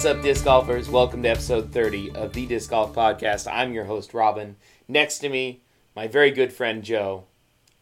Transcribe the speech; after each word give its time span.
What's 0.00 0.16
up, 0.16 0.22
disc 0.22 0.44
golfers? 0.46 0.88
Welcome 0.88 1.22
to 1.24 1.28
episode 1.28 1.74
30 1.74 2.12
of 2.12 2.32
the 2.32 2.46
Disc 2.46 2.70
Golf 2.70 2.94
Podcast. 2.94 3.46
I'm 3.52 3.74
your 3.74 3.84
host, 3.84 4.14
Robin. 4.14 4.56
Next 4.88 5.18
to 5.18 5.28
me, 5.28 5.60
my 5.94 6.08
very 6.08 6.30
good 6.30 6.54
friend 6.54 6.82
Joe, 6.82 7.24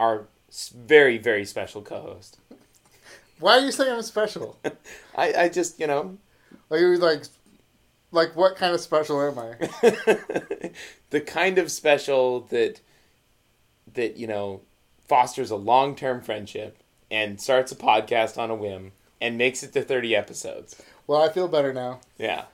our 0.01 0.27
very, 0.75 1.17
very 1.17 1.45
special 1.45 1.81
co 1.81 2.01
host. 2.01 2.41
Why 3.39 3.59
are 3.59 3.61
you 3.61 3.71
saying 3.71 3.93
I'm 3.93 4.03
special? 4.03 4.59
I, 5.17 5.33
I 5.45 5.49
just, 5.49 5.79
you 5.79 5.87
know, 5.87 6.19
Like 6.71 6.81
you 6.81 6.97
like, 6.97 7.23
like 8.11 8.35
what 8.35 8.57
kind 8.57 8.75
of 8.75 8.81
special 8.81 9.23
am 9.23 9.39
I? 9.39 9.55
the 11.11 11.21
kind 11.25 11.57
of 11.59 11.71
special 11.71 12.41
that, 12.51 12.81
that, 13.95 14.17
you 14.17 14.27
know, 14.27 14.63
fosters 15.07 15.53
a 15.53 15.57
long 15.57 15.95
term 15.95 16.21
friendship 16.21 16.83
and 17.13 17.41
starts 17.41 17.71
a 17.71 17.77
podcast 17.77 18.37
on 18.37 18.51
a 18.51 18.57
whim 18.57 18.91
and 19.21 19.39
makes 19.39 19.63
it 19.63 19.73
to 19.75 19.83
30 19.83 20.17
episodes. 20.17 20.83
Well, 21.09 21.21
I 21.21 21.29
feel 21.33 21.49
better 21.49 21.73
now. 21.73 21.99
Yeah, 22.19 22.45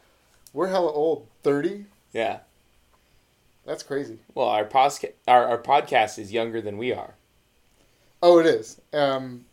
We're 0.54 0.68
hella 0.68 0.90
old. 0.92 1.26
Thirty? 1.42 1.84
yeah. 2.14 2.38
That's 3.66 3.82
crazy. 3.82 4.18
Well, 4.34 4.48
our, 4.48 4.66
posca- 4.66 5.12
our, 5.26 5.46
our 5.48 5.58
podcast 5.58 6.18
is 6.18 6.32
younger 6.34 6.60
than 6.60 6.76
we 6.76 6.92
are. 6.92 7.14
Oh, 8.22 8.38
it 8.38 8.45
is. 8.45 8.78
Um, 8.92 9.46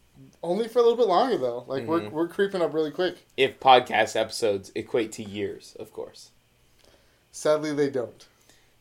only 0.43 0.67
for 0.67 0.79
a 0.79 0.81
little 0.81 0.97
bit 0.97 1.07
longer 1.07 1.37
though. 1.37 1.63
Like 1.67 1.85
we're 1.85 2.01
Mhm. 2.01 2.11
we're 2.11 2.27
creeping 2.27 2.61
up 2.61 2.73
really 2.73 2.91
quick. 2.91 3.25
If 3.37 3.59
podcast 3.61 4.15
episodes 4.19 4.71
equate 4.75 5.11
to 5.13 5.23
years, 5.23 5.75
of 5.79 5.93
course. 5.93 6.29
Sadly, 7.31 7.73
they 7.73 7.89
don't. 7.89 8.25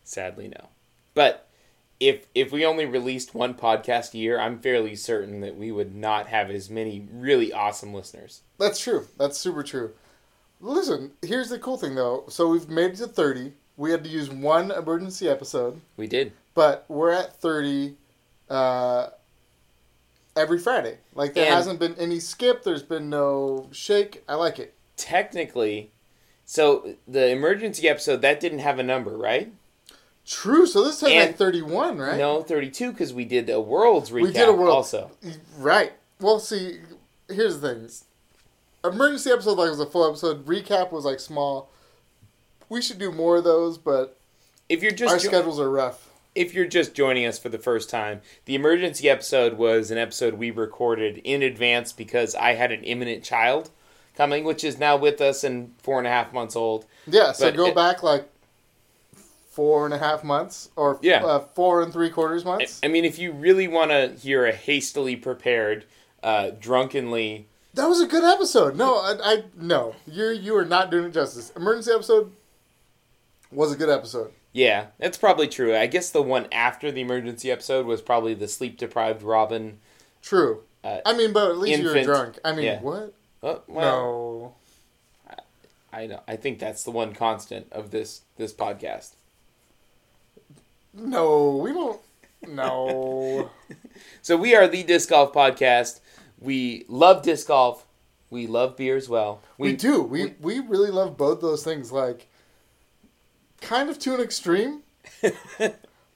Sadly, 0.05 0.49
no. 0.49 0.69
But 1.15 1.47
if 2.01 2.27
if 2.35 2.51
we 2.51 2.65
only 2.67 2.85
released 2.85 3.33
one 3.35 3.55
podcast 3.55 4.15
a 4.15 4.19
year, 4.19 4.41
I'm 4.41 4.59
fairly 4.59 4.97
certain 4.97 5.41
that 5.43 5.57
we 5.57 5.71
would 5.71 5.95
not 5.95 6.27
have 6.27 6.51
as 6.51 6.69
many 6.71 7.07
really 7.13 7.53
awesome 7.53 7.95
listeners. 7.95 8.41
That's 8.59 8.81
true. 8.81 9.07
That's 9.17 9.39
super 9.39 9.63
true. 9.63 9.93
Listen, 10.61 11.13
here's 11.23 11.49
the 11.49 11.59
cool 11.59 11.77
thing 11.77 11.95
though. 11.95 12.25
So 12.29 12.49
we've 12.49 12.69
made 12.69 12.93
it 12.93 12.97
to 12.97 13.07
thirty. 13.07 13.53
We 13.77 13.91
had 13.91 14.05
to 14.05 14.11
use 14.11 14.29
one 14.31 14.71
emergency 14.71 15.29
episode, 15.29 15.81
We 15.97 16.07
did. 16.07 16.33
but 16.55 16.85
we're 16.89 17.13
at 17.13 17.37
thirty. 17.41 17.97
Uh, 18.49 19.09
every 20.37 20.59
Friday. 20.59 20.99
Like 21.15 21.35
there 21.35 21.47
And- 21.47 21.55
hasn't 21.55 21.79
been 21.81 21.95
any 21.97 22.19
skip. 22.21 22.63
There's 22.65 22.83
been 22.83 23.09
no 23.11 23.69
shake. 23.73 24.23
I 24.29 24.35
like 24.35 24.59
it. 24.59 24.75
Technically, 24.97 25.91
so 26.45 26.95
the 27.09 27.29
emergency 27.29 27.89
episode 27.89 28.21
that 28.23 28.41
didn't 28.41 28.59
have 28.61 28.79
a 28.79 28.83
number, 28.83 29.17
right? 29.17 29.53
True. 30.27 30.67
So 30.67 30.85
this 30.85 31.01
has 31.01 31.11
And- 31.11 31.29
like 31.31 31.37
31, 31.37 31.99
right? 31.99 32.19
No, 32.19 32.43
32 32.43 32.93
because 32.93 33.13
we 33.15 33.25
did 33.25 33.49
a 33.51 33.61
world's 33.61 34.11
recap 34.11 34.23
We 34.23 34.33
did 34.33 34.49
a 34.49 34.53
world- 34.53 34.71
also. 34.75 35.11
Right. 35.59 35.93
Well, 36.21 36.39
see, 36.39 36.81
here's 37.29 37.61
the 37.61 37.75
thing. 37.75 37.89
Emergency 38.85 39.31
episode 39.31 39.59
like 39.59 39.71
was 39.71 39.81
a 39.81 39.87
full 39.87 40.09
episode. 40.09 40.47
Recap 40.47 40.91
was 40.93 41.05
like 41.05 41.21
small. 41.21 41.71
We 42.69 42.81
should 42.81 42.99
do 42.99 43.11
more 43.13 43.37
of 43.39 43.45
those, 43.45 43.77
but 43.79 44.17
If 44.69 44.83
you're 44.83 44.93
just 44.93 45.13
our 45.13 45.19
jo- 45.19 45.29
schedules 45.29 45.61
are 45.61 45.71
rough. 45.71 46.09
if 46.35 46.55
you're 46.55 46.67
just 46.67 46.95
joining 46.95 47.27
us 47.27 47.39
for 47.39 47.49
the 47.49 47.59
first 47.59 47.91
time, 47.91 48.21
the 48.47 48.55
emergency 48.55 49.09
episode 49.11 49.55
was 49.55 49.91
an 49.91 49.99
episode 49.99 50.35
we 50.35 50.51
recorded 50.51 51.19
in 51.25 51.43
advance 51.43 51.93
because 51.93 52.35
I 52.37 52.55
had 52.55 52.71
an 52.73 52.85
imminent 52.85 53.23
child 53.25 53.71
coming, 54.17 54.45
which 54.45 54.65
is 54.65 54.79
now 54.79 54.97
with 54.97 55.21
us 55.21 55.45
and 55.45 55.75
four 55.83 55.99
and 55.99 56.07
a 56.07 56.11
half 56.11 56.33
months 56.33 56.55
old. 56.57 56.87
Yeah. 57.07 57.33
So 57.33 57.49
But 57.49 57.57
go 57.57 57.67
it- 57.67 57.75
back 57.75 58.03
like 58.03 58.29
four 59.51 59.85
and 59.85 59.93
a 59.93 59.99
half 59.99 60.23
months 60.25 60.71
or 60.77 60.99
Yeah. 61.03 61.25
uh, 61.25 61.41
four 61.41 61.83
and 61.83 61.93
three 61.93 62.09
quarters 62.09 62.43
I, 62.47 62.49
months. 62.49 62.81
I 62.85 62.89
mean, 62.89 63.05
if 63.05 63.19
you 63.19 63.33
really 63.33 63.67
want 63.69 63.91
to 63.91 64.15
hear 64.19 64.47
a 64.47 64.53
hastily 64.53 65.17
prepared, 65.17 65.85
uh, 66.23 66.51
drunkenly, 66.61 67.47
That 67.75 67.89
was 67.89 68.01
a 68.01 68.07
good 68.07 68.25
episode. 68.25 68.77
No, 68.77 68.97
I, 68.97 69.17
I 69.23 69.45
no, 69.57 69.95
you 70.07 70.31
you 70.31 70.57
are 70.57 70.65
not 70.65 70.91
doing 70.91 71.05
it 71.07 71.15
justice. 71.15 71.53
Emergency 71.55 71.93
episode 71.93 72.33
was 73.53 73.73
a 73.73 73.77
good 73.77 73.89
episode. 73.89 74.33
yeah, 74.53 74.87
that's 74.99 75.19
probably 75.19 75.47
true. 75.49 75.77
I 75.77 75.87
guess 75.87 76.11
the 76.11 76.23
one 76.23 76.47
after 76.53 76.91
the 76.91 77.01
emergency 77.01 77.51
episode 77.51 77.87
was 77.87 78.03
probably 78.03 78.35
the 78.35 78.49
sleep 78.49 78.77
deprived 78.77 79.23
Robin. 79.23 79.79
True. 80.23 80.63
Uh, 80.83 80.99
I 81.05 81.17
mean, 81.17 81.33
but 81.33 81.51
at 81.51 81.59
least 81.59 81.81
you 81.81 81.89
were 81.89 82.03
drunk. 82.03 82.39
I 82.45 82.53
mean, 82.53 82.65
yeah. 82.65 82.81
what? 82.81 83.15
Oh, 83.43 83.63
well, 83.69 84.55
no. 85.29 85.37
I 85.93 86.07
know. 86.07 86.21
I 86.29 86.37
think 86.37 86.59
that's 86.59 86.85
the 86.85 86.91
one 86.91 87.15
constant 87.15 87.67
of 87.73 87.91
this 87.91 88.23
this 88.37 88.53
podcast. 88.53 89.11
No, 90.93 91.57
we 91.57 91.73
don't. 91.73 92.01
No. 92.49 93.51
So 94.23 94.37
we 94.37 94.55
are 94.55 94.67
the 94.67 94.83
disc 94.83 95.11
golf 95.11 95.33
podcast. 95.33 96.01
We 96.41 96.85
love 96.89 97.23
disc 97.23 97.49
golf. 97.49 97.87
We 98.31 98.47
love 98.47 98.77
beer 98.77 98.97
as 98.97 99.09
well. 99.09 99.43
we, 99.59 99.75
do. 99.75 100.03
We, 100.03 100.35
we 100.41 100.61
really 100.61 100.91
love 100.91 101.17
both 101.17 101.41
those 101.41 101.65
things. 101.65 101.91
Like, 101.93 102.29
kind 103.61 103.91
of 103.91 103.99
to 104.01 104.15
an 104.15 104.21
extreme, 104.21 104.83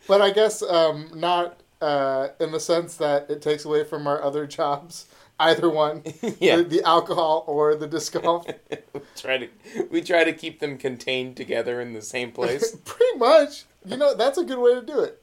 but 0.07 0.23
I 0.23 0.31
guess 0.31 0.63
um, 0.63 1.11
not 1.15 1.61
uh, 1.81 2.29
in 2.41 2.53
the 2.53 2.61
sense 2.61 2.97
that 2.97 3.29
it 3.31 3.43
takes 3.43 3.65
away 3.65 3.85
from 3.85 4.07
our 4.07 4.23
other 4.23 4.47
jobs. 4.47 5.07
Either 5.41 5.69
one, 5.69 6.05
Yeah. 6.39 6.59
the, 6.59 6.63
the 6.63 6.83
alcohol 6.85 7.43
or 7.49 7.75
the 7.75 7.89
disc 7.89 8.13
golf. 8.23 8.47
we 8.93 9.01
try 9.17 9.37
to 9.39 9.49
we 9.91 10.01
try 10.01 10.23
to 10.23 10.33
keep 10.33 10.61
them 10.61 10.79
contained 10.79 11.37
together 11.37 11.81
in 11.81 11.93
the 11.93 12.03
same 12.03 12.31
place. 12.31 12.77
Pretty 12.85 13.19
much. 13.19 13.65
You 13.85 13.97
know, 13.97 14.15
that's 14.15 14.39
a 14.39 14.45
good 14.45 14.59
way 14.61 14.75
to 14.75 14.83
do 14.83 15.01
it. 15.01 15.21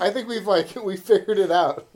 I 0.00 0.10
think 0.10 0.28
we've 0.28 0.46
like 0.46 0.74
we 0.82 0.96
figured 0.96 1.38
it 1.38 1.50
out. 1.50 1.86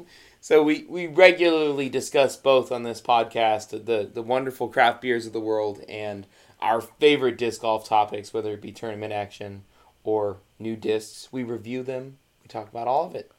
So 0.42 0.60
we, 0.64 0.84
we 0.88 1.06
regularly 1.06 1.88
discuss 1.88 2.36
both 2.36 2.72
on 2.72 2.82
this 2.82 3.00
podcast 3.00 3.70
the 3.86 4.10
the 4.12 4.22
wonderful 4.22 4.66
craft 4.66 5.00
beers 5.00 5.24
of 5.24 5.32
the 5.32 5.38
world 5.38 5.84
and 5.88 6.26
our 6.60 6.80
favorite 6.80 7.38
disc 7.38 7.60
golf 7.60 7.88
topics, 7.88 8.34
whether 8.34 8.52
it 8.52 8.60
be 8.60 8.72
tournament 8.72 9.12
action 9.12 9.62
or 10.02 10.38
new 10.58 10.74
discs. 10.74 11.28
We 11.30 11.44
review 11.44 11.84
them. 11.84 12.18
We 12.42 12.48
talk 12.48 12.68
about 12.68 12.88
all 12.88 13.06
of 13.06 13.14
it. 13.14 13.30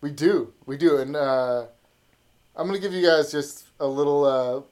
We 0.00 0.10
do. 0.10 0.52
We 0.66 0.76
do. 0.76 0.96
And 0.96 1.14
uh, 1.14 1.66
I'm 2.56 2.66
going 2.66 2.80
to 2.80 2.84
give 2.84 2.92
you 2.92 3.06
guys 3.06 3.30
just 3.30 3.66
a 3.78 3.86
little 3.86 4.24
uh, 4.24 4.62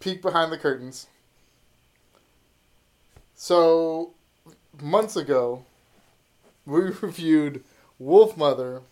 peek 0.00 0.22
behind 0.22 0.50
the 0.50 0.58
curtains. 0.58 1.06
So, 3.36 4.12
months 4.80 5.14
ago, 5.14 5.64
we 6.66 6.80
reviewed 7.00 7.62
Wolf 8.00 8.36
Mother, 8.36 8.82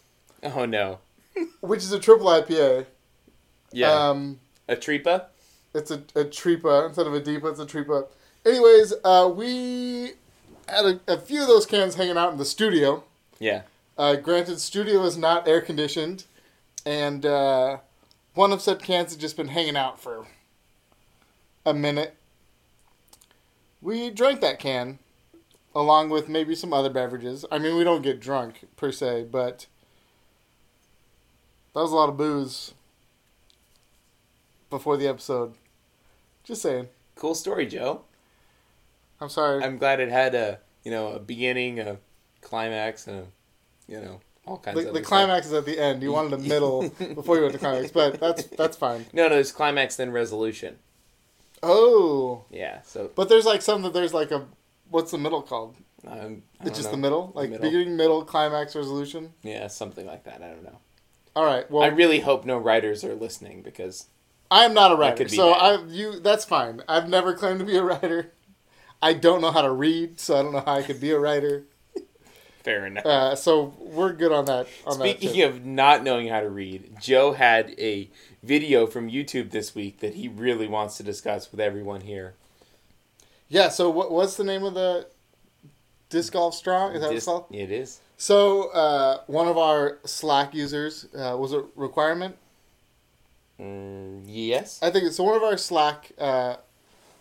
Oh 0.45 0.65
no. 0.65 1.01
which 1.61 1.81
is 1.81 1.93
a 1.93 1.99
triple 1.99 2.27
IPA. 2.27 2.87
Yeah. 3.73 3.93
Um, 3.93 4.41
a 4.69 4.77
tripa? 4.77 5.29
it's 5.75 5.91
a, 5.91 6.03
a 6.15 6.25
Tripa. 6.25 6.87
Instead 6.87 7.07
of 7.07 7.15
a 7.15 7.21
Deepa, 7.21 7.51
it's 7.51 7.61
a 7.61 7.67
Tripa. 7.67 8.07
Anyways, 8.45 8.95
uh, 9.05 9.31
we 9.35 10.13
had 10.69 10.85
a, 10.85 11.01
a 11.07 11.19
few 11.19 11.43
of 11.43 11.49
those 11.49 11.67
cans 11.67 11.95
hanging 11.95 12.17
out 12.17 12.33
in 12.33 12.39
the 12.39 12.45
studio. 12.45 13.05
Yeah. 13.39 13.63
Uh, 13.97 14.17
granted, 14.17 14.61
studio 14.61 15.03
is 15.05 15.17
not 15.17 15.47
air 15.47 15.61
conditioned, 15.61 16.25
and 16.87 17.27
uh, 17.27 17.79
one 18.35 18.53
of 18.53 18.63
said 18.63 18.83
cans 18.83 19.13
had 19.13 19.21
just 19.21 19.37
been 19.37 19.49
hanging 19.49 19.77
out 19.77 20.01
for 20.01 20.27
a 21.67 21.75
minute. 21.75 22.17
We 23.83 24.11
drank 24.11 24.41
that 24.41 24.59
can, 24.59 24.99
along 25.75 26.11
with 26.11 26.29
maybe 26.29 26.55
some 26.55 26.73
other 26.73 26.91
beverages. 26.91 27.45
I 27.51 27.59
mean, 27.59 27.77
we 27.77 27.85
don't 27.85 28.03
get 28.03 28.21
drunk 28.21 28.67
per 28.77 28.91
se, 28.91 29.27
but 29.31 29.67
that 31.75 31.81
was 31.81 31.93
a 31.93 31.95
lot 31.97 32.09
of 32.09 32.17
booze 32.17 32.75
before 34.69 34.97
the 34.97 35.07
episode. 35.09 35.55
Just 36.45 36.63
saying. 36.63 36.89
Cool 37.17 37.35
story, 37.35 37.67
Joe. 37.67 38.03
I'm 39.21 39.29
sorry. 39.29 39.63
I'm 39.63 39.77
glad 39.79 40.01
it 40.01 40.09
had 40.09 40.35
a 40.35 40.59
you 40.85 40.91
know 40.91 41.09
a 41.13 41.19
beginning, 41.19 41.79
a 41.79 41.99
climax, 42.41 43.07
and 43.07 43.19
a, 43.19 43.93
you 43.93 44.01
know 44.01 44.21
all 44.47 44.57
kinds 44.59 44.75
the, 44.77 44.81
of 44.81 44.85
the 44.87 44.91
other 44.91 44.99
stuff. 45.01 45.09
climax 45.09 45.47
is 45.47 45.53
at 45.53 45.67
the 45.67 45.79
end. 45.79 46.03
You 46.03 46.13
wanted 46.13 46.33
a 46.33 46.39
middle 46.39 46.89
before 47.15 47.37
you 47.37 47.43
went 47.43 47.53
to 47.53 47.59
climax, 47.59 47.91
but 47.91 48.19
that's 48.19 48.45
that's 48.45 48.77
fine. 48.77 49.05
No, 49.13 49.29
no, 49.29 49.39
it's 49.39 49.53
climax 49.53 49.97
then 49.97 50.11
resolution. 50.13 50.77
Oh, 51.63 52.45
Yeah, 52.51 52.81
so 52.83 53.11
But 53.15 53.29
there's 53.29 53.45
like 53.45 53.61
some 53.61 53.83
that 53.83 53.93
there's 53.93 54.15
like 54.15 54.31
a 54.31 54.47
what's 54.89 55.11
the 55.11 55.19
middle 55.19 55.43
called? 55.43 55.77
um, 56.07 56.43
It's 56.63 56.79
just 56.79 56.85
know. 56.89 56.93
the 56.93 56.97
middle, 56.97 57.33
like 57.35 57.51
middle. 57.51 57.71
beginning, 57.71 57.97
middle, 57.99 58.25
climax, 58.25 58.75
resolution. 58.75 59.35
Yeah, 59.43 59.67
something 59.67 60.07
like 60.07 60.25
that. 60.25 60.41
I 60.43 60.49
don't 60.49 60.65
know. 60.65 60.79
All 61.37 61.45
right. 61.45 61.71
Well, 61.71 61.83
I 61.83 61.89
really 61.89 62.21
hope 62.21 62.45
no 62.45 62.59
writers 62.59 63.05
are 63.05 63.15
listening 63.15 63.63
because 63.63 64.07
I 64.51 64.65
am 64.65 64.75
not 64.75 64.93
a 64.93 64.97
writer, 64.97 65.29
so 65.29 65.53
bad. 65.53 65.81
I 65.81 65.85
you 65.87 66.19
that's 66.21 66.45
fine. 66.45 66.83
I've 66.89 67.09
never 67.09 67.35
claimed 67.35 67.61
to 67.61 67.65
be 67.65 67.77
a 67.77 67.83
writer. 67.85 68.33
I 69.03 69.15
don't 69.15 69.41
know 69.41 69.51
how 69.51 69.63
to 69.63 69.71
read, 69.71 70.21
so 70.21 70.39
I 70.39 70.43
don't 70.43 70.53
know 70.53 70.63
how 70.65 70.75
I 70.75 70.83
could 70.83 71.01
be 71.01 71.11
a 71.13 71.19
writer. 71.19 71.65
fair 72.63 72.87
enough. 72.87 73.07
Uh, 73.07 73.35
so 73.35 73.73
we're 73.79 74.13
good 74.13 74.33
on 74.33 74.45
that. 74.47 74.67
On 74.87 74.95
Speaking 74.95 75.35
tip. 75.35 75.51
of 75.51 75.65
not 75.65 76.03
knowing 76.03 76.29
how 76.29 76.41
to 76.41 76.51
read, 76.51 76.97
Joe 77.01 77.33
had 77.33 77.75
a 77.79 78.11
video 78.43 78.87
from 78.87 79.11
YouTube 79.11 79.51
this 79.51 79.75
week 79.75 80.01
that 80.01 80.15
he 80.15 80.29
really 80.29 80.67
wants 80.67 80.97
to 80.99 81.03
discuss 81.03 81.51
with 81.51 81.61
everyone 81.61 82.03
here. 82.03 82.35
yeah. 83.49 83.69
So 83.69 83.89
what 83.89 84.11
what's 84.11 84.37
the 84.37 84.45
name 84.45 84.65
of 84.65 84.75
the 84.75 85.07
disc 86.09 86.33
golf 86.33 86.55
straw? 86.55 86.89
Is 86.91 87.01
that 87.01 87.07
what 87.07 87.17
it's 87.17 87.25
called? 87.25 87.47
it 87.51 87.71
is. 87.71 88.01
So 88.21 88.69
uh, 88.69 89.23
one 89.27 89.49
of 89.49 89.57
our 89.57 89.99
Slack 90.05 90.55
users 90.55 91.07
uh, 91.15 91.37
was 91.39 91.55
a 91.55 91.65
requirement 91.75 92.37
Mm, 93.61 94.23
yes. 94.27 94.81
I 94.83 94.91
think 94.91 95.05
it's 95.05 95.17
so. 95.17 95.25
One 95.25 95.37
of 95.37 95.43
our 95.43 95.57
Slack, 95.57 96.13
uh, 96.19 96.57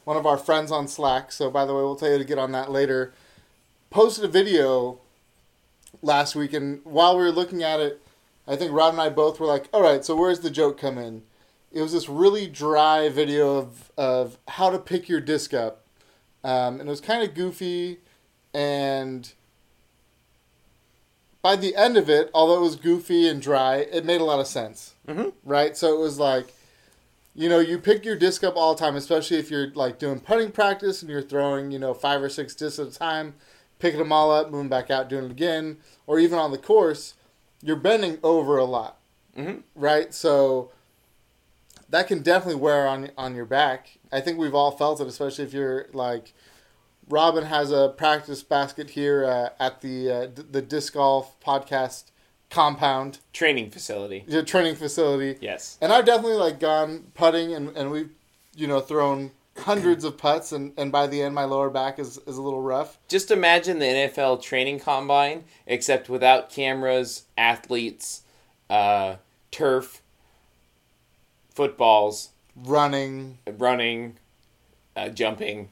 one 0.06 0.16
of 0.16 0.26
our 0.26 0.38
friends 0.38 0.72
on 0.72 0.88
Slack. 0.88 1.32
So 1.32 1.52
by 1.52 1.66
the 1.66 1.74
way, 1.74 1.82
we'll 1.82 1.96
tell 1.96 2.12
you 2.12 2.18
to 2.18 2.24
get 2.24 2.38
on 2.38 2.54
that 2.54 2.72
later. 2.72 3.14
Posted 3.90 4.24
a 4.24 4.28
video 4.28 5.00
last 6.02 6.36
week, 6.36 6.54
and 6.54 6.80
while 6.86 7.18
we 7.18 7.24
were 7.24 7.32
looking 7.32 7.62
at 7.64 7.80
it, 7.80 8.02
I 8.48 8.56
think 8.56 8.72
Rod 8.72 8.94
and 8.94 9.02
I 9.02 9.10
both 9.10 9.40
were 9.40 9.48
like, 9.48 9.68
"All 9.74 9.82
right, 9.82 10.06
so 10.06 10.16
where's 10.16 10.40
the 10.40 10.50
joke 10.50 10.80
come 10.80 10.98
in?" 10.98 11.24
It 11.72 11.82
was 11.82 11.92
this 11.92 12.08
really 12.08 12.48
dry 12.48 13.10
video 13.10 13.58
of 13.58 13.92
of 13.98 14.38
how 14.48 14.70
to 14.70 14.80
pick 14.80 15.10
your 15.10 15.20
disc 15.20 15.54
up, 15.54 15.84
um, 16.44 16.80
and 16.80 16.88
it 16.88 16.92
was 16.92 17.02
kind 17.02 17.28
of 17.28 17.36
goofy, 17.36 18.00
and 18.54 19.34
by 21.42 21.56
the 21.56 21.76
end 21.76 21.98
of 21.98 22.10
it, 22.10 22.30
although 22.34 22.58
it 22.58 22.62
was 22.62 22.76
goofy 22.76 23.28
and 23.28 23.42
dry, 23.42 23.78
it 23.78 24.06
made 24.06 24.22
a 24.22 24.26
lot 24.26 24.40
of 24.40 24.48
sense. 24.48 24.96
Mhm. 25.08 25.34
Right? 25.44 25.76
So 25.78 25.94
it 25.94 26.00
was 26.00 26.20
like, 26.20 26.54
you 27.34 27.48
know, 27.48 27.60
you 27.60 27.78
pick 27.80 28.04
your 28.04 28.16
disc 28.18 28.44
up 28.44 28.56
all 28.58 28.74
the 28.74 28.80
time, 28.80 28.96
especially 28.96 29.38
if 29.38 29.50
you're 29.50 29.72
like 29.74 30.00
doing 30.00 30.20
putting 30.20 30.52
practice 30.52 31.02
and 31.02 31.10
you're 31.10 31.22
throwing, 31.22 31.72
you 31.72 31.80
know, 31.80 31.94
five 31.94 32.22
or 32.22 32.30
six 32.30 32.54
discs 32.56 32.80
at 32.80 32.88
a 32.88 32.92
time, 32.92 33.36
picking 33.80 34.00
them 34.00 34.12
all 34.12 34.32
up, 34.32 34.52
moving 34.52 34.68
back 34.68 34.92
out, 34.92 35.08
doing 35.08 35.26
it 35.26 35.32
again, 35.32 35.78
or 36.06 36.20
even 36.20 36.38
on 36.38 36.52
the 36.52 36.58
course, 36.58 37.14
you're 37.62 37.76
bending 37.78 38.18
over 38.24 38.58
a 38.58 38.66
lot. 38.66 38.98
Mhm. 39.38 39.64
Right? 39.76 40.14
So 40.14 40.72
that 41.90 42.08
can 42.08 42.22
definitely 42.22 42.60
wear 42.62 42.88
on 42.88 43.12
on 43.18 43.36
your 43.36 43.46
back. 43.46 43.98
I 44.12 44.20
think 44.20 44.38
we've 44.38 44.54
all 44.56 44.72
felt 44.72 45.00
it, 45.00 45.08
especially 45.08 45.46
if 45.46 45.54
you're 45.54 45.88
like 45.94 46.34
Robin 47.10 47.46
has 47.46 47.72
a 47.72 47.90
practice 47.98 48.44
basket 48.44 48.92
here 48.92 49.26
uh, 49.26 49.50
at 49.60 49.82
the 49.82 50.12
uh, 50.12 50.26
d- 50.28 50.44
the 50.52 50.62
disc 50.62 50.94
golf 50.94 51.40
podcast 51.40 52.06
compound, 52.50 53.20
Training 53.34 53.70
facility. 53.72 54.24
the 54.28 54.44
training 54.44 54.76
facility, 54.76 55.38
Yes. 55.42 55.78
and 55.82 55.92
I've 55.92 56.06
definitely 56.06 56.38
like 56.38 56.60
gone 56.60 57.12
putting 57.14 57.54
and, 57.54 57.76
and 57.78 57.92
we've 57.92 58.10
you 58.56 58.68
know 58.68 58.80
thrown 58.80 59.32
hundreds 59.58 60.04
of 60.06 60.18
putts 60.18 60.52
and, 60.54 60.72
and 60.78 60.92
by 60.92 61.06
the 61.06 61.22
end 61.22 61.36
my 61.36 61.44
lower 61.44 61.70
back 61.70 62.00
is, 62.00 62.18
is 62.26 62.38
a 62.38 62.42
little 62.42 62.62
rough. 62.62 62.98
Just 63.10 63.30
imagine 63.30 63.80
the 63.80 63.86
NFL 63.86 64.42
training 64.42 64.80
combine, 64.80 65.44
except 65.68 66.10
without 66.10 66.50
cameras, 66.50 67.24
athletes, 67.38 68.22
uh, 68.70 69.16
turf, 69.52 70.02
footballs, 71.50 72.30
Running, 72.56 73.38
running, 73.48 74.18
uh, 74.96 75.10
jumping, 75.10 75.70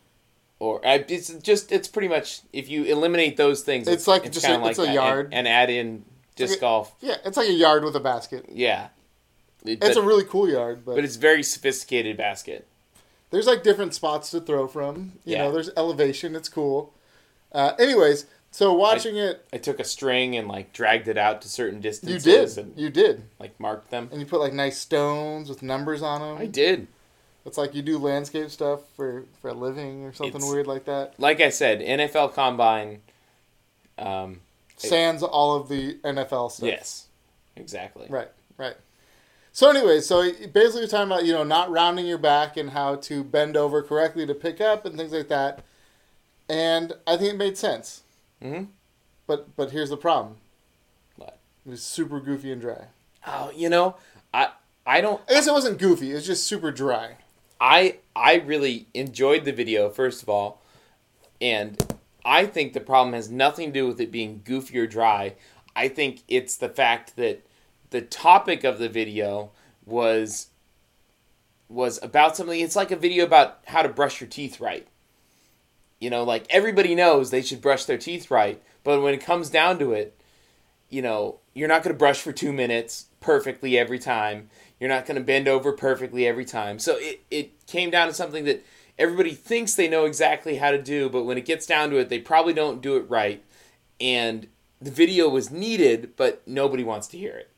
or 0.59 0.80
it's 0.83 1.30
just 1.36 1.71
it's 1.71 1.88
pretty 1.88 2.07
much 2.07 2.42
if 2.54 2.69
you 2.69 2.83
eliminate 2.86 3.38
those 3.38 3.62
things, 3.62 3.88
It's 3.88 4.07
like 4.07 4.24
just 4.31 4.45
a- 4.48 4.65
it's 4.68 4.80
a 4.80 4.92
yard. 4.94 5.25
and, 5.27 5.33
and 5.36 5.48
add 5.48 5.69
in 5.69 6.04
disc 6.36 6.51
like 6.54 6.57
a- 6.57 6.62
golf. 6.62 6.95
yeah, 7.01 7.15
it's 7.25 7.38
like 7.38 7.50
a 7.50 7.54
yard 7.54 7.83
with 7.83 7.95
a 7.95 8.00
basket. 8.00 8.45
Yeah, 8.50 8.88
It- 9.65 9.83
It's 9.83 9.95
but, 9.95 9.98
a 9.98 10.01
really 10.01 10.24
cool 10.24 10.50
yard, 10.50 10.83
but, 10.86 10.95
but 10.95 11.04
it's 11.06 11.15
very 11.15 11.44
sophisticated 11.44 12.18
basket. 12.18 12.65
there's 13.30 13.45
like 13.48 13.62
different 13.63 13.94
spots 13.94 14.31
to 14.31 14.39
throw 14.42 14.68
from. 14.68 15.13
You 15.25 15.36
Yeah. 15.36 15.44
know, 15.44 15.51
there's 15.51 15.69
elevation. 15.77 16.36
It's 16.36 16.50
cool. 16.50 16.94
Uh, 17.51 17.74
anyways, 17.80 18.25
so 18.51 18.71
watching 18.74 19.18
it, 19.18 19.45
I 19.54 19.57
took 19.57 19.80
a 19.80 19.83
string 19.83 20.36
and 20.36 20.48
like 20.48 20.74
dragged 20.74 21.07
it 21.07 21.18
out 21.18 21.42
to 21.42 21.50
certain 21.50 21.81
distances. 21.81 22.25
you 22.25 22.31
did, 22.33 22.57
and 22.57 22.77
you 22.80 22.89
did, 22.89 23.24
like 23.39 23.59
marked 23.59 23.92
them. 23.92 24.09
and 24.12 24.19
you 24.21 24.25
put 24.25 24.39
like 24.39 24.54
nice 24.54 24.77
stones 24.77 25.50
with 25.50 25.62
numbers 25.62 26.01
on 26.01 26.21
them. 26.21 26.38
I 26.38 26.45
did. 26.45 26.88
It's 27.47 27.57
like 27.57 27.73
you 27.73 27.81
do 27.81 27.97
landscape 27.97 28.49
stuff 28.51 28.81
for 28.95 29.23
for 29.41 29.49
a 29.49 29.53
living 29.53 30.03
or 30.03 30.13
something 30.13 30.35
It's- 30.35 30.51
weird 30.51 30.67
like 30.67 30.85
that. 30.85 31.19
Like 31.19 31.39
I 31.41 31.49
said, 31.49 31.79
NFL 31.81 32.33
Combine. 32.33 33.01
Um, 33.97 34.41
Sans 34.75 35.23
all 35.23 35.55
of 35.55 35.69
the 35.69 35.95
NFL 36.03 36.51
stuff. 36.51 36.67
yes, 36.67 37.07
exactly. 37.55 38.05
Right, 38.09 38.29
right. 38.57 38.75
So 39.51 39.71
anyway, 39.71 40.01
so 40.01 40.21
basically 40.53 40.81
we're 40.81 40.88
talking 40.88 41.11
about, 41.11 41.25
you 41.25 41.33
know, 41.33 41.44
not 41.44 41.71
rounding 41.71 42.05
your 42.05 42.19
back 42.19 42.57
and 42.57 42.69
how 42.69 42.95
to 42.97 43.23
bend 43.23 43.57
over 43.57 43.81
correctly 43.81 44.27
to 44.27 44.35
pick 44.35 44.61
up 44.61 44.85
and 44.85 44.95
things 44.95 45.11
like 45.13 45.29
that. 45.29 45.63
And 46.47 46.94
I 47.07 47.17
think 47.17 47.33
it 47.33 47.38
made 47.38 47.57
sense. 47.57 48.03
hmm 48.41 48.65
But 49.25 49.55
but 49.55 49.71
here's 49.71 49.89
the 49.89 49.97
problem. 49.97 50.35
What? 51.15 51.39
It 51.65 51.69
was 51.71 51.81
super 51.81 52.19
goofy 52.19 52.51
and 52.51 52.61
dry. 52.61 52.85
Oh, 53.25 53.51
you 53.55 53.69
know, 53.69 53.95
I 54.31 54.49
I 54.85 55.01
don't 55.01 55.21
I 55.27 55.33
guess 55.33 55.47
it 55.47 55.53
wasn't 55.53 55.79
goofy, 55.79 56.11
it 56.11 56.15
was 56.15 56.27
just 56.27 56.45
super 56.45 56.71
dry. 56.71 57.15
I 57.59 57.98
I 58.15 58.36
really 58.36 58.88
enjoyed 58.94 59.45
the 59.45 59.51
video 59.51 59.89
first 59.89 60.24
of 60.24 60.30
all, 60.30 60.62
and 61.42 61.77
I 62.25 62.45
think 62.45 62.74
the 62.74 62.80
problem 62.80 63.13
has 63.13 63.30
nothing 63.30 63.68
to 63.68 63.80
do 63.80 63.88
with 63.88 64.01
it 64.01 64.12
being 64.12 64.42
goofy 64.44 64.80
or 64.80 64.88
dry. 64.88 65.36
I 65.75 65.88
think 65.88 66.24
it's 66.27 66.57
the 66.57 66.69
fact 66.69 67.15
that 67.15 67.45
the 67.89 68.01
topic 68.01 68.63
of 68.63 68.80
the 68.80 68.89
video 68.89 69.51
was 69.86 70.48
was 71.69 72.00
about 72.01 72.38
something. 72.38 72.59
It's 72.59 72.75
like 72.75 72.92
a 72.92 72.95
video 72.95 73.25
about 73.25 73.59
how 73.68 73.81
to 73.81 73.89
brush 73.89 74.21
your 74.21 74.30
teeth 74.30 74.59
right. 74.59 74.88
You 76.00 76.09
know, 76.09 76.24
like 76.24 76.45
everybody 76.50 76.95
knows 76.95 77.31
they 77.31 77.42
should 77.42 77.62
brush 77.62 77.86
their 77.86 77.98
teeth 77.98 78.30
right, 78.30 78.62
but 78.83 79.01
when 79.01 79.13
it 79.13 79.21
comes 79.21 79.50
down 79.50 79.80
to 79.80 79.94
it, 79.94 80.19
you 80.89 81.01
know, 81.01 81.39
you're 81.54 81.68
not 81.68 81.83
going 81.83 81.94
to 81.94 81.98
brush 81.98 82.21
for 82.21 82.31
two 82.31 82.54
minutes 82.54 83.07
perfectly 83.19 83.77
every 83.77 84.00
time. 84.00 84.50
You're 84.79 84.89
not 84.89 85.06
going 85.06 85.18
to 85.18 85.24
bend 85.24 85.47
over 85.47 85.71
perfectly 85.71 86.27
every 86.27 86.45
time. 86.45 86.79
So 86.79 86.97
it, 86.97 87.21
it 87.31 87.65
came 87.65 87.89
down 87.89 88.07
to 88.07 88.13
something 88.13 88.45
that 88.45 88.65
everybody 88.97 89.31
thinks 89.31 89.74
they 89.74 89.88
know 89.88 90.06
exactly 90.06 90.57
how 90.57 90.71
to 90.71 90.81
do, 90.81 91.09
but 91.09 91.24
when 91.24 91.38
it 91.38 91.45
gets 91.45 91.65
down 91.65 91.89
to 91.89 91.97
it, 91.97 92.09
they 92.09 92.19
probably 92.19 92.53
don't 92.53 92.81
do 92.81 92.95
it 92.95 93.09
right. 93.09 93.44
And 94.00 94.47
the 94.81 94.91
video 94.91 95.29
was 95.29 95.50
needed, 95.50 96.13
but 96.15 96.47
nobody 96.47 96.83
wants 96.83 97.07
to 97.07 97.18
hear 97.18 97.35
it. 97.35 97.50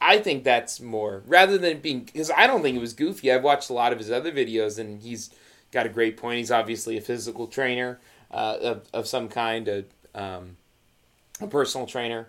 I 0.00 0.18
think 0.18 0.42
that's 0.42 0.80
more 0.80 1.22
rather 1.26 1.56
than 1.56 1.78
being 1.78 2.00
because 2.04 2.30
I 2.36 2.48
don't 2.48 2.62
think 2.62 2.76
it 2.76 2.80
was 2.80 2.92
goofy. 2.92 3.30
I've 3.30 3.44
watched 3.44 3.70
a 3.70 3.72
lot 3.72 3.92
of 3.92 3.98
his 3.98 4.10
other 4.10 4.32
videos, 4.32 4.78
and 4.78 5.00
he's 5.00 5.30
got 5.70 5.86
a 5.86 5.88
great 5.88 6.16
point. 6.16 6.38
He's 6.38 6.50
obviously 6.50 6.96
a 6.96 7.00
physical 7.00 7.46
trainer 7.46 8.00
uh, 8.32 8.56
of 8.60 8.88
of 8.92 9.06
some 9.06 9.28
kind, 9.28 9.68
a 9.68 9.84
um, 10.12 10.56
a 11.40 11.46
personal 11.46 11.86
trainer. 11.86 12.28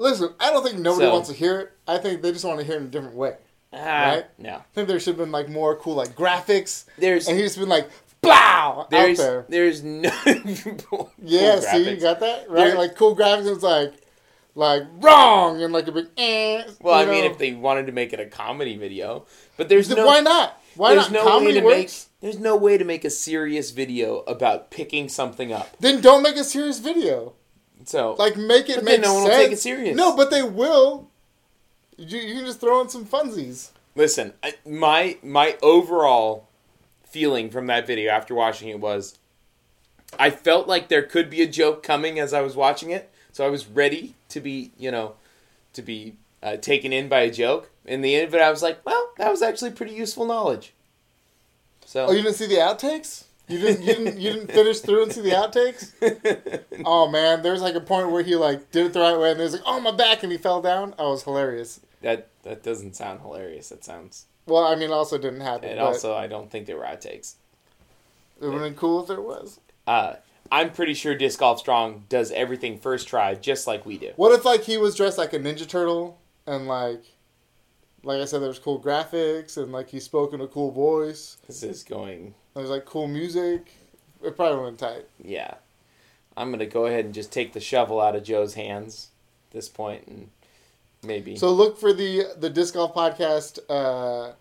Listen, 0.00 0.30
I 0.40 0.50
don't 0.50 0.64
think 0.64 0.78
nobody 0.78 1.06
So- 1.06 1.12
wants 1.12 1.28
to 1.28 1.34
hear 1.34 1.60
it. 1.60 1.72
I 1.86 1.98
think 1.98 2.22
they 2.22 2.32
just 2.32 2.44
want 2.44 2.58
to 2.58 2.64
hear 2.64 2.74
it 2.76 2.78
in 2.78 2.84
a 2.84 2.88
different 2.88 3.14
way. 3.16 3.36
Ah, 3.72 3.76
Right? 4.08 4.24
No, 4.38 4.54
I 4.54 4.62
think 4.74 4.88
there 4.88 4.98
should 4.98 5.10
have 5.12 5.18
been 5.18 5.30
like 5.30 5.48
more 5.48 5.76
cool 5.76 5.94
like 5.94 6.16
graphics. 6.16 6.84
there's 6.98 7.28
And 7.28 7.38
he's 7.38 7.56
been 7.56 7.68
like, 7.68 7.88
out 8.24 8.88
there's 8.90 9.18
there. 9.18 9.46
there's 9.48 9.82
no 9.82 10.10
cool 10.88 11.10
Yeah, 11.22 11.60
see, 11.60 11.90
you 11.90 11.96
got 11.96 12.20
that 12.20 12.48
right? 12.50 12.66
There- 12.68 12.78
like 12.78 12.94
cool 12.96 13.14
graphics. 13.16 13.52
It's 13.52 13.62
like, 13.62 13.92
like 14.54 14.82
wrong 15.00 15.62
and 15.62 15.72
like 15.72 15.86
a 15.88 15.92
big. 15.92 16.08
Eh, 16.16 16.64
Well, 16.80 16.94
I 16.94 17.04
you 17.04 17.10
mean, 17.10 17.24
if 17.24 17.38
they 17.38 17.52
wanted 17.52 17.86
to 17.86 17.92
make 17.92 18.12
it 18.12 18.20
a 18.20 18.26
comedy 18.26 18.76
video, 18.76 19.26
but 19.56 19.68
there's 19.68 19.88
Then 19.88 19.98
no 19.98 20.06
why 20.06 20.20
not? 20.20 20.60
Why 20.76 20.94
there's 20.94 21.10
not? 21.10 21.24
no 21.24 21.30
Comedy 21.30 21.46
way 21.54 21.60
to 21.60 21.66
works. 21.66 21.76
make 21.76 22.20
there's 22.20 22.38
no 22.38 22.56
way 22.56 22.76
to 22.78 22.84
make 22.84 23.04
a 23.04 23.10
serious 23.10 23.70
video 23.70 24.18
about 24.20 24.70
picking 24.70 25.08
something 25.08 25.52
up. 25.52 25.76
Then 25.78 26.00
don't 26.00 26.22
make 26.22 26.36
a 26.36 26.44
serious 26.44 26.78
video. 26.78 27.34
So 27.84 28.14
Like 28.18 28.36
make 28.36 28.68
it 28.68 28.84
make 28.84 28.96
then 28.96 29.00
no 29.02 29.14
one 29.14 29.22
sense. 29.24 29.36
will 29.36 29.44
take 29.44 29.52
it 29.52 29.58
serious. 29.60 29.96
No, 29.96 30.16
but 30.16 30.30
they 30.30 30.42
will. 30.42 31.08
You, 31.96 32.18
you 32.18 32.34
can 32.36 32.44
just 32.46 32.60
throw 32.60 32.80
in 32.80 32.88
some 32.88 33.04
funsies. 33.04 33.70
Listen, 33.94 34.32
I, 34.42 34.54
my 34.66 35.18
my 35.22 35.56
overall 35.62 36.48
feeling 37.04 37.50
from 37.50 37.66
that 37.66 37.86
video 37.86 38.10
after 38.12 38.34
watching 38.34 38.68
it 38.68 38.80
was 38.80 39.18
I 40.18 40.30
felt 40.30 40.66
like 40.68 40.88
there 40.88 41.02
could 41.02 41.28
be 41.30 41.42
a 41.42 41.46
joke 41.46 41.82
coming 41.82 42.18
as 42.18 42.32
I 42.32 42.40
was 42.40 42.56
watching 42.56 42.90
it, 42.90 43.10
so 43.32 43.44
I 43.46 43.48
was 43.50 43.66
ready 43.66 44.14
to 44.30 44.40
be, 44.40 44.72
you 44.78 44.90
know, 44.90 45.14
to 45.72 45.82
be 45.82 46.14
uh, 46.42 46.56
taken 46.56 46.92
in 46.92 47.08
by 47.08 47.20
a 47.20 47.30
joke. 47.30 47.70
In 47.84 48.00
the 48.02 48.14
end 48.16 48.28
of 48.28 48.34
it, 48.34 48.40
I 48.40 48.50
was 48.50 48.62
like, 48.62 48.84
well, 48.84 49.10
that 49.18 49.30
was 49.30 49.42
actually 49.42 49.70
pretty 49.72 49.92
useful 49.94 50.26
knowledge. 50.26 50.72
So 51.84 52.06
Oh, 52.06 52.12
you 52.12 52.22
didn't 52.22 52.36
see 52.36 52.46
the 52.46 52.56
outtakes? 52.56 53.24
You 53.50 53.58
didn't. 53.58 53.82
You 53.82 53.94
didn't. 53.94 54.18
You 54.20 54.32
didn't 54.32 54.52
finish 54.52 54.80
through 54.80 55.02
and 55.04 55.12
see 55.12 55.20
the 55.22 55.30
outtakes? 55.30 55.92
Oh 56.84 57.08
man, 57.08 57.42
there 57.42 57.52
was 57.52 57.60
like 57.60 57.74
a 57.74 57.80
point 57.80 58.10
where 58.10 58.22
he 58.22 58.36
like 58.36 58.70
did 58.70 58.86
it 58.86 58.92
the 58.94 59.00
right 59.00 59.18
way, 59.18 59.32
and 59.32 59.40
there's 59.40 59.52
like, 59.52 59.62
oh 59.66 59.80
my 59.80 59.90
back, 59.90 60.22
and 60.22 60.32
he 60.32 60.38
fell 60.38 60.62
down. 60.62 60.94
Oh, 60.98 61.08
it 61.08 61.10
was 61.10 61.22
hilarious. 61.24 61.80
that 62.00 62.28
that 62.42 62.62
doesn't 62.62 62.96
sound 62.96 63.20
hilarious. 63.20 63.68
That 63.68 63.84
sounds. 63.84 64.26
Well, 64.46 64.64
I 64.64 64.74
mean, 64.76 64.90
also 64.90 65.18
didn't 65.18 65.42
happen. 65.42 65.68
And 65.68 65.78
also, 65.78 66.14
I 66.14 66.26
don't 66.26 66.50
think 66.50 66.66
there 66.66 66.76
were 66.78 66.84
outtakes. 66.84 67.34
it 68.40 68.46
would 68.46 68.54
have 68.54 68.62
been 68.62 68.74
cool 68.74 69.02
if 69.02 69.08
there 69.08 69.20
was. 69.20 69.60
Uh, 69.86 70.14
I'm 70.50 70.70
pretty 70.72 70.94
sure 70.94 71.14
Disc 71.14 71.38
Golf 71.38 71.58
Strong 71.58 72.04
does 72.08 72.32
everything 72.32 72.78
first 72.78 73.06
try, 73.06 73.34
just 73.34 73.66
like 73.66 73.84
we 73.84 73.98
do. 73.98 74.12
What 74.16 74.32
if 74.32 74.44
like 74.46 74.62
he 74.62 74.78
was 74.78 74.96
dressed 74.96 75.18
like 75.18 75.34
a 75.34 75.38
Ninja 75.38 75.68
Turtle 75.68 76.18
and 76.46 76.66
like, 76.66 77.02
like 78.02 78.20
I 78.20 78.24
said, 78.24 78.40
there 78.40 78.48
was 78.48 78.58
cool 78.58 78.80
graphics 78.80 79.58
and 79.58 79.70
like 79.70 79.90
he 79.90 80.00
spoke 80.00 80.32
in 80.32 80.40
a 80.40 80.46
cool 80.48 80.70
voice. 80.70 81.36
This 81.46 81.62
is 81.62 81.82
going, 81.84 82.34
There 82.54 82.62
was 82.62 82.70
like 82.70 82.84
cool 82.84 83.06
music. 83.06 83.72
It 84.22 84.36
probably 84.36 84.64
went 84.64 84.78
tight. 84.78 85.06
yeah. 85.22 85.54
I'm 86.36 86.50
gonna 86.50 86.64
go 86.66 86.86
ahead 86.86 87.04
and 87.04 87.12
just 87.12 87.32
take 87.32 87.52
the 87.52 87.60
shovel 87.60 88.00
out 88.00 88.16
of 88.16 88.22
Joe's 88.24 88.54
hands 88.54 89.08
at 89.48 89.56
this 89.56 89.68
point, 89.68 90.06
and 90.06 90.30
maybe. 91.02 91.36
So 91.36 91.52
look 91.52 91.78
for 91.78 91.92
the 91.92 92.24
the 92.38 92.48
disc 92.48 92.74
golf 92.74 92.94
podcast 92.94 93.58
uh, 93.68 94.32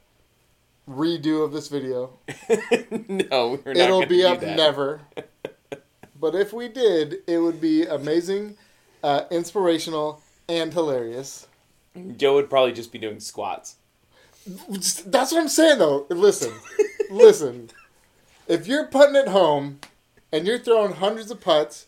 redo 0.90 1.44
of 1.44 1.52
this 1.52 1.68
video. 1.68 2.12
no, 3.10 3.60
we're 3.66 3.74
not. 3.74 3.78
It'll 3.84 4.06
be 4.06 4.22
do 4.22 4.28
up 4.28 4.40
that. 4.40 4.56
never. 4.56 5.02
but 6.18 6.36
if 6.36 6.54
we 6.54 6.68
did, 6.70 7.18
it 7.28 7.40
would 7.40 7.60
be 7.60 7.86
amazing, 7.86 8.56
uh, 9.04 9.24
inspirational, 9.32 10.22
and 10.48 10.72
hilarious. 10.72 11.48
Joe 12.16 12.36
would 12.36 12.50
probably 12.50 12.72
just 12.72 12.92
be 12.92 13.00
doing 13.00 13.20
squats. 13.20 13.76
That's 14.46 15.32
what 15.32 15.42
I'm 15.42 15.50
saying, 15.50 15.80
though. 15.80 16.06
Listen, 16.10 16.54
listen. 17.10 17.72
if 18.50 18.68
you're 18.68 18.88
putting 18.88 19.16
at 19.16 19.30
home 19.30 19.80
and 20.34 20.46
you're 20.46 20.60
throwing 20.60 20.94
hundreds 20.94 21.32
of 21.32 21.40
putts, 21.40 21.86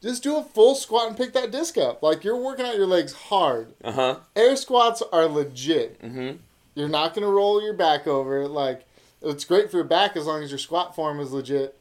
just 0.00 0.22
do 0.22 0.36
a 0.36 0.44
full 0.44 0.76
squat 0.76 1.08
and 1.08 1.16
pick 1.16 1.32
that 1.32 1.50
disc 1.50 1.76
up. 1.76 2.02
Like 2.02 2.22
you're 2.22 2.36
working 2.36 2.66
out 2.66 2.76
your 2.76 2.86
legs 2.86 3.12
hard. 3.14 3.74
Uh 3.82 3.92
huh. 3.92 4.16
Air 4.36 4.54
squats 4.54 5.02
are 5.12 5.26
legit. 5.26 6.00
Mm-hmm. 6.00 6.36
You're 6.76 6.88
not 6.88 7.14
gonna 7.14 7.28
roll 7.28 7.60
your 7.60 7.72
back 7.72 8.06
over. 8.06 8.46
Like 8.46 8.86
it's 9.20 9.44
great 9.44 9.70
for 9.70 9.78
your 9.78 9.84
back 9.84 10.16
as 10.16 10.26
long 10.26 10.44
as 10.44 10.50
your 10.50 10.58
squat 10.58 10.94
form 10.94 11.18
is 11.18 11.32
legit. 11.32 11.74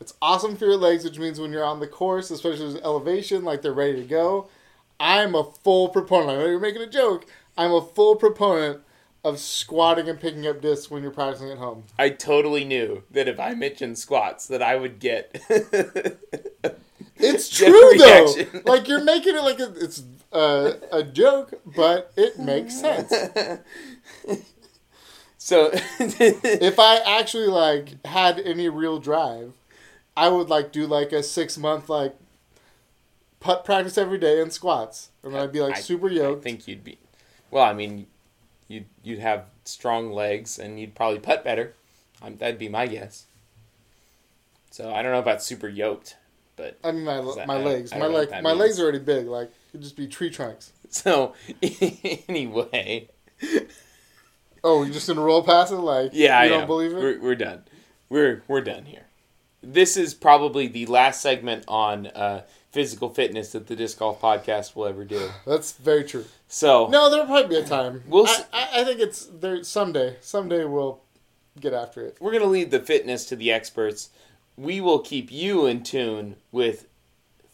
It's 0.00 0.14
awesome 0.20 0.56
for 0.56 0.64
your 0.64 0.76
legs, 0.76 1.04
which 1.04 1.18
means 1.18 1.38
when 1.38 1.52
you're 1.52 1.64
on 1.64 1.78
the 1.78 1.86
course, 1.86 2.32
especially 2.32 2.72
with 2.72 2.84
elevation, 2.84 3.44
like 3.44 3.62
they're 3.62 3.72
ready 3.72 3.94
to 3.96 4.08
go. 4.08 4.48
I'm 4.98 5.34
a 5.36 5.44
full 5.44 5.90
proponent. 5.90 6.30
I 6.30 6.34
know 6.36 6.46
you're 6.46 6.58
making 6.58 6.82
a 6.82 6.88
joke. 6.88 7.26
I'm 7.56 7.70
a 7.70 7.82
full 7.82 8.16
proponent 8.16 8.80
of 9.24 9.38
squatting 9.38 10.08
and 10.08 10.18
picking 10.20 10.46
up 10.46 10.60
discs 10.60 10.90
when 10.90 11.02
you're 11.02 11.12
practicing 11.12 11.50
at 11.50 11.58
home. 11.58 11.84
I 11.98 12.08
totally 12.10 12.64
knew 12.64 13.04
that 13.12 13.28
if 13.28 13.38
I 13.38 13.54
mentioned 13.54 13.98
squats, 13.98 14.46
that 14.48 14.62
I 14.62 14.76
would 14.76 14.98
get. 14.98 15.40
It's 17.24 17.48
true 17.48 17.92
though. 17.98 18.34
Like 18.64 18.88
you're 18.88 19.04
making 19.04 19.36
it 19.36 19.42
like 19.42 19.60
a, 19.60 19.72
it's 19.76 20.02
a, 20.32 20.74
a 20.90 21.02
joke, 21.04 21.54
but 21.64 22.10
it 22.16 22.36
makes 22.38 22.74
sense. 22.80 23.12
so, 25.38 25.70
If 26.00 26.78
I 26.80 26.96
actually 26.96 27.46
like 27.46 28.04
had 28.06 28.40
any 28.40 28.68
real 28.68 28.98
drive, 28.98 29.52
I 30.16 30.28
would 30.30 30.48
like 30.48 30.72
do 30.72 30.86
like 30.86 31.12
a 31.12 31.22
six 31.22 31.56
month 31.56 31.88
like 31.88 32.16
putt 33.38 33.64
practice 33.64 33.96
every 33.98 34.18
day 34.18 34.40
and 34.40 34.52
squats, 34.52 35.10
and 35.22 35.32
then 35.34 35.42
I'd 35.42 35.52
be 35.52 35.60
like 35.60 35.76
I- 35.76 35.80
super 35.80 36.08
I 36.08 36.12
yoked. 36.14 36.42
think 36.42 36.66
you'd 36.66 36.82
be. 36.82 36.98
Well, 37.52 37.64
I 37.64 37.72
mean, 37.72 38.06
you'd 38.68 38.86
you'd 39.02 39.18
have 39.18 39.44
strong 39.64 40.12
legs 40.12 40.58
and 40.58 40.78
you'd 40.80 40.94
probably 40.94 41.18
putt 41.18 41.44
better. 41.44 41.74
Um, 42.22 42.36
that'd 42.36 42.58
be 42.58 42.68
my 42.68 42.86
guess. 42.86 43.26
So 44.70 44.92
I 44.92 45.02
don't 45.02 45.12
know 45.12 45.18
about 45.18 45.42
super 45.42 45.68
yoked, 45.68 46.16
but 46.56 46.78
I 46.82 46.92
mean 46.92 47.04
my 47.04 47.20
that- 47.20 47.46
my 47.46 47.56
I 47.56 47.58
legs, 47.62 47.92
I 47.92 47.96
my 47.96 48.04
don't 48.04 48.12
know 48.12 48.18
what 48.20 48.30
leg, 48.30 48.42
my 48.42 48.50
means. 48.50 48.60
legs 48.60 48.80
are 48.80 48.82
already 48.84 48.98
big. 49.00 49.26
Like 49.26 49.50
it'd 49.70 49.82
just 49.82 49.96
be 49.96 50.06
tree 50.06 50.30
trunks. 50.30 50.72
so 50.88 51.34
anyway, 52.28 53.08
Oh, 54.64 54.84
you're 54.84 54.92
just 54.92 55.08
gonna 55.08 55.20
roll 55.20 55.42
past 55.42 55.72
it 55.72 55.76
like 55.76 56.10
yeah, 56.14 56.38
you 56.40 56.46
I 56.46 56.48
don't 56.48 56.60
know. 56.60 56.66
believe 56.66 56.92
it? 56.92 56.96
We're, 56.96 57.20
we're 57.20 57.34
done. 57.34 57.64
We're 58.08 58.42
we're 58.48 58.60
done 58.60 58.84
here. 58.84 59.06
This 59.62 59.96
is 59.96 60.14
probably 60.14 60.66
the 60.68 60.86
last 60.86 61.20
segment 61.20 61.64
on 61.68 62.06
uh, 62.08 62.42
physical 62.72 63.08
fitness 63.10 63.52
that 63.52 63.66
the 63.66 63.76
disc 63.76 63.98
golf 63.98 64.20
podcast 64.20 64.74
will 64.74 64.86
ever 64.86 65.04
do. 65.04 65.30
That's 65.46 65.72
very 65.72 66.04
true. 66.04 66.24
So 66.48 66.88
No, 66.88 67.10
there'll 67.10 67.26
probably 67.26 67.48
be 67.48 67.62
a 67.62 67.64
time. 67.66 68.02
We'll 68.08 68.26
I, 68.26 68.30
s- 68.30 68.44
I, 68.52 68.68
I 68.80 68.84
think 68.84 68.98
it's 69.00 69.26
there 69.26 69.62
someday. 69.62 70.16
Someday 70.20 70.64
we'll 70.64 71.00
get 71.60 71.74
after 71.74 72.00
it. 72.02 72.16
we're 72.18 72.30
going 72.32 72.42
to 72.42 72.48
leave 72.48 72.70
the 72.70 72.80
fitness 72.80 73.26
to 73.26 73.36
the 73.36 73.52
experts. 73.52 74.08
We 74.56 74.80
will 74.80 74.98
keep 75.00 75.30
you 75.30 75.66
in 75.66 75.82
tune 75.82 76.36
with 76.50 76.86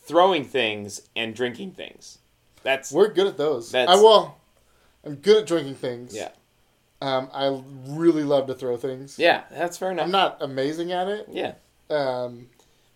throwing 0.03 0.45
things 0.45 1.03
and 1.17 1.35
drinking 1.35 1.73
things. 1.73 2.19
That's 2.63 2.93
We're 2.93 3.13
good 3.13 3.27
at 3.27 3.37
those. 3.37 3.73
That's- 3.73 3.99
I 3.99 4.01
will. 4.01 4.37
I'm 5.05 5.17
good 5.17 5.39
at 5.39 5.47
drinking 5.47 5.77
things. 5.77 6.15
yeah, 6.15 6.31
Um, 7.01 7.29
I 7.33 7.61
really 7.87 8.25
love 8.25 8.47
to 8.49 8.55
throw 8.55 8.77
things. 8.77 9.19
yeah. 9.19 9.43
That's 9.51 9.79
fair 9.79 9.91
enough. 9.93 10.05
I'm 10.07 10.11
not 10.13 10.39
amazing 10.41 10.93
at 10.93 11.09
it. 11.09 11.27
yeah. 11.31 11.55
Um, 11.91 12.49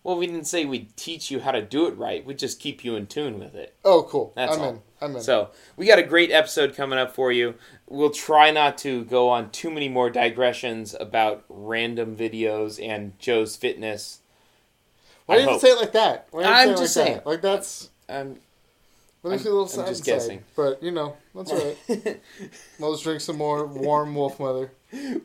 Well, 0.03 0.17
we 0.17 0.27
didn't 0.27 0.45
say 0.47 0.65
we'd 0.65 0.95
teach 0.97 1.31
you 1.31 1.39
how 1.39 1.51
to 1.51 1.61
do 1.61 1.87
it 1.87 1.97
right. 1.97 2.25
We'd 2.25 2.37
just 2.37 2.59
keep 2.59 2.83
you 2.83 2.95
in 2.97 3.07
tune 3.07 3.39
with 3.39 3.55
it. 3.55 3.73
oh, 3.85 4.03
cool. 4.03 4.33
That's 4.35 4.53
I'm 4.55 4.61
all. 4.61 4.69
in. 4.71 4.81
I'm 5.01 5.15
in. 5.15 5.21
So 5.21 5.51
we 5.77 5.85
got 5.85 5.97
a 5.99 6.03
great 6.03 6.29
episode 6.31 6.75
coming 6.75 6.99
up 6.99 7.13
for 7.15 7.31
you. 7.31 7.55
We'll 7.87 8.09
try 8.09 8.51
not 8.51 8.77
to 8.79 9.05
go 9.05 9.29
on 9.29 9.49
too 9.51 9.71
many 9.71 9.87
more 9.87 10.09
digressions 10.09 10.93
about 10.99 11.45
random 11.47 12.17
videos 12.17 12.85
and 12.85 13.17
Joe's 13.19 13.55
fitness. 13.55 14.19
Why 15.25 15.35
I 15.35 15.37
did 15.37 15.43
you 15.45 15.49
hope. 15.51 15.61
say 15.61 15.67
it 15.69 15.79
like 15.79 15.93
that? 15.93 16.27
Why 16.31 16.43
I'm 16.43 16.75
say 16.75 16.81
just 16.83 16.97
like 16.97 17.05
saying. 17.05 17.17
That? 17.19 17.25
Like 17.27 17.41
that's. 17.41 17.89
Um, 18.09 18.35
Let 19.23 19.29
me 19.29 19.35
I'm- 19.35 19.39
see 19.39 19.49
a 19.49 19.53
little 19.53 19.79
I'm 19.81 19.87
just 19.87 20.03
side. 20.03 20.05
guessing. 20.05 20.43
But 20.57 20.83
you 20.83 20.91
know, 20.91 21.15
that's 21.33 21.51
all 21.51 21.57
right. 21.87 22.21
Let's 22.79 23.01
drink 23.03 23.21
some 23.21 23.37
more 23.37 23.65
warm 23.65 24.13
wolf 24.15 24.37
weather. 24.37 24.71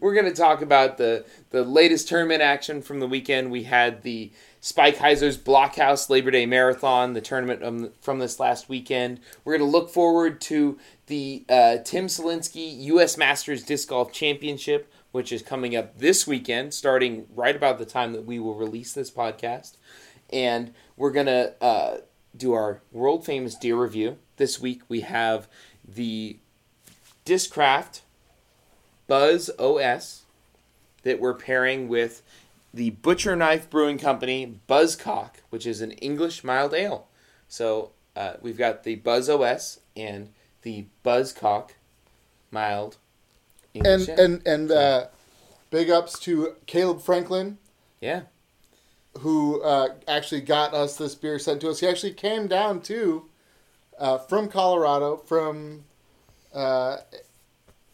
we're 0.01 0.15
going 0.15 0.25
to 0.27 0.33
talk 0.35 0.63
about 0.63 0.99
the 0.99 1.25
the 1.51 1.65
latest 1.65 2.09
tournament 2.09 2.43
action 2.43 2.81
from 2.81 3.01
the 3.01 3.09
weekend. 3.09 3.51
We 3.51 3.65
had 3.65 4.03
the 4.03 4.31
Spike 4.61 4.97
Hyzer's 4.97 5.39
Blockhouse 5.39 6.11
Labor 6.11 6.31
Day 6.31 6.47
Marathon, 6.47 7.13
the 7.13 7.21
tournament 7.21 7.63
um, 7.63 7.93
from 8.01 8.19
this 8.19 8.41
last 8.41 8.69
weekend. 8.69 9.21
We're 9.45 9.57
going 9.59 9.71
to 9.71 9.77
look 9.77 9.91
forward 9.91 10.41
to 10.43 10.79
the 11.07 11.45
uh, 11.49 11.79
Tim 11.85 12.07
Selinske 12.07 12.83
U.S. 12.85 13.17
Masters 13.17 13.63
Disc 13.63 13.89
Golf 13.89 14.13
Championship, 14.13 14.93
which 15.13 15.33
is 15.33 15.43
coming 15.43 15.77
up 15.77 15.99
this 15.99 16.27
weekend, 16.27 16.75
starting 16.75 17.27
right 17.35 17.55
about 17.55 17.79
the 17.79 17.87
time 17.87 18.13
that 18.13 18.25
we 18.25 18.39
will 18.39 18.55
release 18.55 18.93
this 18.93 19.11
podcast. 19.11 19.77
And 20.31 20.75
we're 20.97 21.13
going 21.13 21.27
to 21.27 21.55
uh, 21.63 21.99
do 22.37 22.53
our 22.53 22.83
world 22.93 23.25
famous 23.25 23.55
deer 23.55 23.77
review. 23.77 24.19
This 24.37 24.61
week 24.61 24.83
we 24.89 25.01
have 25.03 25.49
the 25.87 26.39
Discraft 27.25 28.01
Buzzz 29.07 29.51
OS 29.59 30.25
that 31.03 31.21
we're 31.21 31.35
pairing 31.35 31.89
with 31.89 32.23
the 32.73 32.93
Butcherknife 32.93 33.71
Brewing 33.71 33.99
Company 33.99 34.61
Buzzcock, 34.69 35.37
which 35.51 35.67
is 35.67 35.81
an 35.81 35.93
English 35.93 36.45
mild 36.45 36.75
ale. 36.75 37.09
So 37.49 37.93
uh, 38.17 38.35
we've 38.41 38.59
got 38.59 38.85
the 38.85 38.97
Buzzz 38.97 39.29
OS 39.29 39.81
and 39.97 40.31
the 40.63 40.87
Buzzcock 41.05 41.71
mild 42.51 42.97
English 43.75 44.09
And 44.09 44.19
ale. 44.19 44.25
and 44.25 44.47
and 44.47 44.71
uh, 44.71 45.07
big 45.71 45.91
ups 45.91 46.19
to 46.21 46.55
Caleb 46.67 47.01
Franklin 47.01 47.59
yeah, 48.01 48.23
who 49.21 49.61
uh, 49.63 49.89
actually 50.07 50.41
got 50.41 50.73
us 50.75 50.97
this 50.97 51.15
beer 51.15 51.39
sent 51.39 51.61
to 51.63 51.71
us. 51.71 51.81
He 51.81 51.87
actually 51.89 52.13
came 52.13 52.47
down 52.47 52.81
to 52.83 53.25
uh, 53.99 54.19
from 54.19 54.49
Colorado 54.49 55.17
from 55.17 55.85
uh, 56.55 56.99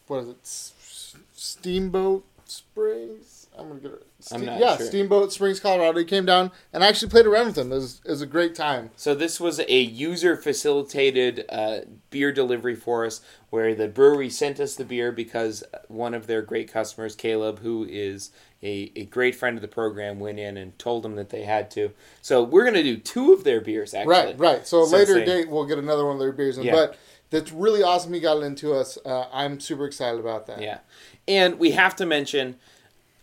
what 0.07 0.17
is 0.23 0.29
it? 0.29 0.37
S- 0.43 1.15
Steamboat 1.33 2.23
Springs. 2.45 3.34
I'm 3.57 3.67
gonna 3.67 3.79
get 3.79 3.91
it. 3.91 4.07
I'm 4.31 4.45
not 4.45 4.59
yeah, 4.59 4.77
sure. 4.77 4.85
Steamboat 4.85 5.31
Springs, 5.31 5.59
Colorado. 5.59 5.99
He 5.99 6.05
came 6.05 6.25
down 6.25 6.51
and 6.73 6.83
I 6.83 6.87
actually 6.87 7.09
played 7.09 7.25
around 7.25 7.47
with 7.47 7.57
him. 7.57 7.71
It 7.71 7.75
was, 7.75 8.01
it 8.05 8.09
was 8.11 8.21
a 8.21 8.27
great 8.27 8.55
time. 8.55 8.91
So 8.95 9.13
this 9.13 9.39
was 9.39 9.59
a 9.59 9.79
user 9.79 10.35
facilitated 10.35 11.45
uh, 11.49 11.79
beer 12.09 12.31
delivery 12.31 12.75
for 12.75 13.05
us, 13.05 13.21
where 13.49 13.75
the 13.75 13.87
brewery 13.87 14.29
sent 14.29 14.59
us 14.59 14.75
the 14.75 14.85
beer 14.85 15.11
because 15.11 15.63
one 15.87 16.13
of 16.13 16.27
their 16.27 16.41
great 16.41 16.71
customers, 16.71 17.15
Caleb, 17.15 17.59
who 17.59 17.85
is 17.89 18.31
a, 18.63 18.91
a 18.95 19.05
great 19.05 19.35
friend 19.35 19.57
of 19.57 19.61
the 19.61 19.67
program, 19.67 20.19
went 20.19 20.39
in 20.39 20.57
and 20.57 20.77
told 20.79 21.03
them 21.03 21.15
that 21.15 21.29
they 21.29 21.43
had 21.43 21.69
to. 21.71 21.91
So 22.21 22.43
we're 22.43 22.65
gonna 22.65 22.83
do 22.83 22.97
two 22.97 23.33
of 23.33 23.43
their 23.43 23.61
beers 23.61 23.93
actually. 23.93 24.13
Right, 24.13 24.39
right. 24.39 24.67
So 24.67 24.81
a 24.81 24.85
later 24.85 25.15
they- 25.15 25.25
date, 25.25 25.49
we'll 25.49 25.65
get 25.65 25.77
another 25.77 26.05
one 26.05 26.15
of 26.15 26.19
their 26.19 26.31
beers 26.31 26.57
in. 26.57 26.65
Yeah. 26.65 26.73
But 26.73 26.97
that's 27.29 27.51
really 27.51 27.83
awesome. 27.83 28.13
He 28.13 28.19
got 28.19 28.37
it 28.37 28.43
into 28.43 28.73
us. 28.73 28.97
Uh, 29.05 29.25
I'm 29.33 29.59
super 29.59 29.85
excited 29.85 30.19
about 30.19 30.47
that. 30.47 30.61
Yeah. 30.61 30.79
And 31.27 31.59
we 31.59 31.71
have 31.71 31.95
to 31.97 32.05
mention 32.05 32.55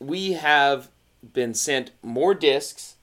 we 0.07 0.33
have 0.33 0.89
been 1.33 1.55
sent 1.55 1.93
more 2.03 2.35
discs 2.35 2.97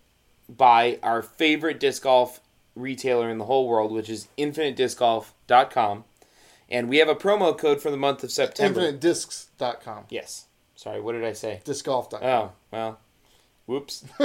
by 0.48 1.00
our 1.03 1.22
favorite 1.22 1.79
disc 1.79 2.03
golf 2.03 2.41
retailer 2.75 3.29
in 3.29 3.38
the 3.38 3.46
whole 3.46 3.68
world, 3.68 3.91
which 3.91 4.10
is 4.10 4.27
infinitediscgolf.com. 4.38 6.03
And 6.70 6.89
we 6.89 6.98
have 6.98 7.10
a 7.10 7.15
promo 7.15 7.58
code 7.58 7.82
for 7.82 7.89
the 7.89 7.98
month 7.98 8.24
of 8.24 8.32
September. 8.32 8.82
InfiniteDiscs.com. 8.82 10.06
Yes. 10.10 10.46
Sorry, 10.75 11.01
what 11.01 11.13
did 11.13 11.25
I 11.25 11.34
say? 11.34 11.62
Discgolf.com. 11.65 12.24
Oh, 12.24 12.51
well. 12.72 13.00
Whoops. 13.65 14.06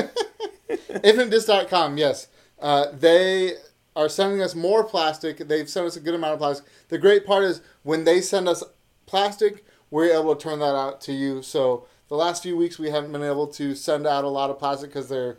InfiniteDisc.com, 0.69 1.99
yes. 1.99 2.29
Uh, 2.61 2.87
they 2.93 3.55
are 3.97 4.09
sending 4.09 4.43
us 4.43 4.55
more 4.55 4.85
plastic. 4.85 5.39
They've 5.39 5.69
sent 5.69 5.87
us 5.87 5.97
a 5.97 6.01
good 6.01 6.15
amount 6.15 6.35
of 6.35 6.39
plastic. 6.39 6.67
The 6.89 6.99
great 6.99 7.25
part 7.25 7.45
is 7.45 7.61
when 7.83 8.05
they 8.05 8.21
send 8.21 8.49
us 8.49 8.63
plastic, 9.07 9.65
we're 9.91 10.13
able 10.13 10.35
to 10.35 10.43
turn 10.43 10.59
that 10.61 10.75
out 10.75 11.01
to 11.03 11.13
you. 11.13 11.43
So 11.43 11.87
the 12.09 12.17
last 12.17 12.43
few 12.43 12.57
weeks 12.57 12.79
we 12.79 12.91
haven't 12.91 13.13
been 13.13 13.23
able 13.23 13.47
to 13.49 13.75
send 13.75 14.07
out 14.07 14.25
a 14.25 14.29
lot 14.29 14.51
of 14.51 14.59
plastic 14.59 14.91
because 14.91 15.09
they're 15.09 15.37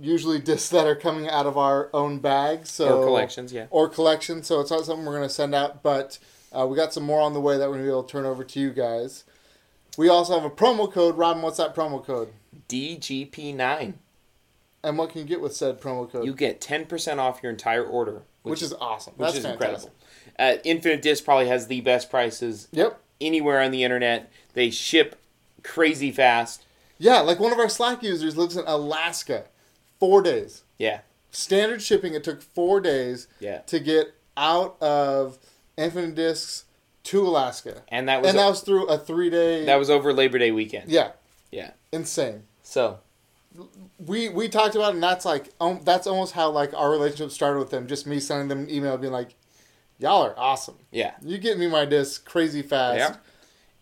usually 0.00 0.38
discs 0.38 0.68
that 0.70 0.86
are 0.86 0.94
coming 0.94 1.28
out 1.28 1.46
of 1.46 1.56
our 1.56 1.90
own 1.94 2.18
bags. 2.18 2.70
So 2.70 3.00
or 3.00 3.04
collections, 3.04 3.52
yeah. 3.52 3.66
or 3.70 3.88
collections. 3.88 4.46
So 4.46 4.60
it's 4.60 4.70
not 4.70 4.84
something 4.84 5.04
we're 5.04 5.16
going 5.16 5.28
to 5.28 5.34
send 5.34 5.54
out, 5.54 5.82
but 5.82 6.18
uh, 6.52 6.66
we 6.66 6.76
got 6.76 6.92
some 6.92 7.04
more 7.04 7.20
on 7.20 7.32
the 7.32 7.40
way 7.40 7.56
that 7.56 7.68
we're 7.68 7.76
going 7.76 7.84
to 7.84 7.86
be 7.86 7.90
able 7.90 8.04
to 8.04 8.12
turn 8.12 8.26
over 8.26 8.44
to 8.44 8.60
you 8.60 8.70
guys. 8.70 9.24
We 9.96 10.08
also 10.08 10.34
have 10.34 10.44
a 10.44 10.50
promo 10.50 10.92
code. 10.92 11.16
Robin, 11.16 11.42
what's 11.42 11.56
that 11.56 11.74
promo 11.74 12.04
code? 12.04 12.28
DGP9. 12.68 13.94
And 14.84 14.98
what 14.98 15.10
can 15.10 15.22
you 15.22 15.26
get 15.26 15.40
with 15.40 15.56
said 15.56 15.80
promo 15.80 16.10
code? 16.10 16.26
You 16.26 16.34
get 16.34 16.60
10% 16.60 17.18
off 17.18 17.40
your 17.42 17.50
entire 17.50 17.84
order, 17.84 18.22
which, 18.42 18.62
is 18.62 18.72
awesome. 18.74 19.14
which 19.16 19.26
That's 19.26 19.38
is 19.38 19.44
fantastic. 19.44 19.90
incredible. 19.90 19.92
Uh, 20.38 20.62
Infinite 20.64 21.02
Disc 21.02 21.24
probably 21.24 21.48
has 21.48 21.66
the 21.66 21.80
best 21.80 22.10
prices 22.10 22.68
Yep. 22.72 23.00
Anywhere 23.20 23.60
on 23.60 23.70
the 23.70 23.84
internet. 23.84 24.30
They 24.54 24.70
ship 24.70 25.16
crazy 25.62 26.10
fast. 26.12 26.64
Yeah, 26.98 27.20
like 27.20 27.38
one 27.38 27.52
of 27.52 27.58
our 27.58 27.68
Slack 27.68 28.02
users 28.02 28.36
lives 28.36 28.56
in 28.56 28.64
Alaska. 28.66 29.44
Four 30.00 30.22
days. 30.22 30.62
Yeah, 30.78 31.00
Standard 31.30 31.82
shipping, 31.82 32.14
it 32.14 32.24
took 32.24 32.42
four 32.42 32.80
days 32.80 33.28
yeah. 33.40 33.58
to 33.66 33.78
get 33.78 34.14
out 34.36 34.80
of 34.82 35.38
Infinite 35.76 36.14
Discs 36.14 36.64
to 37.04 37.26
Alaska. 37.26 37.82
And 37.88 38.08
that 38.08 38.20
was 38.22 38.30
And 38.30 38.38
that 38.38 38.48
was 38.48 38.60
through 38.60 38.86
a 38.86 38.98
three 38.98 39.30
day. 39.30 39.64
that 39.66 39.76
was 39.76 39.88
over 39.90 40.12
Labor 40.12 40.38
Day 40.38 40.50
weekend. 40.52 40.90
yeah. 40.90 41.12
Yeah. 41.50 41.70
insane. 41.92 42.42
So 42.62 42.98
We 43.98 44.28
we 44.28 44.48
talked 44.48 44.74
about 44.74 44.90
it, 44.90 44.94
and 44.94 45.02
that's 45.02 45.24
like 45.24 45.50
um, 45.60 45.80
that's 45.84 46.06
almost 46.06 46.32
how 46.34 46.50
like 46.50 46.74
our 46.74 46.90
relationship 46.90 47.30
started 47.30 47.58
with 47.58 47.70
them. 47.70 47.86
Just 47.86 48.06
me 48.06 48.20
sending 48.20 48.48
them 48.48 48.60
an 48.64 48.70
email, 48.70 48.98
being 48.98 49.12
like, 49.12 49.34
"Y'all 49.98 50.22
are 50.22 50.34
awesome. 50.38 50.76
yeah, 50.90 51.12
You 51.22 51.38
get 51.38 51.58
me 51.58 51.66
my 51.68 51.84
disc 51.84 52.24
crazy 52.24 52.62
fast." 52.62 52.98
Yeah. 52.98 53.16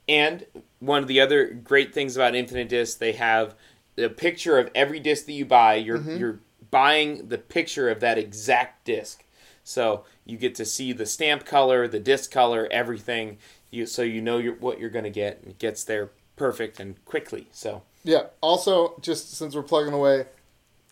And 0.09 0.47
one 0.80 1.02
of 1.02 1.09
the 1.09 1.21
other 1.21 1.47
great 1.47 1.94
things 1.94 2.14
about 2.16 2.35
Infinite 2.35 2.68
Disc, 2.68 2.99
they 2.99 3.12
have 3.12 3.54
the 3.97 4.11
picture 4.11 4.59
of 4.59 4.71
every 4.75 5.00
disc 5.00 5.25
that 5.26 5.33
you 5.33 5.44
buy. 5.47 5.76
You're 5.76 5.99
Mm-hmm. 5.99 6.16
you're 6.18 6.40
buying 6.71 7.28
the 7.28 7.38
picture 7.38 7.88
of 7.88 8.00
that 8.00 8.18
exact 8.18 8.85
disc. 8.85 9.25
So 9.62 10.04
you 10.26 10.37
get 10.37 10.54
to 10.56 10.64
see 10.64 10.92
the 10.92 11.06
stamp 11.06 11.44
color, 11.47 11.87
the 11.88 12.00
disc 12.00 12.30
color, 12.30 12.68
everything. 12.71 13.38
You 13.71 13.87
so 13.87 14.02
you 14.02 14.21
know 14.21 14.38
you're, 14.38 14.54
what 14.56 14.78
you're 14.78 14.90
going 14.90 15.04
to 15.04 15.11
get. 15.11 15.40
And 15.40 15.52
it 15.52 15.59
gets 15.59 15.85
there 15.85 16.11
perfect 16.37 16.80
and 16.80 17.02
quickly. 17.04 17.47
So 17.52 17.83
Yeah. 18.02 18.25
Also, 18.42 18.99
just 19.00 19.33
since 19.35 19.54
we're 19.54 19.62
plugging 19.62 19.94
away, 19.94 20.26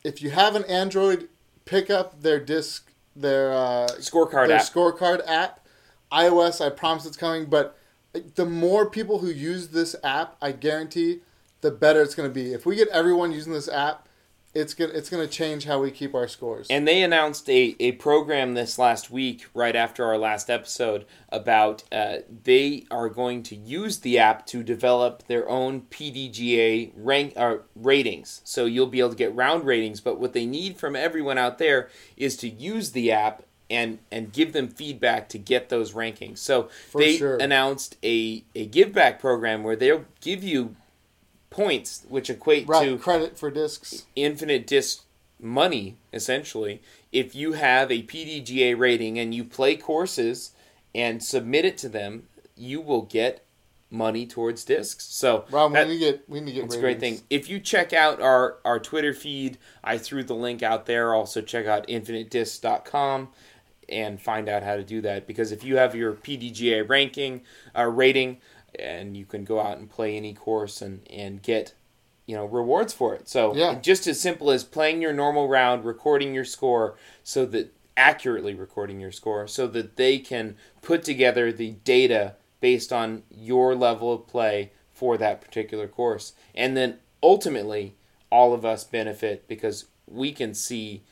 if 0.05 0.23
you 0.23 0.31
have 0.31 0.55
an 0.57 0.64
Android, 0.64 1.29
pick 1.64 1.91
up 1.91 2.23
their 2.23 2.41
disc, 2.41 2.91
their 3.14 3.52
uh, 3.52 3.88
scorecard 3.99 4.49
their 4.49 4.59
app. 4.59 4.62
scorecard 4.62 5.23
app. 5.26 5.61
iOS, 6.12 6.64
I 6.64 6.71
promise 6.71 7.07
it's 7.07 7.16
coming, 7.16 7.47
but 7.47 7.76
the 8.35 8.47
more 8.47 8.88
people 8.88 9.19
who 9.19 9.28
use 9.28 9.69
this 9.69 9.97
app, 10.04 10.37
I 10.42 10.52
guarantee, 10.52 11.21
the 11.62 11.71
better 11.71 12.02
it's 12.02 12.14
going 12.14 12.28
to 12.28 12.35
be. 12.35 12.52
If 12.52 12.66
we 12.66 12.76
get 12.76 12.88
everyone 12.88 13.33
using 13.33 13.52
this 13.52 13.69
app, 13.69 14.09
it's 14.54 14.75
gonna 14.75 14.92
it's 14.92 15.09
gonna 15.09 15.26
change 15.26 15.64
how 15.64 15.80
we 15.80 15.90
keep 15.90 16.14
our 16.14 16.28
scores. 16.28 16.66
And 16.68 16.87
they 16.87 17.02
announced 17.02 17.49
a, 17.49 17.75
a 17.80 17.92
program 17.92 18.54
this 18.54 18.78
last 18.78 19.11
week, 19.11 19.47
right 19.54 19.75
after 19.75 20.04
our 20.04 20.18
last 20.18 20.50
episode, 20.50 21.06
about 21.30 21.85
uh, 21.90 22.18
they 22.44 22.85
are 22.90 23.09
going 23.09 23.42
to 23.44 23.56
use 23.56 24.00
the 24.00 24.18
app 24.18 24.47
to 24.47 24.62
develop 24.62 25.26
their 25.26 25.49
own 25.49 25.82
PDGA 25.82 26.92
rank 26.94 27.32
uh, 27.37 27.59
ratings. 27.75 28.42
So 28.44 28.66
you'll 28.66 28.87
be 28.87 29.00
able 29.00 29.11
to 29.11 29.16
get 29.16 29.35
round 29.35 29.64
ratings. 29.64 30.00
But 30.00 30.21
what 30.21 30.32
they 30.35 30.47
need 30.47 30.76
from 30.76 30.97
everyone 30.97 31.38
out 31.38 31.59
there 31.59 31.88
is 32.16 32.37
to 32.38 32.49
use 32.49 32.92
the 32.92 33.11
app 33.11 33.44
and 33.71 33.99
and 34.11 34.32
give 34.32 34.52
them 34.52 34.68
feedback 34.68 35.28
to 35.30 35.38
get 35.38 35.71
those 35.71 35.94
rankings. 35.94 36.38
So 36.38 36.68
For 36.90 37.00
they 37.00 37.16
sure. 37.16 37.37
announced 37.38 37.97
a 38.04 38.44
a 38.54 38.66
give 38.66 38.92
back 38.92 39.18
program 39.18 39.62
where 39.62 39.76
they'll 39.76 40.04
give 40.21 40.44
you 40.44 40.76
points 41.52 42.04
which 42.09 42.30
equate 42.30 42.66
right, 42.68 42.85
to 42.85 42.99
credit 42.99 43.38
for 43.38 43.50
discs. 43.50 44.06
infinite 44.16 44.66
disc 44.66 45.04
money 45.40 45.97
essentially. 46.12 46.80
If 47.12 47.35
you 47.35 47.52
have 47.52 47.90
a 47.90 48.02
PDGA 48.02 48.78
rating 48.78 49.18
and 49.18 49.35
you 49.35 49.44
play 49.44 49.76
courses 49.76 50.52
and 50.94 51.23
submit 51.23 51.64
it 51.64 51.78
to 51.78 51.88
them 51.88 52.25
you 52.56 52.80
will 52.80 53.02
get 53.02 53.44
money 53.90 54.26
towards 54.26 54.64
discs. 54.64 55.04
So 55.04 55.44
Rob, 55.50 55.73
that- 55.75 55.87
we 55.87 55.92
need 55.94 56.00
to 56.00 56.04
get 56.12 56.28
we 56.28 56.40
need 56.40 56.47
to 56.47 56.52
get 56.52 56.64
it's 56.64 56.75
a 56.76 56.80
great 56.80 57.00
thing. 57.00 57.21
If 57.28 57.49
you 57.49 57.61
check 57.61 57.92
out 57.92 58.21
our 58.21 58.56
our 58.64 58.78
Twitter 58.80 59.12
feed 59.12 59.59
I 59.85 59.99
threw 59.99 60.25
the 60.25 60.35
link 60.35 60.62
out 60.62 60.87
there. 60.87 61.14
Also 61.14 61.42
check 61.42 61.66
out 61.66 61.87
infinitedisc.com 61.88 63.28
and 63.88 64.21
find 64.21 64.49
out 64.49 64.62
how 64.62 64.76
to 64.76 64.85
do 64.85 65.00
that. 65.02 65.26
Because 65.26 65.52
if 65.52 65.62
you 65.62 65.76
have 65.76 65.94
your 65.94 66.14
PDGA 66.14 66.88
ranking 66.88 67.42
uh, 67.76 67.85
rating 67.85 68.38
and 68.79 69.17
you 69.17 69.25
can 69.25 69.45
go 69.45 69.61
out 69.61 69.79
and 69.79 69.91
play 69.91 70.17
any 70.17 70.33
course 70.35 70.81
and 70.83 71.07
and 71.11 71.43
get 71.43 71.75
you 72.26 72.37
know 72.37 72.45
rewards 72.45 72.93
for 72.93 73.14
it 73.14 73.29
so 73.29 73.54
Yeah. 73.54 73.75
just 73.80 74.06
as 74.06 74.21
simple 74.21 74.50
as 74.50 74.65
playing 74.65 75.02
your 75.02 75.13
normal 75.13 75.49
round 75.49 75.85
recording 75.85 76.35
your 76.35 76.45
score 76.45 76.97
so 77.25 77.45
that 77.47 77.73
accurately 77.97 78.54
recording 78.54 79.00
your 79.00 79.13
score 79.13 79.47
so 79.47 79.67
that 79.67 79.97
they 79.97 80.19
can 80.19 80.56
put 80.80 81.04
together 81.04 81.52
the 81.52 81.73
data 81.85 82.35
based 82.61 82.93
on 82.93 83.23
your 83.30 83.75
level 83.75 84.13
of 84.13 84.26
play 84.26 84.71
for 84.93 85.19
that 85.19 85.41
particular 85.41 85.87
course 85.89 86.32
and 86.54 86.76
then 86.76 86.99
ultimately 87.23 87.95
all 88.30 88.54
of 88.54 88.65
us 88.65 88.85
benefit 88.85 89.47
because 89.49 89.87
we 90.06 90.32
can 90.32 90.54
see 90.54 91.02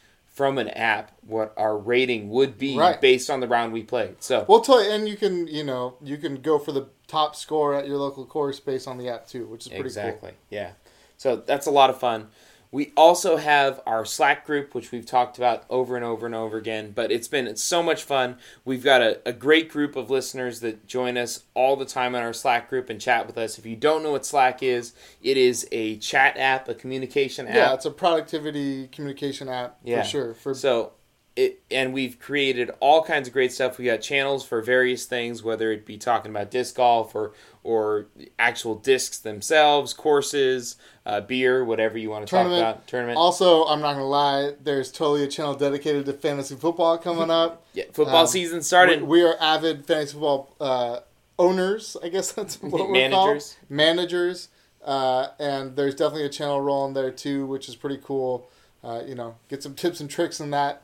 from 0.40 0.56
an 0.56 0.70
app 0.70 1.12
what 1.26 1.52
our 1.58 1.76
rating 1.76 2.30
would 2.30 2.56
be 2.56 2.74
Right. 2.74 2.98
based 2.98 3.28
on 3.28 3.40
the 3.40 3.46
round 3.46 3.74
we 3.74 3.82
played 3.82 4.14
so 4.20 4.46
We'll 4.48 4.62
tell 4.62 4.82
you, 4.82 4.90
and 4.90 5.06
you 5.06 5.14
can 5.18 5.46
you 5.48 5.62
know 5.62 5.96
you 6.02 6.16
can 6.16 6.36
go 6.40 6.58
for 6.58 6.72
the 6.72 6.86
top 7.06 7.36
score 7.36 7.74
at 7.74 7.86
your 7.86 7.98
local 7.98 8.24
course 8.24 8.58
based 8.58 8.88
on 8.88 8.96
the 8.96 9.10
app 9.10 9.26
too, 9.26 9.44
which 9.48 9.66
is 9.66 9.68
pretty 9.68 9.82
cool. 9.82 9.86
exactly 9.88 10.32
yeah 10.48 10.70
so 11.18 11.36
that's 11.36 11.66
a 11.66 11.70
lot 11.70 11.90
of 11.90 12.00
fun 12.00 12.28
we 12.72 12.92
also 12.96 13.36
have 13.36 13.80
our 13.86 14.04
slack 14.04 14.46
group 14.46 14.74
which 14.74 14.92
we've 14.92 15.06
talked 15.06 15.36
about 15.38 15.64
over 15.68 15.96
and 15.96 16.04
over 16.04 16.24
and 16.26 16.34
over 16.34 16.56
again 16.56 16.92
but 16.92 17.10
it's 17.10 17.28
been 17.28 17.46
it's 17.46 17.62
so 17.62 17.82
much 17.82 18.02
fun 18.04 18.36
we've 18.64 18.84
got 18.84 19.00
a, 19.02 19.20
a 19.26 19.32
great 19.32 19.68
group 19.68 19.96
of 19.96 20.08
listeners 20.10 20.60
that 20.60 20.86
join 20.86 21.16
us 21.16 21.44
all 21.54 21.74
the 21.76 21.84
time 21.84 22.14
in 22.14 22.22
our 22.22 22.32
slack 22.32 22.68
group 22.70 22.88
and 22.88 23.00
chat 23.00 23.26
with 23.26 23.36
us 23.36 23.58
if 23.58 23.66
you 23.66 23.74
don't 23.76 24.02
know 24.02 24.12
what 24.12 24.24
slack 24.24 24.62
is 24.62 24.92
it 25.22 25.36
is 25.36 25.66
a 25.72 25.96
chat 25.96 26.36
app 26.36 26.68
a 26.68 26.74
communication 26.74 27.46
app 27.48 27.54
Yeah, 27.54 27.74
it's 27.74 27.86
a 27.86 27.90
productivity 27.90 28.86
communication 28.88 29.48
app 29.48 29.78
Yeah. 29.82 30.02
for 30.02 30.08
sure. 30.08 30.34
For 30.34 30.54
So 30.54 30.92
it 31.40 31.62
and 31.70 31.92
we've 31.92 32.18
created 32.20 32.70
all 32.80 33.02
kinds 33.02 33.26
of 33.26 33.32
great 33.32 33.50
stuff. 33.50 33.78
We 33.78 33.86
got 33.86 34.02
channels 34.02 34.44
for 34.44 34.60
various 34.60 35.06
things, 35.06 35.42
whether 35.42 35.72
it 35.72 35.86
be 35.86 35.96
talking 35.96 36.30
about 36.30 36.50
disc 36.50 36.76
golf 36.76 37.14
or 37.14 37.32
or 37.62 38.06
actual 38.38 38.74
discs 38.74 39.18
themselves, 39.18 39.92
courses, 39.92 40.76
uh, 41.06 41.20
beer, 41.20 41.64
whatever 41.64 41.98
you 41.98 42.10
want 42.10 42.26
to 42.26 42.30
talk 42.30 42.46
about. 42.46 42.86
Tournament. 42.86 43.16
also, 43.16 43.64
I'm 43.64 43.80
not 43.80 43.94
gonna 43.94 44.06
lie, 44.06 44.52
there's 44.62 44.92
totally 44.92 45.24
a 45.24 45.28
channel 45.28 45.54
dedicated 45.54 46.06
to 46.06 46.12
fantasy 46.12 46.56
football 46.56 46.98
coming 46.98 47.30
up. 47.30 47.64
yeah, 47.72 47.84
football 47.92 48.22
um, 48.22 48.26
season 48.26 48.62
started. 48.62 49.02
We, 49.02 49.20
we 49.20 49.22
are 49.24 49.36
avid 49.40 49.86
fantasy 49.86 50.12
football 50.12 50.54
uh, 50.60 51.00
owners, 51.38 51.96
I 52.02 52.08
guess 52.08 52.32
that's 52.36 52.62
what 52.62 52.88
we're 52.88 52.92
Managers. 52.92 53.56
called. 53.58 53.70
Managers. 53.70 54.48
Uh, 54.84 55.28
and 55.38 55.76
there's 55.76 55.94
definitely 55.94 56.24
a 56.24 56.30
channel 56.30 56.60
rolling 56.60 56.94
there 56.94 57.10
too, 57.10 57.46
which 57.46 57.68
is 57.68 57.76
pretty 57.76 57.98
cool. 58.02 58.48
Uh, 58.82 59.02
you 59.06 59.14
know, 59.14 59.36
get 59.48 59.62
some 59.62 59.74
tips 59.74 60.00
and 60.00 60.08
tricks 60.08 60.40
in 60.40 60.50
that 60.50 60.82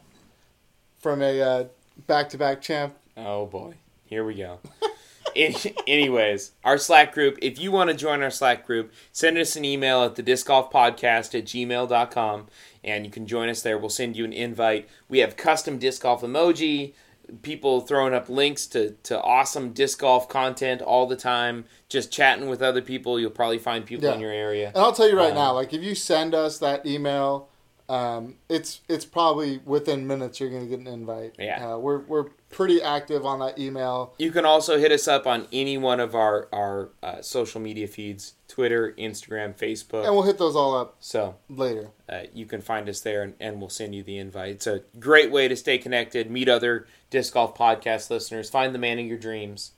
from 1.07 1.23
a 1.23 1.40
uh, 1.40 1.64
back-to-back 2.09 2.61
champ. 2.61 2.92
Oh 3.16 3.47
boy, 3.47 3.75
here 4.07 4.25
we 4.25 4.35
go. 4.35 4.59
Any- 5.37 5.55
Anyways, 5.87 6.51
our 6.64 6.79
Slack 6.79 7.14
group, 7.14 7.38
if 7.40 7.61
you 7.61 7.71
want 7.71 7.90
to 7.90 7.97
join 7.97 8.25
our 8.25 8.31
Slack 8.31 8.66
group, 8.66 8.92
send 9.12 9.38
us 9.38 9.55
an 9.55 9.64
email 9.64 10.03
at 10.03 10.16
the 10.16 10.23
disc 10.25 10.49
golf 10.49 10.73
podcast 10.73 11.38
at 11.38 11.45
gmail.com 11.45 12.49
and 12.83 13.05
you 13.05 13.12
can 13.12 13.25
join 13.29 13.49
us 13.49 13.62
there. 13.62 13.79
We'll 13.79 13.88
send 13.88 14.16
you 14.16 14.25
an 14.25 14.33
invite. 14.33 14.88
We 15.09 15.21
have 15.21 15.37
custom 15.37 15.79
disc 15.79 16.03
golf 16.03 16.23
emoji, 16.23 16.95
people 17.42 17.83
throwing 17.83 18.12
up 18.12 18.29
links 18.29 18.66
to, 18.69 18.90
to 19.05 19.23
awesome 19.23 19.73
disc 19.73 20.01
golf 20.01 20.29
content 20.29 20.83
all 20.83 21.07
the 21.07 21.14
time, 21.14 21.66
just 21.88 22.11
chatting 22.11 22.49
with 22.49 22.62
other 22.62 22.83
people. 22.83 23.21
You'll 23.21 23.31
probably 23.31 23.59
find 23.59 23.87
people 23.87 24.07
Yeah. 24.09 24.14
in 24.14 24.21
your 24.21 24.33
area. 24.33 24.69
And 24.75 24.79
I'll 24.79 24.92
tell 24.92 25.09
you 25.09 25.16
right 25.16 25.29
Um, 25.31 25.37
now, 25.37 25.53
like 25.53 25.73
if 25.73 25.85
you 25.85 25.95
send 25.95 26.35
us 26.35 26.59
that 26.59 26.85
email, 26.85 27.49
um, 27.88 28.35
it's 28.49 28.81
it's 28.88 29.05
probably 29.05 29.61
within 29.64 30.07
minutes 30.07 30.40
you're 30.40 30.51
gonna 30.51 30.66
get 30.66 30.81
an 30.81 30.87
invite. 30.88 31.37
Yeah. 31.38 31.75
uh, 31.75 31.79
we're 31.79 32.01
we're 32.01 32.25
pretty 32.51 32.83
active 32.83 33.25
on 33.25 33.38
that 33.40 33.59
email. 33.59 34.14
You 34.18 34.31
can 34.31 34.44
also 34.44 34.79
hit 34.79 34.90
us 34.90 35.07
up 35.07 35.27
on 35.27 35.46
any 35.53 35.77
one 35.77 36.01
of 36.01 36.14
our, 36.14 36.49
our 36.53 36.90
uh, 37.03 37.20
social 37.20 37.61
media 37.61 37.87
feeds 37.87 38.35
Twitter, 38.49 38.94
Instagram, 38.99 39.57
Facebook. 39.57 40.05
And 40.07 40.14
we'll 40.14 40.22
hit 40.22 40.38
those 40.38 40.57
all 40.57 40.75
up 40.77 40.96
so 41.01 41.37
later. 41.49 41.90
uh, 42.09 42.22
you 42.33 42.46
can 42.46 42.61
find 42.61 42.88
us 42.88 43.01
there 43.01 43.22
and, 43.22 43.35
and 43.40 43.61
we'll 43.61 43.68
send 43.68 43.94
you 43.94 44.03
the 44.03 44.16
invite. 44.16 44.53
It's 44.53 44.66
a 44.66 44.83
great 44.99 45.31
way 45.31 45.49
to 45.49 45.57
stay 45.57 45.77
connected, 45.77 46.31
meet 46.31 46.49
other 46.49 46.87
disc 47.11 47.35
golf 47.35 47.57
podcast 47.57 48.11
listeners, 48.11 48.49
find 48.49 48.75
the 48.75 48.79
man 48.79 48.99
of 48.99 49.07
your 49.07 49.18
dreams 49.18 49.72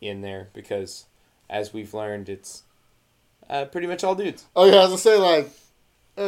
in 0.00 0.20
there 0.22 0.48
because, 0.52 1.06
as 1.50 1.72
we've 1.74 1.92
learned, 1.92 2.28
it's 2.28 2.62
uh, 3.50 3.66
pretty 3.66 3.86
much 3.86 4.02
all 4.04 4.14
dudes. 4.14 4.46
Oh 4.54 4.64
yeah, 4.64 4.76
I 4.76 4.88
was 4.88 4.88
gonna 4.88 4.98
say 4.98 5.16
like, 5.18 5.50
uh, 6.18 6.20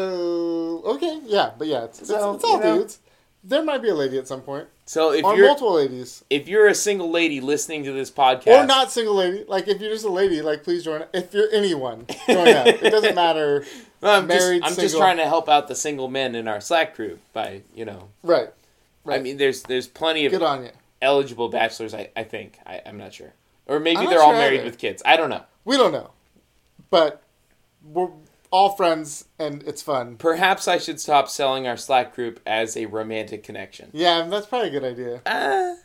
okay, 0.95 1.21
yeah, 1.25 1.53
but 1.59 1.67
yeah, 1.69 1.85
it's, 1.85 2.01
it's, 2.01 2.09
So, 2.09 2.35
it's 2.35 2.45
all 2.45 2.59
you 2.59 2.65
know. 2.65 2.79
dudes. 2.79 2.99
There 3.45 3.63
might 3.65 3.81
be 3.83 3.89
a 3.89 3.95
lady 3.95 4.19
at 4.19 4.27
some 4.27 4.41
point, 4.43 4.67
So 4.85 5.13
if 5.13 5.25
or 5.25 5.37
you're 5.37 5.47
multiple 5.47 5.75
ladies, 5.75 6.25
if 6.29 6.49
you're 6.49 6.67
a 6.67 6.75
single 6.75 7.11
lady 7.11 7.41
listening 7.41 7.85
to 7.85 7.93
this 7.93 8.11
podcast, 8.11 8.65
or 8.65 8.67
not 8.67 8.91
single 8.91 9.15
lady. 9.15 9.45
Like 9.47 9.69
if 9.69 9.81
you're 9.81 9.93
just 9.93 10.05
a 10.05 10.11
lady, 10.11 10.43
like 10.43 10.65
please 10.65 10.85
join. 10.85 11.05
If 11.15 11.33
you're 11.33 11.49
anyone, 11.53 12.07
join 12.27 12.49
up. 12.49 12.67
It 12.67 12.91
doesn't 12.91 13.15
matter. 13.27 13.65
well, 14.01 14.21
I'm, 14.21 14.27
married, 14.27 14.63
just, 14.63 14.77
I'm 14.77 14.83
just 14.83 14.97
trying 14.97 15.19
to 15.19 15.25
help 15.25 15.49
out 15.49 15.69
the 15.69 15.77
single 15.77 16.09
men 16.09 16.35
in 16.35 16.49
our 16.49 16.61
Slack 16.61 16.97
group 16.97 17.21
by 17.33 17.63
you 17.75 17.85
know. 17.85 18.09
Right. 18.25 18.49
Right. 19.05 19.21
I 19.21 19.23
mean, 19.23 19.37
there's 19.37 19.63
there's 19.63 19.87
plenty 19.87 20.27
of 20.27 20.33
Good 20.33 20.43
on 20.43 20.65
you. 20.65 20.71
eligible 21.01 21.49
bachelors. 21.49 21.95
I, 21.95 22.11
I 22.17 22.25
think 22.25 22.59
I, 22.67 22.83
I'm 22.85 22.99
not 22.99 23.15
sure, 23.15 23.33
or 23.67 23.79
maybe 23.79 24.03
not 24.03 24.11
they're 24.11 24.21
all 24.23 24.33
married 24.33 24.57
either. 24.59 24.65
with 24.65 24.79
kids. 24.79 25.01
I 25.07 25.17
don't 25.17 25.31
know. 25.31 25.45
We 25.65 25.77
don't 25.77 25.93
know, 25.93 26.11
but 26.91 27.23
we're 27.85 28.11
all 28.51 28.75
friends 28.77 29.27
and 29.39 29.63
it's 29.65 29.83
fun. 29.83 30.17
Perhaps 30.17 30.67
I 30.69 30.79
should 30.79 31.01
stop 31.01 31.29
selling 31.29 31.67
our 31.67 31.77
Slack 31.77 32.15
group 32.15 32.41
as 32.47 32.77
a 32.77 32.87
romantic 32.87 33.43
connection. 33.43 33.91
Yeah, 33.93 34.23
that's 34.23 34.47
probably 34.47 34.69
a 34.69 34.73
good 34.73 34.85
idea. 34.85 35.23
Uh, 35.27 35.77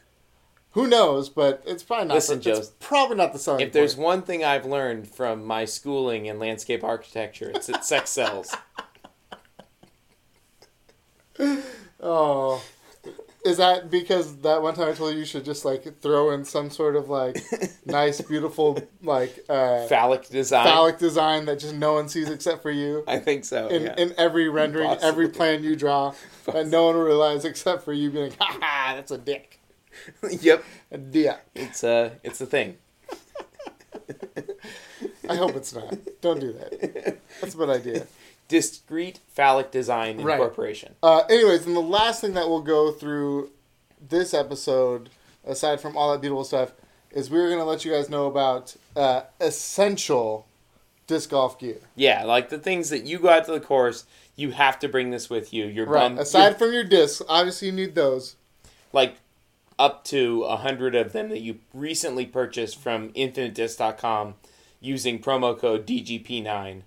Who 0.72 0.88
knows? 0.88 1.30
But 1.30 1.64
it's 1.66 1.84
probably 1.84 2.08
not. 2.08 2.16
Listen, 2.16 2.40
the, 2.40 2.52
it's 2.52 2.68
Joe, 2.70 2.74
probably 2.80 3.18
not 3.18 3.34
the 3.34 3.40
selling. 3.40 3.62
if 3.62 3.74
there's 3.74 3.96
one 3.96 4.22
thing 4.22 4.44
I've 4.44 4.66
learned 4.66 5.08
from 5.08 5.46
my 5.46 5.66
schooling 5.66 6.26
in 6.26 6.40
landscape 6.40 6.84
architecture, 6.84 7.52
it's 7.54 7.68
that 7.68 7.86
sex 7.86 8.10
sells. 8.10 8.56
oh, 12.00 12.64
Is 13.46 13.58
that 13.58 13.92
because 13.92 14.38
that 14.38 14.62
one 14.62 14.74
time 14.74 14.90
I 14.90 14.94
told 14.94 15.14
you 15.14 15.20
you 15.20 15.26
should 15.26 15.44
just 15.44 15.66
like 15.66 16.00
throw 16.02 16.32
in 16.32 16.46
some 16.46 16.70
sort 16.70 16.96
of 16.96 17.10
like 17.10 17.44
nice, 17.86 18.22
beautiful 18.22 18.82
like 19.02 19.38
uh, 19.50 19.86
Phallic 19.88 20.30
design. 20.30 20.66
phallic 20.66 20.98
design 20.98 21.46
that 21.46 21.60
just 21.60 21.76
no 21.76 21.94
one 21.94 22.08
sees 22.08 22.30
except 22.30 22.62
for 22.62 22.72
you? 22.72 23.04
I 23.06 23.20
think 23.20 23.44
so. 23.44 23.68
In, 23.68 23.84
yeah. 23.84 23.96
in 23.98 24.14
every 24.18 24.48
rendering, 24.48 24.96
every 25.02 25.28
plan 25.28 25.62
you 25.62 25.76
draw, 25.76 26.14
that 26.46 26.68
no 26.68 26.86
one 26.86 26.96
will 26.96 27.04
realize 27.04 27.44
except 27.44 27.84
for 27.84 27.92
you 27.92 28.12
being 28.12 28.30
like, 28.30 28.40
ha 28.40 28.58
ha, 28.62 28.94
that's 28.96 29.12
a 29.12 29.18
dick. 29.18 29.60
yep. 30.42 30.64
A 30.92 30.98
dick. 30.98 31.38
It's 31.54 31.84
uh 31.84 32.12
it's 32.24 32.40
a 32.40 32.46
thing. 32.46 32.78
I 35.30 35.36
hope 35.36 35.56
it's 35.56 35.74
not. 35.74 35.96
Don't 36.22 36.40
do 36.40 36.54
that. 36.54 37.18
That's 37.42 37.56
a 37.56 37.58
bad 37.58 37.70
idea. 37.70 38.08
Discrete 38.48 39.20
phallic 39.34 39.72
design 39.72 40.22
Right. 40.22 40.34
incorporation. 40.34 40.96
Uh, 41.02 41.24
anyways, 41.30 41.66
and 41.66 41.76
the 41.76 41.80
last 41.82 42.22
thing 42.22 42.34
that 42.34 42.48
we'll 42.50 42.62
go 42.62 42.92
through 42.92 43.50
this 44.08 44.34
episode, 44.34 45.10
aside 45.46 45.80
from 45.82 45.96
all 45.98 46.12
that 46.12 46.22
beautiful 46.22 46.44
stuff, 46.44 46.74
is 47.12 47.30
we're 47.30 47.48
going 47.48 47.60
to 47.60 47.66
let 47.66 47.86
you 47.86 47.92
guys 47.92 48.10
know 48.10 48.28
about 48.28 48.76
uh, 48.96 49.22
essential 49.40 50.46
disc 51.08 51.30
golf 51.30 51.58
gear. 51.60 51.78
Yeah, 51.96 52.24
like 52.24 52.50
the 52.50 52.58
things 52.60 52.90
that 52.90 53.04
you 53.06 53.20
go 53.20 53.30
out 53.30 53.46
to 53.46 53.52
the 53.52 53.60
course, 53.60 54.06
you 54.36 54.52
have 54.52 54.80
to 54.80 54.88
bring 54.88 55.12
this 55.12 55.30
with 55.30 55.54
you. 55.54 55.66
Your 55.66 55.86
Right. 55.86 56.10
bum, 56.10 56.20
aside 56.20 56.50
your- 56.50 56.54
from 56.56 56.74
your 56.74 56.84
discs, 56.84 57.22
obviously 57.30 57.68
you 57.70 57.74
need 57.74 57.96
those. 57.96 58.36
like 58.92 59.16
up 59.80 60.04
to 60.06 60.44
a 60.44 60.58
hundred 60.58 60.94
of 60.94 61.14
them 61.14 61.30
that 61.30 61.42
you 61.42 61.58
recently 61.74 62.28
purchased 62.28 62.80
from 62.80 63.10
infinitedisc.com 63.14 64.36
using 64.80 65.20
promo 65.20 65.58
code 65.58 65.86
DGP9 65.88 66.84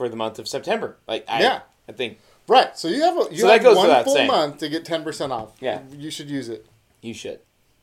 for 0.00 0.08
the 0.08 0.16
month 0.16 0.38
of 0.38 0.48
September. 0.48 0.96
Like 1.06 1.26
I, 1.28 1.42
Yeah. 1.42 1.60
I 1.86 1.92
think 1.92 2.20
Right. 2.48 2.74
So 2.76 2.88
you 2.88 3.02
have 3.02 3.16
a, 3.18 3.30
you 3.30 3.40
So 3.42 3.48
have 3.48 3.62
one 3.76 4.02
full 4.04 4.14
saying. 4.14 4.26
month 4.26 4.56
to 4.60 4.70
get 4.70 4.82
ten 4.86 5.04
percent 5.04 5.30
off. 5.30 5.52
Yeah. 5.60 5.82
You 5.94 6.10
should 6.10 6.30
use 6.30 6.48
it. 6.48 6.64
You 7.02 7.12
should. 7.12 7.40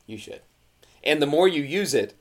You 0.07 0.17
should. 0.17 0.41
And 1.03 1.21
the 1.21 1.27
more 1.27 1.47
you 1.47 1.61
use 1.61 1.93
it, 1.93 2.15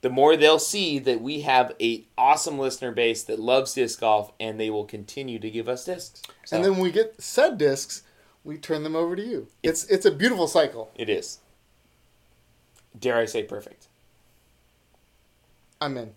the 0.00 0.10
more 0.10 0.36
they'll 0.36 0.58
see 0.58 0.98
that 0.98 1.20
we 1.20 1.42
have 1.42 1.74
a 1.80 2.04
awesome 2.18 2.58
listener 2.58 2.90
base 2.90 3.22
that 3.22 3.38
loves 3.38 3.74
disc 3.74 4.00
golf 4.00 4.32
and 4.40 4.58
they 4.58 4.68
will 4.68 4.84
continue 4.84 5.38
to 5.38 5.48
give 5.48 5.68
us 5.68 5.84
discs. 5.84 6.22
So 6.44 6.56
And 6.56 6.64
then 6.64 6.72
when 6.72 6.80
we 6.82 6.90
get 6.90 7.22
said 7.22 7.56
discs, 7.56 8.02
we 8.42 8.58
turn 8.58 8.82
them 8.82 8.96
over 8.96 9.14
to 9.14 9.22
you. 9.24 9.46
It's 9.62 9.84
it's 9.84 10.04
a 10.04 10.10
beautiful 10.10 10.48
cycle. 10.48 10.90
it 10.96 11.08
is. 11.08 11.38
Dare 12.98 13.18
I 13.18 13.26
say 13.26 13.44
perfect. 13.44 13.86
I'm 15.80 15.96
in. 15.96 16.14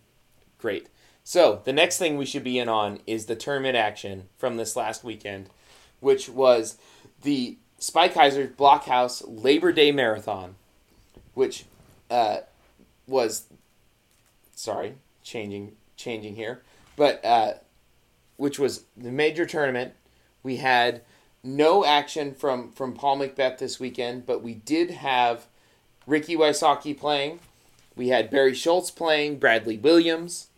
Great. 0.57 0.87
So 1.29 1.61
the 1.63 1.73
next 1.73 1.99
thing 1.99 2.17
we 2.17 2.25
should 2.25 2.43
be 2.43 2.57
in 2.57 2.67
on 2.69 3.01
is 3.05 3.27
the 3.27 3.35
tournament 3.35 3.75
action 3.75 4.29
from 4.39 4.57
this 4.57 4.75
last 4.75 5.03
weekend, 5.03 5.51
which 5.99 6.27
was 6.27 6.77
the 7.21 7.55
Spike 7.77 8.15
Hyzer 8.15 8.51
Blockhouse 8.51 9.21
Labor 9.27 9.71
Day 9.71 9.91
Marathon, 9.91 10.55
which 11.35 11.65
uh, 12.09 12.37
was 13.05 13.43
sorry 14.55 14.95
changing 15.21 15.73
changing 15.97 16.35
here, 16.35 16.63
but 16.95 17.23
uh, 17.23 17.53
which 18.37 18.57
was 18.57 18.85
the 18.97 19.11
major 19.11 19.45
tournament. 19.45 19.93
We 20.41 20.55
had 20.55 21.03
no 21.43 21.85
action 21.85 22.33
from 22.33 22.71
from 22.71 22.93
Paul 22.93 23.19
McBeth 23.19 23.59
this 23.59 23.79
weekend, 23.79 24.25
but 24.25 24.41
we 24.41 24.55
did 24.55 24.89
have 24.89 25.45
Ricky 26.07 26.35
Wysocki 26.35 26.97
playing. 26.97 27.39
We 27.95 28.07
had 28.07 28.31
Barry 28.31 28.55
Schultz 28.55 28.89
playing, 28.89 29.37
Bradley 29.37 29.77
Williams, 29.77 30.48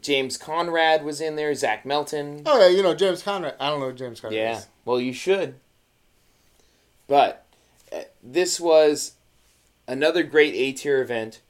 James 0.00 0.36
Conrad 0.36 1.04
was 1.04 1.20
in 1.20 1.36
there, 1.36 1.54
Zach 1.54 1.84
Melton. 1.86 2.42
Oh 2.46 2.60
yeah, 2.60 2.68
you 2.68 2.82
know 2.82 2.94
James 2.94 3.22
Conrad. 3.22 3.54
I 3.58 3.70
don't 3.70 3.80
know 3.80 3.92
James 3.92 4.20
Conrad. 4.20 4.38
Yeah, 4.38 4.58
is. 4.58 4.66
well, 4.84 5.00
you 5.00 5.12
should. 5.12 5.54
But 7.06 7.46
uh, 7.92 8.02
this 8.22 8.60
was 8.60 9.14
another 9.86 10.22
great 10.22 10.54
A 10.54 10.72
tier 10.72 11.00
event. 11.02 11.40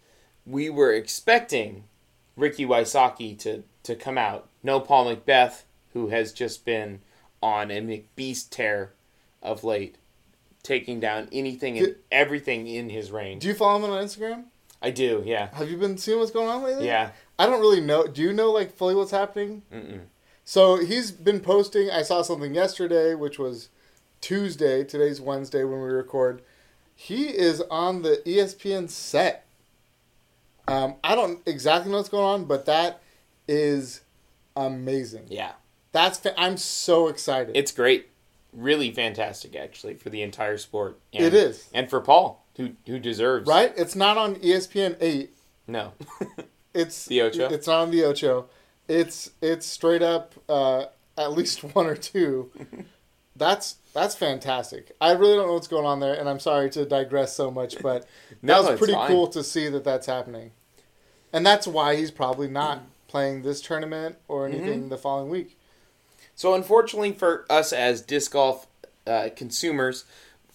We 0.46 0.70
were 0.70 0.92
expecting 0.92 1.84
Ricky 2.36 2.64
Wysocki 2.64 3.38
to, 3.40 3.64
to 3.82 3.94
come 3.94 4.16
out. 4.16 4.48
No 4.62 4.80
Paul 4.80 5.14
McBeth, 5.14 5.62
who 5.92 6.08
has 6.08 6.32
just 6.32 6.64
been 6.64 7.00
on 7.42 7.70
a 7.70 7.80
McBeast 7.80 8.50
tear 8.50 8.92
of 9.42 9.64
late, 9.64 9.96
taking 10.62 11.00
down 11.00 11.28
anything 11.32 11.78
and 11.78 11.96
everything 12.10 12.66
in 12.66 12.88
his 12.88 13.10
range. 13.10 13.42
Do 13.42 13.48
you 13.48 13.54
follow 13.54 13.84
him 13.84 13.90
on 13.90 14.04
Instagram? 14.04 14.44
I 14.80 14.90
do, 14.90 15.22
yeah. 15.26 15.48
Have 15.54 15.70
you 15.70 15.76
been 15.76 15.98
seeing 15.98 16.18
what's 16.18 16.30
going 16.30 16.48
on 16.48 16.62
lately? 16.62 16.86
Yeah. 16.86 17.10
I 17.38 17.46
don't 17.46 17.60
really 17.60 17.80
know. 17.80 18.06
Do 18.06 18.22
you 18.22 18.32
know 18.32 18.50
like 18.50 18.74
fully 18.76 18.94
what's 18.94 19.10
happening? 19.10 19.62
Mm-mm. 19.72 20.00
So 20.44 20.76
he's 20.76 21.10
been 21.10 21.40
posting. 21.40 21.90
I 21.90 22.02
saw 22.02 22.22
something 22.22 22.54
yesterday, 22.54 23.14
which 23.14 23.38
was 23.38 23.68
Tuesday. 24.20 24.82
Today's 24.84 25.20
Wednesday 25.20 25.62
when 25.64 25.80
we 25.80 25.88
record. 25.88 26.42
He 26.94 27.26
is 27.28 27.62
on 27.70 28.02
the 28.02 28.22
ESPN 28.26 28.88
set. 28.90 29.46
Um, 30.66 30.96
I 31.04 31.14
don't 31.14 31.40
exactly 31.46 31.90
know 31.90 31.98
what's 31.98 32.08
going 32.08 32.24
on, 32.24 32.44
but 32.46 32.66
that 32.66 33.00
is 33.46 34.00
amazing. 34.56 35.26
Yeah. 35.28 35.52
That's 35.92 36.18
fa- 36.18 36.38
I'm 36.38 36.56
so 36.56 37.08
excited. 37.08 37.56
It's 37.56 37.72
great. 37.72 38.08
Really 38.52 38.90
fantastic, 38.90 39.54
actually, 39.54 39.94
for 39.94 40.10
the 40.10 40.22
entire 40.22 40.58
sport. 40.58 40.98
And, 41.12 41.24
It 41.24 41.34
is. 41.34 41.68
And 41.72 41.88
for 41.88 42.00
Paul, 42.00 42.44
who, 42.56 42.70
who 42.86 42.98
deserves. 42.98 43.46
right. 43.46 43.72
It's 43.76 43.94
not 43.94 44.18
on 44.18 44.34
ESPN 44.36 44.96
eight. 45.00 45.36
No. 45.66 45.92
It's 46.74 47.06
The 47.06 47.22
Ocho? 47.22 47.48
It's 47.48 47.66
not 47.66 47.80
on 47.82 47.90
the 47.90 48.04
Ocho. 48.04 48.46
It's 48.88 49.30
it's 49.42 49.66
straight 49.66 50.02
up 50.02 50.34
uh, 50.48 50.86
at 51.16 51.32
least 51.32 51.62
one 51.74 51.86
or 51.86 51.96
two. 51.96 52.50
that's 53.36 53.76
that's 53.94 54.14
fantastic. 54.14 54.92
I 55.00 55.12
really 55.12 55.34
don't 55.36 55.46
know 55.48 55.54
what's 55.54 55.68
going 55.68 55.86
on 55.86 56.00
there, 56.00 56.14
and 56.14 56.28
I'm 56.28 56.40
sorry 56.40 56.70
to 56.70 56.84
digress 56.84 57.34
so 57.34 57.50
much, 57.50 57.80
but 57.82 58.06
No, 58.42 58.62
that 58.62 58.70
was 58.72 58.78
pretty 58.78 58.94
fine. 58.94 59.08
cool 59.08 59.26
to 59.28 59.42
see 59.42 59.68
that 59.68 59.84
that's 59.84 60.06
happening, 60.06 60.52
and 61.32 61.44
that's 61.44 61.66
why 61.66 61.96
he's 61.96 62.10
probably 62.10 62.48
not 62.48 62.82
playing 63.08 63.42
this 63.42 63.60
tournament 63.60 64.16
or 64.28 64.46
anything 64.46 64.80
Mm-hmm. 64.80 64.88
the 64.90 64.98
following 64.98 65.30
week. 65.30 65.56
So, 66.36 66.54
unfortunately 66.54 67.12
for 67.12 67.44
us 67.50 67.72
as 67.72 68.00
disc 68.02 68.32
golf 68.32 68.66
uh, 69.06 69.30
consumers, 69.34 70.04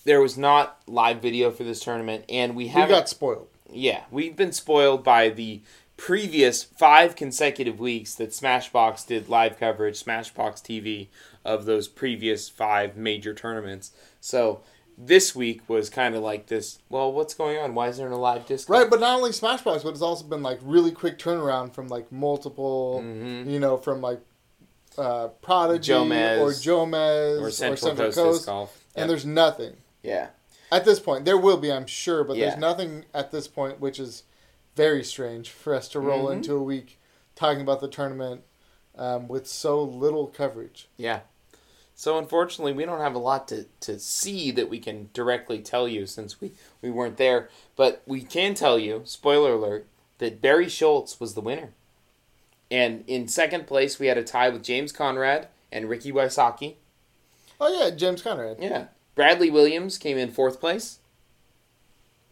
there 0.05 0.21
was 0.21 0.37
not 0.37 0.79
live 0.87 1.21
video 1.21 1.51
for 1.51 1.63
this 1.63 1.79
tournament, 1.81 2.25
and 2.29 2.55
we 2.55 2.65
We 2.65 2.67
haven't. 2.69 2.89
got 2.95 3.09
spoiled. 3.09 3.47
yeah, 3.69 4.03
we've 4.11 4.35
been 4.35 4.51
spoiled 4.53 5.03
by 5.03 5.29
the 5.29 5.61
previous 6.03 6.63
five 6.65 7.15
consecutive 7.15 7.79
weeks 7.79 8.13
that 8.15 8.31
Smashbox 8.31 9.07
did 9.07 9.29
live 9.29 9.57
coverage, 9.57 10.03
Smashbox 10.03 10.61
TV, 10.61 11.07
of 11.45 11.63
those 11.63 11.87
previous 11.87 12.49
five 12.49 12.97
major 12.97 13.33
tournaments. 13.33 13.91
So, 14.19 14.59
this 14.97 15.33
week 15.33 15.61
was 15.69 15.89
kind 15.89 16.13
of 16.13 16.21
like 16.21 16.47
this. 16.47 16.79
Well, 16.89 17.13
what's 17.13 17.33
going 17.33 17.57
on? 17.57 17.73
Why 17.73 17.87
isn't 17.87 18.03
there 18.03 18.11
a 18.11 18.17
live 18.17 18.45
disc? 18.45 18.67
Right, 18.67 18.89
but 18.89 18.99
not 18.99 19.15
only 19.15 19.31
Smashbox, 19.31 19.83
but 19.83 19.91
it's 19.91 20.01
also 20.01 20.25
been 20.25 20.43
like 20.43 20.59
really 20.61 20.91
quick 20.91 21.17
turnaround 21.17 21.73
from 21.73 21.87
like 21.87 22.11
multiple, 22.11 23.01
Mhm. 23.01 23.49
you 23.49 23.59
know, 23.61 23.77
from 23.77 24.01
like 24.01 24.19
uh, 24.97 25.29
Prodigy 25.41 25.93
Jomez. 25.93 26.39
or 26.41 26.49
Jomez 26.51 27.41
or 27.41 27.49
Central, 27.49 27.95
Coast, 27.95 28.17
Disc 28.17 28.45
Golf. 28.45 28.83
and 28.93 29.09
there's 29.09 29.25
nothing 29.25 29.77
yeah. 30.03 30.27
at 30.69 30.83
this 30.83 30.99
point. 30.99 31.23
There 31.23 31.37
will 31.37 31.57
be, 31.57 31.71
I'm 31.71 31.87
sure, 31.87 32.25
but 32.25 32.35
Yeah. 32.35 32.49
there's 32.49 32.59
nothing 32.59 33.05
at 33.13 33.31
this 33.31 33.47
point, 33.47 33.79
which 33.79 33.99
is 34.01 34.23
very 34.75 35.03
strange 35.03 35.49
for 35.49 35.73
us 35.75 35.87
to 35.89 35.99
roll 35.99 36.27
Mhm. 36.27 36.33
into 36.33 36.55
a 36.55 36.63
week 36.63 36.99
talking 37.35 37.61
about 37.61 37.79
the 37.81 37.87
tournament 37.87 38.41
um, 38.95 39.27
with 39.27 39.47
so 39.47 39.81
little 39.81 40.27
coverage. 40.27 40.87
Yeah. 40.97 41.21
So 41.95 42.17
unfortunately, 42.17 42.73
we 42.73 42.85
don't 42.85 42.99
have 43.01 43.15
a 43.15 43.19
lot 43.19 43.47
to, 43.49 43.65
to 43.81 43.99
see 43.99 44.51
that 44.51 44.69
we 44.69 44.79
can 44.79 45.09
directly 45.13 45.59
tell 45.59 45.87
you 45.87 46.05
since 46.05 46.39
we, 46.41 46.53
we 46.81 46.89
weren't 46.91 47.17
there. 47.17 47.49
But 47.75 48.01
we 48.05 48.21
can 48.21 48.53
tell 48.55 48.77
you, 48.79 49.01
spoiler 49.05 49.53
alert, 49.53 49.87
that 50.19 50.41
Barry 50.41 50.69
Schultz 50.69 51.19
was 51.19 51.33
the 51.33 51.41
winner. 51.41 51.73
And 52.71 53.03
in 53.07 53.27
second 53.27 53.67
place, 53.67 53.99
we 53.99 54.07
had 54.07 54.17
a 54.17 54.23
tie 54.23 54.49
with 54.49 54.63
James 54.63 54.91
Conrad 54.91 55.47
and 55.71 55.89
Ricky 55.89 56.11
Wysocki. 56.11 56.75
Oh 57.59 57.71
yeah, 57.83 57.89
James 57.95 58.21
Conrad. 58.21 58.57
Yeah. 58.59 58.87
Bradley 59.15 59.51
Williams 59.51 59.97
came 59.97 60.17
in 60.17 60.31
fourth 60.31 60.59
place. 60.59 60.99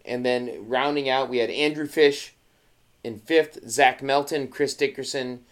And 0.05 0.25
then 0.25 0.67
rounding 0.67 1.09
out, 1.09 1.29
we 1.29 1.37
had 1.37 1.49
Andrew 1.49 1.87
Fish 1.87 2.33
in 3.03 3.19
fifth, 3.19 3.69
Zach 3.69 4.01
Melton, 4.01 4.47
Chris 4.47 4.73
Dickerson 4.73 5.43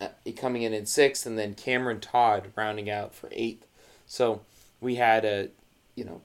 uh, 0.00 0.08
coming 0.36 0.62
in 0.62 0.72
in 0.72 0.86
sixth, 0.86 1.26
and 1.26 1.38
then 1.38 1.54
Cameron 1.54 2.00
Todd 2.00 2.52
rounding 2.56 2.90
out 2.90 3.14
for 3.14 3.28
eighth. 3.32 3.66
So 4.06 4.42
we 4.80 4.96
had 4.96 5.24
a, 5.24 5.48
you 5.94 6.04
know, 6.04 6.22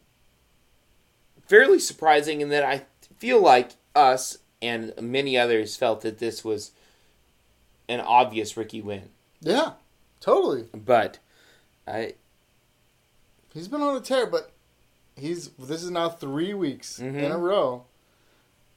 fairly 1.47 1.79
surprising 1.79 2.41
in 2.41 2.49
that 2.49 2.63
I 2.63 2.83
feel 3.17 3.41
like 3.41 3.71
us 3.95 4.39
and 4.61 4.93
many 4.99 5.37
others 5.37 5.75
felt 5.75 6.01
that 6.01 6.19
this 6.19 6.43
was 6.43 6.71
an 7.87 7.99
obvious 7.99 8.57
Ricky 8.57 8.81
win. 8.81 9.09
Yeah, 9.41 9.73
totally. 10.19 10.65
But 10.73 11.19
I, 11.87 12.15
He's 13.55 13.69
been 13.69 13.81
on 13.81 13.95
a 13.95 14.01
tear, 14.01 14.25
but 14.25 14.51
he's 15.15 15.49
this 15.59 15.83
is 15.83 15.91
now 15.91 16.09
three 16.09 16.53
weeks 16.53 16.99
in 16.99 17.13
Mhm. 17.13 17.33
a 17.33 17.37
row 17.37 17.85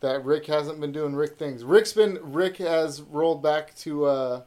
that 0.00 0.24
Rick 0.24 0.46
hasn't 0.46 0.80
been 0.80 0.92
doing 0.92 1.14
Rick 1.16 1.38
things. 1.38 1.64
Rick's 1.64 1.92
been 1.92 2.18
Rick 2.22 2.58
has 2.58 3.00
rolled 3.02 3.42
back 3.42 3.74
to 3.78 4.04
uh 4.06 4.42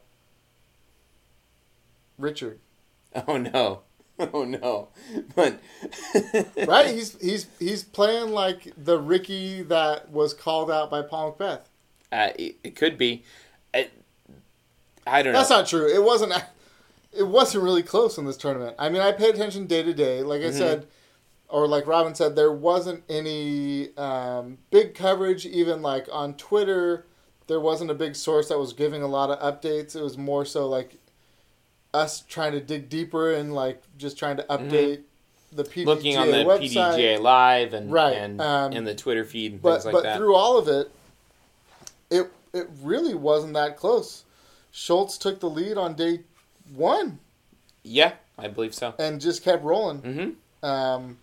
Richard. 2.18 2.60
oh 3.28 3.38
no. 3.38 3.82
oh 4.34 4.44
no, 4.44 4.90
but 5.36 5.60
right? 6.68 6.88
He's 6.94 7.20
he's 7.20 7.48
he's 7.58 7.84
playing 7.84 8.32
like 8.34 8.72
the 8.78 9.00
Ricky 9.00 9.64
that 9.64 10.12
was 10.12 10.34
called 10.36 10.70
out 10.70 10.92
by 10.92 11.02
Paul 11.02 11.34
McBeth. 11.34 11.62
Uh, 12.12 12.30
it, 12.38 12.58
it 12.64 12.76
could 12.76 12.98
be. 13.00 13.24
I, 13.74 13.90
I 15.08 15.24
don't 15.24 15.34
know. 15.34 15.40
That's 15.40 15.50
not 15.50 15.66
true. 15.66 15.88
It 15.92 16.04
wasn't. 16.04 16.34
It 17.18 17.24
wasn't 17.24 17.64
really 17.64 17.82
close 17.82 18.18
in 18.20 18.26
this 18.26 18.38
tournament. 18.38 18.76
I 18.78 18.90
mean, 18.90 19.02
I 19.02 19.12
pay 19.12 19.30
attention 19.30 19.66
day 19.66 19.82
to 19.82 19.94
day. 19.94 20.22
Like 20.22 20.42
I 20.42 20.46
Mhm. 20.46 20.54
said, 20.58 20.88
or 21.52 21.68
like 21.68 21.86
Robin 21.86 22.16
said, 22.16 22.36
there 22.36 22.52
wasn't 22.52 23.04
any 23.10 23.96
um, 23.98 24.58
big 24.72 24.96
coverage. 24.96 25.46
Even 25.46 25.82
like 25.82 26.08
on 26.12 26.34
Twitter, 26.36 27.06
there 27.48 27.60
wasn't 27.60 27.92
a 27.92 27.94
big 27.96 28.16
source 28.16 28.50
that 28.50 28.58
was 28.58 28.74
giving 28.74 29.02
a 29.04 29.08
lot 29.08 29.30
of 29.30 29.40
updates. 29.40 29.96
It 29.96 30.02
was 30.02 30.18
more 30.18 30.46
so 30.46 30.68
like 30.68 30.98
us 31.94 32.22
trying 32.22 32.54
to 32.54 32.62
dig 32.62 32.88
deeper 32.90 33.34
and 33.34 33.54
like 33.54 33.82
just 33.98 34.18
trying 34.18 34.38
to 34.38 34.44
update 34.44 35.02
the 35.52 35.64
PDGA 35.66 35.76
Mm-hmm. 35.84 35.88
looking 35.90 36.18
on 36.18 36.32
the 36.32 36.38
website. 36.46 36.96
PDGA 36.96 37.20
live 37.20 37.74
and 37.74 37.92
Right, 37.92 38.16
and 38.16 38.40
um, 38.42 38.72
and 38.72 38.88
the 38.88 38.96
Twitter 38.96 39.26
feed 39.26 39.52
and 39.54 39.62
but 39.62 39.74
things 39.74 39.86
like 39.86 39.94
but 39.94 40.04
that. 40.04 40.18
through 40.18 40.36
all 40.36 40.58
of 40.58 40.68
it, 40.70 40.90
it 42.10 42.32
it 42.54 42.68
really 42.82 43.14
wasn't 43.14 43.54
that 43.56 43.76
close. 43.78 44.24
Schultz 44.72 45.18
took 45.18 45.42
the 45.42 45.50
lead 45.50 45.78
on 45.78 45.96
day 45.96 46.22
one 46.74 47.20
yeah, 47.84 48.14
I 48.38 48.48
believe 48.48 48.74
so. 48.74 48.94
and 49.00 49.20
just 49.20 49.44
kept 49.44 49.64
rolling. 49.64 49.98
hmm 50.62 50.66
Um, 50.66 51.18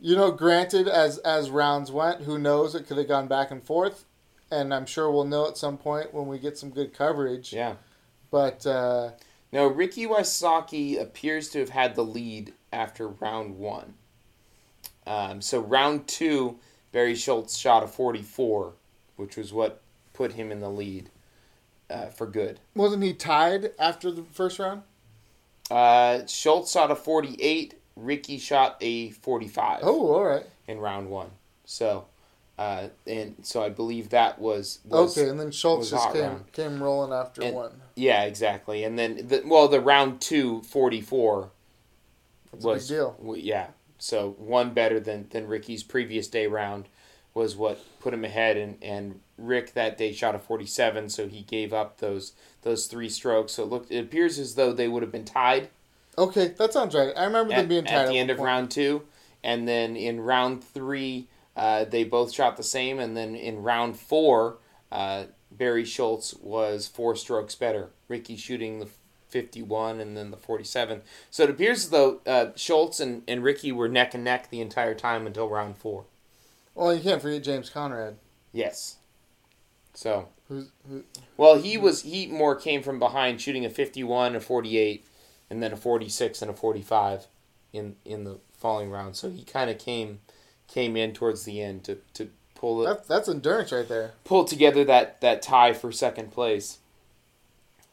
you 0.00 0.16
know, 0.16 0.30
granted, 0.30 0.88
as 0.88 1.18
as 1.18 1.50
rounds 1.50 1.90
went, 1.90 2.22
who 2.22 2.38
knows? 2.38 2.74
It 2.74 2.86
could 2.86 2.98
have 2.98 3.08
gone 3.08 3.28
back 3.28 3.50
and 3.50 3.62
forth, 3.62 4.04
and 4.50 4.72
I'm 4.72 4.86
sure 4.86 5.10
we'll 5.10 5.24
know 5.24 5.48
at 5.48 5.56
some 5.56 5.78
point 5.78 6.14
when 6.14 6.26
we 6.26 6.38
get 6.38 6.58
some 6.58 6.70
good 6.70 6.92
coverage. 6.94 7.52
Yeah. 7.52 7.74
But 8.30 8.66
uh, 8.66 9.12
No, 9.52 9.66
Ricky 9.66 10.06
Wysocki 10.06 11.00
appears 11.00 11.48
to 11.50 11.60
have 11.60 11.70
had 11.70 11.94
the 11.94 12.04
lead 12.04 12.52
after 12.72 13.08
round 13.08 13.58
one. 13.58 13.94
Um, 15.06 15.40
so 15.40 15.58
round 15.60 16.06
two, 16.06 16.58
Barry 16.92 17.14
Schultz 17.14 17.56
shot 17.56 17.82
a 17.82 17.86
44, 17.86 18.74
which 19.16 19.36
was 19.38 19.52
what 19.54 19.80
put 20.12 20.32
him 20.32 20.52
in 20.52 20.60
the 20.60 20.68
lead 20.68 21.08
uh, 21.88 22.06
for 22.06 22.26
good. 22.26 22.60
wasn't 22.74 23.02
he 23.02 23.14
tied 23.14 23.70
after 23.78 24.10
the 24.10 24.22
first 24.22 24.58
round? 24.58 24.82
Uh, 25.70 26.26
Schultz 26.26 26.72
shot 26.72 26.90
a 26.90 26.96
48. 26.96 27.74
Ricky 27.98 28.38
shot 28.38 28.76
a 28.80 29.10
45 29.10 29.80
Oh, 29.82 30.12
all 30.14 30.24
right. 30.24 30.46
in 30.66 30.78
round 30.78 31.10
one. 31.10 31.30
So, 31.64 32.06
uh, 32.58 32.88
and 33.06 33.36
so 33.42 33.62
I 33.62 33.68
believe 33.68 34.10
that 34.10 34.38
was, 34.38 34.78
was 34.84 35.16
okay, 35.18 35.28
and 35.28 35.38
then 35.38 35.50
Schultz 35.50 35.90
just 35.90 36.12
came 36.12 36.22
round. 36.22 36.52
came 36.52 36.82
rolling 36.82 37.12
after 37.12 37.42
And- 37.42 37.54
one. 37.54 37.82
yeah, 37.94 38.22
exactly. 38.24 38.84
And 38.84 38.98
then 38.98 39.26
the 39.28 39.42
well, 39.44 39.68
the 39.68 39.80
round 39.80 40.20
two 40.20 40.62
44 40.62 41.50
That's 42.52 42.64
a 42.64 42.68
was 42.68 42.88
big 42.88 42.96
deal. 42.98 43.16
yeah. 43.36 43.66
So 43.98 44.30
one 44.38 44.72
better 44.74 45.00
than 45.00 45.26
than 45.30 45.48
Ricky's 45.48 45.82
previous 45.82 46.28
day 46.28 46.46
round 46.46 46.86
was 47.34 47.56
what 47.56 47.78
put 48.00 48.14
him 48.14 48.24
ahead, 48.24 48.56
and 48.56 48.78
and 48.80 49.20
Rick 49.36 49.74
that 49.74 49.98
day 49.98 50.12
shot 50.12 50.34
a 50.36 50.38
forty 50.38 50.66
seven, 50.66 51.08
so 51.08 51.26
he 51.28 51.42
gave 51.42 51.72
up 51.72 51.98
those 51.98 52.32
those 52.62 52.86
three 52.86 53.08
strokes. 53.08 53.52
So 53.54 53.64
it 53.64 53.68
looked 53.70 53.90
it 53.90 53.98
appears 54.04 54.38
as 54.38 54.54
though 54.54 54.72
they 54.72 54.86
would 54.88 55.02
have 55.02 55.10
been 55.12 55.24
tied 55.24 55.68
Okay, 56.18 56.48
that 56.48 56.72
sounds 56.72 56.94
right. 56.94 57.12
I 57.16 57.24
remember 57.24 57.54
them 57.54 57.68
being 57.68 57.84
tied 57.84 58.06
at 58.06 58.08
the 58.08 58.18
end 58.18 58.30
of 58.30 58.38
point. 58.38 58.46
round 58.46 58.70
two, 58.70 59.02
and 59.42 59.68
then 59.68 59.96
in 59.96 60.20
round 60.20 60.62
three 60.64 61.28
uh, 61.56 61.84
they 61.84 62.04
both 62.04 62.32
shot 62.32 62.56
the 62.56 62.62
same, 62.62 62.98
and 62.98 63.16
then 63.16 63.34
in 63.34 63.62
round 63.62 63.96
four. 63.98 64.58
Uh, 64.90 65.24
Barry 65.50 65.84
Schultz 65.84 66.34
was 66.34 66.86
four 66.86 67.16
strokes 67.16 67.54
better. 67.54 67.90
Ricky 68.06 68.36
shooting 68.36 68.80
the 68.80 68.88
51 69.28 70.00
and 70.00 70.16
then 70.16 70.30
the 70.30 70.36
47. 70.36 71.02
So 71.30 71.44
it 71.44 71.50
appears 71.50 71.84
as 71.84 71.90
though 71.90 72.20
uh, 72.26 72.48
Schultz 72.56 73.00
and, 73.00 73.22
and 73.28 73.42
Ricky 73.42 73.72
were 73.72 73.88
neck 73.88 74.14
and 74.14 74.24
neck 74.24 74.50
the 74.50 74.60
entire 74.60 74.94
time 74.94 75.26
until 75.26 75.48
round 75.48 75.76
four. 75.76 76.04
Well, 76.74 76.94
you 76.94 77.02
can't 77.02 77.20
forget 77.20 77.42
James 77.42 77.70
Conrad, 77.70 78.16
Yes. 78.52 78.96
So, 79.94 80.28
who's 80.48 80.68
who, 80.88 81.02
well, 81.36 81.60
he 81.60 81.76
was 81.76 82.02
he 82.02 82.28
more 82.28 82.54
came 82.54 82.82
from 82.82 83.00
behind, 83.00 83.40
shooting 83.40 83.64
a 83.64 83.70
51, 83.70 84.36
a 84.36 84.40
48, 84.40 85.04
and 85.50 85.62
then 85.62 85.72
a 85.72 85.76
46 85.76 86.42
and 86.42 86.50
a 86.50 86.54
45 86.54 87.26
in 87.72 87.96
in 88.04 88.24
the 88.24 88.38
following 88.58 88.90
round. 88.90 89.16
So 89.16 89.30
he 89.30 89.44
kind 89.44 89.70
of 89.70 89.78
came 89.78 90.20
came 90.66 90.96
in 90.96 91.12
towards 91.12 91.44
the 91.44 91.62
end 91.62 91.84
to 91.84 91.98
to 92.14 92.30
pull 92.54 92.82
it 92.82 92.86
that's 92.86 93.08
that's 93.08 93.28
endurance 93.28 93.72
right 93.72 93.88
there. 93.88 94.12
pull 94.24 94.44
together 94.44 94.84
that 94.84 95.20
that 95.20 95.42
tie 95.42 95.72
for 95.72 95.92
second 95.92 96.32
place. 96.32 96.78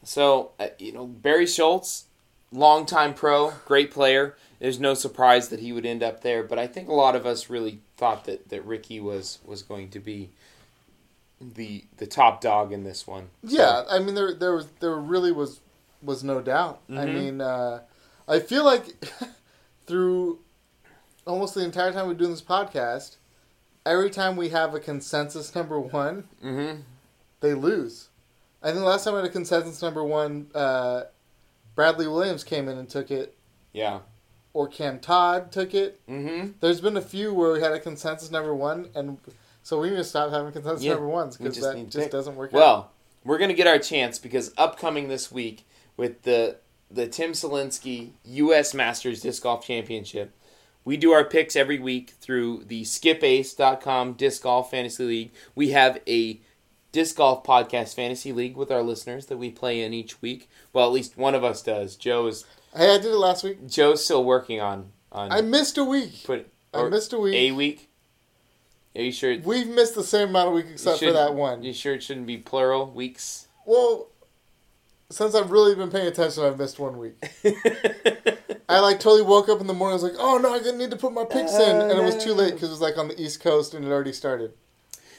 So 0.04 0.52
uh, 0.60 0.68
you 0.80 0.92
know 0.92 1.06
Barry 1.06 1.48
Schultz, 1.48 2.06
longtime 2.52 3.14
pro, 3.14 3.52
great 3.66 3.92
player. 3.92 4.36
There's 4.60 4.80
no 4.80 4.94
surprise 4.94 5.50
that 5.50 5.60
he 5.60 5.74
would 5.74 5.86
end 5.86 6.02
up 6.02 6.22
there, 6.22 6.42
but 6.42 6.58
I 6.58 6.66
think 6.68 6.88
a 6.88 6.94
lot 6.94 7.16
of 7.16 7.26
us 7.26 7.50
really 7.50 7.82
thought 7.98 8.26
that, 8.26 8.50
that 8.50 8.66
Ricky 8.66 9.00
was 9.00 9.40
was 9.46 9.62
going 9.62 9.90
to 9.90 10.00
be 10.00 10.30
the 11.42 11.84
the 11.98 12.08
top 12.08 12.42
dog 12.42 12.72
in 12.72 12.84
this 12.84 13.06
one. 13.06 13.30
So, 13.46 13.58
Yeah, 13.58 13.84
I 13.90 14.00
mean 14.00 14.16
there 14.16 14.34
there 14.34 14.54
was 14.54 14.68
there 14.80 14.96
really 14.96 15.32
was 15.32 15.60
was 16.06 16.24
no 16.24 16.42
doubt. 16.42 16.82
I 16.90 16.94
Mhm. 17.06 17.14
mean, 17.14 17.42
uh, 17.42 17.82
I 18.28 18.40
feel 18.40 18.64
like 18.64 18.86
through 19.88 20.40
almost 21.26 21.56
the 21.56 21.64
entire 21.64 21.92
time 21.92 22.08
we're 22.08 22.14
doing 22.14 22.32
this 22.32 22.42
podcast, 22.42 23.18
every 23.86 24.10
time 24.10 24.36
we 24.36 24.50
have 24.50 24.74
a 24.74 24.80
consensus 24.80 25.54
number 25.56 25.80
one, 25.80 26.28
Mhm. 26.44 26.84
they 27.42 27.54
lose. 27.54 28.10
I 28.62 28.68
think 28.68 28.80
the 28.80 28.86
last 28.86 29.04
time 29.04 29.14
I 29.14 29.18
had 29.18 29.26
a 29.26 29.30
consensus 29.30 29.82
number 29.82 30.04
one, 30.04 30.48
uh, 30.56 31.04
Bradley 31.76 32.08
Williams 32.08 32.44
came 32.44 32.68
in 32.70 32.78
and 32.78 32.90
took 32.90 33.12
it, 33.12 33.36
Yeah. 33.74 34.00
or 34.54 34.68
Cam 34.68 35.00
Todd 35.00 35.52
took 35.52 35.74
it. 35.74 36.00
Mhm. 36.08 36.54
There's 36.62 36.82
been 36.82 36.98
a 36.98 37.02
few 37.02 37.34
where 37.34 37.52
we 37.54 37.62
had 37.62 37.74
a 37.74 37.80
consensus 37.80 38.32
number 38.32 38.56
one, 38.56 38.90
and 38.96 39.18
so 39.62 39.80
we 39.80 39.90
need 39.90 39.98
to 39.98 40.04
stop 40.04 40.32
having 40.32 40.52
consensus 40.52 40.84
Yeah, 40.84 40.94
number 40.94 41.08
ones 41.10 41.38
because 41.38 41.60
that 41.60 41.76
just 41.90 41.98
pick. 42.06 42.12
doesn't 42.12 42.36
work 42.36 42.52
out. 42.54 42.58
Well, 42.58 42.92
we're 43.24 43.38
gonna 43.38 43.54
get 43.54 43.68
our 43.68 43.78
chance 43.80 44.18
because 44.20 44.52
upcoming 44.58 45.10
this 45.10 45.32
week 45.32 45.68
with 45.98 46.24
the 46.24 46.58
the 46.92 47.08
Tim 47.08 47.32
Selinske 47.32 48.12
U.S. 48.26 48.74
Masters 48.74 49.22
Disc 49.22 49.42
Golf 49.44 49.66
Championship, 49.66 50.32
we 50.84 50.98
do 50.98 51.12
our 51.12 51.24
picks 51.26 51.56
every 51.56 51.80
week 51.80 52.12
through 52.22 52.64
the 52.66 52.84
SkipAce.com 52.84 54.14
Disc 54.14 54.44
Golf 54.44 54.72
Fantasy 54.72 55.04
League. 55.04 55.32
We 55.56 55.72
have 55.72 56.00
a 56.08 56.40
Disc 56.92 57.18
Golf 57.18 57.44
Podcast 57.44 57.96
Fantasy 57.96 58.32
League 58.32 58.56
with 58.56 58.72
our 58.72 58.84
listeners 58.84 59.26
that 59.26 59.38
we 59.38 59.50
play 59.50 59.82
in 59.82 59.94
each 59.94 60.22
week. 60.22 60.50
Well, 60.72 60.86
at 60.86 60.94
least 60.94 61.18
one 61.18 61.36
of 61.36 61.44
us 61.44 61.62
does. 61.62 61.96
Joe 61.96 62.28
is 62.28 62.46
Hey, 62.76 62.94
I 62.94 62.98
did 62.98 63.06
it 63.08 63.18
last 63.18 63.44
week. 63.44 63.68
Joe's 63.68 64.04
still 64.04 64.24
working 64.24 64.62
on 64.62 64.92
on 65.12 65.32
I 65.32 65.42
missed 65.42 65.78
a 65.78 65.84
week. 65.84 66.24
put 66.26 66.52
I 66.74 66.88
missed 66.90 67.14
a 67.14 67.20
week. 67.20 67.36
a 67.36 67.52
week. 67.52 67.90
Are 68.96 69.02
you 69.02 69.12
sure? 69.12 69.38
We've 69.40 69.68
missed 69.68 69.96
the 69.96 70.04
same 70.04 70.30
amount 70.30 70.50
of 70.50 70.54
weeks 70.54 70.72
except 70.72 71.00
for 71.00 71.12
that 71.12 71.34
one. 71.34 71.64
You 71.64 71.74
sure 71.74 71.96
it 71.96 72.04
shouldn't 72.04 72.28
be 72.28 72.38
plural 72.38 72.92
weeks? 72.92 73.48
Well, 73.66 74.08
since 75.10 75.36
I've 75.36 75.52
really 75.52 75.76
been 75.76 75.92
paying 75.92 76.08
attention, 76.08 76.44
I've 76.44 76.58
missed 76.58 76.80
one 76.80 76.98
week. 76.98 77.14
I 78.68 78.80
like 78.80 79.00
totally 79.00 79.22
woke 79.22 79.50
up 79.50 79.62
in 79.62 79.68
the 79.68 79.74
morning. 79.74 80.00
I 80.00 80.02
was 80.02 80.04
like, 80.04 80.20
"Oh 80.20 80.38
no, 80.38 80.56
I 80.56 80.78
need 80.78 80.92
to 80.92 80.98
put 80.98 81.14
my 81.14 81.26
picks 81.26 81.54
in," 81.54 81.82
and 81.82 81.92
it 81.92 82.04
was 82.04 82.22
too 82.24 82.34
late 82.34 82.54
because 82.54 82.70
it 82.70 82.74
was 82.74 82.82
like 82.82 82.98
on 82.98 83.08
the 83.08 83.22
East 83.22 83.40
Coast 83.40 83.74
and 83.74 83.86
it 83.86 83.90
already 83.90 84.14
started. 84.14 84.54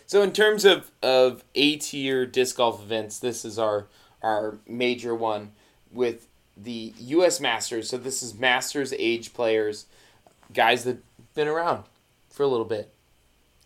So 0.07 0.22
in 0.22 0.33
terms 0.33 0.64
of, 0.64 0.90
of 1.03 1.44
A 1.55 1.77
tier 1.77 2.27
disc 2.27 2.57
golf 2.57 2.81
events, 2.83 3.18
this 3.18 3.44
is 3.44 3.59
our 3.59 3.87
our 4.22 4.59
major 4.66 5.14
one 5.14 5.53
with 5.92 6.27
the 6.57 6.94
U.S. 6.99 7.40
Masters. 7.40 7.88
So 7.88 7.99
this 7.99 8.22
is 8.22 8.35
Masters 8.35 8.92
age 8.99 9.35
players, 9.35 9.87
guys 10.53 10.85
that 10.85 10.99
been 11.35 11.49
around 11.49 11.85
for 12.31 12.42
a 12.42 12.49
little 12.49 12.64
bit, 12.64 12.92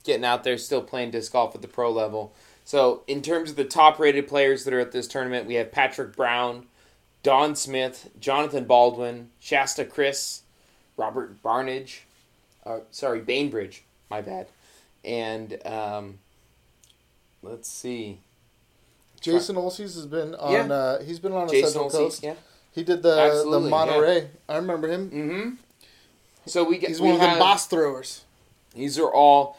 getting 0.04 0.24
out 0.24 0.44
there, 0.44 0.58
still 0.58 0.82
playing 0.82 1.12
disc 1.12 1.32
golf 1.32 1.54
at 1.54 1.62
the 1.62 1.68
pro 1.68 1.90
level. 1.90 2.34
So 2.70 3.02
in 3.08 3.20
terms 3.20 3.50
of 3.50 3.56
the 3.56 3.64
top 3.64 3.98
rated 3.98 4.28
players 4.28 4.62
that 4.62 4.72
are 4.72 4.78
at 4.78 4.92
this 4.92 5.08
tournament, 5.08 5.44
we 5.44 5.54
have 5.54 5.72
Patrick 5.72 6.14
Brown, 6.14 6.66
Don 7.24 7.56
Smith, 7.56 8.08
Jonathan 8.20 8.62
Baldwin, 8.62 9.30
Shasta 9.40 9.84
Criss, 9.84 10.42
Robert 10.96 11.42
Barnage, 11.42 12.02
uh, 12.64 12.78
sorry 12.92 13.22
Bainbridge, 13.22 13.82
my 14.08 14.20
bad, 14.20 14.46
and 15.04 15.58
um, 15.66 16.20
let's 17.42 17.68
see, 17.68 18.20
Jason 19.20 19.56
Olses 19.56 19.96
has 19.96 20.06
been 20.06 20.36
on. 20.36 20.52
Yeah. 20.52 20.72
Uh, 20.72 21.02
he's 21.02 21.18
been 21.18 21.32
on 21.32 21.48
the 21.48 21.54
Jason 21.54 21.70
Central 21.72 21.90
Olsey, 21.90 21.98
Coast. 22.04 22.22
yeah. 22.22 22.34
He 22.70 22.84
did 22.84 23.02
the 23.02 23.16
the 23.16 23.20
Absolutely, 23.20 23.70
Monterey. 23.70 24.28
I 24.48 24.54
remember 24.54 24.86
him. 24.86 25.10
Mm-hmm. 25.10 25.50
So 26.46 26.62
we 26.62 26.78
get 26.78 26.90
He's 26.90 27.00
we 27.00 27.08
one 27.08 27.16
of 27.16 27.20
the 27.20 27.28
have- 27.30 27.40
boss 27.40 27.66
throwers. 27.66 28.22
These 28.76 28.96
are 28.96 29.12
all 29.12 29.58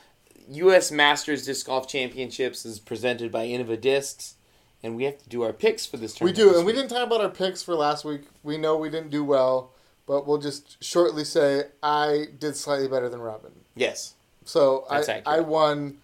U.S. 0.56 0.92
Masters 0.92 1.46
Disc 1.46 1.66
Golf 1.66 1.88
Championships 1.88 2.66
is 2.66 2.80
presented 2.80 3.32
by 3.32 3.48
Innova 3.48 3.80
Discs, 3.80 4.36
and 4.84 4.96
we 4.96 5.06
have 5.06 5.18
to 5.20 5.30
do 5.30 5.44
our 5.44 5.54
picks 5.54 5.86
for 5.86 5.98
this 5.98 6.14
We 6.20 6.32
tournament. 6.34 6.38
do, 6.38 6.50
this 6.50 6.58
and 6.58 6.66
we 6.66 6.74
didn't 6.74 6.90
talk 6.90 7.06
about 7.08 7.22
our 7.22 7.30
picks 7.30 7.64
for 7.64 7.76
last 7.76 8.04
week. 8.04 8.24
We 8.44 8.58
know 8.58 8.76
we 8.78 8.90
didn't 8.90 9.12
do 9.12 9.24
well, 9.24 9.72
but 10.06 10.28
we'll 10.28 10.40
just 10.40 10.84
shortly 10.84 11.24
say 11.24 11.66
I 11.82 12.26
did 12.38 12.56
slightly 12.56 12.88
better 12.88 13.08
than 13.10 13.22
Robin. 13.22 13.52
Yes. 13.76 14.16
So 14.44 14.86
I, 14.90 15.00
accurate. 15.00 15.24
I 15.26 15.40
won, 15.40 15.98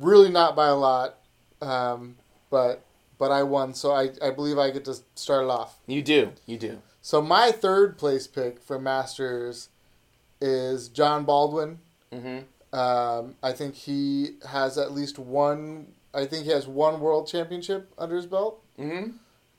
really 0.00 0.30
not 0.30 0.56
by 0.56 0.68
a 0.68 0.74
lot, 0.76 1.18
um, 1.60 2.16
but 2.50 2.82
but 3.18 3.30
I 3.30 3.42
won. 3.42 3.74
So 3.74 3.92
I, 3.92 4.10
I 4.22 4.30
believe 4.30 4.58
I 4.58 4.70
get 4.70 4.84
to 4.86 4.96
start 5.14 5.44
it 5.44 5.50
off. 5.50 5.78
You 5.86 6.02
do. 6.02 6.32
You 6.46 6.56
do. 6.56 6.78
So 7.02 7.20
my 7.20 7.50
third 7.52 7.98
place 7.98 8.26
pick 8.26 8.60
for 8.60 8.78
Masters 8.78 9.68
is 10.40 10.88
John 10.88 11.24
Baldwin. 11.24 11.78
Mm-hmm. 12.12 12.38
Um, 12.72 13.34
I 13.42 13.52
think 13.52 13.74
he 13.74 14.36
has 14.48 14.76
at 14.78 14.92
least 14.92 15.18
one. 15.18 15.88
I 16.14 16.26
think 16.26 16.44
he 16.44 16.50
has 16.50 16.66
one 16.66 17.00
world 17.00 17.26
championship 17.28 17.92
under 17.98 18.16
his 18.16 18.26
belt, 18.26 18.62
Mm-hmm. 18.78 19.10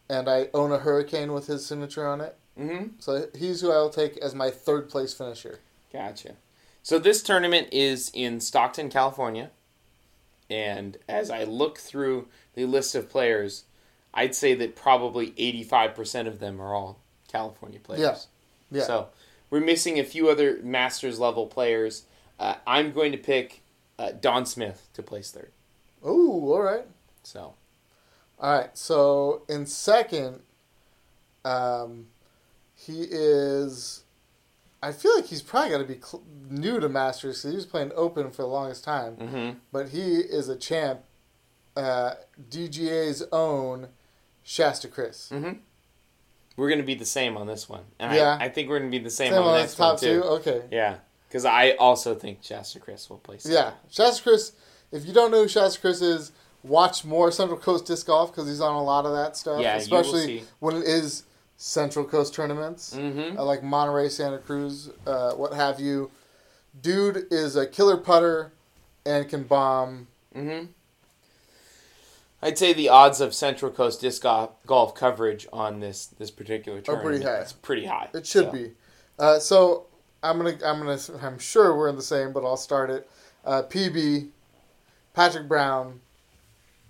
and 0.10 0.30
I 0.30 0.50
own 0.54 0.72
a 0.72 0.78
Hurricane 0.80 1.34
with 1.34 1.48
his 1.48 1.66
signature 1.66 2.08
on 2.08 2.22
it. 2.22 2.38
Mm-hmm. 2.60 2.88
So 3.00 3.28
he's 3.38 3.62
who 3.62 3.72
I 3.72 3.78
will 3.78 3.90
take 3.90 4.18
as 4.18 4.34
my 4.36 4.50
third 4.50 4.90
place 4.90 5.14
finisher. 5.14 5.60
Gotcha. 5.94 6.36
So 6.84 7.00
this 7.00 7.22
tournament 7.24 7.70
is 7.72 8.12
in 8.14 8.40
Stockton, 8.40 8.90
California. 8.90 9.52
And 10.50 10.98
as 11.08 11.30
I 11.30 11.44
look 11.44 11.78
through 11.78 12.28
the 12.56 12.66
list 12.66 12.96
of 12.96 13.10
players, 13.10 13.66
I'd 14.14 14.34
say 14.36 14.56
that 14.56 14.76
probably 14.76 15.32
85% 15.32 16.28
of 16.28 16.40
them 16.40 16.60
are 16.60 16.74
all 16.74 17.00
California 17.32 17.80
players. 17.80 18.28
Yeah. 18.72 18.80
Yeah. 18.80 18.86
So 18.86 19.08
we're 19.50 19.60
missing 19.62 20.00
a 20.00 20.04
few 20.04 20.30
other 20.30 20.60
Masters 20.64 21.20
level 21.20 21.46
players. 21.48 22.04
Uh, 22.40 22.56
I'm 22.66 22.92
going 22.92 23.12
to 23.12 23.18
pick 23.18 23.62
uh, 23.98 24.12
Don 24.20 24.46
Smith 24.46 24.88
to 24.94 25.04
place 25.04 25.32
third. 25.32 25.52
Ooh, 26.06 26.54
all 26.54 26.62
right. 26.62 26.86
So 27.24 27.54
All 28.40 28.58
right. 28.58 28.78
So 28.78 29.42
in 29.50 29.66
second, 29.66 30.42
um, 31.46 32.08
he 32.76 33.06
is. 33.10 34.04
I 34.82 34.94
feel 34.94 35.14
like 35.16 35.26
he's 35.26 35.42
probably 35.42 35.72
got 35.72 35.78
to 35.80 35.84
be 35.84 36.00
cl- 36.02 36.24
new 36.50 36.80
to 36.80 36.88
Masters 36.88 37.40
because 37.42 37.52
he 37.52 37.56
was 37.58 37.66
playing 37.66 37.92
Open 37.96 38.32
for 38.32 38.44
the 38.44 38.48
longest 38.48 38.86
time. 38.86 39.18
mhm. 39.18 39.56
But 39.74 39.90
he 39.90 40.16
is 40.20 40.48
a 40.48 40.56
champ. 40.56 41.02
Uh, 41.76 42.14
DGA's 42.50 43.24
own 43.34 43.90
Shasta 44.44 44.88
Criss. 44.88 45.30
Mhm. 45.34 45.60
we're 46.56 46.68
going 46.70 46.80
to 46.80 46.86
be 46.86 46.96
the 46.96 47.06
same 47.06 47.38
on 47.38 47.48
this 47.48 47.70
one. 47.70 47.86
And 48.00 48.14
Yeah. 48.14 48.38
I, 48.40 48.46
I 48.46 48.50
think 48.50 48.68
we're 48.70 48.80
going 48.80 48.92
to 48.92 48.98
be 48.98 49.02
the 49.04 49.10
same, 49.10 49.32
Same 49.32 49.44
on 49.44 49.54
the 49.54 49.60
next 49.60 49.76
top 49.76 49.94
one, 49.94 50.00
too. 50.02 50.22
two. 50.22 50.28
Okay. 50.28 50.64
Yeah. 50.72 50.98
Because 51.30 51.46
I 51.46 51.72
also 51.72 52.16
think 52.16 52.40
Shasta 52.42 52.80
Criss 52.80 53.10
will 53.10 53.18
play. 53.20 53.36
place 53.38 53.46
Yeah, 53.54 53.72
Shasta 53.90 54.24
Criss. 54.24 54.52
If 54.92 55.06
you 55.06 55.14
don't 55.14 55.30
know 55.32 55.44
who 55.44 55.48
Shasta 55.48 55.80
Criss 55.80 56.02
is, 56.02 56.32
watch 56.64 57.06
more 57.06 57.32
Central 57.32 57.60
Coast 57.60 57.86
disc 57.86 58.08
golf 58.08 58.32
because 58.32 58.48
he's 58.50 58.60
on 58.62 58.74
a 58.76 58.84
lot 58.84 59.06
of 59.06 59.14
that 59.14 59.38
stuff. 59.38 59.62
Yeah, 59.62 59.76
especially 59.76 60.44
when 60.60 60.78
it 60.78 60.84
is 60.86 61.24
Central 61.58 62.04
Coast 62.06 62.34
tournaments, 62.34 62.96
Mm-hmm. 62.96 63.38
uh, 63.38 63.44
like 63.44 63.62
Monterey, 63.64 64.10
Santa 64.10 64.40
Cruz, 64.40 64.90
uh, 65.06 65.34
what 65.34 65.54
have 65.54 65.80
you. 65.80 66.10
Dude 66.82 67.28
is 67.32 67.56
a 67.56 67.68
killer 67.68 67.98
putter 67.98 68.52
and 69.06 69.28
can 69.30 69.44
bomb. 69.44 70.08
Mm-hmm. 70.36 70.66
I'd 72.42 72.58
say 72.58 72.72
the 72.74 72.90
odds 72.90 73.20
of 73.20 73.34
Central 73.34 73.72
Coast 73.72 74.02
disc 74.02 74.24
golf, 74.24 74.96
coverage 74.96 75.46
on 75.52 75.80
this 75.82 76.06
this 76.06 76.32
particular 76.32 76.82
are 76.88 76.98
pretty 77.02 77.24
high. 77.24 77.40
It's 77.42 77.54
pretty 77.54 77.86
high. 77.86 78.10
It 78.14 78.26
should 78.26 78.46
So, 78.46 78.52
be. 78.52 78.72
Uh, 79.18 79.40
so 79.40 79.86
I'm 80.22 80.38
gonna, 80.38 80.58
I'm 80.66 80.80
gonna, 80.80 81.00
I'm 81.22 81.40
sure 81.40 81.76
we're 81.78 81.90
in 81.90 81.96
the 81.96 82.02
same, 82.02 82.34
but 82.34 82.44
I'll 82.46 82.58
start 82.58 82.90
it. 82.90 83.10
Uh, 83.46 83.64
PB, 83.64 84.30
Patrick 85.14 85.48
Brown, 85.48 86.02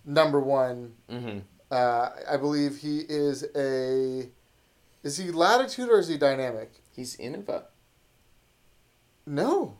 number 0.06 0.40
one. 0.40 0.94
mhm. 1.10 1.42
Uh, 1.72 2.10
I 2.28 2.38
believe 2.38 2.78
he 2.78 3.02
is 3.08 3.46
a. 3.56 4.30
Is 5.04 5.18
he 5.18 5.30
latitude 5.32 5.90
or 5.90 6.00
is 6.00 6.08
he 6.08 6.18
dynamic? 6.18 6.72
He's 6.96 7.16
Innova. 7.18 7.66
No. 9.26 9.78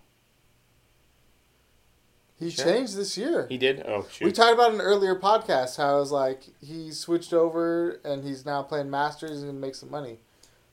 He 2.38 2.50
Sure. 2.52 2.64
changed 2.66 2.96
this 2.96 3.18
year. 3.18 3.48
He 3.50 3.58
did. 3.58 3.84
Oh 3.86 4.06
shoot. 4.10 4.26
We 4.26 4.32
talked 4.32 4.54
about 4.54 4.74
an 4.74 4.80
earlier 4.82 5.16
podcast 5.16 5.76
how 5.78 5.98
it 5.98 6.00
was 6.00 6.12
like 6.12 6.44
he 6.62 6.92
switched 6.92 7.34
over 7.34 8.00
and 8.06 8.24
he's 8.24 8.46
now 8.46 8.62
playing 8.64 8.90
Masters 8.90 9.44
and 9.44 9.60
make 9.60 9.76
some 9.76 9.92
money 9.92 10.20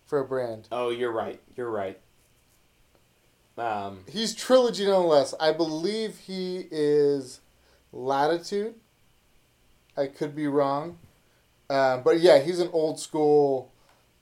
for 0.04 0.20
a 0.20 0.24
brand. 0.24 0.68
oh, 0.70 0.90
you're 0.90 1.10
right. 1.10 1.40
You're 1.56 1.70
right. 1.70 1.98
Um. 3.58 4.00
He's 4.08 4.34
trilogy 4.34 4.84
nonetheless. 4.84 5.34
I 5.40 5.52
believe 5.52 6.18
he 6.18 6.66
is 6.70 7.40
latitude. 7.92 8.74
I 9.96 10.08
could 10.08 10.36
be 10.36 10.46
wrong, 10.46 10.98
um, 11.70 12.02
but 12.02 12.20
yeah, 12.20 12.38
he's 12.38 12.60
an 12.60 12.68
old 12.72 13.00
school 13.00 13.72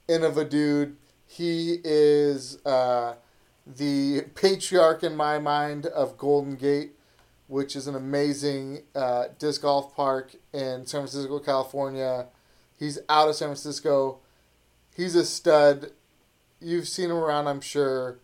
Innova 0.08 0.48
dude. 0.48 0.96
He 1.26 1.80
is 1.82 2.64
uh, 2.64 3.14
the 3.66 4.22
patriarch 4.36 5.02
in 5.02 5.16
my 5.16 5.40
mind 5.40 5.86
of 5.86 6.16
Golden 6.16 6.54
Gate, 6.54 6.92
which 7.48 7.74
is 7.74 7.88
an 7.88 7.96
amazing 7.96 8.82
uh, 8.94 9.24
disc 9.38 9.62
golf 9.62 9.96
park 9.96 10.36
in 10.52 10.86
San 10.86 11.00
Francisco, 11.00 11.40
California. 11.40 12.26
He's 12.78 13.00
out 13.08 13.28
of 13.28 13.34
San 13.34 13.48
Francisco. 13.48 14.18
He's 14.94 15.16
a 15.16 15.24
stud. 15.24 15.90
You've 16.60 16.86
seen 16.86 17.10
him 17.10 17.16
around, 17.16 17.48
I'm 17.48 17.60
sure. 17.60 18.18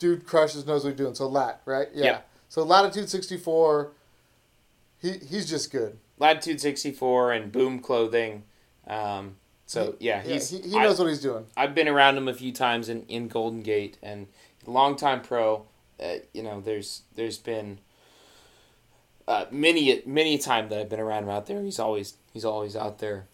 Dude 0.00 0.26
crushes, 0.26 0.66
knows 0.66 0.82
what 0.82 0.90
he's 0.90 0.98
doing. 0.98 1.14
So 1.14 1.28
lat, 1.28 1.60
right? 1.66 1.86
Yeah. 1.94 2.04
Yep. 2.04 2.28
So 2.48 2.62
latitude 2.64 3.08
64. 3.08 3.92
He 5.00 5.12
he's 5.12 5.48
just 5.48 5.70
good. 5.70 5.98
Latitude 6.18 6.60
64 6.60 7.32
and 7.32 7.52
Boom 7.52 7.78
Clothing. 7.78 8.42
Um. 8.88 9.36
So 9.66 9.94
yeah, 10.00 10.20
Yeah, 10.24 10.32
he's 10.34 10.50
he, 10.50 10.60
he 10.62 10.76
I- 10.76 10.82
knows 10.82 10.98
what 10.98 11.08
he's 11.08 11.20
doing. 11.22 11.46
I've 11.56 11.76
been 11.76 11.86
around 11.86 12.16
him 12.16 12.26
a 12.26 12.34
few 12.34 12.50
times 12.52 12.88
in, 12.88 13.02
in 13.04 13.28
Golden 13.28 13.62
Gate 13.62 13.98
and 14.02 14.26
longtime 14.66 15.20
pro. 15.22 15.66
Uh, 16.02 16.14
you 16.34 16.42
know, 16.42 16.60
there's 16.60 17.02
there's 17.14 17.38
been 17.38 17.78
uh, 19.28 19.44
many 19.50 20.02
many 20.06 20.34
a 20.34 20.38
time 20.38 20.68
that 20.70 20.80
I've 20.80 20.88
been 20.88 20.98
around 21.00 21.22
him 21.24 21.28
out 21.30 21.46
there. 21.46 21.62
He's 21.62 21.78
always 21.78 22.14
he's 22.32 22.44
always 22.44 22.74
out 22.74 22.98
there 22.98 23.26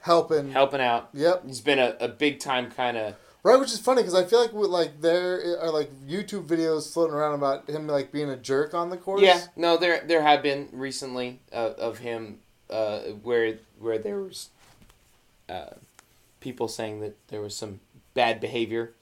Helping. 0.00 0.50
helping 0.52 0.80
out. 0.80 1.10
Yep. 1.12 1.44
He's 1.46 1.60
been 1.60 1.78
a, 1.78 1.96
a 2.00 2.08
big 2.08 2.40
time 2.40 2.70
kind 2.70 2.96
of 2.96 3.14
Right, 3.44 3.58
which 3.58 3.72
is 3.72 3.80
funny 3.80 4.02
because 4.02 4.14
I 4.14 4.24
feel 4.24 4.40
like 4.40 4.52
with 4.52 4.70
like 4.70 5.00
there 5.00 5.58
are 5.60 5.70
like 5.70 5.90
YouTube 6.06 6.46
videos 6.46 6.92
floating 6.92 7.14
around 7.14 7.34
about 7.34 7.68
him 7.68 7.88
like 7.88 8.12
being 8.12 8.30
a 8.30 8.36
jerk 8.36 8.72
on 8.72 8.90
the 8.90 8.96
course. 8.96 9.20
yeah. 9.20 9.40
No, 9.56 9.76
there 9.76 10.02
there 10.06 10.22
have 10.22 10.42
been 10.42 10.68
recently 10.72 11.40
uh, 11.52 11.72
of 11.76 11.98
him 11.98 12.38
uh, 12.70 13.00
where 13.22 13.58
where 13.80 13.98
there 13.98 14.20
was 14.20 14.50
uh, 15.48 15.74
people 16.38 16.68
saying 16.68 17.00
that 17.00 17.16
there 17.28 17.40
was 17.40 17.56
some 17.56 17.80
bad 18.14 18.40
behavior. 18.40 18.92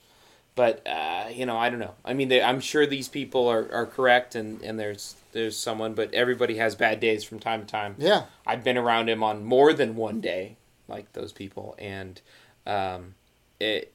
But 0.57 0.87
uh, 0.87 1.29
you 1.33 1.45
know, 1.47 1.57
I 1.59 1.69
don't 1.71 1.79
know. 1.79 1.95
I 2.05 2.15
mean, 2.15 2.29
they, 2.29 2.43
I'm 2.43 2.61
sure 2.61 2.87
these 2.87 3.09
people 3.09 3.47
are, 3.47 3.71
are 3.73 3.87
correct, 3.87 4.35
and, 4.35 4.61
and 4.63 4.79
there's 4.79 5.17
there's 5.33 5.57
someone, 5.57 5.95
but 5.95 6.13
everybody 6.13 6.57
has 6.57 6.75
bad 6.75 6.99
days 6.99 7.25
from 7.25 7.39
time 7.39 7.61
to 7.61 7.67
time. 7.67 7.95
Yeah. 7.99 8.25
I've 8.47 8.65
been 8.65 8.77
around 8.77 9.09
him 9.09 9.23
on 9.23 9.45
more 9.45 9.73
than 9.73 9.97
one 9.97 10.21
day, 10.21 10.57
like 10.89 11.13
those 11.13 11.33
people, 11.33 11.77
and 11.79 12.21
um, 12.67 13.15
it 13.61 13.93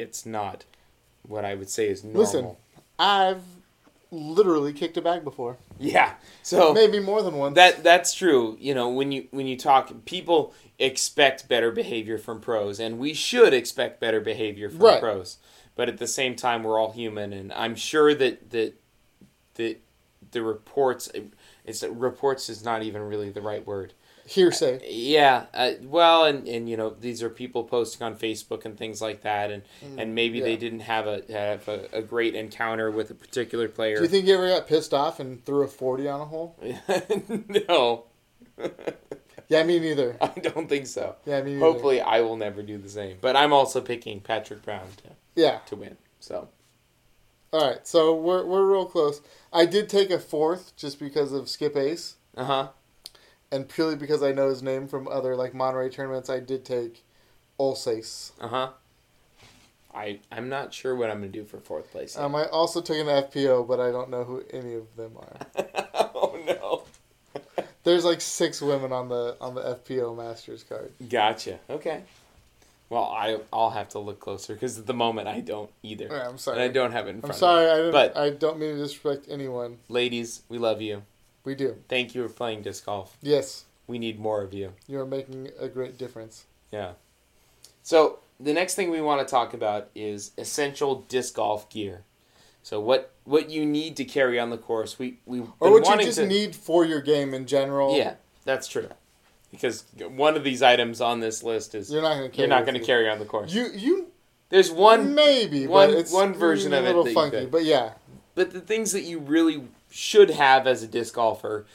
it's 0.00 0.24
not 0.26 0.64
what 1.22 1.44
I 1.44 1.54
would 1.54 1.68
say 1.70 1.88
is 1.88 2.02
normal. 2.02 2.20
Listen. 2.22 2.56
I've 2.98 3.42
literally 4.10 4.72
kicked 4.72 4.96
a 4.96 5.02
bag 5.02 5.22
before. 5.24 5.56
Yeah. 5.78 6.14
So 6.42 6.74
Maybe 6.74 6.98
more 7.00 7.22
than 7.22 7.36
once. 7.36 7.54
that 7.54 7.82
that's 7.84 8.12
true. 8.14 8.56
You 8.60 8.74
know, 8.74 8.88
when 8.88 9.12
you 9.12 9.28
when 9.30 9.46
you 9.46 9.56
talk, 9.56 10.04
people 10.04 10.52
expect 10.78 11.48
better 11.48 11.70
behavior 11.70 12.18
from 12.18 12.40
pros, 12.40 12.80
and 12.80 12.98
we 12.98 13.14
should 13.14 13.54
expect 13.54 14.00
better 14.00 14.20
behavior 14.20 14.68
from 14.70 14.80
Right. 14.80 15.00
pros. 15.00 15.38
But 15.76 15.88
at 15.88 15.98
the 15.98 16.06
same 16.06 16.34
time, 16.36 16.62
we're 16.64 16.78
all 16.78 16.92
human, 16.92 17.32
and 17.32 17.52
I'm 17.52 17.74
sure 17.76 18.14
that 18.14 18.50
that 18.50 18.74
that 19.54 19.80
the 20.32 20.42
reports 20.42 21.10
it's 21.64 21.82
reports 21.82 22.48
is 22.48 22.64
not 22.64 22.82
even 22.82 23.02
really 23.02 23.30
the 23.30 23.40
right 23.42 23.64
word. 23.66 23.92
Hearsay. 24.30 24.80
Yeah, 24.88 25.46
uh, 25.52 25.72
well, 25.82 26.24
and, 26.24 26.46
and 26.46 26.68
you 26.70 26.76
know 26.76 26.90
these 26.90 27.20
are 27.22 27.28
people 27.28 27.64
posting 27.64 28.06
on 28.06 28.16
Facebook 28.16 28.64
and 28.64 28.76
things 28.78 29.02
like 29.02 29.22
that, 29.22 29.50
and, 29.50 29.62
and 29.98 30.14
maybe 30.14 30.38
Mm, 30.38 30.40
yeah. 30.40 30.44
they 30.46 30.56
didn't 30.56 30.80
have 30.80 31.06
a 31.08 31.22
have 31.30 31.66
a, 31.68 31.88
a 31.94 32.02
great 32.02 32.34
encounter 32.36 32.90
with 32.92 33.10
a 33.10 33.14
particular 33.14 33.68
player. 33.68 33.96
Do 33.96 34.02
you 34.02 34.08
think 34.08 34.26
he 34.26 34.32
ever 34.32 34.48
got 34.48 34.68
pissed 34.68 34.94
off 34.94 35.18
and 35.18 35.44
threw 35.44 35.62
a 35.64 35.68
40 35.68 36.08
on 36.08 36.20
a 36.20 36.24
hole? 36.26 36.56
no, 37.68 38.04
Yeah, 39.48 39.64
me 39.64 39.80
neither. 39.80 40.16
I 40.22 40.28
don't 40.28 40.68
think 40.68 40.86
so. 40.86 41.16
Yeah, 41.26 41.42
me 41.42 41.54
neither. 41.54 41.64
Hopefully, 41.64 42.00
I 42.00 42.20
will 42.20 42.36
never 42.36 42.62
do 42.62 42.78
the 42.78 42.88
same. 42.88 43.16
But 43.20 43.34
I'm 43.34 43.52
also 43.52 43.80
picking 43.80 44.20
Patrick 44.20 44.62
Brown 44.62 44.86
to, 44.98 45.10
Yeah. 45.34 45.58
to 45.66 45.74
win. 45.76 45.96
So 46.20 46.48
All 47.52 47.66
right, 47.68 47.84
so 47.84 48.14
we're, 48.14 48.44
we're 48.46 48.64
real 48.70 48.86
close. 48.86 49.20
I 49.52 49.66
did 49.66 49.88
take 49.88 50.10
a 50.10 50.20
fourth 50.20 50.76
just 50.76 51.00
because 51.00 51.32
of 51.32 51.48
Skip 51.48 51.76
Ace, 51.76 52.14
uh 52.36 52.44
huh. 52.44 52.68
And 53.52 53.68
purely 53.68 53.96
because 53.96 54.22
I 54.22 54.32
know 54.32 54.48
his 54.48 54.62
name 54.62 54.88
from 54.88 55.08
other 55.08 55.36
like 55.36 55.54
Monterey 55.54 55.90
tournaments. 55.90 56.30
I 56.30 56.40
did 56.40 56.64
take 56.64 57.04
Olsace. 57.58 58.32
Uh 58.40 58.48
huh. 58.48 58.68
I 59.94 60.20
I'm 60.30 60.48
not 60.48 60.72
sure 60.72 60.94
what 60.94 61.10
I'm 61.10 61.18
gonna 61.18 61.28
do 61.32 61.44
for 61.44 61.58
fourth 61.58 61.90
place. 61.90 62.16
Um, 62.16 62.34
I 62.34 62.44
also 62.46 62.80
took 62.80 62.96
an 62.96 63.06
FPO, 63.06 63.66
but 63.66 63.80
I 63.80 63.90
don't 63.90 64.10
know 64.10 64.24
who 64.24 64.42
any 64.52 64.74
of 64.74 64.94
them 64.96 65.16
are. 65.16 65.64
oh 66.14 66.38
no. 66.46 66.82
There's 67.84 68.04
like 68.04 68.20
six 68.20 68.60
women 68.62 68.92
on 68.92 69.08
the 69.08 69.36
on 69.40 69.54
the 69.54 69.62
FPO 69.62 70.16
Masters 70.16 70.62
card. 70.62 70.92
Gotcha. 71.08 71.58
Okay. 71.68 72.02
Well, 72.88 73.04
I 73.04 73.38
I'll 73.52 73.70
have 73.70 73.88
to 73.90 73.98
look 73.98 74.20
closer 74.20 74.54
because 74.54 74.78
at 74.78 74.86
the 74.86 74.94
moment 74.94 75.28
I 75.28 75.40
don't 75.40 75.70
either. 75.82 76.08
Yeah, 76.10 76.28
I'm 76.28 76.38
sorry. 76.38 76.56
And 76.58 76.64
I 76.64 76.72
don't 76.72 76.92
have 76.92 77.06
it 77.06 77.10
in 77.10 77.16
I'm 77.16 77.20
front. 77.22 77.36
sorry. 77.36 77.64
Of 77.66 77.70
I 77.70 77.74
me. 77.74 77.78
didn't, 77.82 77.92
But- 77.92 78.16
I 78.16 78.30
don't 78.30 78.58
mean 78.58 78.74
to 78.76 78.82
disrespect 78.82 79.26
anyone. 79.30 79.78
Ladies, 79.88 80.42
we 80.48 80.58
love 80.58 80.80
you. 80.82 81.02
We 81.44 81.54
do. 81.54 81.76
Thank 81.88 82.14
you 82.14 82.26
for 82.26 82.32
playing 82.32 82.62
disc 82.62 82.84
golf. 82.86 83.16
Yes, 83.22 83.64
We 83.86 83.98
need 83.98 84.20
more 84.20 84.42
of 84.42 84.52
you. 84.52 84.72
you 84.86 85.00
are 85.00 85.06
making 85.06 85.50
a 85.58 85.68
great 85.68 85.98
difference. 85.98 86.44
Yeah. 86.70 86.92
So 87.82 88.20
the 88.38 88.52
next 88.52 88.74
thing 88.74 88.90
we 88.90 89.00
want 89.00 89.26
to 89.26 89.30
talk 89.30 89.54
about 89.54 89.90
is 89.94 90.32
essential 90.38 91.02
disc 91.08 91.34
golf 91.34 91.68
gear. 91.70 92.04
So 92.62 92.80
what 92.80 93.12
what 93.24 93.50
you 93.50 93.64
need 93.64 93.96
to 93.96 94.04
carry 94.04 94.38
on 94.38 94.50
the 94.50 94.58
course. 94.58 94.98
We 94.98 95.18
we 95.26 95.40
or 95.60 95.72
what 95.72 95.86
you 95.88 96.04
just 96.04 96.18
to, 96.18 96.26
need 96.26 96.54
for 96.54 96.84
your 96.84 97.00
game 97.00 97.32
in 97.32 97.46
general. 97.46 97.96
Yeah, 97.96 98.14
that's 98.44 98.68
true. 98.68 98.88
Because 99.50 99.84
one 99.96 100.36
of 100.36 100.44
these 100.44 100.62
items 100.62 101.00
on 101.00 101.20
this 101.20 101.42
list 101.42 101.74
is 101.74 101.90
you're 101.90 102.02
not 102.02 102.16
going 102.18 102.30
to 102.30 102.38
you're 102.38 102.48
not 102.48 102.64
going 102.66 102.78
to 102.78 102.84
carry 102.84 103.08
on 103.08 103.18
the 103.18 103.24
course. 103.24 103.52
You 103.52 103.68
you 103.74 104.06
there's 104.50 104.70
one 104.70 105.14
maybe 105.14 105.66
one 105.66 105.92
one 106.10 106.34
version 106.34 106.72
of 106.72 106.84
it 106.84 106.94
a 106.94 107.00
little 107.00 107.12
funky, 107.12 107.46
but 107.46 107.64
yeah. 107.64 107.94
But 108.34 108.52
the 108.52 108.60
things 108.60 108.92
that 108.92 109.02
you 109.02 109.18
really 109.18 109.64
should 109.90 110.30
have 110.30 110.66
as 110.66 110.82
a 110.82 110.86
disc 110.86 111.14
golfer, 111.14 111.66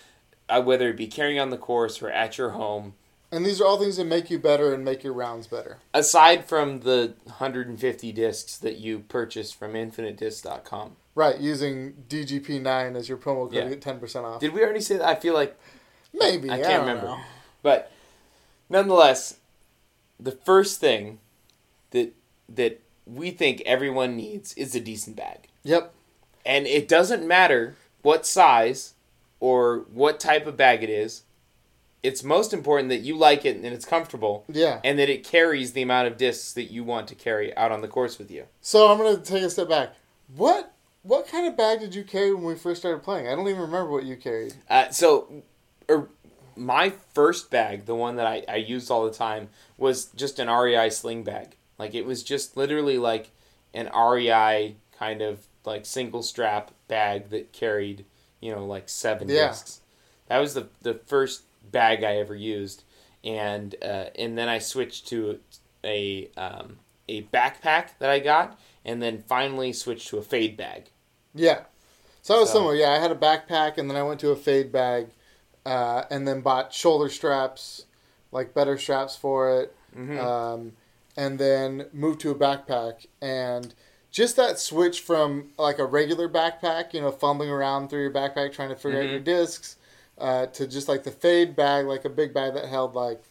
uh, 0.49 0.61
whether 0.61 0.89
it 0.89 0.97
be 0.97 1.07
carrying 1.07 1.39
on 1.39 1.49
the 1.49 1.57
course 1.57 2.01
or 2.01 2.09
at 2.09 2.37
your 2.37 2.51
home, 2.51 2.93
and 3.31 3.45
these 3.45 3.59
are 3.59 3.65
all 3.65 3.77
things 3.77 3.97
that 3.97 4.05
make 4.05 4.29
you 4.29 4.39
better 4.39 4.73
and 4.73 4.85
make 4.85 5.03
your 5.03 5.11
rounds 5.11 5.47
better. 5.47 5.79
Aside 5.93 6.45
from 6.45 6.81
the 6.81 7.15
150 7.25 8.11
discs 8.13 8.57
that 8.57 8.77
you 8.77 8.99
purchase 8.99 9.51
from 9.51 9.73
infinitediscs.com. 9.73 10.95
Right, 11.15 11.37
using 11.39 12.05
DGP9 12.07 12.95
as 12.95 13.09
your 13.09 13.17
promo 13.17 13.45
code 13.45 13.53
yeah. 13.53 13.63
to 13.65 13.75
get 13.75 13.81
10% 13.81 14.23
off. 14.23 14.39
Did 14.39 14.53
we 14.53 14.61
already 14.61 14.81
say 14.81 14.97
that? 14.97 15.07
I 15.07 15.15
feel 15.15 15.33
like. 15.33 15.57
Maybe. 16.13 16.49
I 16.49 16.61
can't 16.61 16.73
I 16.73 16.77
remember. 16.77 17.07
Know. 17.07 17.19
But 17.61 17.91
nonetheless, 18.69 19.37
the 20.17 20.31
first 20.31 20.79
thing 20.79 21.19
that 21.91 22.13
that 22.47 22.81
we 23.05 23.31
think 23.31 23.61
everyone 23.65 24.15
needs 24.15 24.53
is 24.53 24.75
a 24.75 24.79
decent 24.79 25.15
bag. 25.15 25.47
Yep. 25.63 25.93
And 26.45 26.67
it 26.67 26.87
doesn't 26.87 27.27
matter 27.27 27.75
what 28.05 28.25
size 28.25 28.93
or 29.39 29.79
what 29.91 30.19
type 30.19 30.45
of 30.45 30.55
bag 30.55 30.83
it 30.83 30.89
is 30.89 31.23
it's 32.03 32.23
most 32.23 32.53
important 32.53 32.89
that 32.89 32.99
you 32.99 33.17
like 33.17 33.45
it 33.45 33.55
and 33.55 33.65
it's 33.65 33.83
comfortable. 33.83 34.45
Yeah. 34.47 34.79
And 34.83 34.99
that 34.99 35.09
it 35.09 35.23
carries 35.23 35.73
the 35.73 35.81
amount 35.81 36.07
of 36.07 36.17
discs 36.17 36.53
that 36.53 36.65
you 36.65 36.83
want 36.83 37.07
to 37.07 37.15
carry 37.15 37.55
out 37.57 37.71
on 37.71 37.81
the 37.81 37.87
course 37.87 38.19
with 38.19 38.29
you. 38.29 38.45
So 38.61 38.91
I'm 38.91 38.99
gonna 38.99 39.17
take 39.17 39.41
a 39.41 39.49
step 39.49 39.69
back. 39.69 39.95
What 40.35 40.71
what 41.01 41.27
kind 41.27 41.47
of 41.47 41.57
bag 41.57 41.79
did 41.79 41.95
you 41.95 42.03
carry 42.03 42.31
when 42.33 42.43
we 42.43 42.55
first 42.55 42.81
started 42.81 43.01
playing? 43.01 43.27
I 43.27 43.35
don't 43.35 43.47
even 43.47 43.61
remember 43.61 43.91
what 43.91 44.03
you 44.03 44.15
carried. 44.17 44.53
Uh, 44.69 44.89
so, 44.89 45.43
er, 45.89 46.09
my 46.55 46.91
first 47.13 47.51
bag, 47.51 47.85
the 47.85 47.95
one 47.95 48.15
that 48.15 48.25
I, 48.25 48.43
I 48.47 48.55
used 48.55 48.89
all 48.89 49.05
the 49.05 49.13
time, 49.13 49.49
was 49.77 50.05
just 50.15 50.39
an 50.39 50.47
REI 50.47 50.89
sling 50.89 51.23
bag. 51.23 51.57
Like 51.77 51.93
it 51.95 52.05
was 52.05 52.23
just 52.23 52.55
literally 52.55 52.97
like 52.97 53.31
an 53.73 53.89
REI 53.95 54.75
kind 54.97 55.21
of 55.21 55.45
like 55.65 55.85
single 55.85 56.23
strap 56.23 56.71
bag 56.87 57.29
that 57.29 57.53
carried, 57.53 58.05
you 58.41 58.53
know, 58.53 58.65
like 58.65 58.89
seven 58.89 59.29
yeah. 59.29 59.47
discs. 59.47 59.81
That 60.27 60.39
was 60.39 60.53
the 60.53 60.67
the 60.81 60.95
first 61.05 61.43
bag 61.71 62.03
I 62.03 62.17
ever 62.17 62.35
used, 62.35 62.83
and 63.23 63.75
uh, 63.81 64.05
and 64.17 64.37
then 64.37 64.49
I 64.49 64.59
switched 64.59 65.07
to 65.07 65.39
a 65.83 66.29
um, 66.37 66.77
a 67.07 67.23
backpack 67.23 67.97
that 67.99 68.09
I 68.09 68.19
got, 68.19 68.59
and 68.83 69.01
then 69.01 69.23
finally 69.27 69.73
switched 69.73 70.07
to 70.09 70.17
a 70.17 70.23
fade 70.23 70.57
bag. 70.57 70.89
Yeah, 71.33 71.61
so 72.21 72.35
I 72.35 72.39
was 72.39 72.49
so. 72.49 72.55
similar. 72.55 72.75
Yeah, 72.75 72.91
I 72.91 72.99
had 72.99 73.11
a 73.11 73.15
backpack, 73.15 73.77
and 73.77 73.89
then 73.89 73.97
I 73.97 74.03
went 74.03 74.19
to 74.21 74.31
a 74.31 74.35
fade 74.35 74.71
bag, 74.71 75.07
uh, 75.65 76.03
and 76.09 76.27
then 76.27 76.41
bought 76.41 76.73
shoulder 76.73 77.09
straps, 77.09 77.85
like 78.31 78.53
better 78.53 78.77
straps 78.77 79.15
for 79.15 79.61
it, 79.61 79.75
mm-hmm. 79.95 80.19
um, 80.19 80.73
and 81.15 81.37
then 81.39 81.87
moved 81.93 82.21
to 82.21 82.31
a 82.31 82.35
backpack 82.35 83.05
and 83.21 83.73
just 84.15 84.37
that 84.37 84.57
switch 84.57 85.01
from 85.01 85.49
like 85.57 85.77
a 85.77 85.83
regular 85.83 86.29
backpack, 86.29 86.93
you 86.93 87.01
know, 87.01 87.11
fumbling 87.11 87.49
around 87.49 87.89
through 87.89 87.99
your 87.99 88.13
backpack 88.13 88.53
trying 88.53 88.69
to 88.69 88.75
figure 88.75 88.97
mm-hmm. 88.99 89.07
out 89.07 89.11
your 89.11 89.19
discs, 89.19 89.75
uh, 90.17 90.45
to 90.45 90.65
just 90.65 90.87
like 90.87 91.03
the 91.03 91.11
fade 91.11 91.53
bag, 91.53 91.85
like 91.85 92.05
a 92.05 92.09
big 92.09 92.33
bag 92.33 92.53
that 92.53 92.63
held 92.63 92.95
like 92.95 93.21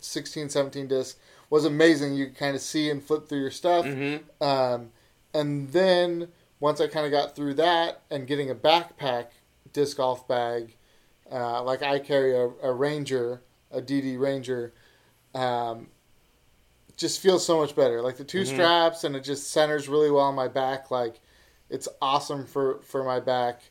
16, 0.00 0.50
17 0.50 0.86
discs, 0.86 1.18
was 1.48 1.64
amazing. 1.64 2.12
You 2.12 2.26
could 2.26 2.36
kind 2.36 2.54
of 2.54 2.60
see 2.60 2.90
and 2.90 3.02
flip 3.02 3.26
through 3.26 3.40
your 3.40 3.50
stuff. 3.50 3.86
Mm-hmm. 3.86 4.44
Um, 4.44 4.90
and 5.32 5.70
then 5.70 6.28
once 6.60 6.78
I 6.78 6.88
kind 6.88 7.06
of 7.06 7.10
got 7.10 7.34
through 7.34 7.54
that 7.54 8.02
and 8.10 8.26
getting 8.26 8.50
a 8.50 8.54
backpack 8.54 9.28
disc 9.72 9.96
golf 9.96 10.28
bag, 10.28 10.76
uh, 11.32 11.62
like 11.62 11.82
I 11.82 11.98
carry 12.00 12.36
a, 12.36 12.50
a 12.62 12.70
Ranger, 12.70 13.40
a 13.70 13.80
DD 13.80 14.20
Ranger, 14.20 14.74
um, 15.34 15.88
just 16.96 17.20
feels 17.20 17.44
so 17.44 17.60
much 17.60 17.74
better. 17.74 18.02
Like 18.02 18.16
the 18.16 18.24
2 18.24 18.42
mm-hmm. 18.42 18.54
straps 18.54 19.04
and 19.04 19.16
it 19.16 19.24
just 19.24 19.50
centers 19.50 19.88
really 19.88 20.10
well 20.10 20.24
on 20.24 20.34
my 20.34 20.48
back. 20.48 20.90
Like 20.90 21.20
it's 21.70 21.88
awesome 22.00 22.46
for, 22.46 22.80
for 22.82 23.04
my 23.04 23.20
back 23.20 23.62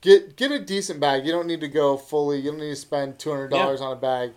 get 0.00 0.36
get 0.36 0.50
a 0.50 0.58
decent 0.58 1.00
bag. 1.00 1.26
You 1.26 1.32
don't 1.32 1.46
need 1.46 1.60
to 1.60 1.68
go 1.68 1.96
fully. 1.96 2.38
You 2.38 2.50
don't 2.50 2.60
need 2.60 2.70
to 2.70 2.76
spend 2.76 3.18
two 3.18 3.30
hundred 3.30 3.48
dollars 3.48 3.80
yeah. 3.80 3.86
on 3.86 3.92
a 3.92 4.00
bag, 4.00 4.32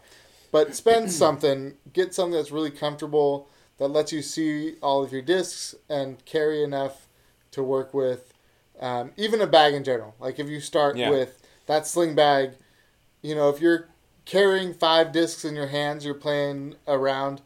but 0.52 0.76
spend 0.76 1.12
something. 1.12 1.76
Get 1.94 2.14
something 2.14 2.34
that's 2.34 2.52
really 2.52 2.72
comfortable 2.72 3.50
that 3.78 3.90
lets 3.90 4.12
you 4.12 4.22
see 4.22 4.76
all 4.82 5.04
of 5.04 5.12
your 5.12 5.22
discs 5.22 5.74
and 5.90 6.24
carry 6.26 6.64
enough 6.64 7.08
to 7.52 7.64
work 7.64 7.94
with. 7.94 8.34
Um, 8.80 9.12
even 9.16 9.42
a 9.42 9.48
bag 9.48 9.74
in 9.74 9.84
general. 9.84 10.16
Like 10.20 10.40
if 10.40 10.48
you 10.48 10.60
start 10.60 10.98
yeah. 10.98 11.10
with 11.10 11.42
that 11.68 11.86
sling 11.86 12.16
bag, 12.16 12.52
you 13.22 13.36
know 13.36 13.50
if 13.50 13.62
you're 13.62 13.90
carrying 14.26 14.74
five 14.74 15.12
discs 15.12 15.46
in 15.46 15.56
your 15.56 15.68
hands, 15.68 16.06
you're 16.06 16.14
playing 16.14 16.76
around. 16.88 17.42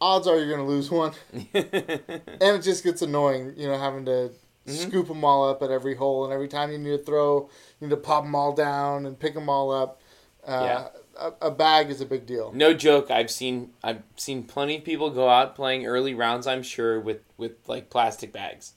Odds 0.00 0.26
are 0.26 0.36
you're 0.36 0.48
going 0.48 0.60
to 0.60 0.64
lose 0.64 0.90
one, 0.90 1.12
and 1.32 1.52
it 1.54 2.62
just 2.62 2.84
gets 2.84 3.02
annoying. 3.02 3.54
You 3.56 3.68
know 3.68 3.78
having 3.78 4.04
to 4.04 4.30
mm-hmm. 4.66 4.72
scoop 4.72 5.08
them 5.08 5.24
all 5.24 5.48
up 5.48 5.62
at 5.62 5.70
every 5.70 5.96
hole, 5.96 6.24
and 6.24 6.32
every 6.32 6.48
time 6.48 6.70
you 6.70 6.78
need 6.78 6.96
to 6.96 7.02
throw, 7.02 7.48
you 7.80 7.88
need 7.88 7.94
to 7.94 8.00
pop 8.00 8.24
them 8.24 8.34
all 8.34 8.52
down 8.52 9.06
and 9.06 9.18
pick 9.18 9.34
them 9.34 9.48
all 9.48 9.70
up. 9.72 10.00
Uh, 10.46 10.62
yeah. 10.64 10.88
A, 11.20 11.46
a, 11.48 11.50
bag 11.50 11.90
is 11.90 12.00
a 12.00 12.06
big 12.06 12.26
deal. 12.26 12.52
No 12.52 12.72
joke. 12.72 13.10
I've 13.10 13.30
seen 13.30 13.70
I've 13.82 14.02
seen 14.16 14.44
plenty 14.44 14.78
of 14.78 14.84
people 14.84 15.10
go 15.10 15.28
out 15.28 15.56
playing 15.56 15.84
early 15.84 16.14
rounds. 16.14 16.46
I'm 16.46 16.62
sure 16.62 17.00
with 17.00 17.22
with 17.36 17.68
like 17.68 17.90
plastic 17.90 18.32
bags 18.32 18.74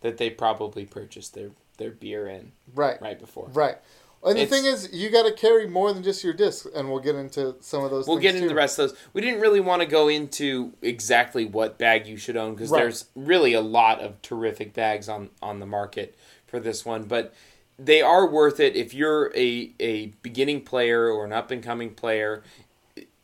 that 0.00 0.18
they 0.18 0.28
probably 0.28 0.84
purchased 0.84 1.34
their 1.34 1.50
their 1.78 1.90
beer 1.90 2.28
in 2.28 2.52
right 2.74 3.00
right 3.00 3.18
before 3.18 3.48
right. 3.52 3.78
And 4.24 4.38
the 4.38 4.46
thing 4.46 4.64
is, 4.64 4.90
you 4.92 5.10
got 5.10 5.24
to 5.24 5.32
carry 5.32 5.66
more 5.66 5.92
than 5.92 6.02
just 6.02 6.24
your 6.24 6.32
disc, 6.32 6.66
and 6.74 6.90
we'll 6.90 7.00
get 7.00 7.14
into 7.14 7.56
some 7.60 7.84
of 7.84 7.90
those. 7.90 8.08
We'll 8.08 8.18
get 8.18 8.34
into 8.34 8.46
too. 8.46 8.48
the 8.48 8.54
rest 8.54 8.78
of 8.78 8.88
those. 8.90 8.98
We 9.12 9.20
didn't 9.20 9.40
really 9.40 9.60
want 9.60 9.82
to 9.82 9.86
go 9.86 10.08
into 10.08 10.72
exactly 10.80 11.44
what 11.44 11.76
bag 11.76 12.06
you 12.06 12.16
should 12.16 12.36
own 12.36 12.54
because 12.54 12.70
right. 12.70 12.80
there's 12.80 13.06
really 13.14 13.52
a 13.52 13.60
lot 13.60 14.00
of 14.00 14.20
terrific 14.22 14.72
bags 14.72 15.08
on 15.08 15.30
on 15.42 15.60
the 15.60 15.66
market 15.66 16.16
for 16.46 16.58
this 16.58 16.84
one, 16.84 17.04
but 17.04 17.34
they 17.78 18.00
are 18.00 18.26
worth 18.26 18.60
it 18.60 18.76
if 18.76 18.94
you're 18.94 19.30
a 19.36 19.72
a 19.80 20.06
beginning 20.22 20.62
player 20.62 21.08
or 21.08 21.24
an 21.24 21.32
up 21.32 21.50
and 21.50 21.62
coming 21.62 21.94
player, 21.94 22.42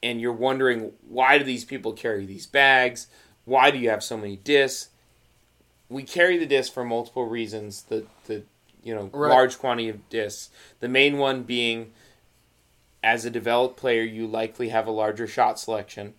and 0.02 0.20
you're 0.20 0.32
wondering 0.32 0.92
why 1.08 1.38
do 1.38 1.44
these 1.44 1.64
people 1.64 1.92
carry 1.92 2.26
these 2.26 2.46
bags? 2.46 3.06
Why 3.44 3.70
do 3.70 3.78
you 3.78 3.88
have 3.90 4.02
so 4.02 4.16
many 4.16 4.36
discs? 4.36 4.90
We 5.88 6.02
carry 6.02 6.36
the 6.36 6.46
disc 6.46 6.72
for 6.72 6.84
multiple 6.84 7.26
reasons. 7.26 7.82
The 7.82 8.04
the 8.26 8.42
you 8.82 8.94
know 8.94 9.10
right. 9.12 9.30
large 9.30 9.58
quantity 9.58 9.88
of 9.88 10.08
discs. 10.08 10.50
The 10.80 10.88
main 10.88 11.18
one 11.18 11.42
being, 11.42 11.92
as 13.02 13.24
a 13.24 13.30
developed 13.30 13.76
player, 13.76 14.02
you 14.02 14.26
likely 14.26 14.70
have 14.70 14.86
a 14.86 14.90
larger 14.90 15.26
shot 15.26 15.58
selection. 15.58 16.14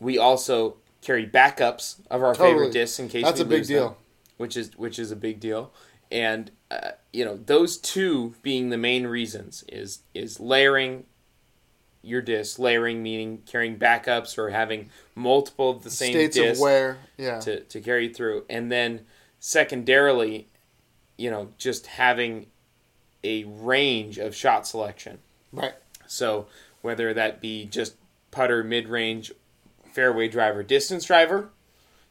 We 0.00 0.18
also 0.18 0.76
carry 1.00 1.26
backups 1.26 2.00
of 2.10 2.22
our 2.22 2.34
totally. 2.34 2.50
favorite 2.50 2.72
discs 2.72 2.98
in 2.98 3.08
case 3.08 3.24
that's 3.24 3.40
a 3.40 3.44
big 3.44 3.66
deal, 3.66 3.88
them, 3.88 3.96
which 4.36 4.56
is 4.56 4.76
which 4.76 4.98
is 4.98 5.10
a 5.10 5.16
big 5.16 5.40
deal. 5.40 5.72
And 6.10 6.50
uh, 6.70 6.92
you 7.12 7.24
know 7.24 7.36
those 7.36 7.76
two 7.76 8.34
being 8.42 8.70
the 8.70 8.78
main 8.78 9.06
reasons 9.06 9.64
is 9.68 10.00
is 10.14 10.40
layering 10.40 11.04
your 12.02 12.20
disc 12.20 12.58
layering 12.58 13.02
meaning 13.02 13.42
carrying 13.46 13.78
backups 13.78 14.36
or 14.36 14.50
having 14.50 14.90
multiple 15.14 15.70
of 15.70 15.84
the 15.84 15.90
same 15.90 16.12
states 16.12 16.36
discs 16.36 16.58
of 16.58 16.62
wear 16.62 16.98
yeah 17.16 17.38
to, 17.38 17.60
to 17.60 17.80
carry 17.80 18.12
through 18.12 18.44
and 18.50 18.72
then 18.72 19.00
secondarily 19.38 20.48
you 21.22 21.30
know, 21.30 21.48
just 21.56 21.86
having 21.86 22.46
a 23.22 23.44
range 23.44 24.18
of 24.18 24.34
shot 24.34 24.66
selection. 24.66 25.18
Right. 25.52 25.74
So 26.08 26.48
whether 26.80 27.14
that 27.14 27.40
be 27.40 27.64
just 27.64 27.94
putter, 28.32 28.64
mid 28.64 28.88
range, 28.88 29.30
fairway 29.92 30.26
driver, 30.26 30.64
distance 30.64 31.04
driver, 31.04 31.50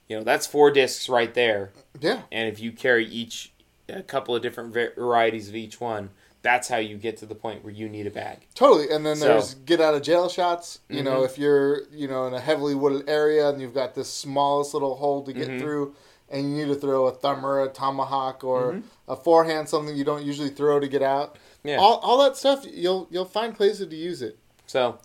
you 0.07 0.17
know, 0.17 0.23
that's 0.23 0.47
four 0.47 0.71
discs 0.71 1.09
right 1.09 1.33
there. 1.33 1.73
Yeah. 1.99 2.21
And 2.31 2.47
if 2.47 2.61
you 2.61 2.71
carry 2.71 3.05
each, 3.05 3.51
a 3.89 4.01
couple 4.01 4.33
of 4.33 4.41
different 4.41 4.73
varieties 4.73 5.49
of 5.49 5.55
each 5.55 5.81
one, 5.81 6.11
that's 6.41 6.69
how 6.69 6.77
you 6.77 6.95
get 6.95 7.17
to 7.17 7.25
the 7.25 7.35
point 7.35 7.65
where 7.65 7.73
you 7.73 7.89
need 7.89 8.07
a 8.07 8.11
bag. 8.11 8.47
Totally. 8.55 8.89
And 8.91 9.05
then 9.05 9.17
so, 9.17 9.27
there's 9.27 9.55
get 9.55 9.81
out 9.81 9.93
of 9.93 10.03
jail 10.03 10.29
shots. 10.29 10.79
You 10.87 10.97
mm-hmm. 10.97 11.05
know, 11.05 11.23
if 11.23 11.37
you're, 11.37 11.81
you 11.91 12.07
know, 12.07 12.27
in 12.27 12.33
a 12.33 12.39
heavily 12.39 12.75
wooded 12.75 13.09
area 13.09 13.49
and 13.49 13.61
you've 13.61 13.73
got 13.73 13.93
this 13.93 14.09
smallest 14.09 14.73
little 14.73 14.95
hole 14.95 15.21
to 15.23 15.33
get 15.33 15.49
mm-hmm. 15.49 15.59
through 15.59 15.95
and 16.31 16.49
you 16.49 16.65
need 16.65 16.73
to 16.73 16.79
throw 16.79 17.07
a 17.07 17.11
thumb 17.11 17.45
or 17.45 17.61
a 17.61 17.67
tomahawk 17.67 18.43
or 18.43 18.73
mm-hmm. 18.73 18.87
a 19.11 19.15
forehand, 19.15 19.69
something 19.69 19.95
you 19.95 20.03
don't 20.03 20.23
usually 20.23 20.49
throw 20.49 20.79
to 20.79 20.87
get 20.87 21.01
out. 21.01 21.37
Yeah. 21.63 21.77
All, 21.77 21.97
all 21.97 22.23
that 22.23 22.37
stuff, 22.37 22.65
you'll 22.71 23.07
you'll 23.11 23.25
find 23.25 23.55
places 23.55 23.87
to 23.87 23.95
use 23.95 24.21
it. 24.21 24.39
So, 24.65 24.99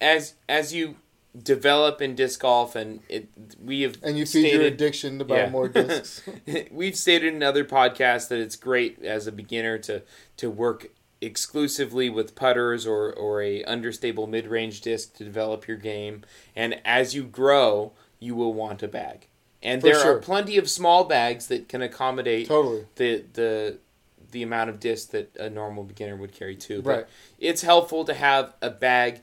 as 0.00 0.34
as 0.48 0.74
you 0.74 0.96
develop 1.40 2.02
in 2.02 2.14
disc 2.14 2.40
golf, 2.40 2.74
and 2.74 3.00
it, 3.08 3.28
we 3.62 3.82
have 3.82 3.96
and 4.02 4.18
you 4.18 4.24
feed 4.24 4.48
stated, 4.48 4.52
your 4.52 4.66
addiction 4.66 5.18
to 5.18 5.24
buy 5.24 5.38
yeah. 5.38 5.50
more 5.50 5.68
discs. 5.68 6.22
We've 6.70 6.96
stated 6.96 7.34
in 7.34 7.42
other 7.42 7.64
podcasts 7.64 8.28
that 8.28 8.38
it's 8.38 8.56
great 8.56 9.02
as 9.04 9.26
a 9.26 9.32
beginner 9.32 9.78
to 9.78 10.02
to 10.38 10.50
work 10.50 10.88
exclusively 11.20 12.08
with 12.08 12.34
putters 12.34 12.86
or, 12.86 13.12
or 13.12 13.42
a 13.42 13.62
understable 13.64 14.26
mid-range 14.26 14.80
disc 14.80 15.14
to 15.16 15.24
develop 15.24 15.68
your 15.68 15.76
game 15.76 16.22
and 16.56 16.80
as 16.82 17.14
you 17.14 17.24
grow 17.24 17.92
you 18.18 18.34
will 18.34 18.54
want 18.54 18.82
a 18.82 18.88
bag 18.88 19.26
and 19.62 19.80
For 19.80 19.88
there 19.88 20.00
sure. 20.00 20.16
are 20.16 20.20
plenty 20.20 20.56
of 20.58 20.68
small 20.70 21.04
bags 21.04 21.46
that 21.48 21.68
can 21.68 21.82
accommodate 21.82 22.48
Totally. 22.48 22.86
the 22.96 23.24
the 23.34 23.78
the 24.32 24.42
amount 24.44 24.70
of 24.70 24.78
disc 24.80 25.10
that 25.10 25.34
a 25.36 25.50
normal 25.50 25.82
beginner 25.84 26.16
would 26.16 26.32
carry 26.32 26.54
too 26.56 26.82
but 26.82 26.90
Right. 26.96 27.06
it's 27.38 27.62
helpful 27.62 28.04
to 28.04 28.14
have 28.14 28.54
a 28.62 28.70
bag 28.70 29.20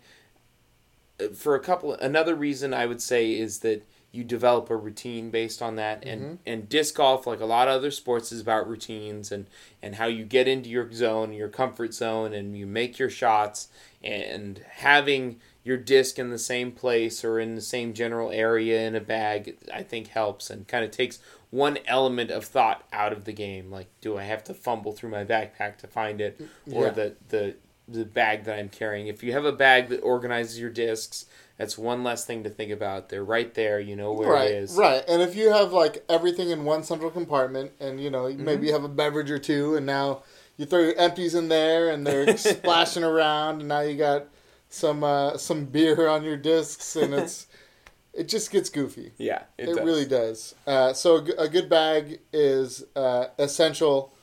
uh, 1.21 1.29
for 1.29 1.55
a 1.55 1.59
couple 1.59 1.93
another 1.93 2.35
reason 2.35 2.73
i 2.73 2.85
would 2.85 3.01
say 3.01 3.31
is 3.33 3.59
that 3.59 3.85
you 4.11 4.23
develop 4.23 4.69
a 4.69 4.75
routine 4.75 5.29
based 5.29 5.61
on 5.61 5.75
that 5.75 6.03
and 6.05 6.21
Mm-hmm. 6.21 6.35
and 6.45 6.69
disc 6.69 6.95
golf 6.95 7.25
like 7.27 7.39
a 7.39 7.45
lot 7.45 7.67
of 7.67 7.75
other 7.75 7.91
sports 7.91 8.31
is 8.31 8.41
about 8.41 8.67
routines 8.67 9.31
and 9.31 9.45
and 9.81 9.95
how 9.95 10.05
you 10.07 10.23
get 10.25 10.47
into 10.47 10.69
your 10.69 10.91
zone 10.91 11.33
your 11.33 11.49
comfort 11.49 11.93
zone 11.93 12.33
and 12.33 12.57
you 12.57 12.65
make 12.67 12.99
your 12.99 13.09
shots 13.09 13.69
and 14.03 14.59
having 14.69 15.39
your 15.67 15.77
disc 15.77 16.17
in 16.17 16.29
the 16.29 16.37
same 16.39 16.71
place 16.71 17.23
or 17.23 17.39
in 17.39 17.55
the 17.55 17.61
same 17.61 17.93
general 17.93 18.31
area 18.31 18.87
in 18.87 18.95
a 18.95 19.01
bag 19.01 19.57
i 19.73 19.83
think 19.83 20.07
helps 20.07 20.49
and 20.49 20.67
kind 20.67 20.85
of 20.85 20.91
takes 20.91 21.19
one 21.49 21.77
element 21.85 22.31
of 22.31 22.45
thought 22.45 22.83
out 22.93 23.11
of 23.11 23.25
the 23.25 23.33
game 23.33 23.69
like 23.69 23.87
do 24.01 24.17
i 24.17 24.23
have 24.23 24.43
to 24.43 24.53
fumble 24.53 24.93
through 24.93 25.09
my 25.09 25.23
backpack 25.25 25.77
to 25.77 25.85
find 25.87 26.21
it 26.21 26.39
or 26.71 26.85
Yeah. 26.85 26.89
the 26.91 27.15
the 27.29 27.55
the 27.87 28.05
bag 28.05 28.43
that 28.45 28.57
i'm 28.59 28.69
carrying 28.69 29.07
if 29.07 29.23
you 29.23 29.31
have 29.33 29.45
a 29.45 29.51
bag 29.51 29.89
that 29.89 29.99
organizes 30.01 30.59
your 30.59 30.69
discs 30.69 31.25
that's 31.57 31.77
one 31.77 32.03
less 32.03 32.23
thing 32.25 32.43
to 32.43 32.49
think 32.49 32.71
about 32.71 33.09
they're 33.09 33.23
right 33.23 33.53
there 33.53 33.79
you 33.79 33.95
know 33.95 34.13
where 34.13 34.29
right, 34.29 34.51
it 34.51 34.55
is 34.63 34.75
Right. 34.75 35.03
And 35.07 35.21
if 35.21 35.35
you 35.35 35.51
have 35.51 35.73
like 35.73 36.03
everything 36.07 36.49
in 36.51 36.65
one 36.65 36.83
central 36.83 37.09
compartment 37.09 37.71
and 37.79 37.99
you 38.03 38.09
know, 38.11 38.23
Mm-hmm. 38.25 38.45
maybe 38.45 38.67
you 38.67 38.73
have 38.73 38.83
a 38.83 38.89
beverage 38.89 39.31
or 39.31 39.39
two 39.39 39.75
and 39.75 39.85
now 39.85 40.21
you 40.57 40.65
throw 40.65 40.81
your 40.81 40.95
empties 40.97 41.33
in 41.33 41.47
there 41.49 41.89
and 41.89 42.05
they're 42.05 42.37
splashing 42.51 43.03
around 43.03 43.59
and 43.61 43.67
now 43.69 43.79
you 43.79 43.97
got 43.97 44.27
some 44.69 45.03
uh, 45.03 45.37
some 45.37 45.65
beer 45.65 46.07
on 46.07 46.23
your 46.23 46.37
discs 46.37 46.95
and 46.95 47.13
it's 47.13 47.47
it 48.13 48.27
just 48.27 48.51
gets 48.51 48.69
goofy. 48.69 49.11
yeah 49.17 49.43
It, 49.57 49.67
does. 49.67 49.77
really 49.79 50.05
does. 50.05 50.55
Uh, 50.65 50.93
so 50.93 51.17
a, 51.17 51.23
g- 51.23 51.33
a 51.37 51.47
good 51.47 51.69
bag 51.69 52.19
is 52.33 52.83
uh, 52.95 53.27
essential. 53.37 54.13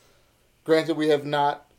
Granted, 0.64 0.96
we 0.96 1.08
have 1.08 1.24
not 1.24 1.70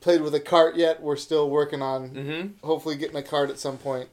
played 0.00 0.20
with 0.20 0.34
a 0.34 0.40
cart 0.40 0.76
yet. 0.76 1.02
We're 1.02 1.16
still 1.16 1.48
working 1.50 1.82
on 1.82 2.10
Mhm. 2.10 2.52
hopefully 2.62 2.96
getting 2.96 3.16
a 3.16 3.22
cart 3.22 3.50
at 3.50 3.58
some 3.58 3.78
point. 3.78 4.08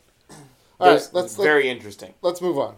All 0.80 0.88
right, 0.88 0.93
let's 0.96 1.14
let's, 1.14 1.36
very 1.38 1.70
interesting 1.70 2.14
let's 2.22 2.41
move 2.41 2.58
on. 2.58 2.76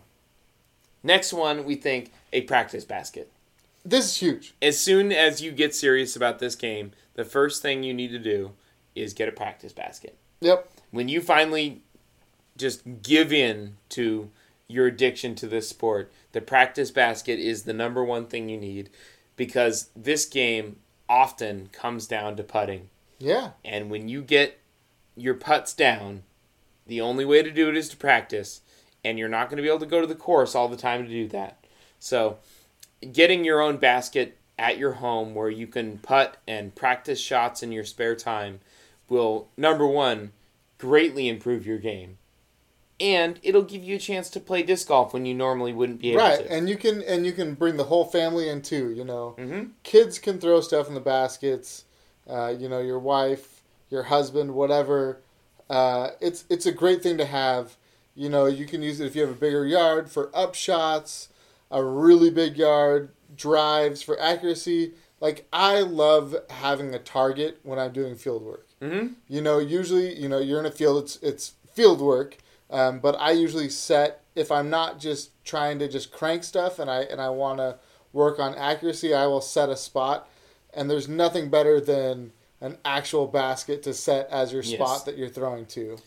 next 1.03 1.34
one 1.34 1.65
we 1.65 1.74
think 1.76 2.11
a 2.32 2.41
practice 2.41 2.86
basket 2.86 3.32
This 3.84 4.05
is 4.05 4.18
huge. 4.18 4.53
as 4.61 4.80
soon 4.80 5.11
as 5.11 5.41
you 5.41 5.51
get 5.51 5.74
serious 5.74 6.15
about 6.15 6.38
this 6.38 6.55
game 6.55 6.91
the 7.15 7.26
first 7.26 7.63
thing 7.63 7.82
you 7.82 7.95
need 7.95 8.09
to 8.09 8.20
do 8.20 8.51
is 8.93 9.13
get 9.15 9.28
a 9.28 9.32
practice 9.32 9.74
basket 9.74 10.15
Yep. 10.41 10.70
When 10.91 11.09
you 11.09 11.21
finally 11.21 11.81
just 12.57 12.81
give 13.01 13.31
in 13.31 13.77
to 13.89 14.29
your 14.67 14.88
addiction 14.88 15.35
to 15.35 15.47
this 15.47 15.69
sport, 15.69 16.11
the 16.31 16.41
practice 16.41 16.91
basket 16.91 17.39
is 17.39 17.63
the 17.63 17.73
number 17.73 18.03
one 18.03 18.25
thing 18.25 18.49
you 18.49 18.57
need 18.57 18.89
because 19.35 19.89
this 19.95 20.25
game 20.25 20.77
often 21.07 21.69
comes 21.71 22.07
down 22.07 22.35
to 22.35 22.43
putting. 22.43 22.89
Yeah. 23.19 23.51
And 23.63 23.89
when 23.89 24.07
you 24.07 24.21
get 24.21 24.59
your 25.15 25.33
putts 25.33 25.73
down, 25.73 26.23
the 26.85 27.01
only 27.01 27.25
way 27.25 27.43
to 27.43 27.51
do 27.51 27.69
it 27.69 27.77
is 27.77 27.89
to 27.89 27.97
practice, 27.97 28.61
and 29.03 29.17
you're 29.17 29.29
not 29.29 29.49
going 29.49 29.57
to 29.57 29.63
be 29.63 29.69
able 29.69 29.79
to 29.79 29.85
go 29.85 30.01
to 30.01 30.07
the 30.07 30.15
course 30.15 30.55
all 30.55 30.67
the 30.67 30.77
time 30.77 31.03
to 31.03 31.09
do 31.09 31.27
that. 31.29 31.65
So, 31.99 32.38
getting 33.11 33.43
your 33.43 33.61
own 33.61 33.77
basket 33.77 34.38
at 34.57 34.77
your 34.77 34.93
home 34.93 35.35
where 35.35 35.49
you 35.49 35.67
can 35.67 35.97
putt 35.99 36.38
and 36.47 36.73
practice 36.73 37.19
shots 37.19 37.61
in 37.61 37.71
your 37.71 37.83
spare 37.83 38.15
time 38.15 38.59
will, 39.09 39.49
number 39.57 39.85
one, 39.85 40.31
greatly 40.78 41.28
improve 41.28 41.65
your 41.65 41.78
game. 41.78 42.17
And 42.99 43.39
it'll 43.43 43.61
give 43.63 43.84
you 43.84 43.95
a 43.95 43.99
chance 43.99 44.30
to 44.32 44.39
play 44.39 44.63
disc 44.63 44.88
golf 44.88 45.13
when 45.13 45.25
you 45.25 45.36
normally 45.36 45.71
wouldn't 45.71 45.99
be 45.99 46.11
able 46.11 46.21
Right, 46.21 46.38
to. 46.38 46.43
Right, 46.43 46.51
and 46.51 46.67
you 46.67 46.78
can 46.78 47.03
and 47.03 47.25
you 47.25 47.32
can 47.32 47.53
bring 47.53 47.78
the 47.78 47.84
whole 47.86 48.05
family 48.05 48.49
in 48.49 48.61
too. 48.63 48.89
You 48.89 49.03
know, 49.03 49.36
Mhm. 49.38 49.71
kids 49.84 50.17
can 50.17 50.39
throw 50.39 50.61
stuff 50.61 50.88
in 50.88 50.95
the 50.95 50.99
baskets. 50.99 51.86
Uh, 52.28 52.53
you 52.57 52.67
know, 52.67 52.80
your 52.80 52.99
wife, 52.99 53.61
your 53.89 54.03
husband, 54.03 54.53
whatever. 54.55 55.21
Uh, 55.69 56.11
it's 56.19 56.45
it's 56.49 56.65
a 56.65 56.71
great 56.71 57.03
thing 57.03 57.17
to 57.17 57.25
have. 57.25 57.78
You 58.15 58.30
know, 58.30 58.47
you 58.47 58.65
can 58.65 58.82
use 58.82 58.99
it 58.99 59.05
if 59.05 59.15
you 59.15 59.21
have 59.21 59.32
a 59.32 59.36
bigger 59.36 59.65
yard 59.65 60.09
for 60.09 60.28
upshots, 60.32 61.28
a 61.69 61.84
really 61.84 62.32
big 62.32 62.57
yard, 62.57 63.09
drives 63.36 64.01
for 64.01 64.19
accuracy. 64.19 64.93
Like 65.21 65.45
I 65.53 65.82
love 65.82 66.36
having 66.49 66.95
a 66.95 66.99
target 66.99 67.59
when 67.61 67.78
I'm 67.78 67.91
doing 67.93 68.15
field 68.15 68.43
work. 68.43 68.66
Mhm. 68.82 69.15
You 69.28 69.41
know, 69.41 69.59
usually, 69.59 70.15
you 70.19 70.30
know, 70.30 70.39
you're 70.39 70.59
in 70.59 70.65
a 70.65 70.71
field. 70.71 71.03
It's 71.03 71.15
it's 71.21 71.53
field 71.73 71.99
work, 72.01 72.38
um, 72.69 72.99
but 72.99 73.15
I 73.19 73.32
usually 73.32 73.69
set 73.69 74.21
if 74.36 74.51
I'm 74.51 74.69
not 74.69 74.99
just 74.99 75.32
trying 75.43 75.80
to 75.80 75.88
just 75.88 76.11
crank 76.11 76.43
stuff 76.43 76.78
and 76.80 76.89
I 76.89 77.01
and 77.01 77.19
I 77.21 77.30
want 77.30 77.59
to 77.59 77.78
work 78.13 78.39
on 78.39 78.53
accuracy. 78.55 79.13
I 79.13 79.25
will 79.28 79.41
set 79.41 79.69
a 79.69 79.75
spot, 79.75 80.28
and 80.73 80.89
there's 80.89 81.07
nothing 81.07 81.49
better 81.49 81.80
than 81.82 82.34
an 82.61 82.78
actual 82.86 83.28
basket 83.28 83.84
to 83.84 83.93
set 83.93 84.28
as 84.30 84.51
your 84.53 84.63
Yes. 84.63 84.73
spot 84.80 85.05
that 85.05 85.17
you're 85.17 85.30
throwing 85.30 85.65
to. 85.67 85.97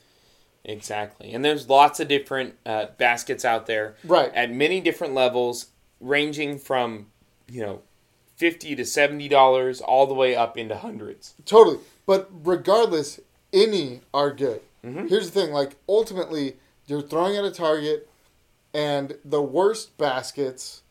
Exactly. 0.65 1.33
And 1.33 1.45
there's 1.45 1.69
lots 1.69 2.01
of 2.01 2.09
different 2.09 2.57
uh, 2.67 2.87
baskets 2.99 3.45
out 3.45 3.67
there. 3.67 3.95
Right. 4.05 4.33
at 4.35 4.51
many 4.53 4.81
different 4.81 5.15
levels, 5.15 5.67
ranging 6.01 6.59
from 6.59 7.11
you 7.49 7.63
know 7.63 7.83
fifty 8.41 8.75
to 8.75 8.85
seventy 8.85 9.29
dollars, 9.29 9.81
all 9.81 10.07
the 10.07 10.15
way 10.15 10.35
up 10.35 10.57
into 10.57 10.77
hundreds. 10.77 11.35
Totally. 11.45 11.79
But 12.07 12.29
regardless, 12.43 13.21
any 13.53 14.01
are 14.15 14.33
good. 14.33 14.63
Mhm. 14.85 15.09
Here's 15.11 15.31
the 15.31 15.41
thing: 15.41 15.53
like 15.53 15.77
ultimately, 15.89 16.57
you're 16.87 17.03
throwing 17.03 17.37
at 17.37 17.45
a 17.45 17.51
target, 17.51 18.09
and 18.73 19.17
the 19.25 19.43
worst 19.43 19.97
baskets 19.99 20.83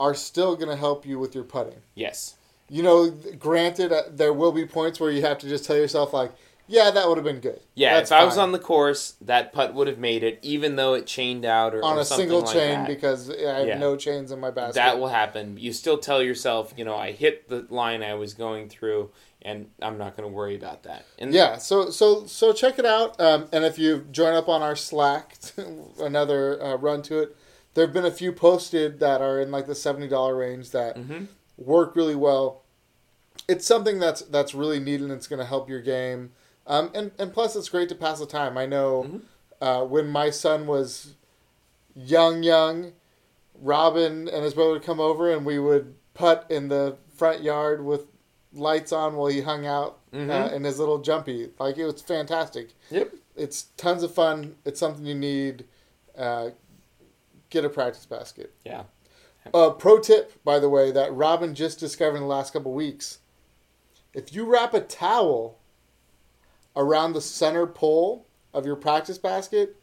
are 0.00 0.14
still 0.14 0.56
going 0.56 0.68
to 0.68 0.76
help 0.76 1.06
you 1.06 1.18
with 1.18 1.34
your 1.34 1.44
putting. 1.44 1.80
Yes, 1.94 2.34
You 2.68 2.82
know, 2.82 3.10
granted, 3.38 3.92
uh, 3.92 4.02
there 4.10 4.32
will 4.32 4.50
be 4.52 4.66
points 4.66 4.98
where 4.98 5.10
you 5.10 5.22
have 5.22 5.38
to 5.38 5.48
just 5.48 5.64
tell 5.64 5.76
yourself, 5.76 6.12
like, 6.12 6.32
"Yeah, 6.68 6.90
that 6.90 7.08
would 7.08 7.16
have 7.18 7.24
been 7.24 7.40
good." 7.40 7.60
yeah. 7.74 7.94
That's 7.94 8.10
if 8.10 8.16
I 8.16 8.24
was 8.24 8.34
fine." 8.34 8.44
on 8.44 8.52
the 8.52 8.58
course, 8.58 9.14
that 9.20 9.52
putt 9.52 9.74
would 9.74 9.86
have 9.88 9.98
made 9.98 10.22
it, 10.22 10.38
even 10.42 10.76
though 10.76 10.94
it 10.94 11.06
chained 11.06 11.44
out 11.44 11.74
or 11.74 11.84
on 11.84 11.96
or 11.96 12.00
a 12.00 12.04
something 12.04 12.28
single 12.28 12.40
like 12.42 12.54
chain 12.54 12.74
that. 12.80 12.86
because 12.88 13.30
I 13.30 13.58
have 13.58 13.66
Yeah. 13.68 13.78
no 13.78 13.96
chains 13.96 14.30
in 14.32 14.40
my 14.40 14.50
basket. 14.50 14.74
That 14.74 14.98
will 14.98 15.08
happen. 15.08 15.56
You 15.58 15.72
still 15.72 15.98
tell 15.98 16.22
yourself, 16.22 16.72
you 16.76 16.84
know, 16.84 16.96
I 16.96 17.12
hit 17.12 17.48
the 17.48 17.66
line 17.70 18.02
I 18.02 18.14
was 18.14 18.34
going 18.34 18.68
through, 18.68 19.10
and 19.42 19.70
I'm 19.80 19.96
not 19.98 20.16
going 20.16 20.28
to 20.28 20.34
worry 20.34 20.56
about 20.56 20.82
that. 20.84 21.04
And 21.18 21.32
Yeah, 21.32 21.58
so 21.58 21.90
so 21.90 22.26
so 22.26 22.52
check 22.52 22.78
it 22.78 22.86
out, 22.86 23.20
um, 23.20 23.48
and 23.52 23.64
if 23.64 23.78
you 23.78 24.06
join 24.10 24.34
up 24.34 24.48
on 24.48 24.62
our 24.62 24.74
Slack, 24.76 25.36
another 26.00 26.62
uh, 26.62 26.76
run 26.76 27.02
to 27.02 27.20
it. 27.20 27.36
There 27.74 27.84
have 27.84 27.92
been 27.92 28.06
a 28.06 28.10
few 28.10 28.32
posted 28.32 29.00
that 29.00 29.20
are 29.20 29.38
in 29.38 29.50
like 29.50 29.66
the 29.66 29.74
seventy 29.74 30.08
dollar 30.08 30.34
range 30.34 30.70
that 30.70 30.96
Mhm. 30.96 31.26
work 31.58 31.94
really 31.94 32.14
well. 32.14 32.62
It's 33.48 33.66
something 33.66 33.98
that's 33.98 34.22
that's 34.22 34.54
really 34.54 34.80
neat 34.80 35.00
and 35.02 35.12
it's 35.12 35.26
going 35.26 35.38
to 35.40 35.44
help 35.44 35.68
your 35.68 35.82
game, 35.82 36.32
um, 36.66 36.90
and 36.94 37.12
and 37.18 37.32
plus 37.32 37.56
it's 37.56 37.68
great 37.68 37.88
to 37.90 37.94
pass 37.94 38.18
the 38.18 38.26
time. 38.26 38.56
I 38.58 38.66
know 38.66 39.04
Mhm. 39.04 39.20
uh, 39.60 39.84
when 39.86 40.08
my 40.08 40.30
son 40.30 40.66
was 40.66 41.14
young, 41.94 42.42
young, 42.42 42.92
Robin 43.60 44.28
and 44.28 44.44
his 44.44 44.54
brother 44.54 44.72
would 44.72 44.82
come 44.82 45.00
over 45.00 45.30
and 45.32 45.46
we 45.46 45.58
would 45.58 45.94
putt 46.14 46.46
in 46.50 46.68
the 46.68 46.96
front 47.14 47.42
yard 47.42 47.84
with 47.84 48.06
lights 48.52 48.92
on 48.92 49.16
while 49.16 49.26
he 49.28 49.40
hung 49.42 49.66
out 49.66 49.98
uh, 50.12 50.16
Mhm. 50.16 50.52
in 50.52 50.64
his 50.64 50.78
little 50.78 50.98
jumpy. 50.98 51.50
Like 51.58 51.76
it 51.78 51.84
was 51.84 52.00
fantastic. 52.02 52.74
Yep. 52.90 53.12
It's 53.36 53.64
tons 53.76 54.02
of 54.02 54.12
fun. 54.14 54.56
It's 54.64 54.80
something 54.80 55.04
you 55.04 55.14
need. 55.14 55.66
Uh, 56.16 56.50
get 57.50 57.64
a 57.64 57.68
practice 57.68 58.06
basket. 58.06 58.52
Yeah. 58.64 58.84
Uh, 59.54 59.70
pro 59.70 59.98
tip, 59.98 60.42
by 60.42 60.58
the 60.58 60.68
way, 60.68 60.90
that 60.90 61.12
Robin 61.14 61.54
just 61.54 61.78
discovered 61.78 62.16
in 62.16 62.22
the 62.22 62.28
last 62.28 62.52
couple 62.52 62.72
weeks. 62.72 63.18
If 64.14 64.32
you 64.34 64.44
wrap 64.46 64.72
a 64.74 64.80
towel 64.80 65.58
around 66.76 67.14
the 67.14 67.20
center 67.20 67.66
pole 67.66 68.26
of 68.52 68.66
your 68.66 68.76
practice 68.76 69.18
basket, 69.18 69.76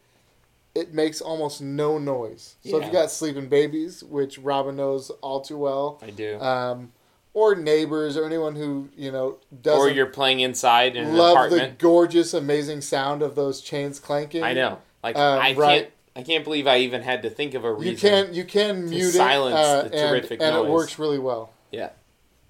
it 0.74 0.94
makes 0.94 1.20
almost 1.20 1.60
no 1.60 1.98
noise. 1.98 2.56
So 2.64 2.78
if 2.78 2.86
you 2.86 2.92
got 2.92 3.10
sleeping 3.10 3.48
babies, 3.48 4.02
which 4.02 4.38
Robin 4.38 4.76
knows 4.76 5.10
all 5.20 5.40
too 5.40 5.58
well, 5.58 6.00
I 6.02 6.10
do. 6.10 6.40
um, 6.40 6.92
or 7.32 7.54
neighbors 7.56 8.16
or 8.16 8.24
anyone 8.24 8.54
who 8.56 8.88
you 8.96 9.10
know 9.12 9.38
doesn't 9.62 9.80
or 9.80 9.90
you're 9.90 10.06
playing 10.06 10.40
inside 10.40 10.96
in 10.96 11.04
an 11.06 11.16
love 11.16 11.32
apartment. 11.32 11.78
the 11.78 11.82
gorgeous, 11.82 12.32
amazing 12.34 12.80
sound 12.80 13.22
of 13.22 13.34
those 13.34 13.60
chains 13.60 13.98
clanking. 14.00 14.42
I 14.42 14.52
know. 14.52 14.78
Like 15.02 15.16
Um, 15.16 15.40
I 15.40 15.52
right. 15.52 15.82
can't. 15.82 15.90
I 16.16 16.22
can't 16.22 16.44
believe 16.44 16.68
I 16.68 16.78
even 16.78 17.02
had 17.02 17.22
to 17.22 17.30
think 17.30 17.54
of 17.54 17.64
a 17.64 17.72
reason. 17.72 17.92
You 17.92 17.98
can 17.98 18.34
you 18.34 18.44
can 18.44 18.88
mute 18.88 19.10
silence 19.12 19.56
it, 19.56 19.64
uh, 19.64 19.82
the 19.82 19.98
and, 19.98 20.10
terrific 20.10 20.40
and 20.40 20.56
it 20.56 20.66
works 20.66 20.96
really 20.96 21.18
well. 21.18 21.50
Yeah, 21.72 21.90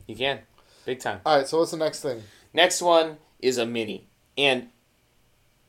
you 0.06 0.14
can. 0.14 0.40
Big 0.84 1.00
time. 1.00 1.20
All 1.24 1.38
right, 1.38 1.48
so 1.48 1.58
what's 1.60 1.70
the 1.70 1.78
next 1.78 2.02
thing? 2.02 2.22
Next 2.52 2.82
one 2.82 3.16
is 3.40 3.56
a 3.56 3.64
mini, 3.64 4.06
and 4.36 4.68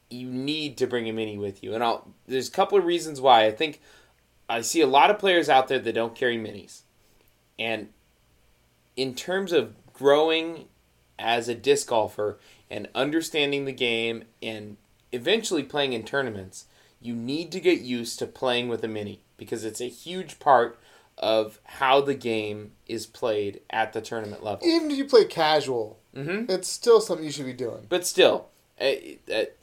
you 0.09 0.28
need 0.28 0.78
to 0.78 0.88
bring 0.88 1.09
a 1.09 1.13
mini 1.13 1.38
with 1.38 1.63
you. 1.63 1.74
And 1.74 1.84
I'll 1.84 2.07
there's 2.28 2.47
a 2.47 2.51
couple 2.51 2.78
of 2.78 2.86
reasons 2.86 3.20
why. 3.22 3.45
I 3.45 3.51
think 3.51 3.82
I 4.47 4.61
see 4.61 4.82
a 4.82 4.88
lot 4.88 5.09
of 5.09 5.20
players 5.20 5.49
out 5.49 5.68
there 5.68 5.80
that 5.80 5.93
don't 5.93 6.16
carry 6.16 6.38
minis, 6.38 6.82
and 7.57 7.89
in 8.95 9.16
terms 9.16 9.51
of 9.51 9.74
growing 9.93 10.66
as 11.18 11.47
a 11.47 11.55
disc 11.55 11.88
golfer, 11.88 12.39
and 12.70 12.89
understanding 12.93 13.66
the 13.66 13.72
game 13.72 14.24
and 14.41 14.78
eventually 15.11 15.63
playing 15.63 15.93
in 15.93 16.03
tournaments, 16.03 16.66
you 17.01 17.16
need 17.16 17.51
to 17.51 17.59
get 17.59 17.82
used 17.82 18.20
to 18.20 18.26
playing 18.28 18.68
with 18.68 18.84
a 18.84 18.88
mini 18.88 19.22
because 19.38 19.63
it's 19.63 19.82
a 19.82 19.88
huge 19.88 20.39
part 20.39 20.78
of 21.18 21.59
how 21.63 22.01
the 22.01 22.16
game 22.16 22.72
is 22.88 23.05
played 23.05 23.61
at 23.70 23.93
the 23.93 24.01
tournament 24.01 24.43
level. 24.43 24.68
Even 24.68 24.91
if 24.91 24.97
you 24.97 25.05
play 25.05 25.26
casual, 25.26 25.99
hmm 26.13 26.45
it's 26.49 26.68
still 26.68 26.99
something 26.99 27.26
you 27.26 27.32
should 27.32 27.45
be 27.45 27.53
doing. 27.53 27.86
But 27.88 28.05
still, 28.05 28.49
I, 28.80 29.17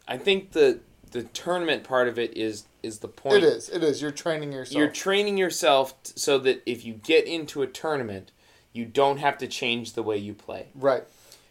I- 0.09 0.17
think 0.19 0.53
the 0.53 0.81
the 1.11 1.25
tournament 1.25 1.85
part 1.85 2.09
of 2.09 2.19
it 2.19 2.37
is 2.37 2.65
is 2.83 2.99
the 3.01 3.09
point. 3.09 3.37
It 3.37 3.45
is. 3.45 3.69
It 3.69 3.83
is. 3.85 4.01
You're 4.03 4.11
training 4.11 4.53
yourself. 4.53 4.77
You're 4.79 4.89
training 4.89 5.37
yourself 5.39 6.03
t- 6.03 6.13
so 6.17 6.39
that 6.39 6.63
if 6.67 6.85
you 6.85 6.95
get 6.95 7.27
into 7.27 7.63
a 7.63 7.67
tournament, 7.67 8.33
you 8.73 8.85
don't 8.87 9.19
have 9.19 9.37
to 9.39 9.47
change 9.47 9.93
the 9.93 10.03
way 10.03 10.17
you 10.17 10.35
play. 10.35 10.69
right. 10.75 11.05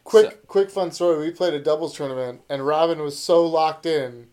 Quick, 0.04 0.32
So- 0.32 0.38
quick, 0.48 0.72
fun 0.72 0.92
story. 0.92 1.20
We 1.28 1.32
played 1.32 1.54
a 1.54 1.60
doubles 1.60 1.96
tournament, 1.96 2.42
and 2.50 2.66
Robin 2.66 3.00
was 3.02 3.18
so 3.20 3.46
locked 3.46 3.86
in 3.86 4.28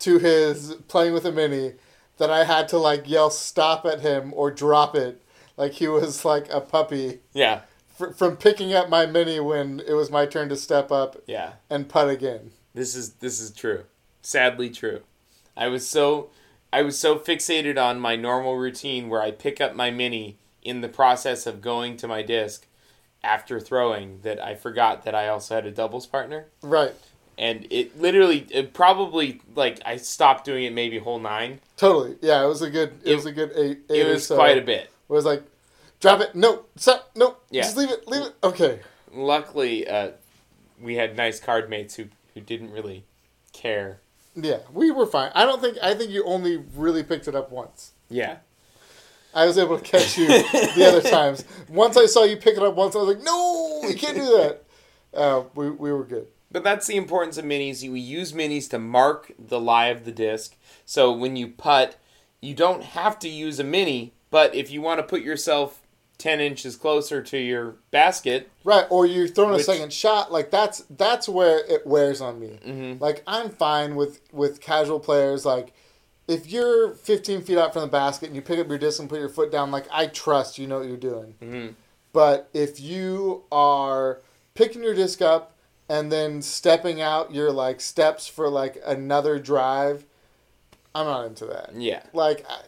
to 0.00 0.18
his 0.28 0.74
playing 0.88 1.14
with 1.14 1.24
a 1.24 1.32
mini 1.32 1.72
that 2.18 2.30
I 2.30 2.44
had 2.44 2.68
to 2.68 2.78
like 2.78 3.08
yell 3.08 3.30
"stop" 3.30 3.86
at 3.86 4.00
him 4.00 4.32
or 4.36 4.50
drop 4.50 4.94
it, 4.94 5.22
like 5.56 5.72
he 5.72 5.88
was 5.88 6.26
like 6.26 6.46
a 6.52 6.60
puppy 6.60 7.20
Yeah, 7.32 7.62
fr- 7.96 8.10
from 8.12 8.36
picking 8.36 8.72
up 8.74 8.88
my 8.88 9.06
mini 9.06 9.40
when 9.40 9.80
it 9.86 9.92
was 9.94 10.10
my 10.10 10.26
turn 10.26 10.48
to 10.48 10.56
step 10.56 10.90
up 10.92 11.16
yeah. 11.26 11.54
and 11.70 11.88
putt 11.88 12.08
again. 12.08 12.50
This 12.74 12.94
is 12.94 13.14
this 13.14 13.40
is 13.40 13.50
true. 13.50 13.84
Sadly 14.22 14.70
true. 14.70 15.00
I 15.56 15.68
was 15.68 15.86
so 15.86 16.30
I 16.72 16.82
was 16.82 16.98
so 16.98 17.18
fixated 17.18 17.82
on 17.82 18.00
my 18.00 18.16
normal 18.16 18.56
routine 18.56 19.08
where 19.08 19.20
I 19.22 19.30
pick 19.30 19.60
up 19.60 19.74
my 19.74 19.90
mini 19.90 20.38
in 20.62 20.80
the 20.80 20.88
process 20.88 21.46
of 21.46 21.60
going 21.60 21.96
to 21.98 22.08
my 22.08 22.22
disc 22.22 22.66
after 23.24 23.60
throwing 23.60 24.20
that 24.22 24.42
I 24.42 24.54
forgot 24.54 25.04
that 25.04 25.14
I 25.14 25.28
also 25.28 25.54
had 25.54 25.66
a 25.66 25.70
doubles 25.70 26.06
partner. 26.06 26.46
Right. 26.62 26.92
And 27.38 27.66
it 27.70 28.00
literally 28.00 28.46
it 28.50 28.72
probably 28.72 29.40
like 29.54 29.80
I 29.84 29.96
stopped 29.96 30.44
doing 30.44 30.64
it 30.64 30.72
maybe 30.72 30.98
hole 30.98 31.18
9. 31.20 31.60
Totally. 31.76 32.16
Yeah, 32.22 32.44
it 32.44 32.48
was 32.48 32.62
a 32.62 32.70
good. 32.70 32.94
It, 33.04 33.12
It- 33.12 33.16
was 33.16 33.26
a 33.26 33.32
good 33.32 33.52
eight. 33.56 33.78
eight 33.90 34.00
It 34.06 34.08
was 34.08 34.26
so. 34.26 34.36
quite 34.36 34.58
a 34.58 34.62
bit. 34.62 34.84
It 35.08 35.12
was 35.12 35.24
like, 35.24 35.42
drop 36.02 36.20
it. 36.20 36.34
No, 36.34 36.64
stop. 36.76 37.10
No. 37.16 37.36
Yeah. 37.50 37.62
Just 37.62 37.78
leave 37.78 37.90
it. 37.90 38.06
Leave 38.06 38.26
it. 38.26 38.34
Okay. 38.44 38.80
Luckily 39.10 39.88
uh, 39.88 40.10
we 40.78 40.96
had 40.96 41.16
nice 41.16 41.40
card 41.40 41.70
mates 41.70 41.94
who 41.94 42.08
who 42.34 42.40
didn't 42.40 42.72
really 42.72 43.04
care. 43.54 44.00
Yeah, 44.34 44.58
we 44.72 44.90
were 44.90 45.06
fine. 45.06 45.30
I 45.34 45.44
don't 45.46 45.62
think. 45.62 45.78
I 45.82 45.94
think 45.94 46.10
you 46.10 46.24
only 46.24 46.56
really 46.56 47.02
picked 47.02 47.28
it 47.28 47.34
up 47.34 47.50
once. 47.50 47.92
Yeah. 48.10 48.38
I 49.34 49.46
was 49.46 49.56
able 49.56 49.78
to 49.78 49.82
catch 49.84 50.18
you 50.18 50.26
the 50.26 50.84
other 50.86 51.00
times. 51.10 51.44
Once 51.68 51.96
I 51.96 52.04
saw 52.04 52.24
you 52.24 52.36
pick 52.36 52.56
it 52.56 52.62
up 52.62 52.74
once, 52.74 52.94
I 52.94 52.98
was 52.98 53.16
like, 53.16 53.24
no, 53.24 53.80
you 53.88 53.94
can't 53.94 54.16
do 54.16 54.24
that. 54.24 54.64
Uh, 55.14 55.44
we, 55.54 55.70
we 55.70 55.90
were 55.90 56.04
good. 56.04 56.26
But 56.50 56.64
that's 56.64 56.86
the 56.86 56.96
importance 56.96 57.38
of 57.38 57.46
minis. 57.46 57.88
We 57.88 57.98
use 57.98 58.32
minis 58.32 58.68
to 58.70 58.78
mark 58.78 59.32
the 59.38 59.58
lie 59.58 59.86
of 59.86 60.04
the 60.04 60.12
disc. 60.12 60.54
So 60.84 61.10
when 61.12 61.36
you 61.36 61.48
putt, 61.48 61.96
you 62.42 62.54
don't 62.54 62.82
have 62.82 63.18
to 63.20 63.28
use 63.28 63.58
a 63.58 63.64
mini, 63.64 64.12
but 64.30 64.54
if 64.54 64.70
you 64.70 64.82
want 64.82 64.98
to 64.98 65.02
put 65.02 65.22
yourself 65.22 65.81
10 66.22 66.40
inches 66.40 66.76
closer 66.76 67.20
to 67.22 67.36
your 67.38 67.74
basket, 67.90 68.48
Right, 68.64 68.86
or 68.90 69.06
you're 69.06 69.26
throwing 69.26 69.58
a 69.58 69.62
second 69.62 69.92
shot. 69.92 70.30
Like 70.30 70.50
that's 70.52 70.84
that's 70.88 71.28
where 71.28 71.58
it 71.66 71.84
wears 71.86 72.20
on 72.20 72.38
me. 72.38 72.58
Mhm. 72.64 73.00
Like 73.00 73.22
I'm 73.26 73.50
fine 73.50 73.96
with 73.96 74.20
with 74.32 74.60
casual 74.60 75.00
players. 75.00 75.44
Like 75.44 75.72
if 76.28 76.46
you're 76.50 76.94
15 76.94 77.42
feet 77.42 77.58
out 77.58 77.72
from 77.72 77.82
the 77.82 77.88
basket 77.88 78.26
and 78.26 78.36
you 78.36 78.42
pick 78.42 78.60
up 78.60 78.68
your 78.68 78.78
disc 78.78 79.00
and 79.00 79.08
put 79.10 79.18
your 79.18 79.28
foot 79.28 79.50
down, 79.50 79.70
like 79.72 79.86
I 79.90 80.06
trust 80.06 80.58
you 80.58 80.68
know 80.68 80.78
what 80.78 80.86
you're 80.88 80.96
doing. 80.96 81.34
Mhm. 81.42 81.74
But 82.12 82.48
if 82.52 82.78
you 82.80 83.42
are 83.50 84.20
picking 84.54 84.84
your 84.84 84.94
disc 84.94 85.20
up 85.20 85.54
and 85.88 86.12
then 86.12 86.40
stepping 86.40 87.00
out 87.00 87.34
your 87.34 87.50
like 87.50 87.80
steps 87.80 88.28
for 88.28 88.48
like 88.48 88.80
another 88.86 89.38
drive, 89.40 90.04
I'm 90.94 91.06
not 91.06 91.26
into 91.26 91.46
that. 91.46 91.70
yeah. 91.74 92.02
Like 92.12 92.44
I, 92.48 92.58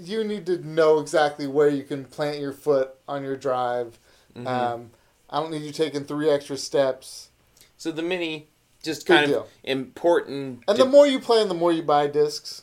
you 0.00 0.24
need 0.24 0.46
to 0.46 0.58
know 0.66 0.98
exactly 0.98 1.46
where 1.46 1.68
you 1.68 1.82
can 1.84 2.04
plant 2.04 2.38
your 2.40 2.52
foot 2.52 2.90
on 3.06 3.22
your 3.22 3.36
drive. 3.36 3.98
Mhm. 4.34 4.46
Um, 4.46 4.90
I 5.28 5.40
don't 5.40 5.50
need 5.50 5.62
you 5.62 5.72
taking 5.72 6.04
three 6.04 6.28
extra 6.30 6.56
steps. 6.56 7.28
So 7.76 7.92
the 7.92 8.02
mini, 8.02 8.48
just 8.82 9.06
kind 9.06 9.24
of 9.24 9.30
deal. 9.30 9.46
important. 9.64 10.62
And 10.66 10.76
to- 10.78 10.84
the 10.84 10.88
more 10.90 11.06
you 11.06 11.20
play 11.20 11.40
and 11.42 11.50
the 11.50 11.54
more 11.54 11.72
you 11.72 11.82
buy 11.82 12.06
discs, 12.06 12.62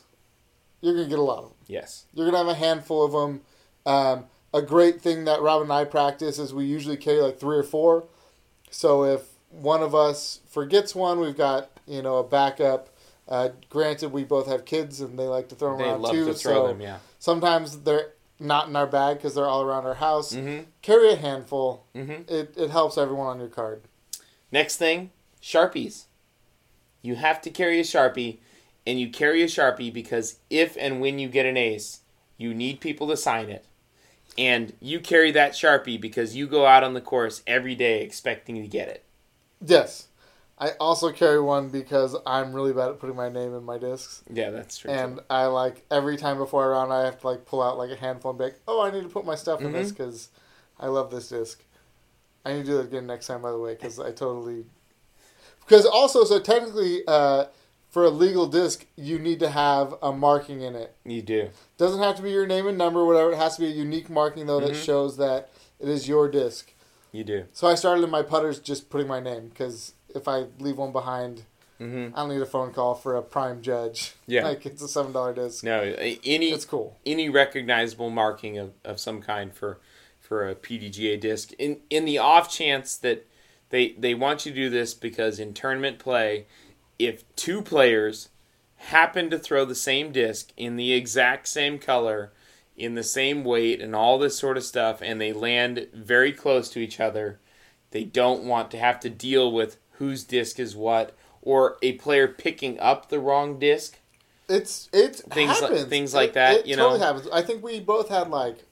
you're 0.80 0.94
gonna 0.94 1.08
get 1.08 1.18
a 1.18 1.22
lot 1.22 1.38
of 1.38 1.44
them. 1.44 1.54
yes. 1.66 2.04
You're 2.14 2.26
gonna 2.26 2.38
have 2.38 2.48
a 2.48 2.54
handful 2.54 3.04
of 3.04 3.12
them. 3.12 3.42
Um, 3.86 4.26
a 4.54 4.62
great 4.62 5.00
thing 5.02 5.24
that 5.24 5.40
Rob 5.42 5.62
and 5.62 5.72
I 5.72 5.84
practice 5.84 6.38
is 6.38 6.52
we 6.54 6.64
usually 6.64 6.96
carry 6.96 7.20
like 7.20 7.38
three 7.38 7.56
or 7.58 7.62
four. 7.62 8.04
So 8.70 9.04
if 9.04 9.28
one 9.50 9.82
of 9.82 9.94
us 9.94 10.40
forgets 10.48 10.94
one, 10.94 11.20
we've 11.20 11.36
got 11.36 11.70
you 11.86 12.02
know 12.02 12.16
a 12.18 12.24
backup. 12.24 12.88
Uh, 13.28 13.50
granted, 13.68 14.10
we 14.10 14.24
both 14.24 14.46
have 14.46 14.64
kids 14.64 15.00
and 15.00 15.18
they 15.18 15.26
like 15.26 15.48
to 15.50 15.54
throw 15.54 15.70
them 15.72 15.78
They 15.78 15.90
around 15.90 16.02
love 16.02 16.12
too. 16.12 16.24
to 16.26 16.34
throw 16.34 16.54
so 16.54 16.66
them, 16.68 16.80
yeah. 16.80 16.98
sometimes 17.18 17.80
they're 17.80 18.12
not 18.40 18.68
in 18.68 18.76
our 18.76 18.86
bag 18.86 19.18
because 19.18 19.34
they're 19.34 19.46
all 19.46 19.62
around 19.62 19.84
our 19.86 19.94
house. 19.94 20.34
hmm 20.34 20.60
Carry 20.80 21.12
a 21.12 21.16
handful. 21.16 21.84
hmm 21.94 22.22
It 22.28 22.54
it 22.56 22.70
helps 22.70 22.96
everyone 22.96 23.26
on 23.26 23.38
your 23.38 23.48
card. 23.48 23.82
Next 24.50 24.76
thing, 24.76 25.10
Sharpies. 25.42 26.04
You 27.02 27.16
have 27.16 27.40
to 27.42 27.50
carry 27.50 27.78
a 27.78 27.84
Sharpie, 27.84 28.38
and 28.86 28.98
you 28.98 29.10
carry 29.10 29.42
a 29.42 29.46
Sharpie 29.46 29.92
because 29.92 30.38
if 30.50 30.76
and 30.78 31.00
when 31.00 31.18
you 31.18 31.28
get 31.28 31.46
an 31.46 31.56
ace, 31.56 32.00
you 32.38 32.54
need 32.54 32.80
people 32.80 33.06
to 33.08 33.16
sign 33.16 33.50
it. 33.50 33.64
And 34.36 34.72
you 34.80 35.00
carry 35.00 35.30
that 35.32 35.52
Sharpie 35.52 36.00
because 36.00 36.34
you 36.36 36.46
go 36.46 36.64
out 36.66 36.82
on 36.84 36.94
the 36.94 37.00
course 37.00 37.42
every 37.46 37.74
day 37.74 38.02
expecting 38.02 38.54
to 38.62 38.68
get 38.68 38.88
it. 38.88 39.04
Yes. 39.64 40.07
I 40.60 40.70
also 40.80 41.12
carry 41.12 41.40
one 41.40 41.68
because 41.68 42.16
I'm 42.26 42.52
really 42.52 42.72
bad 42.72 42.88
at 42.88 42.98
putting 42.98 43.14
my 43.16 43.28
name 43.28 43.54
in 43.54 43.62
my 43.64 43.78
discs. 43.78 44.24
Yeah, 44.32 44.50
that's 44.50 44.76
true. 44.78 44.90
And 44.90 45.20
I 45.30 45.46
like 45.46 45.84
every 45.90 46.16
time 46.16 46.38
before 46.38 46.64
I 46.64 46.78
run, 46.80 46.90
I 46.90 47.04
have 47.04 47.20
to 47.20 47.26
like 47.28 47.46
pull 47.46 47.62
out 47.62 47.78
like 47.78 47.90
a 47.90 47.96
handful 47.96 48.30
and 48.32 48.38
be 48.38 48.44
like, 48.46 48.60
oh, 48.66 48.82
I 48.82 48.90
need 48.90 49.02
to 49.04 49.08
put 49.08 49.24
my 49.24 49.36
stuff 49.36 49.60
in 49.60 49.66
Mm-hmm. 49.68 49.76
this 49.76 49.92
because 49.92 50.30
I 50.80 50.88
love 50.88 51.10
this 51.12 51.28
disc. 51.28 51.62
I 52.44 52.52
need 52.54 52.60
to 52.60 52.70
do 52.72 52.76
that 52.78 52.86
again 52.86 53.06
next 53.06 53.26
time, 53.28 53.42
by 53.42 53.50
the 53.52 53.58
way, 53.58 53.74
because 53.74 54.00
I 54.00 54.10
totally. 54.10 54.64
Because 55.60 55.84
also, 55.86 56.24
so 56.24 56.40
technically, 56.40 57.02
uh, 57.06 57.46
for 57.90 58.04
a 58.04 58.10
legal 58.10 58.46
disc, 58.46 58.86
you 58.96 59.18
need 59.18 59.38
to 59.40 59.50
have 59.50 59.94
a 60.02 60.12
marking 60.12 60.62
in 60.62 60.74
it. 60.74 60.94
you 61.04 61.22
do. 61.22 61.50
Doesn't 61.76 62.02
have 62.02 62.16
to 62.16 62.22
be 62.22 62.30
your 62.30 62.46
name 62.46 62.66
and 62.66 62.76
number, 62.78 63.04
whatever. 63.04 63.32
It 63.32 63.36
has 63.36 63.56
to 63.56 63.62
be 63.62 63.66
a 63.68 63.70
unique 63.70 64.10
marking 64.10 64.46
though 64.46 64.60
that 64.60 64.72
Mhm. 64.72 64.84
shows 64.84 65.16
that 65.18 65.50
it 65.78 65.88
is 65.88 66.08
your 66.08 66.28
disc. 66.28 66.72
You 67.12 67.24
do. 67.24 67.44
So 67.52 67.66
I 67.68 67.74
started 67.76 68.02
in 68.04 68.10
my 68.10 68.22
putters 68.22 68.58
just 68.58 68.90
putting 68.90 69.06
my 69.06 69.20
name 69.20 69.48
because 69.48 69.94
if 70.14 70.28
I 70.28 70.46
leave 70.58 70.78
one 70.78 70.92
behind, 70.92 71.44
hmm 71.78 72.08
I 72.14 72.20
don't 72.20 72.30
need 72.30 72.42
a 72.42 72.46
phone 72.46 72.72
call 72.72 72.94
for 72.94 73.16
a 73.16 73.22
prime 73.22 73.62
judge. 73.62 74.14
Yeah. 74.26 74.44
like 74.44 74.66
it's 74.66 74.82
a 74.82 74.88
seven 74.88 75.12
dollar 75.12 75.34
disc. 75.34 75.62
No, 75.64 75.80
any 75.82 76.50
It's 76.50 76.64
cool. 76.64 76.96
any 77.06 77.28
recognizable 77.28 78.10
marking 78.10 78.58
of, 78.58 78.72
of 78.84 78.98
some 79.00 79.20
kind 79.22 79.52
for 79.54 79.78
for 80.20 80.48
a 80.48 80.54
PDGA 80.54 81.20
disc. 81.20 81.52
In 81.58 81.80
in 81.90 82.04
the 82.04 82.18
off 82.18 82.50
chance 82.50 82.96
that 82.96 83.26
they 83.70 83.92
they 83.92 84.14
want 84.14 84.44
you 84.46 84.52
to 84.52 84.56
do 84.58 84.70
this 84.70 84.94
because 84.94 85.38
in 85.38 85.54
tournament 85.54 85.98
play, 85.98 86.46
if 86.98 87.22
two 87.36 87.62
players 87.62 88.28
happen 88.76 89.28
to 89.30 89.38
throw 89.38 89.64
the 89.64 89.74
same 89.74 90.12
disc 90.12 90.50
in 90.56 90.76
the 90.76 90.92
exact 90.92 91.48
same 91.48 91.78
color, 91.78 92.32
in 92.76 92.94
the 92.94 93.02
same 93.02 93.42
weight, 93.44 93.80
and 93.80 93.94
all 93.94 94.18
this 94.18 94.38
sort 94.38 94.56
of 94.56 94.62
stuff, 94.64 95.00
and 95.02 95.20
they 95.20 95.32
land 95.32 95.88
very 95.92 96.32
close 96.32 96.68
to 96.70 96.78
each 96.78 97.00
other, 97.00 97.38
they 97.90 98.04
don't 98.04 98.44
want 98.44 98.70
to 98.70 98.78
have 98.78 99.00
to 99.00 99.10
deal 99.10 99.50
with 99.50 99.78
whose 99.98 100.24
disc 100.24 100.58
is 100.58 100.74
what, 100.76 101.14
or 101.42 101.76
a 101.82 101.92
player 101.92 102.26
picking 102.28 102.78
up 102.80 103.08
the 103.08 103.18
wrong 103.20 103.58
disc. 103.58 103.98
It's 104.48 104.88
it 104.92 105.16
Things 105.16 105.60
like- 105.60 105.88
things 105.88 106.14
like 106.14 106.30
It- 106.30 106.34
that, 106.34 106.54
It 106.60 106.66
you 106.66 106.76
totally 106.76 106.98
know? 107.00 107.04
happens. 107.06 107.28
I 107.32 107.42
think 107.42 107.62
we 107.62 107.80
both 107.80 108.08
had 108.08 108.30
like 108.30 108.64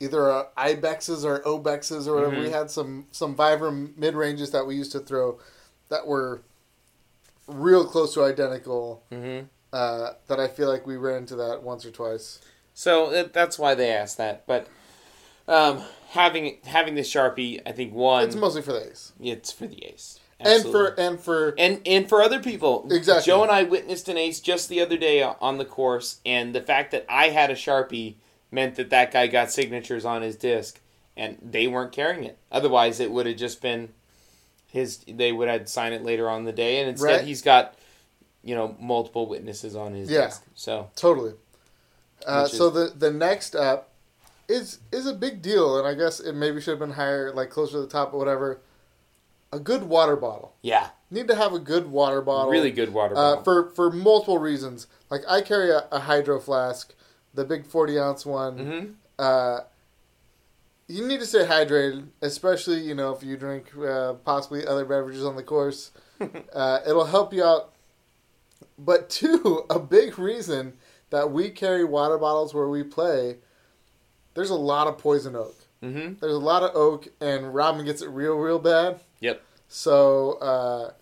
either 0.00 0.30
uh, 0.30 0.44
ibexes 0.56 1.24
or 1.24 1.40
obexes 1.40 2.06
or 2.06 2.14
whatever. 2.16 2.36
Mhm. 2.36 2.42
We 2.44 2.50
had 2.50 2.70
some 2.70 3.06
some 3.10 3.34
Vibram 3.34 3.96
mid 3.96 4.14
ranges 4.14 4.50
that 4.50 4.66
we 4.66 4.74
used 4.76 4.92
to 4.92 5.00
throw 5.00 5.38
that 5.88 6.06
were 6.06 6.42
real 7.46 7.84
close 7.86 8.14
to 8.14 8.22
identical. 8.24 9.02
Mm-hmm. 9.10 9.46
Uh, 9.72 10.12
that 10.28 10.40
I 10.40 10.48
feel 10.48 10.66
like 10.68 10.86
we 10.86 10.96
ran 10.96 11.18
into 11.18 11.36
that 11.36 11.62
once 11.62 11.84
or 11.84 11.90
twice. 11.90 12.38
So 12.72 13.10
it, 13.12 13.32
that's 13.34 13.58
why 13.58 13.74
they 13.74 13.90
asked 13.92 14.16
that. 14.16 14.46
But 14.46 14.66
um, 15.48 15.82
having 16.10 16.58
having 16.64 16.94
the 16.94 17.00
sharpie, 17.02 17.60
I 17.66 17.72
think 17.72 17.92
one, 17.92 18.24
It's 18.24 18.36
mostly 18.36 18.62
for 18.62 18.72
the 18.72 18.88
ace 18.90 19.12
it's 19.20 19.50
for 19.50 19.66
the 19.66 19.84
ace, 19.84 20.20
and 20.38 20.62
for 20.62 20.88
and 20.98 21.18
for 21.18 21.54
and 21.58 21.80
and 21.86 22.08
for 22.08 22.22
other 22.22 22.40
people. 22.40 22.86
Exactly. 22.90 23.24
Joe 23.30 23.42
and 23.42 23.50
I 23.50 23.64
witnessed 23.64 24.08
an 24.08 24.16
ace 24.16 24.40
just 24.40 24.68
the 24.68 24.80
other 24.80 24.96
day 24.96 25.22
on 25.22 25.58
the 25.58 25.64
course, 25.64 26.20
and 26.24 26.54
the 26.54 26.60
fact 26.60 26.92
that 26.92 27.04
I 27.08 27.30
had 27.30 27.50
a 27.50 27.54
sharpie 27.54 28.14
meant 28.50 28.76
that 28.76 28.90
that 28.90 29.10
guy 29.12 29.26
got 29.26 29.50
signatures 29.50 30.04
on 30.04 30.22
his 30.22 30.36
disc, 30.36 30.80
and 31.16 31.36
they 31.42 31.66
weren't 31.66 31.92
carrying 31.92 32.24
it. 32.24 32.38
Otherwise, 32.52 33.00
it 33.00 33.10
would 33.10 33.26
have 33.26 33.36
just 33.36 33.60
been 33.60 33.88
his. 34.66 34.98
They 35.08 35.32
would 35.32 35.48
have 35.48 35.68
signed 35.68 35.94
it 35.94 36.04
later 36.04 36.28
on 36.30 36.44
the 36.44 36.52
day, 36.52 36.80
and 36.80 36.88
instead 36.90 37.16
Right. 37.16 37.24
he's 37.24 37.42
got 37.42 37.74
you 38.44 38.54
know 38.54 38.76
multiple 38.78 39.26
witnesses 39.26 39.74
on 39.74 39.94
his 39.94 40.10
Yeah. 40.10 40.26
disc. 40.26 40.44
So 40.54 40.90
Totally. 40.94 41.32
Uh, 42.26 42.48
is- 42.50 42.56
so 42.56 42.70
the 42.70 42.92
the 42.96 43.10
next 43.10 43.54
up 43.56 43.87
is 44.48 44.78
is 44.92 45.06
a 45.06 45.12
big 45.14 45.42
deal, 45.42 45.78
and 45.78 45.86
I 45.86 45.94
guess 45.94 46.20
it 46.20 46.32
maybe 46.34 46.60
should 46.60 46.72
have 46.72 46.78
been 46.78 46.92
higher, 46.92 47.32
like 47.32 47.50
closer 47.50 47.72
to 47.72 47.80
the 47.80 47.86
top 47.86 48.12
or 48.14 48.18
whatever. 48.18 48.60
a 49.52 49.58
good 49.58 49.84
water 49.84 50.14
bottle. 50.16 50.54
Yeah, 50.62 50.88
Need 51.10 51.28
to 51.28 51.34
have 51.34 51.54
a 51.54 51.58
good 51.58 51.90
water 51.90 52.20
bottle. 52.20 52.50
really 52.50 52.70
good 52.70 52.92
water 52.92 53.14
Uh, 53.16 53.36
bottle. 53.36 53.44
for 53.44 53.70
for 53.70 53.90
multiple 53.90 54.38
reasons. 54.38 54.86
Like 55.10 55.22
I 55.28 55.40
carry 55.42 55.70
a, 55.70 55.86
a 55.90 56.00
hydro 56.00 56.38
flask, 56.40 56.94
the 57.34 57.44
big 57.44 57.66
forty 57.66 57.98
ounce 57.98 58.24
one. 58.26 58.58
hmm 58.58 58.86
Uh, 59.22 59.60
you 60.86 61.06
need 61.06 61.20
to 61.20 61.26
stay 61.26 61.44
hydrated, 61.44 62.06
especially 62.22 62.80
you 62.80 62.94
know 62.94 63.12
if 63.12 63.22
you 63.22 63.36
drink 63.36 63.66
uh, 63.78 64.14
possibly 64.24 64.66
other 64.66 64.84
beverages 64.84 65.24
on 65.24 65.36
the 65.36 65.42
course. 65.42 65.90
uh, 66.54 66.80
it'll 66.86 67.04
help 67.06 67.32
you 67.32 67.44
out. 67.44 67.72
But 68.78 69.10
two, 69.10 69.64
a 69.70 69.78
big 69.78 70.18
reason 70.18 70.74
that 71.10 71.30
we 71.30 71.50
carry 71.50 71.84
water 71.84 72.18
bottles 72.18 72.54
where 72.54 72.68
we 72.68 72.82
play. 72.82 73.38
There's 74.38 74.50
a 74.50 74.54
lot 74.54 74.86
of 74.86 74.98
poison 74.98 75.34
oak. 75.34 75.56
hmm 75.80 76.12
There's 76.20 76.32
a 76.32 76.38
lot 76.38 76.62
of 76.62 76.70
oak, 76.76 77.08
and 77.20 77.52
Robin 77.52 77.84
gets 77.84 78.02
it 78.02 78.08
real, 78.08 78.36
real 78.36 78.60
bad. 78.60 79.00
Yep. 79.18 79.42
So 79.66 80.34
uh, 80.34 80.92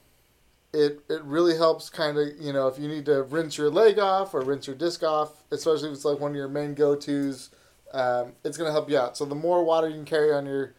it 0.73 1.01
it 1.11 1.23
really 1.23 1.55
helps 1.55 1.91
kind 1.91 2.17
of 2.17 2.29
you 2.41 2.55
know 2.55 2.67
if 2.67 2.79
you 2.79 2.89
need 2.89 3.05
to 3.05 3.25
rinse 3.25 3.59
your 3.59 3.69
leg 3.69 3.99
off 3.99 4.33
or 4.33 4.41
rinse 4.41 4.67
your 4.67 4.75
disc 4.75 5.03
off, 5.03 5.43
especially 5.51 5.91
if 5.91 5.97
it's 5.97 6.07
like 6.07 6.19
one 6.19 6.31
of 6.31 6.37
your 6.39 6.49
main 6.49 6.73
go 6.73 6.95
tos, 6.97 7.51
um, 7.93 8.33
it's 8.43 8.57
gonna 8.57 8.73
help 8.73 8.89
you 8.89 8.97
out. 8.97 9.19
So 9.19 9.27
the 9.27 9.35
more 9.35 9.63
water 9.63 9.87
you 9.87 9.97
can 9.97 10.07
carry 10.07 10.33
on 10.33 10.47
your 10.47 10.73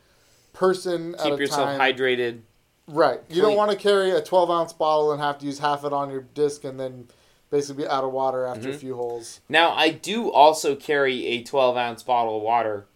person 0.54 1.14
at 1.14 1.22
Keep 1.22 1.40
yourself 1.40 1.78
time, 1.78 1.80
hydrated. 1.80 2.40
right? 2.88 3.20
You 3.30 3.44
don't 3.44 3.56
want 3.56 3.70
to 3.70 3.78
carry 3.78 4.10
a 4.10 4.22
12 4.24 4.50
ounce 4.50 4.74
bottle 4.74 5.12
and 5.12 5.22
have 5.22 5.38
to 5.38 5.46
use 5.46 5.60
half 5.60 5.86
it 5.86 5.94
on 5.94 6.10
your 6.10 6.22
disc 6.34 6.64
and 6.64 6.80
then 6.80 7.08
basically 7.50 7.84
be 7.84 7.90
out 7.90 8.04
of 8.04 8.12
water 8.12 8.46
after 8.46 8.70
a 8.70 8.74
Mhm. 8.74 8.80
few 8.80 8.96
holes. 8.96 9.40
Now, 9.50 9.72
I 9.74 9.90
do 9.90 10.32
also 10.32 10.76
carry 10.76 11.26
a 11.28 11.44
12 11.44 11.78
ounce 11.78 12.04
bottle 12.04 12.38
of 12.38 12.44
water 12.44 12.88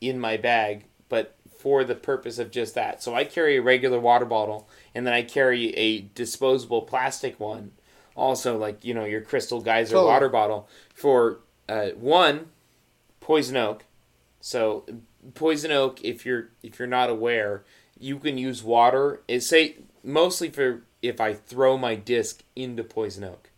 in 0.00 0.18
my 0.20 0.36
bag, 0.36 0.84
but 1.08 1.34
for 1.58 1.82
the 1.84 1.94
purpose 1.94 2.38
of 2.38 2.50
just 2.50 2.74
that. 2.74 3.02
So 3.02 3.14
I 3.14 3.24
carry 3.24 3.56
a 3.56 3.62
regular 3.62 3.98
water 3.98 4.24
bottle, 4.26 4.68
and 4.94 5.06
then 5.06 5.14
I 5.14 5.22
carry 5.22 5.74
a 5.76 6.00
disposable 6.02 6.82
plastic 6.82 7.40
one, 7.40 7.72
also 8.14 8.56
like 8.56 8.84
you 8.84 8.94
know 8.94 9.04
your 9.04 9.20
Crystal 9.20 9.60
Geyser 9.60 9.94
Totally. 9.94 10.06
water 10.12 10.28
bottle 10.28 10.68
for 10.94 11.40
uh, 11.68 11.88
one 11.90 12.50
poison 13.20 13.56
oak. 13.56 13.84
So 14.40 14.84
poison 15.34 15.72
oak, 15.72 16.02
if 16.04 16.24
you're 16.24 16.50
if 16.62 16.78
you're 16.78 16.86
not 16.86 17.10
aware, 17.10 17.64
you 17.98 18.18
can 18.18 18.38
use 18.38 18.62
water. 18.62 19.22
It 19.26 19.40
say 19.42 19.76
mostly 20.04 20.50
for 20.50 20.82
if 21.02 21.20
I 21.20 21.34
throw 21.34 21.76
my 21.76 21.94
disc 21.96 22.42
into 22.54 22.84
poison 22.84 23.24
oak, 23.24 23.50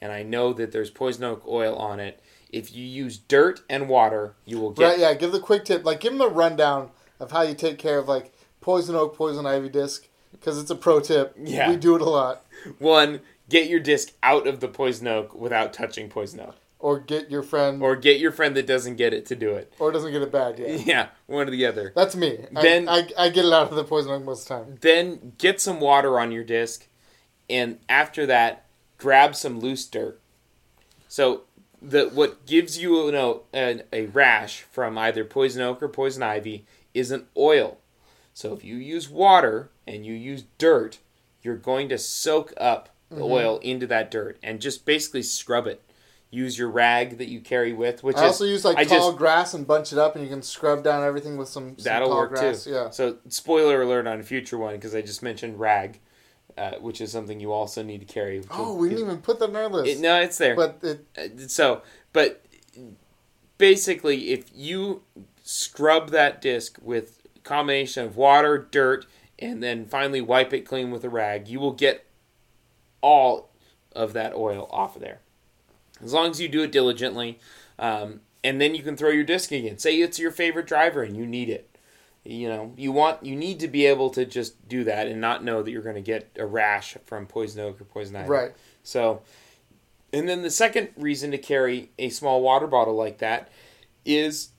and 0.00 0.12
I 0.12 0.22
know 0.22 0.52
that 0.52 0.72
there's 0.72 0.90
poison 0.90 1.24
oak 1.24 1.44
oil 1.46 1.76
on 1.76 2.00
it. 2.00 2.20
If 2.50 2.74
you 2.74 2.84
use 2.84 3.16
dirt 3.18 3.60
and 3.70 3.88
water, 3.88 4.34
you 4.44 4.58
will 4.58 4.70
get 4.72 4.84
Right? 4.84 4.98
Yeah. 4.98 5.14
Give 5.14 5.30
the 5.32 5.40
quick 5.40 5.64
tip. 5.64 5.84
Like 5.84 6.00
give 6.00 6.12
them 6.12 6.20
a 6.20 6.26
rundown 6.28 6.90
of 7.20 7.30
how 7.30 7.42
you 7.42 7.54
take 7.54 7.78
care 7.78 7.98
of 7.98 8.08
like 8.08 8.32
poison 8.60 8.94
oak, 8.96 9.16
poison 9.16 9.46
ivy 9.46 9.68
disc 9.68 10.06
because 10.32 10.58
it's 10.58 10.70
a 10.70 10.74
pro 10.74 11.00
tip. 11.00 11.34
Yeah. 11.38 11.70
We 11.70 11.76
do 11.76 11.94
it 11.94 12.00
a 12.02 12.08
lot. 12.08 12.44
one. 12.78 13.20
Get 13.48 13.68
your 13.68 13.80
disc 13.80 14.12
out 14.22 14.46
of 14.46 14.60
the 14.60 14.68
poison 14.68 15.08
oak 15.08 15.34
without 15.34 15.72
touching 15.72 16.08
poison 16.08 16.38
oak, 16.38 16.54
Or 16.78 17.00
get 17.00 17.32
your 17.32 17.42
friend, 17.42 17.82
or, 17.82 17.96
get 17.96 18.20
your 18.20 18.30
friend 18.30 18.56
that 18.56 18.64
doesn't 18.64 18.94
get 18.94 19.12
it 19.12 19.26
to 19.26 19.34
do 19.34 19.50
it. 19.54 19.72
Or 19.80 19.90
doesn't 19.90 20.12
get 20.12 20.22
it 20.22 20.30
bad. 20.30 20.56
Yeah. 20.56 20.66
Yeah, 20.86 21.08
one 21.26 21.48
or 21.48 21.50
the 21.50 21.66
other. 21.66 21.92
That's 21.96 22.14
me. 22.14 22.46
Then- 22.52 22.88
I, 22.88 22.98
I, 22.98 23.08
I 23.24 23.28
get 23.28 23.44
it 23.44 23.52
out 23.52 23.68
of 23.70 23.74
the 23.74 23.82
poison 23.82 24.12
oak 24.12 24.22
most 24.24 24.48
of 24.48 24.56
the 24.58 24.64
time. 24.66 24.78
Then 24.80 25.32
get 25.36 25.60
some 25.60 25.80
water 25.80 26.20
on 26.20 26.30
your 26.30 26.44
disc, 26.44 26.86
and 27.48 27.80
after 27.88 28.24
that, 28.26 28.66
grab 29.00 29.34
some 29.34 29.58
loose 29.60 29.84
dirt. 29.86 30.20
So 31.08 31.42
the 31.82 32.08
what 32.08 32.46
gives 32.46 32.78
you, 32.78 33.06
you 33.06 33.12
know, 33.12 33.42
a, 33.54 33.80
a 33.92 34.06
rash 34.06 34.62
from 34.62 34.96
either 34.98 35.24
poison 35.24 35.62
oak 35.62 35.82
or 35.82 35.88
poison 35.88 36.22
ivy 36.22 36.64
is 36.94 37.10
an 37.10 37.26
oil. 37.36 37.78
So 38.34 38.52
if 38.52 38.62
you 38.64 38.76
use 38.76 39.08
water 39.08 39.70
and 39.86 40.06
you 40.06 40.14
use 40.14 40.44
dirt, 40.58 40.98
you're 41.42 41.56
going 41.56 41.88
to 41.88 41.98
soak 41.98 42.52
up 42.56 42.88
the 43.08 43.16
Mm-hmm. 43.16 43.22
oil 43.24 43.58
into 43.58 43.88
that 43.88 44.08
dirt 44.08 44.38
and 44.40 44.60
just 44.60 44.84
basically 44.84 45.24
scrub 45.24 45.66
it. 45.66 45.82
Use 46.30 46.56
your 46.56 46.68
rag 46.70 47.18
that 47.18 47.26
you 47.26 47.40
carry 47.40 47.72
with, 47.72 48.04
which 48.04 48.14
I 48.16 48.20
is 48.20 48.26
also 48.26 48.44
use 48.44 48.64
like 48.64 48.76
I 48.76 48.84
tall 48.84 49.08
just- 49.08 49.18
grass 49.18 49.52
and 49.52 49.66
bunch 49.66 49.92
it 49.92 49.98
up, 49.98 50.14
and 50.14 50.22
you 50.22 50.30
can 50.30 50.42
scrub 50.42 50.84
down 50.84 51.02
everything 51.02 51.36
with 51.36 51.48
some, 51.48 51.70
some 51.76 51.82
That'll 51.82 52.06
tall 52.10 52.18
work 52.18 52.30
grass. 52.30 52.62
too. 52.62 52.70
Yeah. 52.70 52.90
So, 52.90 53.16
spoiler 53.28 53.82
alert 53.82 54.06
on 54.06 54.20
a 54.20 54.22
future 54.22 54.56
one 54.58 54.76
because 54.76 54.94
I 54.94 55.02
just 55.02 55.24
mentioned 55.24 55.58
rag, 55.58 55.98
uh, 56.60 56.72
which 56.78 57.00
is 57.00 57.10
something 57.10 57.40
you 57.40 57.52
also 57.52 57.82
need 57.82 58.00
to 58.00 58.06
carry. 58.06 58.42
Oh, 58.50 58.74
we 58.74 58.90
didn't 58.90 59.04
even 59.04 59.18
put 59.22 59.38
that 59.38 59.48
on 59.48 59.56
our 59.56 59.68
list. 59.68 59.98
It, 59.98 60.00
no, 60.00 60.20
it's 60.20 60.36
there. 60.36 60.54
But 60.54 60.78
it, 60.82 61.06
Uh, 61.16 61.48
so, 61.48 61.80
but 62.12 62.44
basically, 63.56 64.30
if 64.32 64.44
you 64.54 65.02
scrub 65.42 66.10
that 66.10 66.42
disc 66.42 66.78
with 66.82 67.22
a 67.34 67.38
combination 67.40 68.04
of 68.04 68.14
water, 68.14 68.58
dirt, 68.70 69.06
and 69.38 69.62
then 69.62 69.86
finally 69.86 70.20
wipe 70.20 70.52
it 70.52 70.66
clean 70.66 70.90
with 70.90 71.02
a 71.02 71.08
rag, 71.08 71.48
you 71.48 71.58
will 71.58 71.72
get 71.72 72.04
all 73.00 73.48
of 73.92 74.12
that 74.12 74.34
oil 74.34 74.68
off 74.70 74.96
of 74.96 75.02
there. 75.02 75.20
As 76.04 76.12
long 76.12 76.30
as 76.30 76.42
you 76.42 76.48
do 76.48 76.62
it 76.62 76.72
diligently, 76.72 77.38
um, 77.78 78.20
and 78.44 78.60
then 78.60 78.74
you 78.74 78.82
can 78.82 78.98
throw 78.98 79.08
your 79.08 79.24
disc 79.24 79.50
again. 79.50 79.78
Say 79.78 79.96
it's 79.96 80.18
your 80.18 80.30
favorite 80.30 80.66
driver 80.66 81.02
and 81.02 81.16
you 81.16 81.26
need 81.26 81.48
it. 81.48 81.69
You 82.30 82.48
know, 82.48 82.72
you 82.76 82.92
want 82.92 83.24
you 83.24 83.34
need 83.34 83.58
to 83.58 83.66
be 83.66 83.86
able 83.86 84.10
to 84.10 84.24
just 84.24 84.68
do 84.68 84.84
that 84.84 85.08
and 85.08 85.20
not 85.20 85.42
know 85.42 85.64
that 85.64 85.70
you're 85.72 85.82
going 85.82 85.96
to 85.96 86.00
get 86.00 86.30
a 86.38 86.46
rash 86.46 86.96
from 87.04 87.26
poison 87.26 87.60
oak 87.60 87.80
or 87.80 87.84
poison 87.84 88.14
ivy. 88.14 88.28
right. 88.28 88.52
So, 88.84 89.22
and 90.12 90.28
then 90.28 90.42
the 90.42 90.50
second 90.50 90.90
reason 90.96 91.32
to 91.32 91.38
carry 91.38 91.90
a 91.98 92.08
small 92.08 92.40
water 92.40 92.68
bottle 92.68 92.94
like 92.94 93.18
that 93.18 93.50
is 94.04 94.50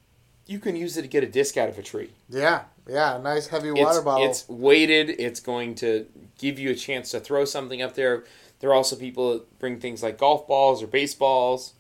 you 0.47 0.59
can 0.59 0.75
use 0.75 0.97
it 0.97 1.03
to 1.03 1.07
get 1.07 1.23
a 1.23 1.27
disc 1.27 1.55
out 1.55 1.69
of 1.69 1.79
a 1.79 1.81
tree. 1.81 2.09
Yeah. 2.27 2.63
Yeah. 2.89 3.15
A 3.15 3.21
nice 3.21 3.47
heavy 3.47 3.71
water 3.71 3.99
it's, 3.99 3.99
bottle. 4.03 4.29
It's 4.29 4.49
weighted. 4.49 5.09
It's 5.11 5.39
going 5.39 5.75
to 5.75 6.07
give 6.37 6.59
you 6.59 6.71
a 6.71 6.75
chance 6.75 7.11
to 7.11 7.21
throw 7.21 7.45
something 7.45 7.81
up 7.81 7.95
there. 7.95 8.25
There 8.59 8.69
are 8.69 8.73
also 8.75 8.97
people 8.97 9.31
that 9.31 9.59
bring 9.59 9.79
things 9.79 10.03
like 10.03 10.17
golf 10.17 10.45
balls 10.45 10.83
or 10.83 10.87
baseballs. 10.87 11.75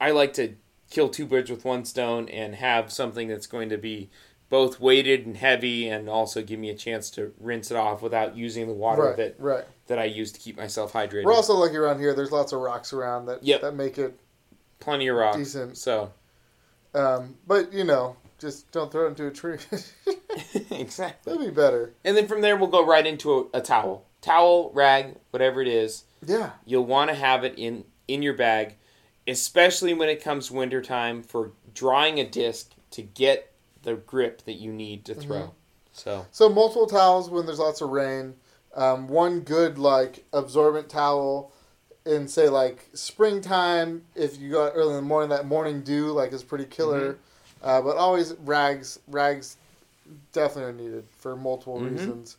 I 0.00 0.12
like 0.12 0.32
to 0.34 0.54
kill 0.90 1.08
two 1.08 1.26
birds 1.26 1.50
with 1.50 1.64
one 1.64 1.84
stone 1.84 2.28
and 2.28 2.54
have 2.54 2.92
something 2.92 3.26
that's 3.26 3.48
going 3.48 3.68
to 3.70 3.78
be 3.78 4.10
both 4.48 4.78
weighted 4.80 5.26
and 5.26 5.36
heavy 5.36 5.88
and 5.88 6.08
also 6.08 6.42
give 6.42 6.58
me 6.60 6.70
a 6.70 6.74
chance 6.74 7.10
to 7.10 7.32
rinse 7.40 7.70
it 7.70 7.76
off 7.76 8.00
without 8.02 8.36
using 8.36 8.66
the 8.68 8.72
water 8.72 9.02
right. 9.02 9.18
it 9.18 9.36
Right. 9.38 9.64
that 9.88 9.98
I 9.98 10.04
use 10.04 10.30
to 10.32 10.38
keep 10.40 10.56
myself 10.56 10.92
hydrated. 10.92 11.24
We're 11.24 11.32
also 11.34 11.54
lucky 11.54 11.76
around 11.76 11.98
here. 11.98 12.14
There's 12.14 12.30
lots 12.32 12.52
of 12.52 12.60
rocks 12.60 12.92
around 12.92 13.26
that 13.26 13.42
Yep. 13.42 13.60
that 13.62 13.74
make 13.74 13.98
it 13.98 14.18
Plenty 14.78 15.08
of 15.08 15.16
rocks. 15.16 15.36
decent. 15.38 15.76
So 15.78 16.12
Um, 16.94 17.36
but 17.46 17.72
you 17.72 17.84
know, 17.84 18.16
just 18.38 18.70
don't 18.70 18.92
throw 18.92 19.06
it 19.06 19.08
into 19.08 19.26
a 19.26 19.30
tree. 19.30 19.58
exactly. 20.70 21.32
That'd 21.32 21.48
be 21.48 21.54
better. 21.54 21.92
And 22.04 22.16
then 22.16 22.26
from 22.28 22.40
there, 22.40 22.56
we'll 22.56 22.68
go 22.68 22.84
right 22.86 23.06
into 23.06 23.32
a, 23.52 23.58
a 23.58 23.60
towel, 23.60 24.04
towel, 24.20 24.70
rag, 24.72 25.16
whatever 25.30 25.60
it 25.62 25.68
is. 25.68 26.04
Yeah. 26.24 26.50
You'll 26.64 26.86
want 26.86 27.10
to 27.10 27.16
have 27.16 27.44
it 27.44 27.54
in 27.56 27.84
in 28.08 28.22
your 28.22 28.34
bag, 28.34 28.76
especially 29.26 29.92
when 29.94 30.08
it 30.08 30.22
comes 30.22 30.50
wintertime 30.50 31.22
for 31.22 31.50
drying 31.74 32.20
a 32.20 32.24
disc 32.28 32.70
to 32.92 33.02
get 33.02 33.52
the 33.86 33.94
grip 33.94 34.42
that 34.42 34.54
you 34.54 34.72
need 34.72 35.04
to 35.04 35.14
throw. 35.14 35.36
Mhm. 35.36 35.50
So 35.92 36.26
So 36.32 36.48
multiple 36.48 36.88
towels 36.88 37.30
when 37.30 37.46
there's 37.46 37.60
lots 37.60 37.80
of 37.80 37.88
rain. 37.90 38.34
Um, 38.74 39.06
one 39.08 39.40
good 39.40 39.78
like 39.78 40.24
absorbent 40.32 40.90
towel 40.90 41.52
in 42.04 42.26
say 42.28 42.48
like 42.48 42.88
springtime 42.94 44.04
if 44.14 44.38
you 44.38 44.50
go 44.50 44.66
out 44.66 44.72
early 44.74 44.90
in 44.90 44.96
the 44.96 45.02
morning 45.02 45.30
that 45.30 45.46
morning 45.46 45.82
dew 45.82 46.10
like 46.10 46.32
is 46.32 46.42
pretty 46.42 46.64
killer. 46.66 47.12
Mm-hmm. 47.14 47.66
Uh, 47.68 47.80
but 47.80 47.96
always 47.96 48.34
rags 48.44 48.98
rags 49.06 49.56
definitely 50.32 50.64
are 50.64 50.72
needed 50.72 51.04
for 51.18 51.36
multiple 51.36 51.80
Mhm. 51.80 51.92
reasons. 51.92 52.36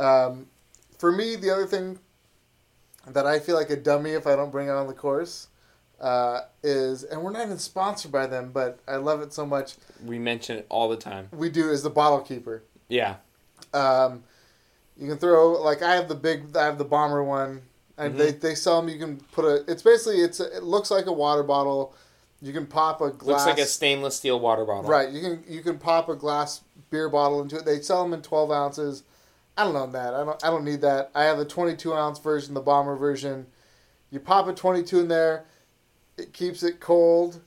Um, 0.00 0.48
for 0.98 1.12
me, 1.12 1.36
the 1.36 1.50
other 1.50 1.66
thing 1.66 1.98
that 3.06 3.26
I 3.26 3.38
feel 3.40 3.56
like 3.56 3.68
a 3.70 3.76
dummy 3.76 4.12
if 4.12 4.26
I 4.26 4.36
don't 4.36 4.50
bring 4.50 4.68
it 4.68 4.72
on 4.72 4.86
the 4.86 4.94
course 4.94 5.48
uh, 6.02 6.40
is, 6.62 7.04
and 7.04 7.22
we're 7.22 7.30
not 7.30 7.42
even 7.46 7.58
sponsored 7.58 8.10
by 8.12 8.26
them, 8.26 8.50
but 8.52 8.80
I 8.88 8.96
love 8.96 9.22
it 9.22 9.32
so 9.32 9.46
much. 9.46 9.74
we 10.04 10.18
mention 10.18 10.58
it 10.58 10.66
all 10.68 10.88
the 10.88 10.96
time. 10.96 11.28
We 11.32 11.48
do 11.48 11.70
is 11.70 11.82
the 11.82 11.90
bottle 11.90 12.20
keeper. 12.20 12.64
Yeah. 12.88 13.16
Um, 13.72 14.24
you 14.98 15.08
can 15.08 15.16
throw 15.18 15.52
like 15.62 15.80
I 15.82 15.94
have 15.94 16.08
the 16.08 16.14
big, 16.14 16.56
I 16.56 16.64
have 16.64 16.76
the 16.78 16.84
bomber 16.84 17.22
one, 17.24 17.62
and 17.96 18.14
Mhm. 18.14 18.18
they 18.18 18.30
they 18.32 18.54
sell 18.54 18.80
them. 18.80 18.90
You 18.90 18.98
can 18.98 19.18
put 19.32 19.44
a. 19.44 19.64
It's 19.70 19.82
basically 19.82 20.20
it's 20.20 20.40
a, 20.40 20.56
it 20.56 20.62
looks 20.64 20.90
like 20.90 21.06
a 21.06 21.12
water 21.12 21.42
bottle. 21.42 21.94
You 22.42 22.52
can 22.52 22.66
pop 22.66 23.00
a 23.00 23.10
glass. 23.10 23.46
Looks 23.46 23.46
like 23.46 23.58
a 23.64 23.66
stainless 23.68 24.16
steel 24.16 24.40
water 24.40 24.64
bottle. 24.64 24.90
right. 24.90 25.08
You 25.08 25.20
can 25.20 25.44
you 25.48 25.62
can 25.62 25.78
pop 25.78 26.08
a 26.08 26.16
glass 26.16 26.60
beer 26.90 27.08
bottle 27.08 27.40
into 27.40 27.56
it. 27.56 27.64
They 27.64 27.80
sell 27.80 28.02
them 28.02 28.12
in 28.12 28.20
twelve 28.22 28.50
ounces. 28.50 29.04
I 29.56 29.64
don't 29.64 29.74
know 29.74 29.86
that. 29.86 30.14
I 30.14 30.24
don't. 30.24 30.44
I 30.44 30.50
don't 30.50 30.64
need 30.64 30.80
that. 30.82 31.10
I 31.14 31.24
have 31.24 31.38
the 31.38 31.44
twenty-two 31.44 31.94
ounce 31.94 32.18
version, 32.18 32.54
the 32.54 32.60
bomber 32.60 32.96
version. 32.96 33.46
You 34.10 34.18
pop 34.20 34.48
a 34.48 34.52
twenty-two 34.52 35.00
in 35.00 35.08
there. 35.08 35.44
It 36.22 36.32
keeps 36.32 36.62
it 36.62 36.80
cold. 36.80 37.40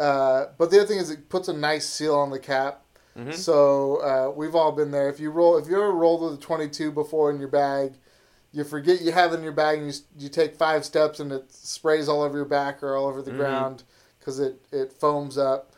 Uh, 0.00 0.46
but 0.58 0.70
the 0.70 0.78
other 0.78 0.86
thing 0.86 0.98
is, 0.98 1.10
it 1.10 1.28
puts 1.28 1.48
a 1.48 1.52
nice 1.52 1.86
seal 1.88 2.14
on 2.14 2.30
the 2.30 2.38
cap. 2.38 2.82
Mhm. 3.16 3.32
So 3.34 3.96
uh, 3.96 4.30
we've 4.34 4.54
all 4.54 4.72
been 4.72 4.90
there. 4.90 5.08
If 5.08 5.20
you 5.20 5.30
roll, 5.30 5.56
if 5.56 5.66
you 5.68 5.76
ever 5.76 5.92
rolled 5.92 6.22
with 6.22 6.34
a 6.34 6.42
twenty-two 6.42 6.92
before 6.92 7.30
in 7.30 7.38
your 7.38 7.48
bag, 7.48 7.94
you 8.52 8.62
forget 8.64 9.00
you 9.00 9.12
have 9.12 9.32
it 9.32 9.36
in 9.36 9.42
your 9.42 9.52
bag, 9.52 9.78
and 9.78 9.86
you 9.92 10.00
you 10.18 10.28
take 10.28 10.54
five 10.56 10.84
steps, 10.84 11.18
and 11.20 11.32
it 11.32 11.50
sprays 11.52 12.08
all 12.08 12.22
over 12.22 12.36
your 12.36 12.44
back 12.46 12.82
or 12.82 12.94
all 12.94 13.06
over 13.06 13.22
the 13.22 13.30
Mhm. 13.30 13.36
ground 13.38 13.82
because 14.18 14.38
it 14.38 14.60
it 14.70 14.92
foams 14.92 15.38
up. 15.38 15.72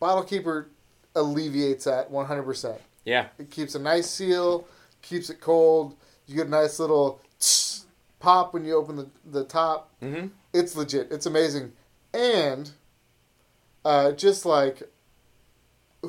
Bottle 0.00 0.22
keeper 0.24 0.68
alleviates 1.14 1.84
that 1.84 2.10
one 2.10 2.24
hundred 2.26 2.44
percent. 2.44 2.80
Yeah. 3.04 3.26
It 3.38 3.50
keeps 3.50 3.74
a 3.74 3.78
nice 3.78 4.08
seal. 4.08 4.66
keeps 5.02 5.30
it 5.30 5.40
cold. 5.40 5.94
You 6.26 6.34
get 6.36 6.46
a 6.48 6.50
nice 6.50 6.78
little 6.80 7.20
pop 8.18 8.52
when 8.52 8.64
you 8.64 8.74
open 8.76 8.96
the, 8.96 9.08
the 9.24 9.44
top. 9.44 9.90
Mm-hmm. 10.02 10.28
It's 10.52 10.74
legit. 10.74 11.12
It's 11.12 11.26
amazing. 11.26 11.72
And 12.18 12.72
uh, 13.84 14.10
just 14.12 14.44
like 14.44 14.82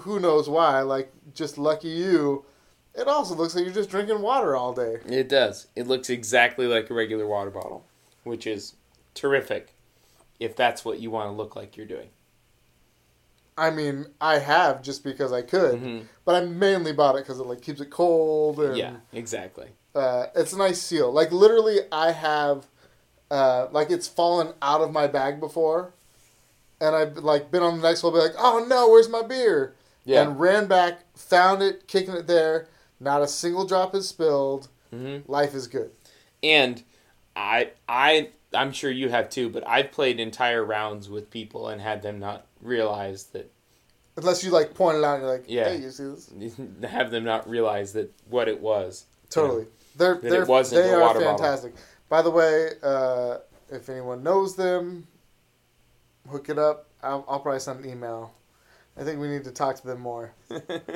who 0.01 0.19
knows 0.19 0.49
why, 0.49 0.81
like 0.81 1.11
just 1.33 1.57
lucky 1.57 1.89
you, 1.89 2.45
it 2.95 3.07
also 3.07 3.35
looks 3.35 3.55
like 3.55 3.63
you're 3.65 3.73
just 3.73 3.89
drinking 3.89 4.21
water 4.21 4.55
all 4.55 4.73
day. 4.73 4.97
It 5.07 5.29
does. 5.29 5.67
It 5.75 5.87
looks 5.87 6.09
exactly 6.09 6.65
like 6.67 6.89
a 6.89 6.93
regular 6.93 7.27
water 7.27 7.49
bottle, 7.51 7.85
which 8.23 8.45
is 8.47 8.73
terrific 9.13 9.73
if 10.39 10.55
that's 10.55 10.83
what 10.83 10.99
you 10.99 11.11
want 11.11 11.27
to 11.27 11.31
look 11.33 11.55
like 11.55 11.77
you're 11.77 11.85
doing. 11.85 12.09
I 13.57 13.71
mean, 13.71 14.05
I 14.21 14.39
have 14.39 14.81
just 14.81 15.03
because 15.03 15.33
I 15.33 15.41
could, 15.41 15.79
Mhm. 15.81 16.05
but 16.23 16.35
I 16.35 16.45
mainly 16.45 16.93
bought 16.93 17.15
it 17.15 17.23
because 17.25 17.39
it 17.39 17.45
like 17.45 17.61
keeps 17.61 17.81
it 17.81 17.89
cold 17.89 18.59
and 18.59 18.77
Yeah, 18.77 18.95
exactly. 19.11 19.73
uh, 19.93 20.27
it's 20.33 20.53
a 20.53 20.57
nice 20.57 20.81
seal. 20.81 21.11
Like 21.11 21.31
literally, 21.31 21.79
I 21.91 22.11
have 22.13 22.65
uh, 23.31 23.67
like 23.71 23.91
it's 23.91 24.07
fallen 24.07 24.53
out 24.61 24.81
of 24.81 24.91
my 24.91 25.05
bag 25.07 25.39
before, 25.39 25.93
and 26.81 26.95
I've 26.95 27.17
like 27.17 27.51
been 27.51 27.63
on 27.63 27.77
the 27.81 27.87
next 27.87 28.03
one, 28.03 28.13
be 28.13 28.19
like, 28.19 28.35
oh 28.37 28.65
no, 28.67 28.89
where's 28.89 29.09
my 29.09 29.21
beer? 29.21 29.75
Yeah. 30.05 30.23
And 30.23 30.39
ran 30.39 30.67
back, 30.67 31.01
found 31.15 31.61
it, 31.61 31.87
kicking 31.87 32.13
it 32.15 32.27
there. 32.27 32.67
Not 32.99 33.21
a 33.21 33.27
single 33.27 33.65
drop 33.65 33.93
is 33.95 34.07
spilled. 34.07 34.67
Mm-hmm. 34.93 35.31
Life 35.31 35.53
is 35.53 35.67
good. 35.67 35.91
And 36.41 36.81
I, 37.35 37.71
I, 37.87 38.29
I'm 38.53 38.71
sure 38.71 38.89
you 38.91 39.09
have 39.09 39.29
too, 39.29 39.49
but 39.49 39.67
I've 39.67 39.91
played 39.91 40.19
entire 40.19 40.63
rounds 40.63 41.09
with 41.09 41.29
people 41.29 41.67
and 41.69 41.79
had 41.81 42.01
them 42.01 42.19
not 42.19 42.45
realize 42.61 43.25
that, 43.25 43.51
Unless 44.17 44.43
you 44.43 44.51
like 44.51 44.73
point 44.73 44.97
it 44.97 45.03
out 45.03 45.15
and 45.15 45.23
you're 45.23 45.31
like, 45.31 45.45
Yeah. 45.47 45.69
hey, 45.69 45.77
you 45.77 45.91
see 45.91 46.03
this? 46.05 46.59
have 46.91 47.09
them 47.11 47.23
not 47.23 47.47
realize 47.49 47.93
that 47.93 48.11
what 48.29 48.49
it 48.49 48.59
was. 48.59 49.05
Totally. 49.29 49.65
They're, 49.95 50.15
That 50.15 50.29
they're 50.29 50.45
wasn't 50.45 50.83
they 50.83 50.89
are 50.91 50.99
water 51.01 51.19
bottle. 51.19 51.37
fantastic. 51.37 51.73
By 52.09 52.21
the 52.21 52.31
way, 52.31 52.71
uh, 52.83 53.37
if 53.69 53.87
anyone 53.87 54.23
knows 54.23 54.55
them, 54.57 55.07
hook 56.29 56.49
it 56.49 56.57
up. 56.57 56.87
I'll, 57.03 57.23
I'll 57.27 57.39
probably 57.39 57.59
send 57.59 57.83
an 57.85 57.89
email. 57.91 58.33
I 58.97 59.03
think 59.03 59.19
we 59.21 59.27
need 59.27 59.43
to 59.45 59.51
talk 59.51 59.75
to 59.77 59.87
them 59.87 60.01
more. 60.01 60.33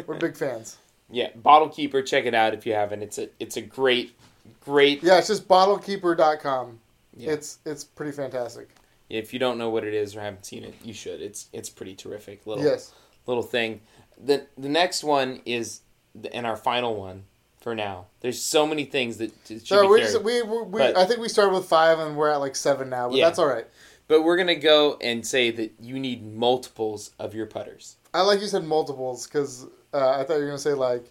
We're 0.08 0.18
big 0.18 0.36
fans. 0.36 0.78
yeah, 1.10 1.30
Bottle 1.36 1.70
Keeper, 1.70 2.02
check 2.02 2.26
it 2.26 2.34
out 2.34 2.54
if 2.54 2.66
you 2.66 2.74
haven't. 2.74 3.02
It's 3.04 3.18
a, 3.18 3.30
it's 3.40 3.56
a 3.58 3.62
great, 3.62 4.14
great. 4.62 5.02
Yeah, 5.04 5.20
it's 5.20 5.28
just 5.28 5.48
bottlekeeper.com. 5.48 6.80
Yeah. 7.16 7.32
It's 7.32 7.60
it's 7.66 7.84
pretty 7.84 8.12
fantastic. 8.12 8.70
If 9.10 9.34
you 9.34 9.40
don't 9.40 9.58
know 9.60 9.70
what 9.70 9.84
it 9.84 9.94
is 9.94 10.16
or 10.16 10.22
haven't 10.22 10.46
seen 10.46 10.64
it, 10.64 10.74
you 10.84 10.94
should. 10.94 11.22
It's, 11.22 11.48
it's 11.54 11.70
pretty 11.70 11.94
terrific. 11.96 12.46
Little, 12.48 12.64
Yes. 12.64 12.92
little 13.28 13.44
thing. 13.44 13.82
The 14.24 14.48
the 14.58 14.70
next 14.70 15.04
one 15.04 15.42
is 15.46 15.82
the, 16.16 16.34
and 16.36 16.46
our 16.48 16.56
final 16.56 16.96
one 16.96 17.24
for 17.62 17.76
now. 17.76 18.06
There's 18.22 18.42
so 18.42 18.66
many 18.66 18.86
things 18.86 19.18
that 19.18 19.32
should 19.48 19.66
So 19.68 19.84
be 19.84 19.88
we, 19.88 20.00
just, 20.02 20.24
we, 20.24 20.42
we, 20.42 20.62
we 20.64 20.82
I 20.82 21.06
think 21.06 21.20
we 21.20 21.30
started 21.30 21.54
with 21.54 21.66
five 21.66 22.00
and 22.00 22.18
we're 22.18 22.30
at 22.30 22.38
like 22.38 22.56
seven 22.56 22.90
now, 22.90 23.10
but 23.10 23.18
Yeah. 23.18 23.26
that's 23.28 23.38
all 23.40 23.48
right. 23.48 23.68
But 24.08 24.22
we're 24.24 24.38
gonna 24.38 24.56
go 24.56 24.98
and 25.02 25.26
say 25.26 25.52
that 25.52 25.74
you 25.80 26.00
need 26.00 26.24
multiples 26.26 27.12
of 27.20 27.34
your 27.34 27.46
putters. 27.46 27.98
I 28.14 28.22
like 28.22 28.42
you 28.42 28.48
said 28.48 28.64
multiples 28.64 29.28
because 29.28 29.66
uh, 29.94 30.10
I 30.12 30.24
thought 30.24 30.36
you 30.36 30.42
were 30.42 30.48
gonna 30.48 30.58
say 30.60 30.74
like 30.74 31.06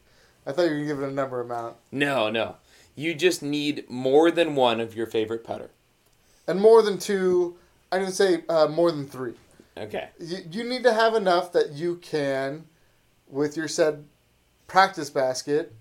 I 0.47 0.53
thought 0.53 0.63
you 0.65 0.71
were 0.71 0.77
gonna 0.77 0.87
give 0.87 1.01
it 1.03 1.09
a 1.09 1.13
number 1.13 1.41
amount 1.41 1.77
No, 1.91 2.31
no. 2.31 2.57
You 2.95 3.15
just 3.15 3.43
need 3.43 3.89
more 3.89 4.31
than 4.31 4.55
one 4.55 4.79
of 4.81 4.95
your 4.95 5.07
favorite 5.07 5.45
putter. 5.45 5.71
and 6.47 6.61
more 6.61 6.83
than 6.83 6.99
two. 6.99 7.57
I 7.91 7.99
didn't 7.99 8.13
say 8.15 8.43
uh, 8.49 8.67
more 8.69 8.91
than 8.91 9.07
three. 9.07 9.35
Okay. 9.77 10.09
You, 10.19 10.39
you 10.51 10.65
need 10.65 10.83
to 10.83 10.93
have 10.93 11.15
enough 11.15 11.53
that 11.53 11.73
you 11.73 11.97
can, 11.97 12.65
with 13.29 13.57
your 13.57 13.69
said 13.69 14.05
practice 14.67 15.09
basket, 15.11 15.73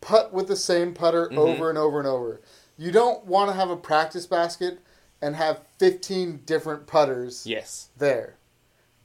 putt 0.00 0.32
with 0.32 0.46
the 0.48 0.56
same 0.56 0.92
putter 0.94 1.28
Mhm. 1.28 1.36
over 1.38 1.68
and 1.68 1.78
over 1.78 1.98
and 1.98 2.06
over. 2.08 2.40
You 2.76 2.90
don't 2.92 3.24
want 3.26 3.50
to 3.50 3.56
have 3.56 3.70
a 3.70 3.76
practice 3.76 4.26
basket 4.26 4.78
and 5.22 5.36
have 5.36 5.60
15 5.78 6.42
different 6.46 6.86
putters 6.86 7.46
Yes. 7.46 7.88
there. 7.98 8.34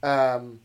Um, 0.02 0.60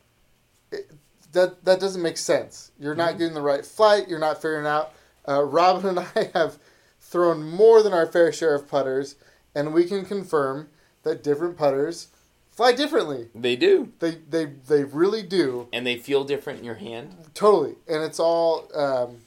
it, 0.72 0.92
that 1.34 1.64
that 1.66 1.80
doesn't 1.80 2.02
make 2.02 2.18
sense. 2.18 2.72
You're 2.80 2.96
not 2.96 3.16
Mhm. 3.16 3.18
getting 3.18 3.34
the 3.34 3.42
right 3.42 3.66
flight. 3.66 4.08
You're 4.10 4.20
not 4.20 4.42
figuring 4.42 4.66
out. 4.66 4.92
Uh, 5.28 5.44
Robin 5.44 5.98
and 5.98 6.00
I 6.16 6.32
have 6.34 6.58
thrown 7.00 7.44
more 7.44 7.82
than 7.84 7.94
our 7.94 8.06
fair 8.06 8.32
share 8.32 8.54
of 8.56 8.68
putters, 8.68 9.16
and 9.56 9.74
we 9.74 9.86
can 9.86 10.06
confirm 10.06 10.70
that 11.04 11.24
different 11.24 11.58
putters 11.58 12.08
fly 12.52 12.72
differently. 12.74 13.30
They 13.34 13.56
do. 13.56 13.92
They 14.00 14.12
they 14.30 14.46
they 14.46 14.84
really 14.84 15.24
do 15.24 15.68
And 15.72 15.86
they 15.88 15.98
feel 15.98 16.24
different 16.26 16.60
in 16.60 16.66
your 16.66 16.76
hand. 16.76 17.16
totally, 17.34 17.76
and 17.88 18.04
it's 18.04 18.20
all. 18.20 18.68
Um, 18.78 19.22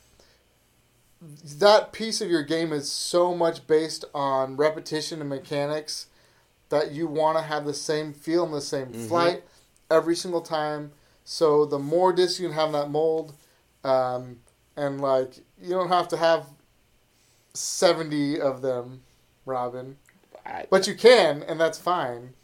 that 1.58 1.92
piece 1.92 2.20
of 2.20 2.30
your 2.30 2.42
game 2.42 2.70
is 2.72 2.90
so 2.92 3.34
much 3.34 3.66
based 3.66 4.04
on 4.14 4.56
repetition 4.58 5.20
and 5.22 5.30
mechanics 5.30 6.06
that 6.68 6.92
you 6.92 7.06
want 7.06 7.38
to 7.38 7.42
have 7.44 7.64
the 7.64 7.74
same 7.74 8.12
feel 8.12 8.44
and 8.44 8.54
the 8.54 8.60
same 8.60 8.92
Mhm. 8.92 9.08
flight 9.08 9.44
every 9.90 10.16
single 10.16 10.40
time. 10.40 10.92
So 11.24 11.64
the 11.64 11.78
more 11.78 12.12
discs 12.12 12.40
you 12.40 12.48
can 12.48 12.54
have 12.54 12.66
in 12.68 12.72
that 12.72 12.90
mold, 12.90 13.34
um, 13.82 14.40
and 14.76 15.00
like 15.00 15.38
you 15.60 15.70
don't 15.70 15.88
have 15.88 16.08
to 16.08 16.16
have 16.16 16.46
seventy 17.54 18.40
of 18.40 18.62
them, 18.62 19.02
Robin, 19.46 19.96
but 20.70 20.86
you 20.86 20.94
can, 20.94 21.42
and 21.44 21.60
that's 21.60 21.78
fine. 21.78 22.34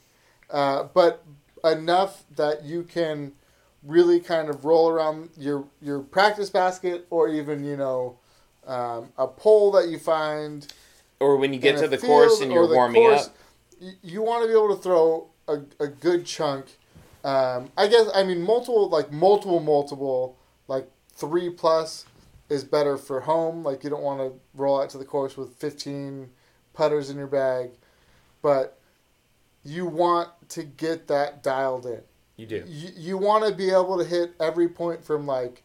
Uh, 0.49 0.85
but 0.85 1.25
enough 1.65 2.25
that 2.37 2.65
you 2.65 2.83
can 2.83 3.33
really 3.83 4.21
kind 4.21 4.49
of 4.49 4.65
roll 4.65 4.89
around 4.89 5.31
your 5.37 5.65
your 5.81 6.01
practice 6.01 6.51
basket, 6.51 7.07
or 7.11 7.29
even 7.29 7.65
you 7.65 7.77
know 7.77 8.19
um, 8.67 9.13
a 9.17 9.27
pole 9.27 9.71
that 9.73 9.89
you 9.89 9.99
find 9.99 10.73
or 11.19 11.37
when 11.37 11.53
you 11.53 11.59
get 11.59 11.79
to 11.79 11.89
the 11.89 11.99
field 11.99 12.07
course 12.07 12.41
and 12.41 12.53
you're 12.53 12.67
warming 12.67 13.03
course, 13.03 13.27
up. 13.27 13.35
You, 13.81 13.93
you 14.03 14.23
want 14.23 14.43
to 14.43 14.49
be 14.49 14.53
able 14.53 14.77
to 14.77 14.83
throw 14.83 15.31
a, 15.49 15.59
a 15.83 15.89
good 15.89 16.25
chunk. 16.27 16.67
Um, 17.25 17.71
I 17.77 17.89
guess 17.89 18.09
I 18.15 18.23
mean 18.23 18.43
multiple 18.43 18.89
like 18.89 19.13
multiple 19.13 19.61
multiple 19.61 20.39
like 20.69 20.89
three 21.13 21.51
plus 21.51 22.07
is 22.49 22.65
better 22.65 22.97
for 22.97 23.21
home. 23.21 23.65
Like 23.65 23.83
you 23.85 23.91
don't 23.91 24.03
want 24.03 24.21
to 24.21 24.39
roll 24.55 24.81
out 24.81 24.91
to 24.91 24.99
the 24.99 25.05
course 25.05 25.37
with 25.37 25.57
fifteen 25.57 26.31
putters 26.73 27.11
in 27.11 27.17
your 27.17 27.27
bag, 27.27 27.71
but 28.43 28.79
you 29.65 29.87
want 29.87 30.31
to 30.51 30.63
get 30.63 31.09
that 31.09 31.43
dialed 31.43 31.87
in. 31.87 32.01
You 32.37 32.47
do. 32.47 32.65
You, 32.67 32.89
you 32.97 33.19
want 33.19 33.47
to 33.47 33.55
be 33.55 33.71
able 33.71 33.99
to 33.99 34.05
hit 34.05 34.33
every 34.41 34.69
point 34.69 35.05
from 35.05 35.27
like, 35.27 35.63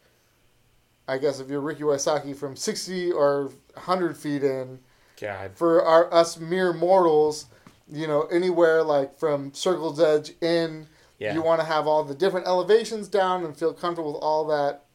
I 1.07 1.17
guess 1.17 1.39
if 1.39 1.49
you're 1.49 1.61
Ricky 1.61 1.83
Wysocki 1.83 2.35
from 2.35 2.57
sixty 2.57 3.11
or 3.11 3.51
hundred 3.77 4.17
feet 4.17 4.43
in 4.43 4.79
God. 5.19 5.51
for 5.55 5.81
our 5.83 6.13
us 6.13 6.37
mere 6.37 6.73
mortals, 6.73 7.45
you 7.91 8.07
know, 8.07 8.23
anywhere 8.23 8.83
like 8.83 9.17
from 9.19 9.53
circle's 9.53 9.99
edge 9.99 10.33
in, 10.41 10.87
Yeah. 11.19 11.33
you 11.33 11.41
want 11.41 11.61
to 11.61 11.65
have 11.65 11.87
all 11.87 12.03
the 12.03 12.15
different 12.15 12.47
elevations 12.47 13.07
down 13.07 13.43
and 13.45 13.55
feel 13.55 13.73
comfortable 13.73 14.13
with 14.13 14.21
all 14.23 14.45
that 14.47 14.85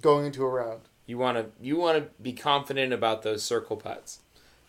going 0.00 0.26
into 0.26 0.42
a 0.44 0.48
round. 0.48 0.82
You 1.06 1.18
want 1.18 1.36
to 1.38 1.46
you 1.64 1.76
want 1.76 1.98
to 1.98 2.10
be 2.22 2.32
confident 2.32 2.92
about 2.92 3.22
those 3.22 3.42
circle 3.44 3.76
putts. 3.76 4.20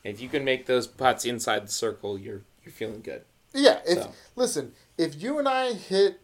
If 0.04 0.22
you 0.22 0.30
can 0.30 0.44
make 0.46 0.66
those 0.68 0.86
putts 0.88 1.26
inside 1.26 1.68
the 1.68 1.72
circle, 1.72 2.18
you're 2.20 2.42
you're 2.64 2.72
feeling 2.72 3.02
good. 3.02 3.24
Yeah, 3.54 3.80
if 3.86 4.04
So. 4.04 4.12
listen, 4.36 4.74
if 4.98 5.20
you 5.22 5.40
and 5.40 5.48
I 5.48 5.74
hit 5.74 6.20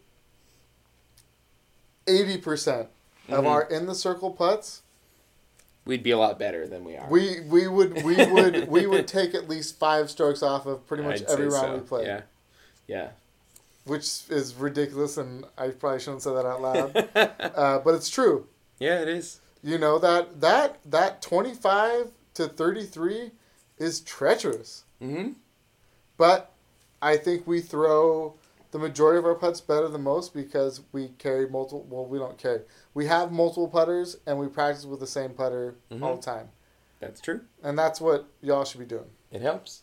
eighty 2.06 2.38
percent 2.38 2.88
of 3.28 3.44
Mhm. 3.44 3.48
our 3.48 3.62
in 3.62 3.86
the 3.86 3.94
circle 3.94 4.30
putts, 4.30 4.82
We'd 5.86 6.02
be 6.02 6.12
a 6.12 6.18
lot 6.18 6.38
better 6.38 6.66
than 6.66 6.84
we 6.84 6.96
are. 6.96 7.08
we 7.10 7.40
we 7.40 7.68
would 7.68 8.02
we 8.02 8.16
would 8.16 8.68
we 8.68 8.86
would 8.86 9.06
take 9.06 9.34
at 9.34 9.48
least 9.48 9.78
five 9.78 10.10
strokes 10.10 10.42
off 10.42 10.66
of 10.66 10.86
pretty 10.86 11.02
much 11.02 11.20
I'd 11.22 11.28
every 11.28 11.48
round 11.48 11.66
so. 11.66 11.74
we 11.74 11.80
play. 11.80 12.06
Yeah. 12.06 12.20
Yeah. 12.86 13.08
Which 13.84 14.22
is 14.30 14.54
ridiculous 14.54 15.18
and 15.18 15.44
I 15.58 15.68
probably 15.68 16.00
shouldn't 16.00 16.22
say 16.22 16.32
that 16.32 16.46
out 16.46 16.62
loud. 16.62 16.96
uh, 17.14 17.78
but 17.80 17.94
it's 17.94 18.08
true. 18.08 18.46
yeah, 18.78 19.00
it 19.00 19.08
is. 19.08 19.40
You 19.62 19.78
know 19.78 19.98
that 19.98 20.40
that 20.40 20.78
that 20.86 21.20
twenty 21.20 21.54
five 21.54 22.10
to 22.34 22.48
thirty 22.48 22.84
three 22.84 23.32
is 23.78 24.00
treacherous. 24.00 24.84
Mm-hmm. 25.02 25.32
But 26.16 26.52
I 27.02 27.16
think 27.18 27.46
we 27.46 27.60
throw 27.60 28.34
the 28.74 28.80
majority 28.80 29.20
of 29.20 29.24
our 29.24 29.36
putts 29.36 29.60
better 29.60 29.86
than 29.86 30.02
most 30.02 30.34
because 30.34 30.80
we 30.90 31.06
carry 31.18 31.48
multiple. 31.48 31.86
Well, 31.88 32.06
we 32.06 32.18
don't 32.18 32.36
carry. 32.36 32.62
We 32.92 33.06
have 33.06 33.30
multiple 33.30 33.68
putters 33.68 34.16
and 34.26 34.36
we 34.36 34.48
practice 34.48 34.84
with 34.84 34.98
the 34.98 35.06
same 35.06 35.30
putter 35.30 35.76
Mhm. 35.92 36.02
all 36.02 36.16
the 36.16 36.22
time, 36.22 36.50
That's 36.98 37.20
true. 37.20 37.42
and 37.62 37.78
that's 37.78 38.00
what 38.00 38.24
y'all 38.42 38.64
should 38.64 38.80
be 38.80 38.84
doing. 38.84 39.12
It 39.30 39.42
helps. 39.42 39.82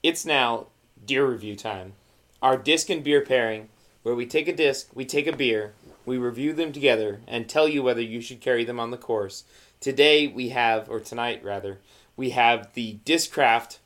It's 0.00 0.24
now 0.24 0.68
deer 1.04 1.26
review 1.26 1.56
time. 1.56 1.94
Our 2.40 2.56
disc 2.56 2.88
and 2.88 3.02
beer 3.02 3.20
pairing, 3.20 3.68
where 4.04 4.14
we 4.14 4.26
take 4.26 4.46
a 4.46 4.54
disc, 4.54 4.88
we 4.94 5.04
take 5.04 5.26
a 5.26 5.36
beer, 5.36 5.72
we 6.06 6.18
review 6.18 6.52
them 6.52 6.70
together, 6.70 7.20
and 7.26 7.48
tell 7.48 7.66
you 7.66 7.82
whether 7.82 8.00
you 8.00 8.20
should 8.20 8.40
carry 8.40 8.62
them 8.64 8.78
on 8.78 8.92
the 8.92 8.96
course. 8.96 9.42
Today 9.80 10.28
we 10.28 10.50
have, 10.50 10.88
or 10.88 11.00
tonight 11.00 11.42
rather, 11.42 11.80
we 12.16 12.30
have 12.30 12.72
the 12.74 12.98
Discraft 13.04 13.78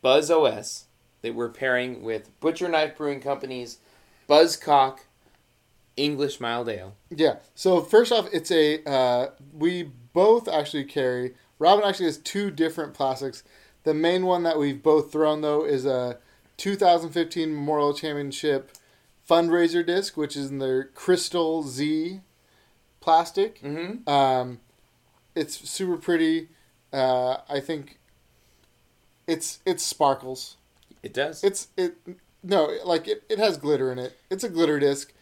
Buzzz 0.00 0.30
OS 0.30 0.86
that 1.22 1.34
we're 1.34 1.48
pairing 1.48 2.02
with 2.02 2.30
Butcherknife 2.40 2.96
Brewing 2.96 3.20
Company's 3.20 3.78
Buzzcock 4.28 5.00
English 5.96 6.40
Mild 6.40 6.68
Ale. 6.68 6.94
Yeah. 7.10 7.36
So 7.54 7.80
first 7.82 8.12
off, 8.12 8.28
it's 8.32 8.50
a 8.50 8.82
uh, 8.88 9.30
we 9.52 9.90
both 10.12 10.48
actually 10.48 10.84
carry. 10.84 11.34
Robin 11.58 11.84
actually 11.84 12.06
has 12.06 12.18
two 12.18 12.50
different 12.50 12.94
plastics. 12.94 13.42
The 13.84 13.94
main 13.94 14.24
one 14.26 14.42
that 14.44 14.58
we've 14.58 14.82
both 14.82 15.12
thrown 15.12 15.40
though 15.40 15.64
is 15.64 15.84
a 15.84 16.18
2015 16.56 17.54
Memorial 17.54 17.94
Championship 17.94 18.72
fundraiser 19.28 19.84
disc, 19.84 20.16
which 20.16 20.36
is 20.36 20.50
in 20.50 20.58
their 20.58 20.84
Crystal 20.84 21.62
Z 21.62 22.20
plastic. 23.00 23.60
Mm-hmm. 23.62 24.08
Um, 24.08 24.60
it's 25.34 25.68
super 25.68 25.96
pretty. 25.96 26.48
Uh, 26.92 27.38
I 27.48 27.60
think 27.60 27.98
it's 29.26 29.60
it's 29.64 29.84
sparkles. 29.84 30.56
It 31.02 31.14
does. 31.14 31.42
It's 31.42 31.68
it 31.76 31.96
no 32.42 32.70
like 32.84 33.08
it, 33.08 33.22
it 33.28 33.38
has 33.38 33.56
glitter 33.56 33.92
in 33.92 33.98
it. 33.98 34.16
It's 34.30 34.44
a 34.44 34.48
glitter 34.48 34.78
disc. 34.78 35.12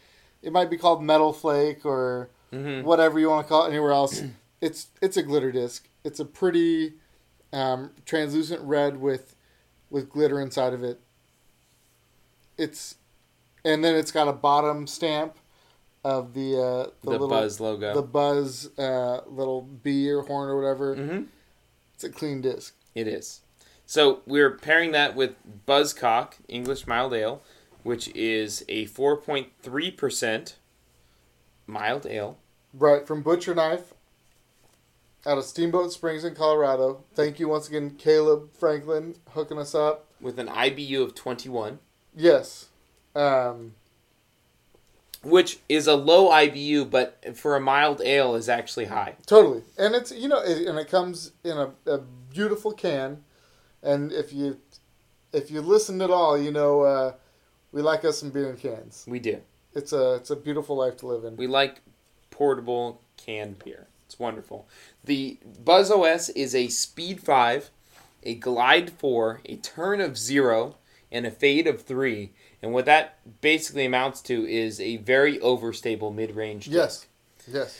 It 0.41 0.51
might 0.51 0.69
be 0.69 0.77
called 0.77 1.03
metal 1.03 1.33
flake 1.33 1.85
or 1.85 2.29
mm-hmm. 2.51 2.85
whatever 2.85 3.19
you 3.19 3.29
want 3.29 3.45
to 3.45 3.49
call 3.49 3.65
it 3.65 3.69
anywhere 3.69 3.91
else. 3.91 4.21
it's 4.61 4.87
it's 5.01 5.17
a 5.17 5.23
glitter 5.23 5.51
disc. 5.51 5.87
It's 6.03 6.19
a 6.19 6.25
pretty 6.25 6.93
um, 7.53 7.91
translucent 8.05 8.61
red 8.61 8.99
with 9.01 9.35
with 9.89 10.09
glitter 10.09 10.39
inside 10.39 10.73
of 10.73 10.83
it. 10.83 10.99
It's 12.57 12.95
and 13.65 13.83
then 13.83 13.95
it's 13.95 14.11
got 14.11 14.27
a 14.27 14.33
bottom 14.33 14.87
stamp 14.87 15.35
of 16.03 16.33
the 16.33 16.55
uh, 16.55 16.89
The, 17.03 17.09
little 17.09 17.27
Buzzz 17.27 17.59
logo. 17.59 17.93
the 17.93 18.01
buzz 18.01 18.69
uh, 18.77 19.21
little 19.27 19.61
bee 19.61 20.09
or 20.09 20.21
horn 20.23 20.49
or 20.49 20.55
whatever. 20.55 20.95
mm-hmm. 20.95 21.23
It's 21.95 22.03
a 22.05 22.09
clean 22.09 22.39
disc. 22.41 22.75
It 22.95 23.07
is. 23.09 23.41
So 23.89 24.21
we're 24.27 24.51
pairing 24.51 24.91
that 24.91 25.15
with 25.15 25.33
Buzzcock 25.67 26.33
English 26.47 26.85
Mild 26.85 27.11
Ale, 27.11 27.41
which 27.81 28.07
is 28.09 28.63
a 28.69 28.85
4.3% 28.85 30.53
mild 31.65 32.05
ale. 32.05 32.37
Right 32.71 33.07
from 33.07 33.23
Butcherknife 33.23 33.85
out 35.25 35.39
of 35.39 35.43
Steamboat 35.43 35.91
Springs 35.91 36.23
in 36.23 36.35
Colorado. 36.35 37.03
Thank 37.15 37.39
you 37.39 37.47
once 37.47 37.67
again, 37.67 37.95
Caleb 37.97 38.51
Franklin, 38.53 39.15
hooking 39.29 39.57
us 39.57 39.73
up. 39.73 40.05
with 40.21 40.37
an 40.37 40.49
IBU 40.49 41.01
of 41.01 41.15
21, 41.15 41.79
Yes. 42.15 42.67
Um, 43.15 43.73
which 45.23 45.61
is 45.67 45.87
a 45.87 45.95
low 45.95 46.29
IBU, 46.29 46.91
but 46.91 47.35
for 47.35 47.55
a 47.55 47.59
mild 47.59 48.01
ale 48.01 48.35
is 48.35 48.49
actually 48.49 48.85
high. 48.85 49.15
totally. 49.25 49.63
And 49.79 49.95
it's, 49.95 50.11
you 50.11 50.27
know, 50.27 50.41
it, 50.43 50.67
and 50.67 50.77
it 50.77 50.89
comes 50.89 51.31
in 51.43 51.57
a, 51.57 51.71
a 51.87 51.97
beautiful 51.97 52.71
can. 52.71 53.23
And 53.83 54.11
if 54.11 54.33
you 54.33 54.57
if 55.31 55.51
you 55.51 55.61
listen 55.61 56.01
at 56.01 56.09
all, 56.09 56.37
you 56.37 56.51
know, 56.51 56.81
uh, 56.81 57.13
we 57.71 57.81
like 57.81 58.03
us 58.05 58.19
some 58.19 58.29
beer 58.29 58.49
in 58.49 58.57
cans. 58.57 59.05
We 59.07 59.19
do. 59.19 59.41
It's 59.73 59.93
a 59.93 60.15
it's 60.15 60.29
a 60.29 60.35
beautiful 60.35 60.75
life 60.75 60.97
to 60.97 61.07
live 61.07 61.23
in. 61.23 61.35
We 61.37 61.47
like 61.47 61.81
portable 62.31 63.01
canned 63.17 63.59
beer. 63.59 63.87
It's 64.05 64.17
wonderful. 64.17 64.67
The 65.03 65.37
Buzzz 65.63 65.91
OS 65.91 66.29
is 66.29 66.55
a 66.55 66.67
speed 66.69 67.19
5, 67.21 67.69
a 68.23 68.33
glide 68.33 68.89
4, 68.89 69.41
a 69.45 69.55
turn 69.57 70.01
of 70.01 70.17
0, 70.17 70.77
and 71.11 71.27
a 71.27 71.31
fade 71.31 71.67
of 71.67 71.83
3. 71.83 72.31
And 72.63 72.73
what 72.73 72.85
that 72.85 73.19
basically 73.41 73.85
amounts 73.85 74.21
to 74.23 74.49
is 74.49 74.79
a 74.79 74.97
very 74.97 75.37
overstable 75.37 76.13
mid-range 76.13 76.67
Yes. 76.67 77.05
Yes. 77.47 77.79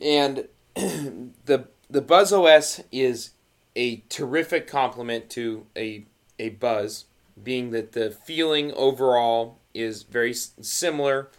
And 0.00 0.48
the 0.74 1.68
the 1.90 2.00
Buzzz 2.02 2.32
OS 2.32 2.80
is 2.92 3.30
a 3.78 4.02
terrific 4.08 4.66
compliment 4.66 5.30
to 5.30 5.64
a 5.76 6.04
a 6.38 6.50
Buzzz, 6.50 7.06
being 7.40 7.70
that 7.70 7.92
the 7.92 8.10
feeling 8.10 8.72
overall 8.74 9.58
is 9.72 10.02
very 10.02 10.34
similar 10.34 11.30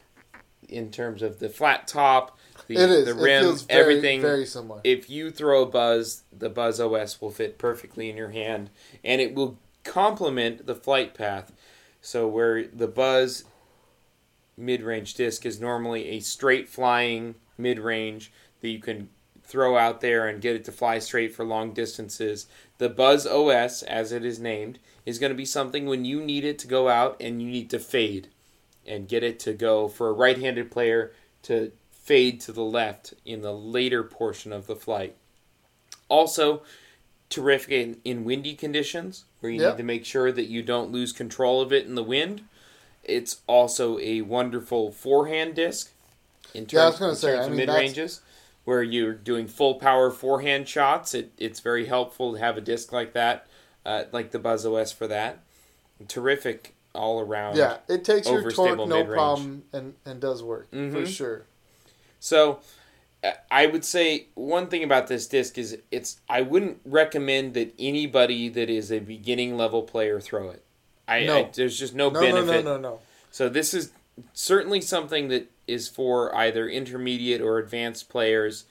in 0.67 0.89
terms 0.89 1.21
of 1.21 1.39
the 1.39 1.49
flat 1.49 1.87
top, 1.87 2.37
the, 2.67 2.75
it 2.75 2.89
is. 2.89 3.05
the 3.05 3.13
rim, 3.13 3.55
very, 3.55 3.81
everything. 3.81 4.21
very 4.21 4.45
similar. 4.45 4.79
if 4.83 5.09
you 5.09 5.31
throw 5.31 5.63
a 5.63 5.65
Buzzz, 5.65 6.23
the 6.31 6.49
Buzzz 6.49 6.79
OS 6.79 7.19
will 7.21 7.31
fit 7.31 7.57
perfectly 7.57 8.09
in 8.09 8.15
your 8.15 8.29
hand, 8.29 8.69
and 9.03 9.19
it 9.19 9.35
will 9.35 9.57
complement 9.83 10.65
the 10.65 10.75
flight 10.75 11.13
path. 11.13 11.51
So 12.01 12.27
where 12.27 12.65
the 12.67 12.87
Buzzz 12.87 13.43
mid-range 14.55 15.13
disc 15.15 15.45
is 15.45 15.59
normally 15.59 16.09
a 16.09 16.19
straight 16.19 16.69
flying 16.69 17.35
mid-range 17.57 18.31
that 18.61 18.69
you 18.69 18.79
can 18.79 19.09
throw 19.49 19.77
out 19.77 19.99
there 19.99 20.27
and 20.27 20.41
get 20.41 20.55
it 20.55 20.63
to 20.65 20.71
fly 20.71 20.99
straight 20.99 21.35
for 21.35 21.43
long 21.43 21.73
distances. 21.73 22.47
The 22.77 22.87
Buzzz 22.89 23.25
OS, 23.25 23.83
as 23.83 24.11
it 24.11 24.23
is 24.23 24.39
named, 24.39 24.79
is 25.05 25.19
going 25.19 25.31
to 25.31 25.37
be 25.37 25.45
something 25.45 25.87
when 25.87 26.05
you 26.05 26.21
need 26.21 26.45
it 26.45 26.59
to 26.59 26.67
go 26.67 26.87
out 26.87 27.17
and 27.19 27.41
you 27.41 27.49
need 27.49 27.69
to 27.71 27.79
fade 27.79 28.29
and 28.87 29.07
get 29.09 29.23
it 29.23 29.39
to 29.41 29.53
go 29.53 29.87
for 29.87 30.09
a 30.09 30.13
right-handed 30.13 30.71
player 30.71 31.11
to 31.43 31.71
fade 31.91 32.39
to 32.41 32.51
the 32.51 32.63
left 32.63 33.13
in 33.25 33.41
the 33.41 33.53
later 33.53 34.03
portion 34.03 34.53
of 34.53 34.67
the 34.67 34.75
flight. 34.75 35.15
Also, 36.09 36.61
terrific 37.29 37.71
in, 37.71 37.97
in 38.03 38.23
windy 38.23 38.55
conditions 38.55 39.25
where 39.39 39.51
you 39.51 39.61
Yep. 39.61 39.71
need 39.71 39.77
to 39.77 39.83
make 39.83 40.05
sure 40.05 40.31
that 40.31 40.45
you 40.47 40.61
don't 40.63 40.91
lose 40.91 41.11
control 41.11 41.61
of 41.61 41.73
it 41.73 41.85
in 41.85 41.95
the 41.95 42.03
wind. 42.03 42.43
It's 43.03 43.41
also 43.47 43.99
a 43.99 44.21
wonderful 44.21 44.91
forehand 44.91 45.55
disc 45.55 45.91
in 46.53 46.65
terms, 46.65 46.73
Yeah, 46.73 46.81
I 46.81 46.85
was 46.87 46.99
gonna 46.99 47.15
say, 47.15 47.37
I 47.37 47.43
of 47.43 47.47
mean, 47.47 47.57
mid 47.57 47.69
ranges 47.69 48.21
where 48.69 48.83
you're 48.83 49.13
doing 49.13 49.47
full 49.47 49.75
power 49.75 50.11
forehand 50.11 50.67
shots. 50.69 51.15
It, 51.15 51.31
it's 51.39 51.59
very 51.59 51.87
helpful 51.87 52.33
to 52.33 52.39
have 52.39 52.55
a 52.55 52.61
disc 52.61 52.93
like 52.93 53.13
that, 53.13 53.47
uh, 53.83 54.03
like 54.11 54.29
the 54.29 54.37
Buzzz 54.37 54.63
OS 54.63 54.91
for 54.91 55.07
that. 55.07 55.39
Terrific 56.07 56.75
all 56.93 57.19
around. 57.19 57.57
yeah, 57.57 57.77
it 57.87 58.03
takes 58.05 58.29
your 58.29 58.49
torque 58.51 58.77
no 58.77 58.85
mid-range. 58.85 59.09
problem 59.09 59.63
and, 59.73 59.93
and 60.05 60.19
does 60.21 60.41
work 60.43 60.69
for 60.71 60.77
Mhm. 60.77 61.07
sure. 61.07 61.45
So, 62.19 62.59
uh, 63.23 63.31
I 63.51 63.65
would 63.65 63.83
say 63.83 64.27
one 64.35 64.67
thing 64.67 64.83
about 64.83 65.07
this 65.07 65.27
disc 65.27 65.57
is 65.57 65.77
it's. 65.91 66.19
I 66.29 66.41
wouldn't 66.41 66.79
recommend 66.85 67.53
that 67.55 67.73
anybody 67.79 68.49
that 68.49 68.69
is 68.69 68.91
a 68.91 68.99
beginning 68.99 69.57
level 69.57 69.81
player 69.83 70.19
throw 70.21 70.49
it. 70.49 70.63
I, 71.07 71.25
No. 71.25 71.37
I 71.39 71.49
there's 71.53 71.77
just 71.77 71.95
no, 71.95 72.09
No, 72.09 72.19
no, 72.21 72.25
benefit. 72.45 72.63
no, 72.65 72.75
no, 72.77 72.81
no. 72.81 72.99
So 73.31 73.49
this 73.49 73.73
is 73.73 73.91
certainly 74.33 74.79
something 74.81 75.27
that 75.29 75.47
is 75.69 75.87
for 75.87 76.35
either 76.35 76.67
intermediate 76.67 77.41
or 77.41 77.57
advanced 77.57 78.09
players 78.09 78.65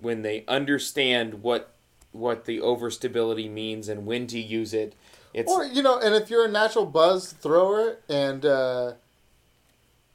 when 0.00 0.22
they 0.22 0.44
understand 0.46 1.42
what 1.42 1.74
what 2.12 2.44
the 2.44 2.58
overstability 2.58 3.50
means 3.50 3.88
and 3.88 4.04
when 4.06 4.26
to 4.26 4.38
use 4.38 4.74
it. 4.74 4.94
It's 5.32 5.50
Or 5.50 5.64
you 5.64 5.82
know, 5.82 5.98
and 5.98 6.14
if 6.14 6.28
you're 6.28 6.44
a 6.44 6.50
natural 6.50 6.84
buzz 6.84 7.32
thrower 7.32 7.96
and 8.08 8.44
uh, 8.44 8.92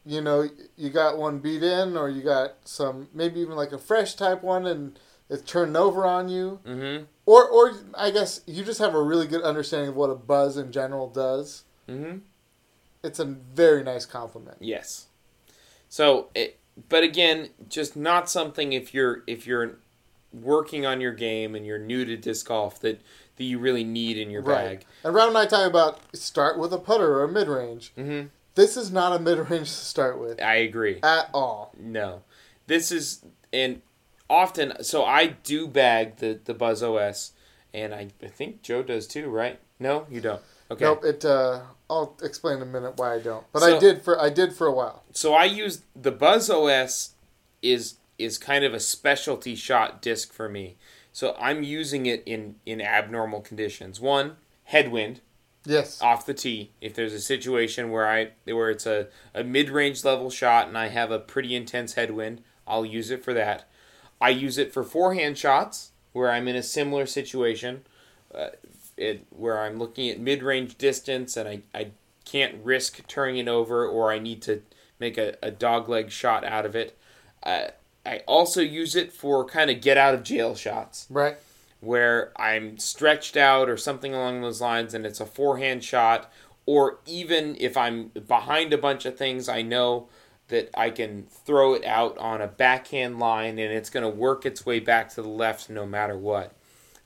you 0.05 0.21
know 0.21 0.47
you 0.77 0.89
got 0.89 1.17
one 1.17 1.39
beat 1.39 1.63
in, 1.63 1.97
or 1.97 2.09
you 2.09 2.21
got 2.21 2.55
some 2.65 3.07
maybe 3.13 3.39
even 3.39 3.55
like 3.55 3.71
a 3.71 3.79
fresh 3.79 4.13
type 4.15 4.43
one, 4.43 4.67
and 4.67 4.99
it's 5.29 5.41
turning 5.49 5.75
over 5.75 6.05
on 6.05 6.29
you, 6.29 6.59
mm-hmm, 6.65 7.05
or 7.25 7.47
or 7.47 7.73
I 7.95 8.11
guess 8.11 8.41
you 8.45 8.63
just 8.63 8.79
have 8.79 8.93
a 8.93 9.01
really 9.01 9.25
good 9.27 9.41
understanding 9.41 9.89
of 9.89 9.95
what 9.95 10.09
a 10.09 10.15
buzz 10.15 10.57
in 10.57 10.71
general 10.71 11.09
does. 11.09 11.63
mm-hmm. 11.89 12.19
It's 13.03 13.19
a 13.19 13.25
very 13.25 13.83
nice 13.83 14.05
compliment. 14.05 14.57
Yes. 14.59 15.05
So, 15.89 16.27
it, 16.35 16.57
but 16.89 17.03
again, 17.03 17.49
just 17.69 17.95
not 17.95 18.29
something 18.29 18.73
if 18.73 18.93
you're 18.93 19.23
if 19.27 19.47
you're 19.47 19.77
working 20.33 20.85
on 20.85 21.01
your 21.01 21.13
game 21.13 21.55
and 21.55 21.65
you're 21.65 21.79
new 21.79 22.05
to 22.05 22.17
disc 22.17 22.47
golf 22.47 22.79
that 22.81 23.01
that 23.37 23.43
you 23.43 23.59
really 23.59 23.83
need 23.83 24.17
in 24.17 24.29
your 24.31 24.41
Right. 24.41 24.79
bag. 24.81 24.85
And 25.03 25.13
Rob 25.13 25.29
and 25.29 25.37
I 25.37 25.45
talk 25.45 25.67
about 25.67 25.99
start 26.15 26.57
with 26.57 26.73
a 26.73 26.77
putter 26.79 27.15
or 27.19 27.23
a 27.23 27.27
mid 27.31 27.47
range. 27.47 27.93
Mm-hmm. 27.97 28.27
This 28.55 28.75
is 28.75 28.91
not 28.91 29.15
a 29.15 29.19
mid 29.19 29.37
range 29.49 29.67
to 29.69 29.73
start 29.75 30.19
with 30.19 30.41
I 30.41 30.55
agree. 30.55 30.99
at 31.03 31.29
all. 31.33 31.71
No, 31.79 32.23
this 32.67 32.91
is 32.91 33.23
and 33.53 33.81
often. 34.29 34.83
So 34.83 35.03
I 35.05 35.27
do 35.27 35.67
bag 35.67 36.17
the 36.17 36.39
the 36.43 36.53
Buzzz 36.53 36.83
OS, 36.83 37.31
and 37.73 37.93
I, 37.93 38.09
I 38.21 38.27
think 38.27 38.61
Joe 38.61 38.83
does 38.83 39.07
too, 39.07 39.29
right? 39.29 39.59
No, 39.79 40.05
you 40.09 40.21
don't. 40.21 40.41
Okay. 40.71 40.83
Nope. 40.85 41.03
It. 41.05 41.23
Uh, 41.25 41.61
I'll 41.89 42.17
explain 42.21 42.57
in 42.57 42.63
a 42.63 42.65
minute 42.65 42.97
why 42.97 43.15
I 43.15 43.19
don't. 43.19 43.45
But 43.53 43.61
So- 43.61 43.77
I 43.77 43.79
did 43.79 44.01
for 44.01 44.19
I 44.21 44.29
did 44.29 44.53
for 44.53 44.67
a 44.67 44.71
while. 44.73 45.03
So 45.13 45.33
I 45.33 45.45
use 45.45 45.81
the 45.95 46.11
Buzzz 46.11 46.49
OS 46.49 47.11
is 47.61 47.95
is 48.17 48.37
kind 48.37 48.65
of 48.65 48.73
a 48.73 48.79
specialty 48.79 49.55
shot 49.55 50.01
disc 50.01 50.33
for 50.33 50.49
me. 50.49 50.75
So 51.13 51.35
I'm 51.39 51.63
using 51.63 52.05
it 52.05 52.23
in 52.25 52.55
in 52.65 52.81
abnormal 52.81 53.41
conditions. 53.41 53.99
One, 54.01 54.37
headwind 54.65 55.21
Yes. 55.65 56.01
off 56.01 56.25
the 56.25 56.33
tee. 56.33 56.71
If 56.81 56.93
there's 56.93 57.13
a 57.13 57.19
situation 57.19 57.89
where 57.91 58.07
I 58.07 58.31
where 58.45 58.69
it's 58.69 58.85
a, 58.85 59.07
a 59.33 59.43
mid 59.43 59.69
range 59.69 60.03
level 60.03 60.29
shot 60.29 60.67
and 60.67 60.77
I 60.77 60.87
have 60.89 61.11
a 61.11 61.19
pretty 61.19 61.55
intense 61.55 61.93
headwind, 61.93 62.43
I'll 62.67 62.85
use 62.85 63.09
it 63.11 63.23
for 63.23 63.33
that. 63.33 63.67
I 64.19 64.29
use 64.29 64.57
it 64.57 64.73
for 64.73 64.83
forehand 64.83 65.37
shots 65.37 65.91
where 66.11 66.31
I'm 66.31 66.47
in 66.47 66.55
a 66.55 66.63
similar 66.63 67.05
situation, 67.05 67.85
uh, 68.33 68.49
it, 68.97 69.25
where 69.29 69.59
I'm 69.61 69.77
looking 69.77 70.09
at 70.09 70.19
mid 70.19 70.43
range 70.43 70.77
distance 70.77 71.37
and 71.37 71.47
I, 71.47 71.61
I 71.73 71.91
can't 72.25 72.55
risk 72.63 73.05
turning 73.07 73.37
it 73.37 73.47
over 73.47 73.87
or 73.87 74.11
I 74.11 74.19
need 74.19 74.41
to 74.43 74.61
make 74.99 75.17
a, 75.17 75.35
a 75.41 75.51
dog 75.51 75.87
leg 75.87 76.11
shot 76.11 76.43
out 76.43 76.65
of 76.65 76.75
it. 76.75 76.97
Uh, 77.43 77.67
I 78.05 78.19
also 78.25 78.61
use 78.61 78.95
it 78.95 79.13
for 79.13 79.45
kind 79.45 79.69
of 79.69 79.81
get 79.81 79.97
out 79.97 80.13
of 80.13 80.23
jail 80.23 80.55
shots 80.55 81.07
Right. 81.09 81.37
where 81.79 82.31
I'm 82.37 82.77
stretched 82.77 83.37
out 83.37 83.69
or 83.69 83.77
something 83.77 84.13
along 84.13 84.41
those 84.41 84.61
lines 84.61 84.93
and 84.93 85.05
it's 85.05 85.19
a 85.19 85.25
forehand 85.25 85.83
shot, 85.83 86.31
or 86.65 86.99
even 87.05 87.55
if 87.59 87.77
I'm 87.77 88.11
behind 88.27 88.73
a 88.73 88.77
bunch 88.77 89.05
of 89.05 89.17
things, 89.17 89.47
I 89.47 89.61
know 89.61 90.07
that 90.49 90.69
I 90.73 90.89
can 90.89 91.27
throw 91.29 91.73
it 91.73 91.83
out 91.85 92.17
on 92.17 92.41
a 92.41 92.47
backhand 92.47 93.19
line 93.19 93.59
and 93.59 93.71
it's 93.73 93.89
going 93.89 94.03
to 94.03 94.09
work 94.09 94.45
its 94.45 94.65
way 94.65 94.79
back 94.79 95.09
to 95.09 95.21
the 95.21 95.27
left 95.29 95.69
no 95.69 95.85
matter 95.85 96.17
what. 96.17 96.53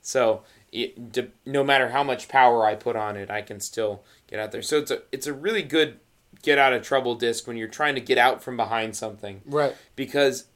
So 0.00 0.42
it, 0.72 1.12
de- 1.12 1.30
no 1.46 1.62
matter 1.62 1.90
how 1.90 2.02
much 2.02 2.28
power 2.28 2.64
I 2.64 2.74
put 2.74 2.96
on 2.96 3.16
it, 3.16 3.30
I 3.30 3.42
can 3.42 3.60
still 3.60 4.02
get 4.26 4.40
out 4.40 4.52
there. 4.52 4.62
So 4.62 4.78
it's 4.78 4.90
a 4.90 5.02
it's 5.12 5.26
a 5.26 5.32
really 5.32 5.62
good 5.62 6.00
get 6.42 6.58
out 6.58 6.72
of 6.72 6.82
trouble 6.82 7.14
disc 7.14 7.46
when 7.46 7.56
you're 7.56 7.68
trying 7.68 7.94
to 7.94 8.00
get 8.00 8.18
out 8.18 8.42
from 8.42 8.56
behind 8.56 8.96
something 8.96 9.42
Right. 9.44 9.76
because 9.94 10.46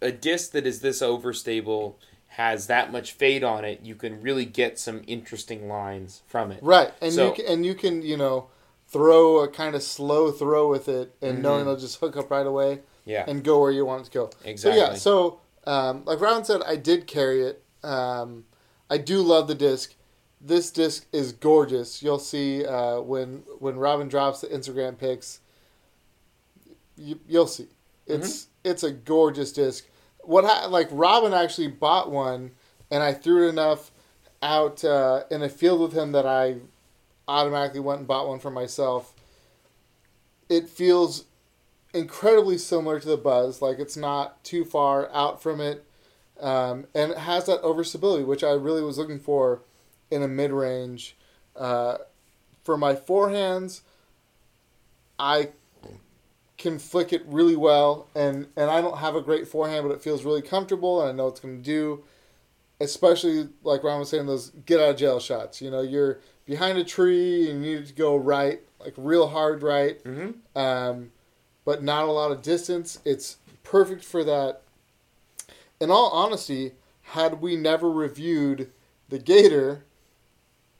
a 0.00 0.10
disc 0.10 0.50
that 0.52 0.66
is 0.66 0.80
this 0.80 1.00
overstable 1.02 1.94
has 2.32 2.66
that 2.66 2.90
much 2.90 3.12
fade 3.12 3.44
on 3.44 3.64
it. 3.64 3.80
You 3.82 3.94
can 3.94 4.20
really 4.22 4.44
get 4.44 4.78
some 4.78 5.02
interesting 5.06 5.68
lines 5.68 6.22
from 6.26 6.50
it. 6.50 6.60
Right. 6.62 6.92
And 7.00 7.12
So- 7.12 7.26
you 7.28 7.32
can, 7.34 7.46
and 7.46 7.66
you 7.66 7.74
can 7.74 8.02
you 8.02 8.16
know 8.16 8.48
throw 8.88 9.40
a 9.40 9.48
kind 9.48 9.74
of 9.74 9.82
slow 9.82 10.30
throw 10.32 10.68
with 10.68 10.88
it, 10.88 11.14
and 11.20 11.42
knowing 11.42 11.60
Mm-hmm. 11.60 11.68
it'll 11.68 11.80
just 11.80 12.00
hook 12.00 12.16
up 12.16 12.30
right 12.30 12.46
away 12.46 12.80
Yeah. 13.04 13.24
and 13.28 13.44
go 13.44 13.60
where 13.60 13.70
you 13.70 13.84
want 13.84 14.02
it 14.02 14.04
to 14.06 14.10
go. 14.12 14.30
Exactly. 14.44 14.80
So 14.80 14.86
yeah. 14.86 14.94
So 14.94 15.40
um, 15.66 16.04
like 16.06 16.20
Ron 16.20 16.44
said, 16.44 16.62
I 16.66 16.76
did 16.76 17.06
carry 17.06 17.42
it. 17.42 17.62
Um, 17.84 18.44
I 18.90 18.98
do 18.98 19.20
love 19.22 19.48
the 19.48 19.54
disc. 19.54 19.94
This 20.40 20.70
disc 20.70 21.06
is 21.12 21.32
gorgeous. 21.32 22.02
You'll 22.02 22.18
see 22.18 22.64
uh, 22.64 23.00
when 23.00 23.42
when 23.58 23.76
Robin 23.76 24.08
drops 24.08 24.40
the 24.40 24.46
Instagram 24.48 24.98
pics. 24.98 25.40
You, 26.96 27.18
you'll 27.28 27.46
see. 27.46 27.68
It's 28.06 28.48
it's 28.64 28.82
a 28.82 28.90
gorgeous 28.90 29.52
disc. 29.52 29.86
What 30.20 30.44
ha- 30.44 30.66
like 30.68 30.88
Robin 30.90 31.34
actually 31.34 31.68
bought 31.68 32.10
one, 32.10 32.52
and 32.90 33.02
I 33.02 33.12
threw 33.12 33.46
it 33.46 33.50
enough 33.50 33.90
out 34.42 34.84
uh, 34.84 35.24
in 35.30 35.42
a 35.42 35.48
field 35.48 35.80
with 35.80 35.92
him 35.92 36.12
that 36.12 36.26
I 36.26 36.56
automatically 37.26 37.80
went 37.80 38.00
and 38.00 38.08
bought 38.08 38.28
one 38.28 38.38
for 38.38 38.50
myself. 38.50 39.14
It 40.48 40.68
feels 40.68 41.24
incredibly 41.92 42.58
similar 42.58 43.00
to 43.00 43.08
the 43.08 43.16
Buzzz. 43.16 43.60
Like 43.60 43.78
it's 43.78 43.96
not 43.96 44.42
too 44.44 44.64
far 44.64 45.10
out 45.12 45.42
from 45.42 45.60
it, 45.60 45.84
um, 46.40 46.86
and 46.94 47.12
it 47.12 47.18
has 47.18 47.46
that 47.46 47.62
overstability, 47.62 48.24
which 48.26 48.44
I 48.44 48.50
really 48.52 48.82
was 48.82 48.98
looking 48.98 49.18
for 49.18 49.62
in 50.10 50.22
a 50.22 50.28
mid 50.28 50.50
range. 50.52 51.16
Uh, 51.56 51.98
for 52.64 52.76
my 52.76 52.94
forehands, 52.94 53.80
I 55.18 55.50
can 56.56 56.78
flick 56.78 57.12
it 57.12 57.22
really 57.26 57.56
well, 57.56 58.08
and 58.14 58.46
and 58.56 58.70
I 58.70 58.80
don't 58.80 58.98
have 58.98 59.14
a 59.14 59.20
great 59.20 59.48
forehand, 59.48 59.86
but 59.86 59.94
it 59.94 60.02
feels 60.02 60.24
really 60.24 60.42
comfortable, 60.42 61.00
and 61.00 61.10
I 61.10 61.12
know 61.12 61.28
it's 61.28 61.40
going 61.40 61.56
to 61.56 61.62
do. 61.62 62.04
Especially 62.80 63.48
like 63.64 63.82
Ron 63.82 63.98
was 63.98 64.08
saying, 64.10 64.26
those 64.26 64.50
get 64.64 64.78
out 64.78 64.90
of 64.90 64.96
jail 64.96 65.18
shots. 65.18 65.60
You 65.60 65.68
know, 65.68 65.80
you're 65.80 66.20
behind 66.46 66.78
a 66.78 66.84
tree 66.84 67.50
and 67.50 67.64
you 67.64 67.76
need 67.80 67.86
to 67.86 67.92
go 67.92 68.14
right, 68.14 68.60
like 68.78 68.94
real 68.96 69.26
hard 69.26 69.64
right 69.64 70.02
Mm-hmm. 70.04 70.56
um, 70.56 71.10
but 71.64 71.82
not 71.82 72.04
a 72.04 72.12
lot 72.12 72.30
of 72.30 72.40
distance. 72.40 73.00
It's 73.04 73.38
perfect 73.64 74.04
for 74.04 74.22
that. 74.22 74.62
In 75.80 75.90
all 75.90 76.10
honesty, 76.10 76.72
had 77.02 77.40
we 77.40 77.56
never 77.56 77.90
reviewed 77.90 78.70
the 79.08 79.18
Gator, 79.18 79.84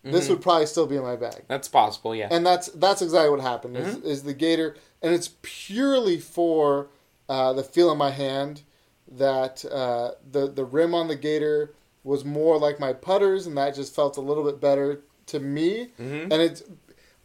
this 0.02 0.26
Mhm. 0.26 0.30
would 0.30 0.40
probably 0.42 0.66
still 0.66 0.86
be 0.86 0.96
in 0.96 1.02
my 1.02 1.16
bag. 1.16 1.44
That's 1.48 1.68
possible. 1.68 2.14
Yeah. 2.14 2.28
And 2.30 2.44
that's 2.46 2.68
that's 2.68 3.02
exactly 3.02 3.30
what 3.30 3.40
happened. 3.40 3.76
Is, 3.76 3.96
is 3.96 4.22
the 4.24 4.34
Gator, 4.34 4.76
and 5.02 5.14
it's 5.14 5.30
purely 5.42 6.18
for 6.18 6.88
uh, 7.28 7.52
the 7.52 7.62
feel 7.62 7.90
in 7.92 7.98
my 7.98 8.10
hand. 8.10 8.62
That 9.10 9.64
uh, 9.64 10.12
the 10.30 10.48
the 10.48 10.64
rim 10.64 10.94
on 10.94 11.08
the 11.08 11.16
Gator 11.16 11.74
was 12.04 12.24
more 12.24 12.58
like 12.58 12.78
my 12.80 12.92
putters, 12.92 13.46
and 13.46 13.56
that 13.56 13.74
just 13.74 13.94
felt 13.94 14.16
a 14.16 14.20
little 14.20 14.44
bit 14.44 14.60
better 14.60 15.00
to 15.26 15.38
me 15.40 15.92
Mm-hmm. 16.00 16.32
and 16.32 16.40
it's 16.40 16.62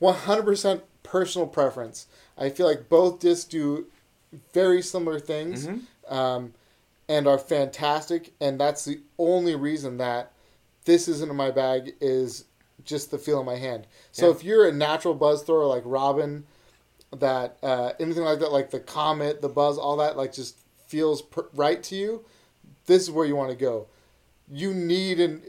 100% 0.02 0.82
personal 1.04 1.48
preference. 1.48 2.08
I 2.38 2.50
feel 2.50 2.66
like 2.68 2.90
both 2.90 3.20
discs 3.20 3.46
do 3.46 3.88
very 4.54 4.82
similar 4.82 5.20
things 5.20 5.68
Mm-hmm. 5.68 6.14
um, 6.14 6.54
and 7.10 7.28
are 7.28 7.38
fantastic, 7.38 8.34
and 8.40 8.60
that's 8.60 8.86
the 8.86 9.02
only 9.18 9.56
reason 9.56 9.98
that 9.98 10.32
this 10.86 11.08
isn't 11.08 11.30
in 11.30 11.36
my 11.36 11.52
bag 11.52 11.94
is 12.02 12.46
just 12.84 13.12
the 13.12 13.18
feel 13.18 13.40
in 13.40 13.46
my 13.46 13.56
hand. 13.58 13.88
So 14.12 14.28
Yeah. 14.28 14.36
if 14.36 14.44
you're 14.44 14.68
a 14.68 14.72
natural 14.72 15.14
buzz 15.14 15.44
thrower 15.44 15.66
like 15.66 15.84
Robin, 15.86 16.46
that 17.12 17.58
uh, 17.62 17.94
anything 18.00 18.24
like 18.24 18.40
that, 18.40 18.52
like 18.52 18.72
the 18.72 18.80
Comet, 18.80 19.42
the 19.42 19.50
Buzzz, 19.50 19.78
all 19.78 19.98
that, 19.98 20.18
like 20.18 20.34
just 20.34 20.58
feels 20.88 21.22
per- 21.22 21.48
right 21.54 21.82
to 21.84 21.96
you, 21.96 22.26
this 22.86 23.04
is 23.04 23.12
where 23.12 23.26
you 23.26 23.36
want 23.36 23.52
to 23.52 23.56
go. 23.56 23.88
You 24.52 24.74
need 24.74 25.20
an 25.20 25.44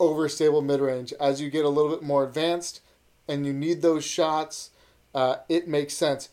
overstable 0.00 0.64
mid 0.64 0.80
range 0.80 1.12
as 1.20 1.40
you 1.40 1.50
get 1.50 1.64
a 1.64 1.68
little 1.68 1.90
bit 1.90 2.02
more 2.02 2.24
advanced, 2.24 2.80
and 3.28 3.44
you 3.46 3.52
need 3.52 3.82
those 3.82 4.04
shots. 4.04 4.70
Uh, 5.14 5.36
it 5.48 5.68
makes 5.68 5.94
sense. 5.94 6.28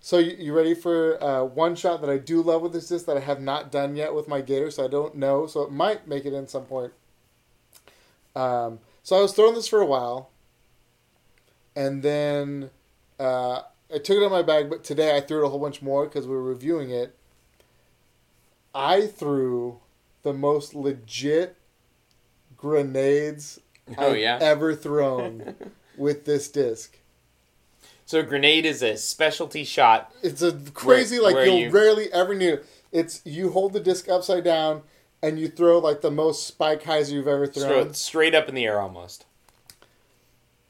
So 0.00 0.18
you, 0.18 0.36
you 0.38 0.52
ready 0.56 0.74
for 0.74 1.22
uh, 1.22 1.44
one 1.44 1.74
shot 1.74 2.00
that 2.00 2.10
I 2.10 2.18
do 2.18 2.40
love 2.40 2.62
with 2.62 2.72
this 2.72 2.88
disc 2.88 3.06
that 3.06 3.16
I 3.16 3.20
have 3.20 3.40
not 3.40 3.70
done 3.72 3.96
yet 3.96 4.14
with 4.14 4.28
my 4.28 4.40
Gator, 4.40 4.70
so 4.70 4.84
I 4.84 4.88
don't 4.88 5.16
know. 5.16 5.46
So 5.46 5.62
it 5.62 5.70
might 5.72 6.06
make 6.06 6.24
it 6.24 6.32
in 6.32 6.46
some 6.46 6.64
point. 6.64 6.92
Um, 8.36 8.78
so 9.02 9.16
I 9.18 9.22
was 9.22 9.32
throwing 9.32 9.54
this 9.54 9.68
for 9.68 9.80
a 9.80 9.86
while, 9.86 10.30
and 11.74 12.02
then 12.02 12.70
uh, 13.18 13.62
I 13.92 13.98
took 13.98 14.16
it 14.16 14.20
out 14.22 14.26
of 14.26 14.32
my 14.32 14.42
bag. 14.42 14.70
But 14.70 14.84
today 14.84 15.16
I 15.16 15.20
threw 15.20 15.42
it 15.42 15.46
a 15.46 15.48
whole 15.48 15.58
bunch 15.58 15.82
more 15.82 16.04
because 16.06 16.26
we 16.26 16.34
were 16.34 16.42
reviewing 16.42 16.90
it. 16.90 17.16
I 18.74 19.06
threw 19.06 19.80
the 20.22 20.32
most 20.32 20.74
legit 20.74 21.56
grenades 22.56 23.60
Oh, 23.96 24.10
I've 24.10 24.18
yeah? 24.18 24.38
ever 24.40 24.74
thrown 24.74 25.54
with 25.96 26.24
this 26.26 26.48
disc. 26.50 26.98
So 28.08 28.20
a 28.20 28.22
grenade 28.22 28.64
is 28.64 28.82
a 28.82 28.96
specialty 28.96 29.64
shot. 29.64 30.10
It's 30.22 30.40
a 30.40 30.52
crazy 30.72 31.16
Where- 31.16 31.24
like 31.24 31.34
where 31.34 31.44
you'll 31.44 31.58
you- 31.58 31.70
rarely 31.70 32.10
ever 32.10 32.34
need 32.34 32.48
it. 32.54 32.66
It's 32.90 33.20
you 33.26 33.50
hold 33.50 33.74
the 33.74 33.80
disc 33.80 34.08
upside 34.08 34.44
down 34.44 34.80
and 35.22 35.38
you 35.38 35.46
throw 35.46 35.78
like 35.78 36.00
the 36.00 36.10
most 36.10 36.46
spike 36.46 36.84
hyzers 36.84 37.10
you've 37.12 37.28
ever 37.28 37.46
Throw 37.46 37.64
thrown. 37.68 37.92
straight 37.92 38.34
up 38.34 38.48
in 38.48 38.54
the 38.54 38.64
air 38.64 38.80
almost. 38.80 39.26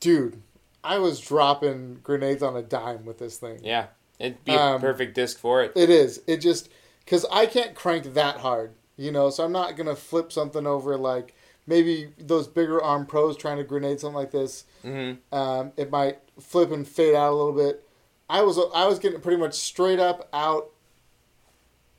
Dude, 0.00 0.42
I 0.82 0.98
was 0.98 1.20
dropping 1.20 2.00
grenades 2.02 2.42
on 2.42 2.56
a 2.56 2.62
dime 2.62 3.04
with 3.04 3.18
this 3.18 3.36
thing. 3.38 3.60
Yeah. 3.62 3.86
It'd 4.18 4.44
be 4.44 4.52
a 4.52 4.58
Um, 4.60 4.80
perfect 4.80 5.14
disc 5.14 5.38
for 5.38 5.62
it. 5.62 5.70
It 5.76 5.90
is. 5.90 6.20
It 6.26 6.38
just 6.38 6.68
because 7.04 7.24
I 7.30 7.46
can't 7.46 7.76
crank 7.76 8.14
that 8.14 8.38
hard, 8.38 8.72
you 8.96 9.12
know. 9.12 9.30
So 9.30 9.44
I'm 9.44 9.52
not 9.52 9.76
gonna 9.76 9.94
flip 9.94 10.32
something 10.32 10.66
over 10.66 10.96
like 10.96 11.34
maybe 11.68 12.12
those 12.18 12.48
bigger 12.48 12.82
arm 12.82 13.06
pros 13.06 13.36
trying 13.36 13.58
to 13.58 13.62
grenade 13.64 14.00
something 14.00 14.16
like 14.16 14.32
this. 14.32 14.64
Mm-hmm. 14.84 15.32
Um, 15.32 15.70
it 15.76 15.92
might 15.92 16.18
flip 16.40 16.70
and 16.72 16.86
fade 16.86 17.14
out 17.14 17.32
a 17.32 17.34
little 17.36 17.52
bit. 17.52 17.84
I 18.30 18.42
was 18.42 18.58
I 18.74 18.86
was 18.86 18.98
getting 18.98 19.20
pretty 19.20 19.38
much 19.40 19.54
straight 19.54 19.98
up 19.98 20.28
out, 20.32 20.70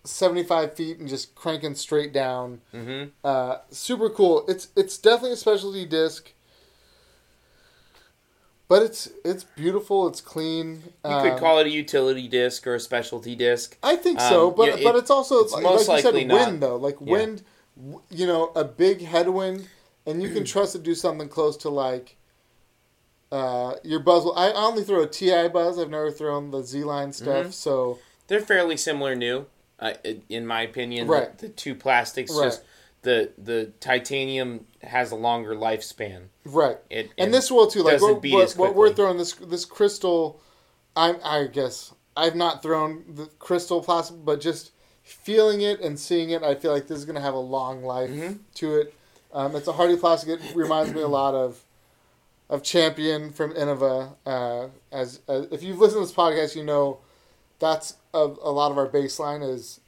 seventy 0.04 0.44
five 0.44 0.74
feet 0.76 1.00
and 1.00 1.08
just 1.10 1.34
cranking 1.36 1.76
straight 1.76 2.14
down. 2.14 2.62
Mm-hmm. 2.74 3.10
Uh, 3.24 3.58
super 3.72 4.10
cool. 4.10 4.46
It's 4.48 4.68
it's 4.76 4.98
definitely 4.98 5.32
a 5.34 5.38
specialty 5.38 5.86
disc, 5.86 6.32
but 8.68 8.84
it's 8.84 9.10
it's 9.26 9.44
beautiful. 9.44 10.08
It's 10.08 10.22
clean. 10.22 10.84
You 11.04 11.12
Um, 11.12 11.30
could 11.30 11.40
call 11.40 11.58
it 11.60 11.66
a 11.68 11.72
utility 11.72 12.28
disc 12.28 12.66
or 12.68 12.76
a 12.76 12.80
specialty 12.80 13.36
disc. 13.36 13.78
I 13.82 13.96
think 13.96 14.20
so, 14.22 14.50
Um, 14.50 14.56
but 14.56 14.80
yeah, 14.80 14.84
but 14.92 14.96
it's 14.98 15.10
also 15.10 15.40
it's 15.40 15.54
like, 15.54 15.64
most 15.64 15.88
like 15.88 15.98
you 15.98 16.02
said, 16.04 16.14
likely 16.14 16.32
wind 16.34 16.62
though. 16.62 16.76
Like 16.76 16.98
Yeah. 17.02 17.12
wind, 17.12 17.44
you 18.12 18.28
know, 18.28 18.52
a 18.56 18.64
big 18.64 19.02
headwind, 19.02 19.68
and 20.06 20.22
you 20.22 20.30
can 20.30 20.44
trust 20.54 20.74
to 20.74 20.80
do 20.80 20.94
something 20.94 21.28
close 21.28 21.58
to 21.58 21.70
like. 21.70 22.16
Uh, 23.32 23.76
your 23.84 24.00
buzz. 24.00 24.24
Will, 24.26 24.36
I 24.38 24.52
only 24.54 24.84
throw 24.84 25.04
a 25.04 25.08
Ti 25.08 25.50
buzz. 25.50 25.78
I've 25.78 25.90
never 25.90 26.10
thrown 26.12 26.52
the 26.52 26.62
Z 26.64 26.84
line 26.84 27.14
stuff. 27.14 27.48
Mhm. 27.48 27.54
So 27.54 28.00
They're 28.28 28.40
fairly 28.42 28.78
similar 28.78 29.16
new, 29.16 29.46
uh, 29.80 29.94
in 30.30 30.46
my 30.48 30.62
opinion. 30.62 31.08
The- 31.08 31.14
Right. 31.14 31.38
The, 31.38 31.50
two 31.50 31.76
plastics, 31.76 32.32
Right. 32.32 32.46
just 32.46 32.62
the 33.04 33.32
the 33.38 33.72
titanium 33.80 34.66
has 34.82 35.12
a 35.12 35.16
longer 35.16 35.56
lifespan. 35.56 36.24
right, 36.46 36.78
It 36.90 37.12
and 37.18 37.34
this 37.34 37.50
will 37.52 37.68
too. 37.68 37.82
Like 37.84 38.02
what, 38.02 38.22
what, 38.24 38.56
what 38.58 38.76
we're 38.76 38.94
throwing 38.94 39.18
this 39.18 39.34
this 39.34 39.64
crystal. 39.66 40.40
I 40.96 41.16
I 41.24 41.48
guess 41.48 41.94
I've 42.18 42.36
not 42.36 42.62
thrown 42.62 43.04
the 43.16 43.28
crystal 43.40 43.82
plastic, 43.82 44.18
but 44.26 44.42
just 44.42 44.72
feeling 45.04 45.62
it 45.62 45.80
and 45.82 45.98
seeing 46.00 46.32
it, 46.32 46.44
I 46.44 46.56
feel 46.56 46.72
like 46.74 46.88
this 46.88 46.98
is 46.98 47.06
gonna 47.06 47.22
have 47.22 47.34
a 47.36 47.40
long 47.40 47.84
life 47.84 48.10
Mhm. 48.10 48.40
to 48.56 48.76
it. 48.76 48.94
Um, 49.32 49.56
it's 49.56 49.68
a 49.68 49.74
hardy 49.74 49.96
plastic. 49.96 50.42
It 50.42 50.56
reminds 50.56 50.94
me 50.94 51.02
a 51.02 51.08
lot 51.08 51.36
of 51.36 51.64
of 52.50 52.64
Champion 52.64 53.32
from 53.32 53.54
Innova. 53.54 54.16
Uh, 54.26 54.68
as, 54.92 55.22
as 55.28 55.48
if 55.52 55.64
you've 55.64 55.80
listened 55.80 56.02
to 56.02 56.06
this 56.08 56.16
podcast, 56.16 56.56
you 56.56 56.64
know 56.64 57.00
that's 57.60 57.96
a, 58.14 58.20
a 58.20 58.52
lot 58.52 58.72
of 58.72 58.78
our 58.78 58.88
baseline 58.88 59.48
is 59.48 59.80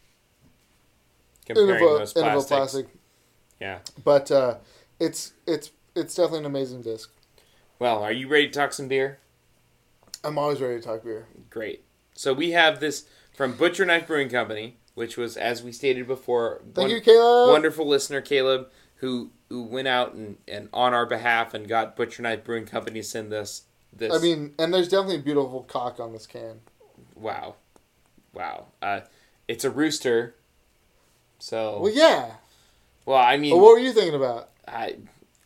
comparing 1.46 1.82
Innova, 1.82 2.00
those 2.00 2.14
Innova 2.14 2.48
plastic. 2.48 2.88
Yeah. 3.60 3.80
But 4.04 4.32
uh, 4.32 4.56
it's 5.00 5.34
it's 5.48 5.72
it's 5.96 6.16
definitely 6.16 6.40
an 6.40 6.46
amazing 6.46 6.82
disc. 6.82 7.12
Well, 7.80 8.04
are 8.04 8.12
you 8.12 8.28
ready 8.28 8.48
to 8.48 8.54
talk 8.54 8.74
some 8.74 8.88
beer? 8.88 9.20
I'm 10.24 10.38
always 10.38 10.62
ready 10.62 10.80
to 10.80 10.86
talk 10.86 11.04
beer. 11.04 11.28
Great. 11.50 11.84
So 12.14 12.34
we 12.34 12.52
have 12.52 12.80
this 12.80 13.06
from 13.34 13.54
Butcherknife 13.54 14.06
Brewing 14.06 14.30
Company, 14.30 14.78
which 14.94 15.18
was, 15.18 15.36
as 15.36 15.64
we 15.64 15.72
stated 15.72 16.06
before, 16.06 16.62
Thank 16.76 16.78
one- 16.78 16.90
you, 16.92 17.02
Caleb. 17.02 17.50
wonderful 17.50 17.88
listener 17.88 18.22
Caleb, 18.22 18.68
who 18.98 19.32
who 19.52 19.64
went 19.64 19.88
out 19.88 20.14
and, 20.14 20.38
and 20.48 20.70
on 20.72 20.94
our 20.94 21.06
behalf 21.06 21.54
and 21.54 21.68
got 21.68 21.98
Butcherknife 21.98 22.46
Brewing 22.46 22.66
Company 22.66 23.02
to 23.02 23.04
send 23.06 23.34
us 23.34 23.64
this. 23.92 24.14
I 24.14 24.20
mean, 24.20 24.54
and 24.58 24.74
there's 24.74 24.88
definitely 24.88 25.18
a 25.18 25.22
beautiful 25.22 25.64
cock 25.64 26.00
on 26.00 26.14
this 26.14 26.26
can. 26.26 26.62
wow, 27.16 27.56
wow. 28.34 28.68
Uh, 28.82 29.02
it's 29.50 29.66
a 29.66 29.70
rooster. 29.70 30.36
So 31.38 31.82
Well, 31.82 31.94
yeah. 31.94 32.36
well, 33.06 33.18
I 33.18 33.36
mean, 33.36 33.54
what 33.60 33.74
were 33.74 33.80
you 33.80 33.92
thinking 33.92 34.16
about? 34.16 34.52
I 34.66 34.96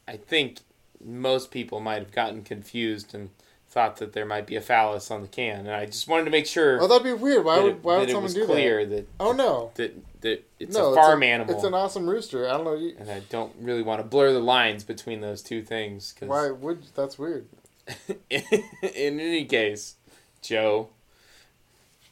I 0.07 0.17
think 0.17 0.59
most 1.03 1.49
people 1.49 1.79
might 1.79 1.99
have 1.99 2.11
gotten 2.11 2.43
confused 2.43 3.15
and 3.15 3.31
thought 3.75 3.97
that 3.97 4.13
there 4.13 4.25
might 4.25 4.47
be 4.47 4.55
a 4.55 4.61
phallus 4.61 5.11
on 5.11 5.21
the 5.21 5.27
can, 5.27 5.59
and 5.59 5.71
I 5.71 5.85
just 5.85 6.07
wanted 6.07 6.23
to 6.25 6.31
make 6.31 6.47
sure 6.47 6.81
Oh, 6.81 6.87
that'd 6.87 7.03
be 7.03 7.11
weird. 7.11 7.43
Why 7.43 7.59
would 7.59 7.73
it, 7.73 7.83
why 7.83 7.95
that 7.95 7.99
would 7.99 8.09
it 8.09 8.13
someone 8.13 8.33
do 8.33 8.45
clear 8.45 8.85
that? 8.85 8.95
that 8.95 9.07
Oh 9.19 9.33
no. 9.33 9.71
that 9.75 10.21
that 10.21 10.49
it's 10.59 10.75
no, 10.75 10.93
a 10.93 10.95
farm 10.95 11.21
it's 11.21 11.27
animal, 11.27 11.53
It's 11.55 11.63
an 11.65 11.73
awesome 11.73 12.09
rooster. 12.09 12.47
I 12.47 12.51
don't 12.53 12.63
know. 12.63 12.73
You, 12.75 12.95
and 12.97 13.11
I 13.11 13.19
don't 13.29 13.53
really 13.59 13.83
want 13.83 13.99
to 13.99 14.07
blur 14.07 14.31
the 14.31 14.39
lines 14.39 14.85
between 14.85 15.19
those 15.19 15.41
two 15.41 15.61
things. 15.61 16.15
Cause 16.17 16.29
why 16.29 16.49
would 16.51 16.83
that's 16.95 17.19
weird? 17.19 17.47
in 18.29 19.19
any 19.19 19.43
case, 19.43 19.95
Joe, 20.41 20.87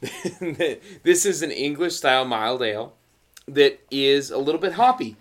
this 0.02 1.24
is 1.24 1.40
an 1.42 1.50
English 1.50 1.96
style 1.96 2.26
mild 2.26 2.62
ale 2.62 2.92
that 3.48 3.80
is 3.90 4.30
a 4.30 4.38
little 4.38 4.60
bit 4.60 4.74
hoppy. 4.74 5.16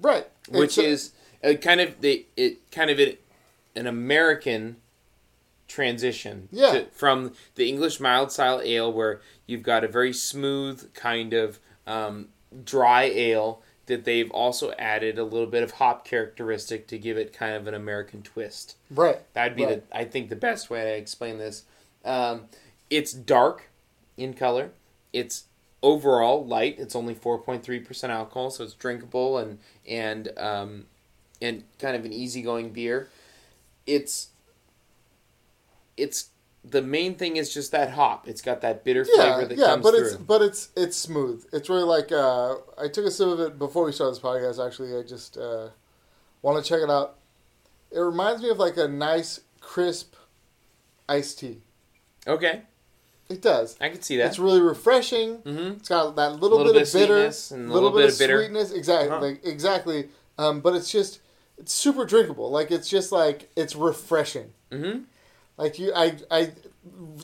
Right. 0.00 0.26
which 0.48 0.78
a- 0.78 0.84
is 0.84 1.12
a 1.42 1.56
kind 1.56 1.80
of 1.80 2.00
the 2.00 2.26
it 2.36 2.70
kind 2.70 2.90
of 2.90 3.00
a, 3.00 3.18
an 3.74 3.86
American 3.88 4.76
transition 5.70 6.48
Yeah. 6.52 6.72
to, 6.72 6.84
from 6.92 7.32
the 7.54 7.68
English 7.68 8.00
mild 8.00 8.30
style 8.32 8.60
ale 8.62 8.92
where 8.92 9.20
you've 9.46 9.62
got 9.62 9.84
a 9.84 9.88
very 9.88 10.12
smooth 10.12 10.92
kind 10.94 11.32
of 11.32 11.58
um, 11.86 12.28
dry 12.64 13.04
ale 13.04 13.62
that 13.86 14.04
they've 14.04 14.30
also 14.32 14.72
added 14.72 15.18
a 15.18 15.24
little 15.24 15.46
bit 15.46 15.62
of 15.62 15.72
hop 15.72 16.04
characteristic 16.04 16.86
to 16.88 16.98
give 16.98 17.16
it 17.16 17.32
kind 17.32 17.54
of 17.56 17.66
an 17.66 17.74
American 17.74 18.22
twist. 18.22 18.76
right. 18.90 19.20
That'd 19.34 19.56
be 19.56 19.64
Right. 19.64 19.88
the 19.90 19.96
I 19.96 20.04
think 20.04 20.28
the 20.28 20.36
best 20.36 20.70
way 20.70 20.82
to 20.82 20.94
explain 20.96 21.38
this. 21.38 21.64
Um, 22.04 22.46
it's 22.88 23.12
dark 23.12 23.68
in 24.16 24.34
color. 24.34 24.70
It's 25.12 25.44
overall 25.82 26.44
light. 26.44 26.76
It's 26.78 26.94
only 26.96 27.14
four 27.14 27.38
point 27.38 27.62
three 27.62 27.80
percent 27.80 28.12
alcohol, 28.12 28.50
so 28.50 28.64
it's 28.64 28.74
drinkable 28.74 29.38
and 29.38 29.58
and 29.88 30.36
um, 30.38 30.86
and 31.42 31.64
kind 31.78 31.96
of 31.96 32.04
an 32.04 32.12
easygoing 32.12 32.70
beer. 32.70 33.08
It's 33.86 34.28
it's 36.00 36.30
the 36.64 36.82
main 36.82 37.14
thing 37.14 37.36
is 37.36 37.52
just 37.54 37.72
that 37.72 37.90
hop. 37.92 38.28
It's 38.28 38.42
got 38.42 38.60
that 38.60 38.84
bitter 38.84 39.06
Yeah, 39.14 39.34
flavor 39.36 39.46
that 39.48 39.58
yeah, 39.58 39.66
comes 39.66 39.82
but 39.82 39.94
through. 39.94 40.06
it's 40.06 40.14
but 40.16 40.42
it's 40.42 40.68
it's 40.76 40.96
smooth. 40.96 41.44
It's 41.52 41.68
really 41.68 41.84
like 41.84 42.12
uh, 42.12 42.56
I 42.78 42.88
took 42.88 43.06
a 43.06 43.10
sip 43.10 43.28
of 43.28 43.40
it 43.40 43.58
before 43.58 43.84
we 43.84 43.92
started 43.92 44.12
this 44.16 44.22
podcast. 44.22 44.64
Actually, 44.64 44.96
I 44.98 45.02
just 45.02 45.36
uh, 45.38 45.68
want 46.42 46.62
to 46.62 46.68
check 46.68 46.80
it 46.82 46.90
out. 46.90 47.16
It 47.90 47.98
reminds 48.00 48.42
me 48.42 48.50
of 48.50 48.58
like 48.58 48.76
a 48.76 48.86
nice 48.88 49.40
crisp 49.60 50.14
iced 51.08 51.38
tea. 51.40 51.62
okay, 52.26 52.62
It 53.28 53.42
does. 53.42 53.76
I 53.80 53.88
can 53.88 54.00
see 54.02 54.16
that. 54.18 54.26
It's 54.26 54.38
really 54.38 54.60
refreshing. 54.60 55.38
mm-hmm. 55.38 55.72
It's 55.78 55.88
got 55.88 56.14
that 56.16 56.34
little, 56.34 56.58
Little 56.58 56.72
bit, 56.72 56.80
bit 56.80 56.88
of 56.88 56.92
bitter, 56.92 57.24
and 57.24 57.68
a 57.68 57.72
little, 57.72 57.90
little 57.90 57.90
bit, 57.90 57.96
bit 57.96 58.08
of 58.08 58.12
of 58.12 58.18
bitter. 58.18 58.38
sweetness. 58.44 58.72
Exactly, 58.72 59.08
Uh-huh. 59.10 59.20
like, 59.26 59.44
exactly. 59.44 60.08
Um, 60.38 60.60
but 60.60 60.74
it's 60.74 60.90
just 60.90 61.20
it's 61.58 61.72
super 61.72 62.04
drinkable. 62.04 62.50
Like 62.50 62.70
it's 62.70 62.88
just 62.88 63.10
like 63.12 63.50
it's 63.56 63.74
refreshing. 63.74 64.52
Mm-hmm. 64.70 65.00
Like 65.60 65.78
you, 65.78 65.92
I, 65.94 66.16
I, 66.30 66.52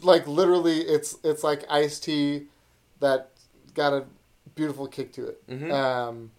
like 0.03 0.29
literally, 0.29 0.81
it's 0.81 1.17
it's 1.25 1.43
like 1.43 1.65
iced 1.71 2.05
tea 2.05 2.49
that 3.01 3.31
got 3.73 3.95
a 3.95 4.05
beautiful 4.55 4.87
kick 4.87 5.15
to 5.15 5.29
it. 5.29 5.47
Mhm. 5.49 5.73
Um, 5.73 6.31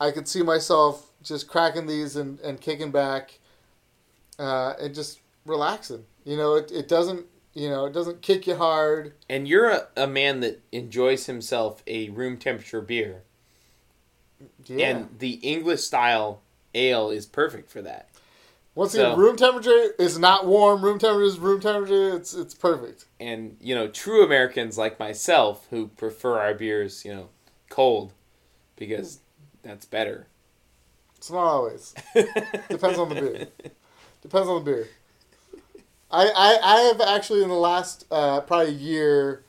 I 0.00 0.12
could 0.12 0.28
see 0.28 0.42
myself 0.42 1.10
just 1.24 1.48
cracking 1.48 1.86
these 1.86 2.14
and, 2.14 2.38
and 2.40 2.60
kicking 2.60 2.92
back, 2.92 3.40
uh, 4.38 4.74
and 4.80 4.94
just 4.94 5.18
relaxing. 5.44 6.04
You 6.24 6.36
know, 6.36 6.54
it, 6.54 6.70
it 6.70 6.86
doesn't 6.86 7.26
you 7.52 7.68
know 7.68 7.86
it 7.86 7.92
doesn't 7.92 8.22
kick 8.22 8.46
you 8.46 8.54
hard. 8.54 9.14
And 9.28 9.48
you're 9.48 9.70
a, 9.70 9.88
a 9.96 10.06
man 10.06 10.38
that 10.40 10.62
enjoys 10.70 11.26
himself 11.26 11.82
a 11.88 12.10
room 12.10 12.36
temperature 12.36 12.80
beer. 12.80 13.22
Yeah. 14.66 14.86
And 14.86 15.18
the 15.18 15.32
English 15.42 15.80
style 15.80 16.42
ale 16.74 17.10
is 17.10 17.26
perfect 17.26 17.70
for 17.72 17.82
that. 17.82 18.08
Once 18.74 18.92
so- 18.92 19.00
again, 19.06 19.18
room 19.18 19.36
temperature 19.36 19.94
is 19.98 20.18
not 20.18 20.46
warm. 20.46 20.82
Room 20.84 20.98
temperature 20.98 21.24
is 21.24 21.38
room 21.38 21.60
temperature. 21.60 22.16
It's 22.16 22.34
it's 22.34 22.54
perfect. 22.54 23.06
And, 23.20 23.56
you 23.60 23.74
know, 23.74 23.88
true 23.88 24.24
Americans 24.24 24.76
like 24.76 24.98
myself 24.98 25.66
who 25.70 25.88
prefer 25.88 26.38
our 26.40 26.54
beers, 26.54 27.04
you 27.04 27.14
know, 27.14 27.28
cold 27.70 28.12
because 28.76 29.20
that's 29.62 29.86
better. 29.86 30.26
It's 31.16 31.30
not 31.30 31.38
always. 31.38 31.94
Depends 32.68 32.98
on 32.98 33.08
the 33.08 33.14
beer. 33.14 33.48
Depends 34.22 34.48
on 34.48 34.64
the 34.64 34.70
beer. 34.70 34.88
I, 36.10 36.26
I, 36.26 36.58
I 36.62 36.80
have 36.82 37.00
actually 37.00 37.42
in 37.42 37.48
the 37.48 37.54
last 37.54 38.06
uh, 38.10 38.40
probably 38.42 38.72
year 38.74 39.42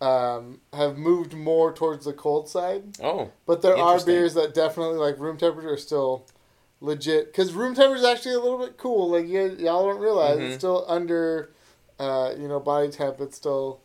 um, 0.00 0.60
have 0.72 0.98
moved 0.98 1.32
more 1.34 1.72
towards 1.72 2.04
the 2.04 2.12
cold 2.12 2.48
side, 2.48 2.82
Oh, 3.02 3.32
but 3.46 3.62
there 3.62 3.76
are 3.76 4.04
beers 4.04 4.34
that 4.34 4.54
definitely 4.54 4.98
like 4.98 5.18
room 5.18 5.36
temperature 5.38 5.72
are 5.72 5.78
still 5.78 6.26
legit 6.80 7.26
because 7.32 7.52
room 7.52 7.74
temperature 7.74 7.98
is 8.00 8.04
actually 8.04 8.34
a 8.34 8.40
little 8.40 8.58
bit 8.58 8.76
cool. 8.76 9.10
Like 9.10 9.26
you, 9.28 9.56
y'all 9.58 9.84
don't 9.86 10.00
realize 10.00 10.38
Mhm. 10.38 10.46
it's 10.48 10.56
still 10.56 10.84
under 10.88 11.50
uh, 11.98 12.34
you 12.38 12.48
know 12.48 12.60
body 12.60 12.88
temp. 12.90 13.20
It's 13.20 13.36
still 13.36 13.80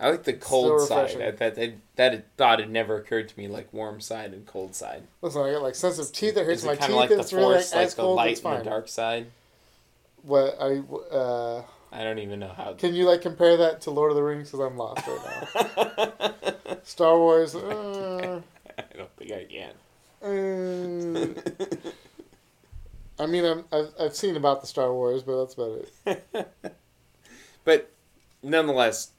I 0.00 0.10
like 0.10 0.22
the 0.22 0.34
cold 0.34 0.80
side. 0.86 1.10
That, 1.18 1.38
that, 1.38 1.54
that, 1.56 1.72
that 1.96 2.24
thought 2.36 2.60
had 2.60 2.70
never 2.70 2.96
occurred 2.98 3.28
to 3.30 3.36
me, 3.38 3.48
like 3.48 3.72
warm 3.72 4.00
side 4.00 4.32
and 4.32 4.46
cold 4.46 4.74
side. 4.76 5.02
listen. 5.22 5.42
I 5.42 5.50
got 5.52 5.62
like 5.62 5.74
sensitive 5.74 6.12
teeth 6.12 6.36
that 6.36 6.46
hurts 6.46 6.62
my 6.64 6.76
teeth. 6.76 6.90
like 6.94 7.08
the 7.08 7.18
it's 7.18 7.32
really 7.32 7.46
like 7.56 7.64
force, 7.64 7.74
like 7.74 7.90
the 7.90 8.02
cold. 8.02 8.16
light 8.16 8.44
and 8.44 8.60
the 8.60 8.64
dark 8.64 8.88
side? 8.88 9.26
What 10.22 10.56
I 10.60 10.82
uh, 11.12 11.62
I 11.90 12.04
don't 12.04 12.18
even 12.20 12.38
know 12.38 12.52
how. 12.56 12.74
can 12.74 12.94
you 12.94 13.06
like 13.06 13.22
compare 13.22 13.56
that 13.56 13.80
to 13.82 13.90
Lord 13.90 14.10
of 14.12 14.16
the 14.16 14.22
Rings? 14.22 14.50
Because 14.52 14.66
I'm 14.66 14.76
lost 14.76 15.04
right 15.06 15.98
now. 15.98 16.76
Star 16.84 17.18
Wars. 17.18 17.54
Uh, 17.68 18.40
I 18.78 18.96
don't 18.96 19.10
think 19.16 19.32
I 19.32 19.44
can. 19.44 19.74
uh, 20.22 21.40
I 23.20 23.26
mean, 23.26 23.44
I'm, 23.44 23.64
I've 23.72 23.90
I've 24.00 24.16
seen 24.16 24.36
about 24.36 24.60
the 24.60 24.66
Star 24.66 24.92
Wars, 24.92 25.22
but 25.22 25.38
that's 25.40 25.54
about 25.54 25.86
it. 26.06 26.74
but 27.64 27.90
nonetheless, 28.42 29.10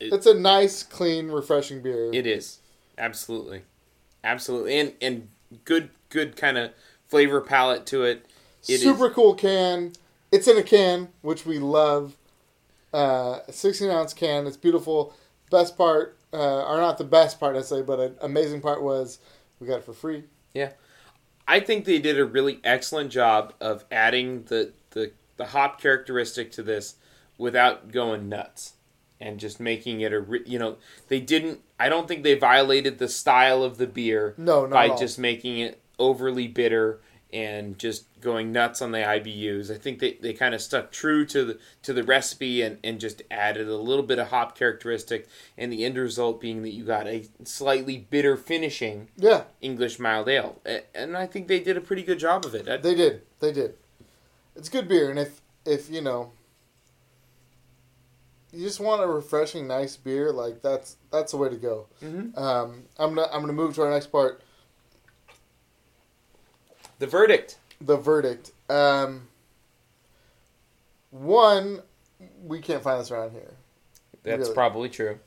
It's 0.00 0.26
a 0.26 0.34
nice, 0.34 0.82
clean, 0.82 1.28
refreshing 1.28 1.82
beer. 1.82 2.10
it 2.12 2.26
is 2.26 2.58
absolutely, 2.98 3.62
absolutely, 4.22 4.78
and 4.78 4.92
and 5.00 5.28
good 5.64 5.90
good 6.08 6.36
kind 6.36 6.58
of 6.58 6.72
flavor 7.06 7.40
palette 7.40 7.86
to 7.86 8.04
it. 8.04 8.26
It 8.68 8.74
is- 8.74 8.82
Super 8.82 9.10
cool 9.10 9.34
can. 9.34 9.92
It's 10.32 10.48
in 10.48 10.56
a 10.56 10.62
can, 10.62 11.08
which 11.22 11.46
we 11.46 11.58
love. 11.58 12.16
Uh, 12.92 13.40
16 13.50 13.90
ounce 13.90 14.14
can. 14.14 14.46
It's 14.46 14.56
beautiful. 14.56 15.14
Best 15.50 15.76
part, 15.76 16.16
uh, 16.32 16.64
or 16.64 16.76
not 16.78 16.96
the 16.98 17.04
best 17.04 17.38
part, 17.38 17.56
I 17.56 17.62
say, 17.62 17.82
but 17.82 18.00
an 18.00 18.16
amazing 18.20 18.60
part 18.60 18.82
was 18.82 19.18
we 19.60 19.66
got 19.66 19.78
it 19.78 19.84
for 19.84 19.92
free. 19.92 20.24
I 21.46 21.60
think 21.60 21.84
they 21.84 21.98
did 21.98 22.18
a 22.18 22.24
really 22.24 22.60
excellent 22.64 23.10
job 23.10 23.52
of 23.60 23.84
adding 23.90 24.44
the, 24.44 24.72
the, 24.90 25.12
the 25.36 25.46
hop 25.46 25.80
characteristic 25.80 26.50
to 26.52 26.62
this 26.62 26.96
without 27.36 27.92
going 27.92 28.28
nuts 28.28 28.74
and 29.20 29.38
just 29.38 29.60
making 29.60 30.00
it 30.00 30.12
a 30.12 30.24
you 30.44 30.58
know 30.58 30.76
they 31.08 31.20
didn't 31.20 31.60
I 31.78 31.88
don't 31.88 32.06
think 32.06 32.22
they 32.22 32.34
violated 32.34 32.98
the 32.98 33.08
style 33.08 33.62
of 33.62 33.78
the 33.78 33.86
beer 33.86 34.34
No, 34.36 34.66
by 34.66 34.94
just 34.96 35.18
making 35.18 35.58
it 35.58 35.80
overly 35.98 36.48
bitter 36.48 37.00
and 37.34 37.78
just 37.78 38.06
going 38.20 38.52
nuts 38.52 38.80
on 38.80 38.92
the 38.92 38.98
IBUs. 38.98 39.70
I 39.74 39.76
think 39.76 39.98
they, 39.98 40.14
they 40.14 40.32
kind 40.32 40.54
of 40.54 40.62
stuck 40.62 40.92
true 40.92 41.26
to 41.26 41.44
the 41.44 41.58
to 41.82 41.92
the 41.92 42.02
recipe 42.04 42.62
and, 42.62 42.78
and 42.84 43.00
just 43.00 43.22
added 43.30 43.68
a 43.68 43.76
little 43.76 44.04
bit 44.04 44.18
of 44.18 44.28
hop 44.28 44.56
characteristic 44.56 45.28
and 45.58 45.72
the 45.72 45.84
end 45.84 45.96
result 45.98 46.40
being 46.40 46.62
that 46.62 46.72
you 46.72 46.84
got 46.84 47.06
a 47.06 47.26
slightly 47.42 47.98
bitter 48.08 48.36
finishing 48.36 49.08
Yeah, 49.16 49.44
English 49.60 49.98
mild 49.98 50.28
ale, 50.28 50.60
and 50.94 51.16
I 51.16 51.26
think 51.26 51.48
they 51.48 51.60
did 51.60 51.76
a 51.76 51.80
pretty 51.82 52.02
good 52.04 52.18
job 52.20 52.44
of 52.44 52.54
it. 52.54 52.68
I- 52.68 52.76
they 52.78 52.94
did. 52.94 53.22
They 53.40 53.52
did. 53.52 53.74
It's 54.56 54.68
good 54.68 54.86
beer, 54.88 55.10
and 55.10 55.18
if 55.18 55.40
if 55.66 55.90
you 55.90 56.00
know 56.00 56.30
you 58.52 58.64
just 58.64 58.78
want 58.78 59.02
a 59.02 59.06
refreshing, 59.06 59.66
nice 59.66 59.96
beer, 59.96 60.30
like 60.30 60.62
that's 60.62 60.96
that's 61.10 61.32
the 61.32 61.38
way 61.38 61.48
to 61.48 61.56
go. 61.56 61.86
Mhm. 62.02 62.38
Um, 62.38 62.84
I'm 62.98 63.14
gonna 63.14 63.28
I'm 63.32 63.40
gonna 63.40 63.52
move 63.52 63.74
to 63.74 63.82
our 63.82 63.90
next 63.90 64.06
part. 64.12 64.42
The 67.04 67.10
verdict. 67.10 67.58
the 67.82 67.98
verdict. 67.98 68.52
Um, 68.70 69.28
one, 71.10 71.82
we 72.42 72.60
can't 72.60 72.82
find 72.82 72.98
this 72.98 73.10
around 73.10 73.32
here. 73.32 73.52
That's 74.22 74.38
Really? 74.40 74.54
probably 74.54 74.88
true. 74.88 75.18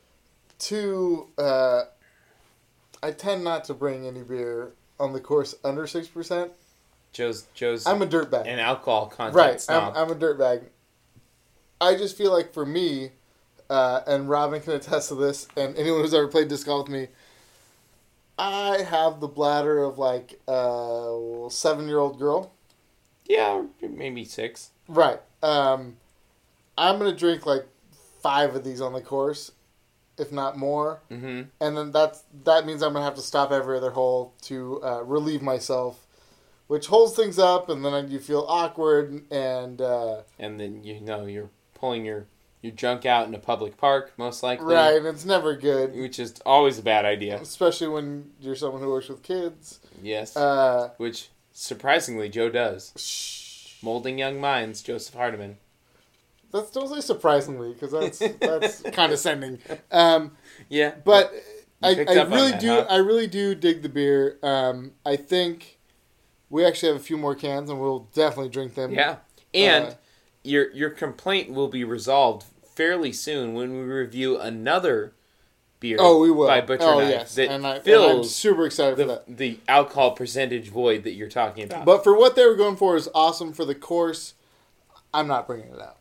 Two, 0.58 1.28
uh, 1.38 1.84
I 3.04 3.12
tend 3.12 3.44
not 3.44 3.66
to 3.66 3.76
bring 3.76 4.08
any 4.08 4.24
beer 4.24 4.72
on 5.00 5.14
the 5.14 5.20
course 5.20 5.54
under 5.64 5.86
six 5.86 6.08
percent. 6.08 6.52
Joe's 7.14 7.44
Joe's 7.54 7.86
I'm 7.86 8.02
a 8.02 8.08
dirtbag. 8.08 8.48
an 8.48 8.58
alcohol 8.58 9.06
content 9.08 9.36
Right, 9.36 9.66
I'm. 9.70 9.96
I'm 9.96 10.10
a 10.12 10.16
dirtbag. 10.16 10.64
I 11.80 11.96
just 11.96 12.18
feel 12.18 12.32
like 12.34 12.54
for 12.54 12.66
me, 12.66 13.12
uh, 13.70 14.02
and 14.08 14.28
Robin 14.28 14.60
can 14.62 14.74
attest 14.74 15.10
to 15.10 15.16
this, 15.16 15.48
and 15.56 15.78
anyone 15.78 16.02
who's 16.02 16.16
ever 16.16 16.28
played 16.28 16.48
disc 16.48 16.66
golf 16.66 16.88
with 16.90 16.92
me, 17.02 17.08
I 18.38 18.84
have 18.84 19.20
the 19.20 19.28
bladder 19.28 19.84
of 19.84 19.98
like 19.98 20.40
a 20.48 21.48
seven 21.50 21.88
year 21.88 21.98
old 22.00 22.20
girl. 22.20 22.54
yeah, 23.26 23.64
maybe 23.82 24.24
six. 24.26 24.72
Right. 24.88 25.20
Um, 25.44 25.98
I'm 26.78 26.98
gonna 26.98 27.16
drink 27.16 27.46
like 27.46 27.66
five 28.22 28.56
of 28.56 28.64
these 28.64 28.82
on 28.82 28.94
the 28.94 29.02
course, 29.02 29.52
if 30.18 30.32
not 30.32 30.58
more. 30.58 31.02
Mm-hmm. 31.12 31.44
And 31.60 31.78
then 31.78 31.92
that's 31.92 32.24
that 32.44 32.66
means 32.66 32.84
I'm 32.84 32.94
gonna 32.94 33.06
have 33.06 33.16
to 33.16 33.22
stop 33.22 33.52
every 33.52 33.78
other 33.78 33.92
hole 33.92 34.34
to 34.44 34.82
uh, 34.84 35.02
relieve 35.04 35.42
myself, 35.42 36.06
which 36.68 36.88
holds 36.88 37.16
things 37.16 37.40
up, 37.40 37.70
and 37.70 37.84
then 37.84 38.12
you 38.12 38.20
feel 38.20 38.46
awkward 38.48 39.24
and 39.32 39.82
uh, 39.82 40.22
And 40.40 40.60
then 40.60 40.84
you 40.84 41.00
know 41.02 41.26
you're 41.26 41.50
pulling 41.74 42.06
your 42.06 42.28
your 42.62 42.72
junk 42.74 43.06
out 43.06 43.28
in 43.28 43.36
a 43.36 43.40
public 43.40 43.78
park, 43.78 44.14
most 44.18 44.42
likely. 44.44 44.74
right. 44.74 44.98
And 44.98 45.06
it's 45.08 45.26
never 45.26 45.56
good, 45.56 45.96
Which 45.96 46.20
is 46.20 46.40
always 46.46 46.80
a 46.80 46.82
bad 46.82 47.06
idea. 47.06 47.40
especially 47.40 47.88
when 47.88 48.32
you're 48.40 48.56
someone 48.56 48.82
who 48.82 48.90
works 48.90 49.10
with 49.10 49.22
kids. 49.24 49.80
Yes. 50.02 50.36
Uh, 50.36 50.90
Which 50.98 51.30
surprisingly 51.52 52.30
Joe 52.30 52.50
does. 52.50 52.94
shh. 52.98 53.82
Molding 53.84 54.18
young 54.18 54.42
minds, 54.42 54.82
Joseph 54.82 55.14
Hardiman. 55.14 55.58
That's 56.52 56.72
don't 56.72 56.88
say 56.88 57.02
surprisingly 57.02 57.74
because 57.74 57.92
that's 57.92 58.18
that's 58.40 58.82
condescending. 58.94 59.60
Um, 59.92 60.32
Yeah. 60.70 60.96
but 61.06 61.32
I, 61.84 61.90
I 61.90 62.24
really 62.24 62.52
that, 62.52 62.60
do 62.60 62.70
huh? 62.70 62.88
I 62.90 62.96
really 62.98 63.28
do 63.28 63.54
dig 63.54 63.84
the 63.84 63.90
beer. 63.90 64.40
Um, 64.42 64.94
I 65.06 65.16
think 65.16 65.78
we 66.50 66.66
actually 66.66 66.94
have 66.94 66.96
a 67.02 67.04
few 67.04 67.18
more 67.18 67.36
cans 67.36 67.70
and 67.70 67.80
we'll 67.80 68.08
definitely 68.14 68.50
drink 68.50 68.74
them. 68.74 68.92
Yeah. 68.94 69.18
And 69.54 69.86
Uh, 69.86 69.94
your 70.44 70.72
your 70.72 70.90
complaint 70.90 71.52
will 71.52 71.68
be 71.68 71.84
resolved 71.84 72.46
fairly 72.76 73.12
soon 73.12 73.54
when 73.54 73.72
we 73.74 73.80
review 73.84 74.40
another 74.40 75.14
beer 75.80 75.98
Oh, 76.00 76.20
we 76.20 76.32
will. 76.32 76.48
by 76.48 76.62
Butcher 76.62 76.84
oh 76.84 77.00
Knife 77.00 77.10
yes, 77.10 77.36
that 77.36 77.50
and, 77.50 77.66
I, 77.66 77.76
and 77.78 77.88
I'm 77.88 78.24
super 78.24 78.66
excited 78.66 78.98
for 78.98 79.04
the, 79.04 79.24
that. 79.28 79.38
the 79.38 79.60
alcohol 79.68 80.12
percentage 80.12 80.70
void 80.70 81.04
that 81.04 81.14
you're 81.14 81.28
talking 81.30 81.64
about. 81.64 81.86
But 81.86 82.04
for 82.04 82.16
what 82.18 82.36
they 82.36 82.46
were 82.46 82.56
going 82.56 82.76
for 82.76 82.96
is 82.96 83.10
awesome 83.14 83.54
for 83.54 83.66
the 83.66 83.76
course. 83.76 84.34
I'm 85.14 85.28
not 85.28 85.48
bringing 85.48 85.74
it 85.74 85.82
out. 85.82 85.98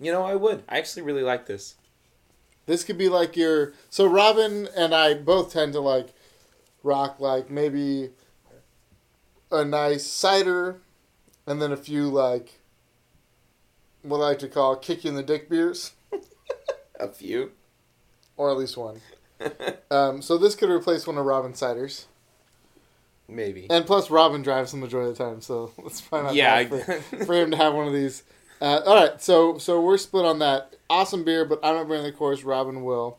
you 0.00 0.12
know, 0.12 0.22
I 0.24 0.34
would. 0.34 0.62
I 0.68 0.78
actually 0.78 1.02
really 1.02 1.22
like 1.22 1.46
this. 1.46 1.74
This 2.66 2.84
could 2.84 2.98
be 2.98 3.08
like 3.08 3.36
your 3.36 3.72
so 3.90 4.06
Robin 4.06 4.68
and 4.76 4.94
I 4.94 5.14
both 5.14 5.52
tend 5.52 5.72
to 5.72 5.80
like 5.80 6.08
rock 6.82 7.18
like 7.18 7.50
maybe 7.50 8.10
a 9.50 9.64
nice 9.64 10.04
cider 10.06 10.80
and 11.48 11.60
then 11.62 11.72
a 11.72 11.76
few 11.76 12.08
like 12.08 12.60
what 14.02 14.18
I 14.18 14.28
like 14.28 14.38
to 14.40 14.48
call 14.48 14.76
kick 14.76 15.04
you 15.04 15.10
in 15.10 15.16
the 15.16 15.22
dick 15.22 15.48
beers 15.48 15.92
A 17.00 17.08
few. 17.08 17.52
or 18.36 18.50
at 18.50 18.56
least 18.56 18.76
one. 18.76 19.00
Um, 19.90 20.20
so 20.20 20.36
this 20.36 20.54
could 20.54 20.68
replace 20.68 21.06
one 21.06 21.16
of 21.16 21.24
Robin's 21.24 21.58
ciders. 21.60 22.04
Maybe. 23.28 23.66
And 23.70 23.86
plus 23.86 24.10
Robin 24.10 24.42
drives 24.42 24.72
the 24.72 24.76
majority 24.78 25.10
of 25.12 25.16
the 25.18 25.24
time, 25.24 25.40
so 25.40 25.72
let's 25.82 26.00
find 26.00 26.26
out 26.26 26.34
Yeah, 26.34 26.64
for, 26.66 27.24
for 27.24 27.34
him 27.34 27.50
to 27.52 27.56
have 27.56 27.72
one 27.74 27.86
of 27.86 27.94
these. 27.94 28.22
Uh, 28.60 28.80
all 28.84 28.94
right, 28.94 29.22
so 29.22 29.56
so 29.58 29.80
we're 29.80 29.96
split 29.96 30.24
on 30.26 30.40
that. 30.40 30.74
Awesome 30.90 31.24
beer, 31.24 31.44
but 31.46 31.60
I'm 31.62 31.74
not 31.76 31.86
bringing 31.86 32.04
the 32.04 32.12
course. 32.12 32.42
Robin 32.42 32.82
will. 32.84 33.18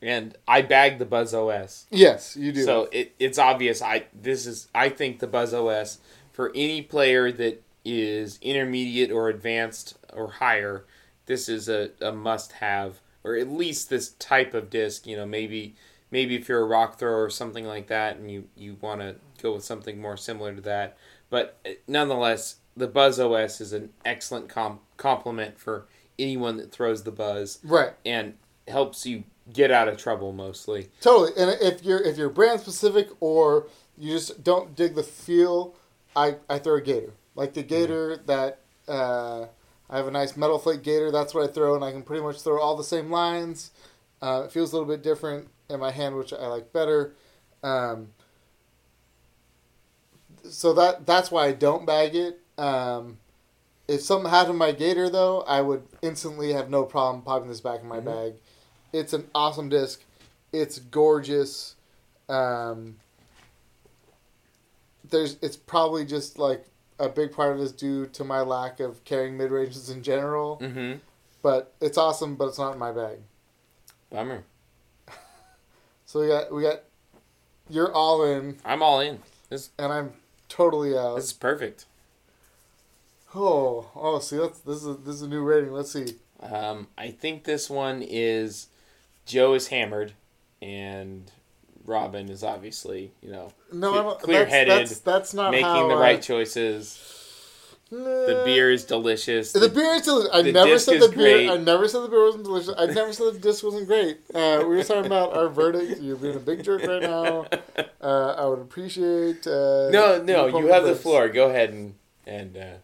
and 0.00 0.36
I 0.46 0.62
bagged 0.62 1.00
the 1.00 1.04
Buzzz 1.04 1.34
OS. 1.34 1.86
Yes, 1.90 2.36
you 2.36 2.52
do. 2.52 2.62
So 2.64 2.88
it, 2.92 3.14
it's 3.18 3.38
obvious. 3.38 3.82
I 3.82 4.04
this 4.14 4.46
is 4.46 4.68
I 4.74 4.88
think 4.88 5.18
the 5.18 5.26
Buzzz 5.26 5.52
OS 5.52 5.98
for 6.38 6.52
any 6.54 6.80
player 6.80 7.32
that 7.32 7.64
is 7.84 8.38
intermediate 8.40 9.10
or 9.10 9.28
advanced 9.28 9.98
or 10.12 10.30
higher, 10.30 10.84
this 11.26 11.48
is 11.48 11.68
a, 11.68 11.90
a 12.00 12.12
must 12.12 12.52
have 12.52 13.00
or 13.24 13.34
at 13.34 13.50
least 13.50 13.90
this 13.90 14.10
type 14.10 14.54
of 14.54 14.70
disc. 14.70 15.04
You 15.04 15.16
know, 15.16 15.26
maybe 15.26 15.74
maybe 16.12 16.36
if 16.36 16.48
you're 16.48 16.60
a 16.60 16.64
rock 16.64 16.96
thrower 16.96 17.24
or 17.24 17.28
something 17.28 17.64
like 17.66 17.88
that, 17.88 18.18
and 18.18 18.30
you 18.30 18.44
you 18.54 18.76
want 18.80 19.00
to 19.00 19.16
go 19.42 19.54
with 19.54 19.64
something 19.64 20.00
more 20.00 20.16
similar 20.16 20.54
to 20.54 20.60
that. 20.60 20.96
But 21.28 21.58
uh, 21.66 21.70
nonetheless, 21.88 22.58
the 22.76 22.86
Buzzz 22.86 23.18
OS 23.18 23.60
is 23.60 23.72
an 23.72 23.90
excellent 24.04 24.48
com- 24.48 24.78
complement 24.96 25.58
for 25.58 25.88
anyone 26.20 26.56
that 26.58 26.70
throws 26.70 27.02
the 27.02 27.10
buzz 27.10 27.58
right, 27.64 27.94
and 28.06 28.34
helps 28.68 29.04
you 29.04 29.24
get 29.52 29.72
out 29.72 29.88
of 29.88 29.96
trouble 29.96 30.32
mostly. 30.32 30.90
totally. 31.00 31.32
And 31.36 31.60
if 31.60 31.82
you're 31.82 32.00
if 32.00 32.16
you're 32.16 32.30
brand 32.30 32.60
specific 32.60 33.08
or 33.18 33.66
you 33.96 34.12
just 34.12 34.44
don't 34.44 34.76
dig 34.76 34.94
the 34.94 35.02
feel, 35.02 35.74
I 36.18 36.36
I 36.48 36.58
throw 36.58 36.76
a 36.76 36.80
gator 36.80 37.12
like 37.34 37.54
the 37.54 37.62
gator 37.62 38.16
that. 38.26 38.60
Uh, 38.86 39.46
I 39.90 39.96
have 39.96 40.06
a 40.06 40.10
nice 40.10 40.36
metal 40.36 40.58
flake 40.58 40.82
gator. 40.82 41.10
That's 41.10 41.32
what 41.32 41.48
I 41.48 41.52
throw, 41.52 41.74
and 41.74 41.82
I 41.82 41.92
can 41.92 42.02
pretty 42.02 42.22
much 42.22 42.42
throw 42.42 42.60
all 42.60 42.76
the 42.76 42.84
same 42.84 43.10
lines. 43.10 43.70
Uh, 44.20 44.42
it 44.44 44.52
feels 44.52 44.72
a 44.72 44.76
little 44.76 44.88
bit 44.88 45.02
different 45.02 45.48
in 45.70 45.80
my 45.80 45.90
hand, 45.90 46.16
which 46.16 46.32
I 46.32 46.46
like 46.46 46.72
better. 46.74 47.14
Um, 47.62 48.08
so 50.44 50.74
that 50.74 51.06
that's 51.06 51.30
why 51.30 51.46
I 51.46 51.52
don't 51.52 51.86
bag 51.86 52.14
it. 52.14 52.40
Um, 52.58 53.18
if 53.86 54.02
something 54.02 54.30
happened 54.30 54.54
to 54.54 54.58
my 54.58 54.72
gator, 54.72 55.08
though, 55.08 55.40
I 55.42 55.62
would 55.62 55.84
instantly 56.02 56.52
have 56.52 56.68
no 56.68 56.84
problem 56.84 57.22
popping 57.22 57.48
this 57.48 57.62
back 57.62 57.80
in 57.80 57.88
my 57.88 58.00
Mhm. 58.00 58.04
bag. 58.04 58.34
It's 58.92 59.14
an 59.14 59.30
awesome 59.34 59.70
disc. 59.70 60.02
It's 60.52 60.78
gorgeous. 60.78 61.76
Um, 62.28 62.98
there's 65.10 65.36
it's 65.42 65.56
probably 65.56 66.04
just 66.04 66.38
like 66.38 66.66
a 66.98 67.08
big 67.08 67.32
part 67.32 67.52
of 67.52 67.60
it 67.60 67.62
is 67.62 67.72
due 67.72 68.06
to 68.06 68.24
my 68.24 68.40
lack 68.40 68.80
of 68.80 69.04
carrying 69.04 69.36
mid 69.36 69.50
ranges 69.50 69.90
in 69.90 70.02
general. 70.02 70.58
Mm-hmm. 70.60 70.98
But 71.42 71.74
it's 71.80 71.96
awesome, 71.96 72.34
but 72.34 72.48
it's 72.48 72.58
not 72.58 72.72
in 72.72 72.78
my 72.78 72.92
bag. 72.92 73.18
Bummer. 74.10 74.44
So 76.06 76.20
we 76.22 76.28
got 76.28 76.50
we 76.50 76.62
got 76.62 76.84
you're 77.68 77.92
all 77.92 78.24
in, 78.24 78.56
I'm 78.64 78.82
all 78.82 79.00
in. 79.00 79.18
This 79.50 79.68
and 79.78 79.92
I'm 79.92 80.12
totally 80.48 80.96
out. 80.96 81.16
this 81.16 81.26
is 81.26 81.32
perfect. 81.34 81.84
Oh, 83.34 83.90
oh, 83.94 84.18
see, 84.18 84.38
that's 84.38 84.60
this 84.60 84.84
is 84.84 84.96
this 85.04 85.16
is 85.16 85.22
a 85.22 85.28
new 85.28 85.42
rating. 85.42 85.72
Let's 85.72 85.92
see. 85.92 86.14
Um, 86.40 86.88
I 86.96 87.10
think 87.10 87.44
this 87.44 87.68
one 87.68 88.02
is 88.02 88.68
Joe 89.26 89.52
is 89.52 89.68
hammered, 89.68 90.14
and 90.62 91.30
Robin 91.88 92.28
is 92.28 92.44
obviously 92.44 93.12
you 93.22 93.30
know 93.30 93.50
No, 93.72 93.92
I 93.92 94.02
don't, 94.02 94.20
clear-headed, 94.20 94.70
That's, 94.70 94.90
that's, 94.90 95.00
that's 95.00 95.34
not 95.34 95.50
making 95.50 95.64
how 95.66 95.88
the 95.88 95.96
right 95.96 96.20
choices. 96.20 97.14
The 97.90 98.42
beer 98.44 98.70
is 98.70 98.84
delicious. 98.84 99.52
The 99.52 99.70
beer 99.70 99.94
is 99.94 100.02
delicious. 100.02 100.30
I 100.34 100.42
the 100.42 100.52
never 100.52 100.78
said 100.78 101.00
the 101.00 101.08
beer. 101.08 101.16
great. 101.16 101.48
I 101.48 101.56
never 101.56 101.88
said 101.88 102.00
the 102.02 102.08
beer 102.08 102.22
wasn't 102.22 102.44
delicious. 102.44 102.74
I 102.76 102.84
never 102.84 103.14
said 103.14 103.32
the 103.32 103.38
disc 103.38 103.64
wasn't 103.64 103.86
great. 103.86 104.18
Uh, 104.34 104.58
we 104.60 104.76
were 104.76 104.84
talking 104.84 105.06
about 105.06 105.34
our 105.34 105.48
verdict. 105.48 105.98
You're 106.02 106.16
being 106.16 106.36
a 106.36 106.40
big 106.40 106.62
jerk 106.62 106.82
right 106.82 107.00
now. 107.00 107.46
Uh, 108.00 108.34
I 108.38 108.44
would 108.44 108.60
appreciate. 108.60 109.46
Uh, 109.46 109.88
no, 109.90 110.22
no, 110.22 110.46
you 110.46 110.66
have 110.66 110.84
the 110.84 110.94
floor. 110.94 111.28
Go 111.30 111.48
ahead 111.48 111.70
and 111.70 111.94
and 112.26 112.56
uh, 112.56 112.76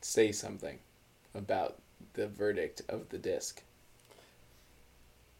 say 0.00 0.30
something 0.30 0.78
about 1.34 1.78
the 2.14 2.28
verdict 2.28 2.82
of 2.88 3.08
the 3.08 3.18
disc. 3.18 3.62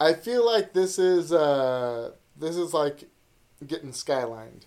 I 0.00 0.12
feel 0.12 0.44
like 0.44 0.72
this 0.72 0.98
is 0.98 1.32
uh, 1.32 2.12
this 2.36 2.56
is 2.56 2.74
like 2.74 3.08
getting 3.66 3.90
skylined, 3.92 4.62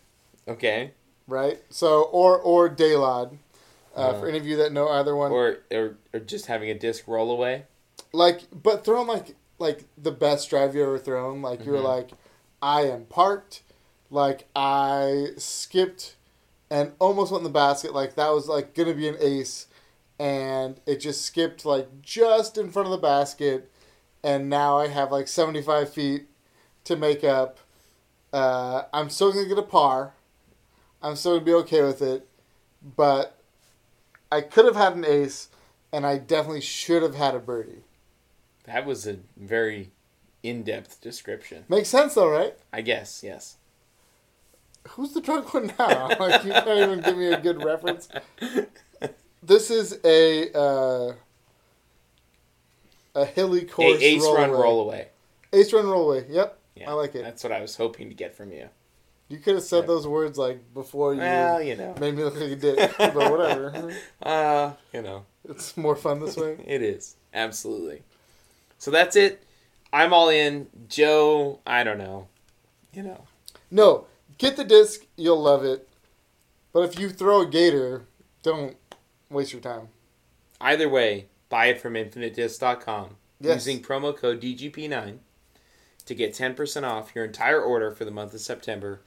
Okay, 0.48 0.91
right? 1.28 1.60
So 1.70 2.04
or 2.04 2.40
or 2.40 2.70
Daylod. 2.70 3.38
Uh, 3.95 3.99
Uh, 4.12 4.14
for 4.20 4.28
any 4.28 4.38
of 4.38 4.45
you 4.45 4.56
that 4.58 4.72
know 4.72 4.88
either 4.90 5.16
one, 5.16 5.32
or, 5.32 5.58
or 5.72 5.98
or 6.14 6.20
just 6.20 6.45
having 6.45 6.70
a 6.70 6.78
disc 6.78 7.08
roll 7.08 7.32
away. 7.32 7.66
like 8.14 8.44
but 8.54 8.86
thrown 8.86 9.08
like 9.08 9.36
like 9.58 9.86
the 9.98 10.12
best 10.12 10.49
drive 10.52 10.76
you 10.76 10.84
ever 10.84 10.99
thrown 10.99 11.41
like 11.41 11.66
you 11.66 11.72
were 11.72 11.80
Mhm. 11.80 11.84
like 11.98 12.12
i 12.62 12.82
am 12.82 13.06
parked 13.06 13.64
like 14.12 14.48
i 14.56 15.30
skipped 15.38 16.16
and 16.70 16.91
almost 16.99 17.32
went 17.32 17.40
in 17.40 17.44
the 17.52 17.60
basket 17.66 17.91
like 17.91 18.14
that 18.16 18.30
was 18.30 18.48
like 18.48 18.76
gonna 18.76 18.94
be 18.94 19.08
an 19.08 19.18
ace 19.20 19.66
and 20.20 20.80
it 20.86 20.98
just 20.98 21.24
skipped 21.24 21.66
like 21.66 21.88
just 22.04 22.56
in 22.56 22.70
front 22.70 22.86
of 22.86 22.91
the 22.91 22.98
basket 22.99 23.72
and 24.28 24.49
now 24.49 24.78
i 24.78 24.88
have 24.88 25.12
like 25.12 25.28
75 25.28 25.91
feet 25.94 26.26
to 26.84 26.95
make 26.95 27.24
up 27.24 27.60
uh, 28.34 28.84
i'm 28.94 29.10
still 29.10 29.32
gonna 29.32 29.48
get 29.48 29.58
a 29.58 29.64
par 29.64 30.14
i'm 31.02 31.16
still 31.16 31.36
gonna 31.36 31.45
be 31.45 31.54
okay 31.54 31.82
with 31.82 32.02
it 32.02 32.28
but 32.95 33.40
i 34.32 34.41
could 34.41 34.66
have 34.66 34.76
had 34.76 34.94
an 34.95 35.06
ace 35.06 35.48
and 35.94 36.06
i 36.06 36.18
definitely 36.18 36.62
should 36.62 37.02
have 37.02 37.16
had 37.16 37.34
a 37.36 37.40
birdie 37.40 37.84
That 38.66 38.86
was 38.86 39.08
a 39.08 39.20
very 39.38 39.91
in-depth 40.44 41.02
description. 41.02 41.64
Makes 41.68 41.90
sense 41.90 42.14
though, 42.14 42.30
right? 42.30 42.54
I 42.72 42.82
guess 42.82 43.22
yes. 43.24 43.58
Who's 44.90 45.14
the 45.14 45.22
drunk 45.22 45.54
one 45.54 45.74
now? 45.80 46.08
like 46.20 46.44
you 46.44 46.52
can't 46.52 46.68
even 46.80 47.02
give 47.02 47.18
me 47.18 47.28
a 47.28 47.40
good 47.40 47.64
reference. 47.64 48.08
This 49.44 49.70
is 49.72 49.99
a 50.04 50.52
uh, 50.58 51.14
a 53.18 53.26
hilly 53.26 53.65
course. 53.65 54.02
A 54.02 54.06
ace 54.06 54.22
roll 54.23 54.35
run 54.35 54.49
away. 54.49 54.60
roll 54.60 54.81
away. 54.81 55.07
Ace 55.53 55.73
run 55.73 55.88
roll 55.88 56.10
away. 56.11 56.26
Yep, 56.30 56.57
Yeah, 56.76 56.89
I 56.89 56.94
like 56.94 57.15
it. 57.15 57.23
That's 57.23 57.44
what 57.44 57.52
I 57.52 57.61
was 57.61 57.76
hoping 57.76 58.10
to 58.10 58.15
get 58.15 58.35
from 58.35 58.52
you. 58.52 58.69
You 59.30 59.39
could 59.39 59.56
have 59.56 59.64
said 59.64 59.81
Yeah. 59.81 59.88
those 59.88 60.07
words 60.07 60.38
like 60.38 60.73
before 60.73 61.14
you 61.14 61.19
Well, 61.22 61.61
you 61.61 61.76
know. 61.76 61.94
made 61.99 62.15
me 62.15 62.23
look 62.23 62.35
like 62.35 62.52
a 62.52 62.56
dick, 62.56 62.94
but 62.98 63.31
whatever. 63.31 63.91
Uh, 64.22 64.73
you 64.94 65.02
know, 65.02 65.26
It's 65.49 65.76
more 65.77 65.95
fun 65.95 66.19
this 66.19 66.38
way. 66.38 66.57
it 66.65 66.81
is 66.81 67.15
absolutely. 67.34 68.03
So 68.77 68.91
that's 68.91 69.15
it. 69.15 69.44
I'm 69.91 70.14
all 70.14 70.30
in. 70.30 70.68
Joe, 70.88 71.60
I 71.65 71.84
don't 71.84 71.98
know. 71.98 72.27
You 72.94 73.03
know, 73.03 73.26
No, 73.72 74.06
get 74.38 74.56
the 74.57 74.64
disc. 74.64 75.06
You'll 75.15 75.41
love 75.41 75.64
it. 75.65 75.88
But 76.73 76.81
if 76.81 76.99
you 76.99 77.10
throw 77.10 77.41
a 77.41 77.45
gator, 77.45 78.06
don't 78.44 78.76
waste 79.30 79.52
your 79.53 79.61
time. 79.61 79.89
either 80.61 80.88
way, 80.89 81.27
buy 81.49 81.68
it 81.68 81.82
from 81.82 81.94
infinitediscs.com 81.94 83.15
Yes. 83.40 83.68
using 83.68 83.84
promo 83.84 84.15
code 84.18 84.41
DGP9 84.41 85.19
to 86.06 86.15
get 86.15 86.34
10% 86.34 86.84
off 86.84 87.11
your 87.14 87.26
entire 87.26 87.61
order 87.61 87.91
for 87.91 88.03
the 88.06 88.11
month 88.11 88.34
of 88.34 88.40
September. 88.41 89.02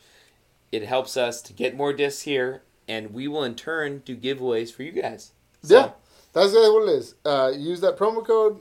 It 0.71 0.85
helps 0.85 1.17
us 1.17 1.43
to 1.43 1.53
get 1.53 1.77
more 1.77 1.93
discs 1.93 2.23
here, 2.23 2.63
and 2.87 3.13
we 3.13 3.27
will 3.27 3.43
in 3.43 3.57
turn 3.57 4.03
do 4.05 4.17
giveaways 4.17 4.73
for 4.73 4.85
you 4.85 4.93
guys. 4.93 5.33
So, 5.63 5.75
Yeah, 5.77 5.91
that's 6.33 6.49
exactly 6.49 6.71
what 6.71 6.89
it 6.89 6.93
is. 6.93 7.15
Uh, 7.25 7.53
use 7.57 7.81
that 7.81 7.97
promo 7.97 8.25
code. 8.25 8.61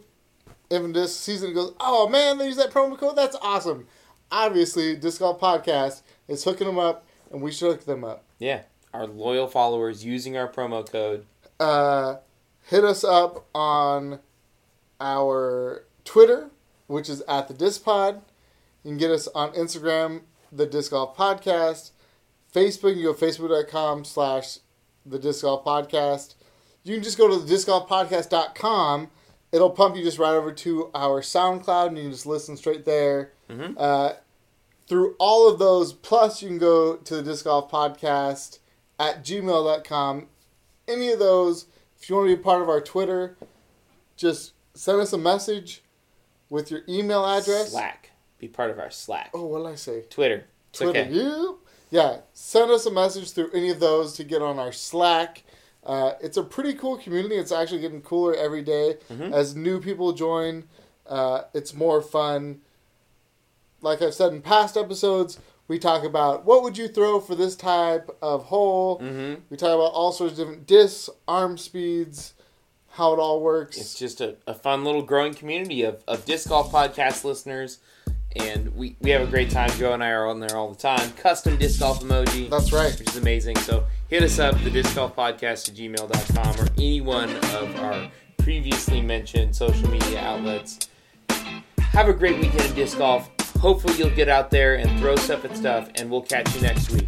If 0.72 0.94
this 0.94 1.16
season 1.16 1.54
goes, 1.54 1.74
oh 1.80 2.08
man, 2.10 2.38
they 2.40 2.48
use 2.48 2.58
that 2.58 2.72
promo 2.72 2.98
code. 2.98 3.16
That's 3.16 3.36
awesome. 3.42 3.88
Obviously, 4.32 4.96
Disc 4.96 5.20
Golf 5.20 5.40
Podcast 5.40 6.02
is 6.28 6.44
hooking 6.44 6.68
them 6.68 6.78
up, 6.80 7.06
and 7.32 7.42
we 7.42 7.52
should 7.52 7.72
hook 7.72 7.86
them 7.86 8.04
up. 8.04 8.24
Yeah, 8.40 8.62
our 8.94 9.06
loyal 9.08 9.48
followers 9.48 10.04
using 10.06 10.36
our 10.38 10.48
promo 10.52 10.88
code. 10.90 11.26
Uh, 11.60 12.18
hit 12.70 12.84
us 12.84 13.04
up 13.04 13.46
on 13.56 14.20
our 15.02 15.86
Twitter, 16.06 16.50
which 16.88 17.10
is 17.10 17.22
at 17.22 17.48
the 17.48 17.54
Disc 17.54 17.84
Pod. 17.84 18.22
You 18.84 18.92
can 18.92 18.98
get 18.98 19.12
us 19.12 19.28
on 19.30 19.52
Instagram, 19.54 20.22
the 20.52 20.66
Disc 20.66 20.92
Golf 20.92 21.16
Podcast. 21.16 21.92
Facebook, 22.54 22.96
you 22.96 23.04
go 23.04 23.14
facebook.com 23.14 24.06
slash 24.06 24.60
the 25.06 25.20
Disc 25.20 25.44
Golf 25.44 25.64
Podcast. 25.66 26.36
You 26.84 26.96
can 26.96 27.04
just 27.04 27.18
go 27.18 27.28
to 27.28 27.38
the 27.38 27.54
discgolfpodcast.com. 27.54 29.10
It'll 29.52 29.70
pump 29.72 29.96
you 29.96 30.04
just 30.04 30.20
right 30.20 30.34
over 30.34 30.52
to 30.52 30.90
our 30.94 31.22
SoundCloud, 31.22 31.88
and 31.88 31.98
you 31.98 32.04
can 32.04 32.12
just 32.12 32.26
listen 32.26 32.56
straight 32.56 32.86
there. 32.86 33.32
Mhm. 33.50 33.76
Uh, 33.78 34.14
through 34.88 35.16
all 35.20 35.48
of 35.50 35.60
those, 35.60 35.94
plus 35.94 36.42
you 36.42 36.48
can 36.50 36.58
go 36.58 36.96
to 36.96 37.16
the 37.16 37.24
Disc 37.24 37.46
Golf 37.46 37.70
Podcast 37.70 38.60
at 39.00 39.24
gmail.com. 39.24 40.28
Any 40.88 41.12
of 41.12 41.20
those, 41.20 41.66
if 42.00 42.10
you 42.10 42.16
want 42.16 42.30
to 42.30 42.36
be 42.36 42.42
part 42.42 42.62
of 42.62 42.70
our 42.70 42.82
Twitter, 42.82 43.38
just 44.16 44.54
send 44.74 45.00
us 45.02 45.14
a 45.14 45.18
message 45.18 45.84
with 46.50 46.72
your 46.72 46.82
email 46.88 47.26
address. 47.26 47.72
Slack. 47.72 48.12
Be 48.40 48.48
part 48.48 48.72
of 48.72 48.80
our 48.80 48.90
Slack. 48.92 49.32
Oh, 49.34 49.46
what 49.46 49.60
did 49.60 49.68
I 49.68 49.76
say? 49.76 50.04
Twitter. 50.10 50.46
It's 50.70 50.80
Twitter. 50.80 51.00
okay. 51.02 51.12
You? 51.12 51.60
Yeah, 51.92 52.20
send 52.34 52.72
us 52.72 52.86
a 52.86 52.92
message 52.92 53.32
through 53.32 53.52
any 53.54 53.70
of 53.70 53.80
those 53.80 54.14
to 54.14 54.24
get 54.24 54.42
on 54.42 54.60
our 54.60 54.72
Slack. 54.72 55.44
Uh, 55.84 56.14
it's 56.22 56.38
a 56.38 56.44
pretty 56.44 56.74
cool 56.74 56.98
community. 56.98 57.36
It's 57.36 57.52
actually 57.52 57.82
getting 57.82 58.02
cooler 58.02 58.36
every 58.36 58.62
day 58.62 58.98
Mhm. 59.10 59.34
as 59.34 59.56
new 59.56 59.80
people 59.82 60.12
join. 60.14 60.68
Uh, 61.08 61.44
it's 61.54 61.74
more 61.74 62.02
fun. 62.02 62.62
Like 63.82 64.02
I've 64.02 64.14
said 64.14 64.34
in 64.34 64.42
past 64.42 64.78
episodes, 64.78 65.40
we 65.70 65.78
talk 65.80 66.04
about 66.04 66.46
what 66.46 66.64
would 66.64 66.78
you 66.78 66.88
throw 66.90 67.22
for 67.22 67.36
this 67.36 67.56
type 67.56 68.10
of 68.22 68.46
hole. 68.46 69.00
Mm-hmm. 69.00 69.42
We 69.50 69.56
talk 69.56 69.76
about 69.76 69.94
all 69.94 70.12
sorts 70.12 70.34
of 70.34 70.40
different 70.40 70.68
discs, 70.68 71.10
arm 71.28 71.58
speeds, 71.60 72.34
how 72.90 73.14
it 73.14 73.20
all 73.20 73.40
works. 73.40 73.78
It's 73.78 73.98
just 73.98 74.20
a, 74.20 74.36
a 74.48 74.56
fun 74.56 74.84
little 74.84 75.04
growing 75.04 75.36
community 75.36 75.84
of, 75.84 76.04
of 76.08 76.26
disc 76.26 76.50
golf 76.50 76.72
podcast 76.72 77.24
listeners. 77.24 77.78
And 78.36 78.76
we, 78.76 78.96
we 79.00 79.12
have 79.12 79.22
a 79.22 79.28
great 79.28 79.52
time. 79.52 79.70
Joe 79.72 79.94
and 79.94 80.04
I 80.04 80.10
are 80.10 80.28
on 80.28 80.40
there 80.40 80.58
all 80.58 80.70
the 80.70 80.78
time. 80.78 81.12
Custom 81.14 81.56
disc 81.58 81.80
golf 81.80 82.02
emoji. 82.02 82.50
That's 82.50 82.74
right. 82.74 82.98
which 82.98 83.10
is 83.10 83.18
amazing. 83.18 83.58
So 83.58 83.86
hit 84.08 84.24
us 84.24 84.40
up, 84.40 84.60
the 84.64 84.72
disc 84.72 84.96
golf 84.96 85.16
podcast 85.16 85.70
at 85.70 85.76
gmail.com 85.76 86.66
or 86.66 86.68
any 86.78 87.02
one 87.02 87.30
of 87.30 87.76
our 87.80 88.12
previously 88.40 89.02
mentioned 89.02 89.56
social 89.56 89.88
media 89.90 90.20
outlets. 90.20 90.80
Have 91.78 92.10
a 92.10 92.14
great 92.14 92.40
weekend 92.40 92.62
of 92.62 92.76
disc 92.76 92.98
golf. 92.98 93.30
Hopefully 93.60 93.94
you'll 93.98 94.16
get 94.16 94.30
out 94.30 94.50
there 94.50 94.76
and 94.76 95.00
throw 95.00 95.16
stuff 95.18 95.44
at 95.46 95.56
stuff, 95.56 95.90
and 95.96 96.10
we'll 96.10 96.22
catch 96.22 96.54
you 96.56 96.62
next 96.62 96.92
week. 96.92 97.08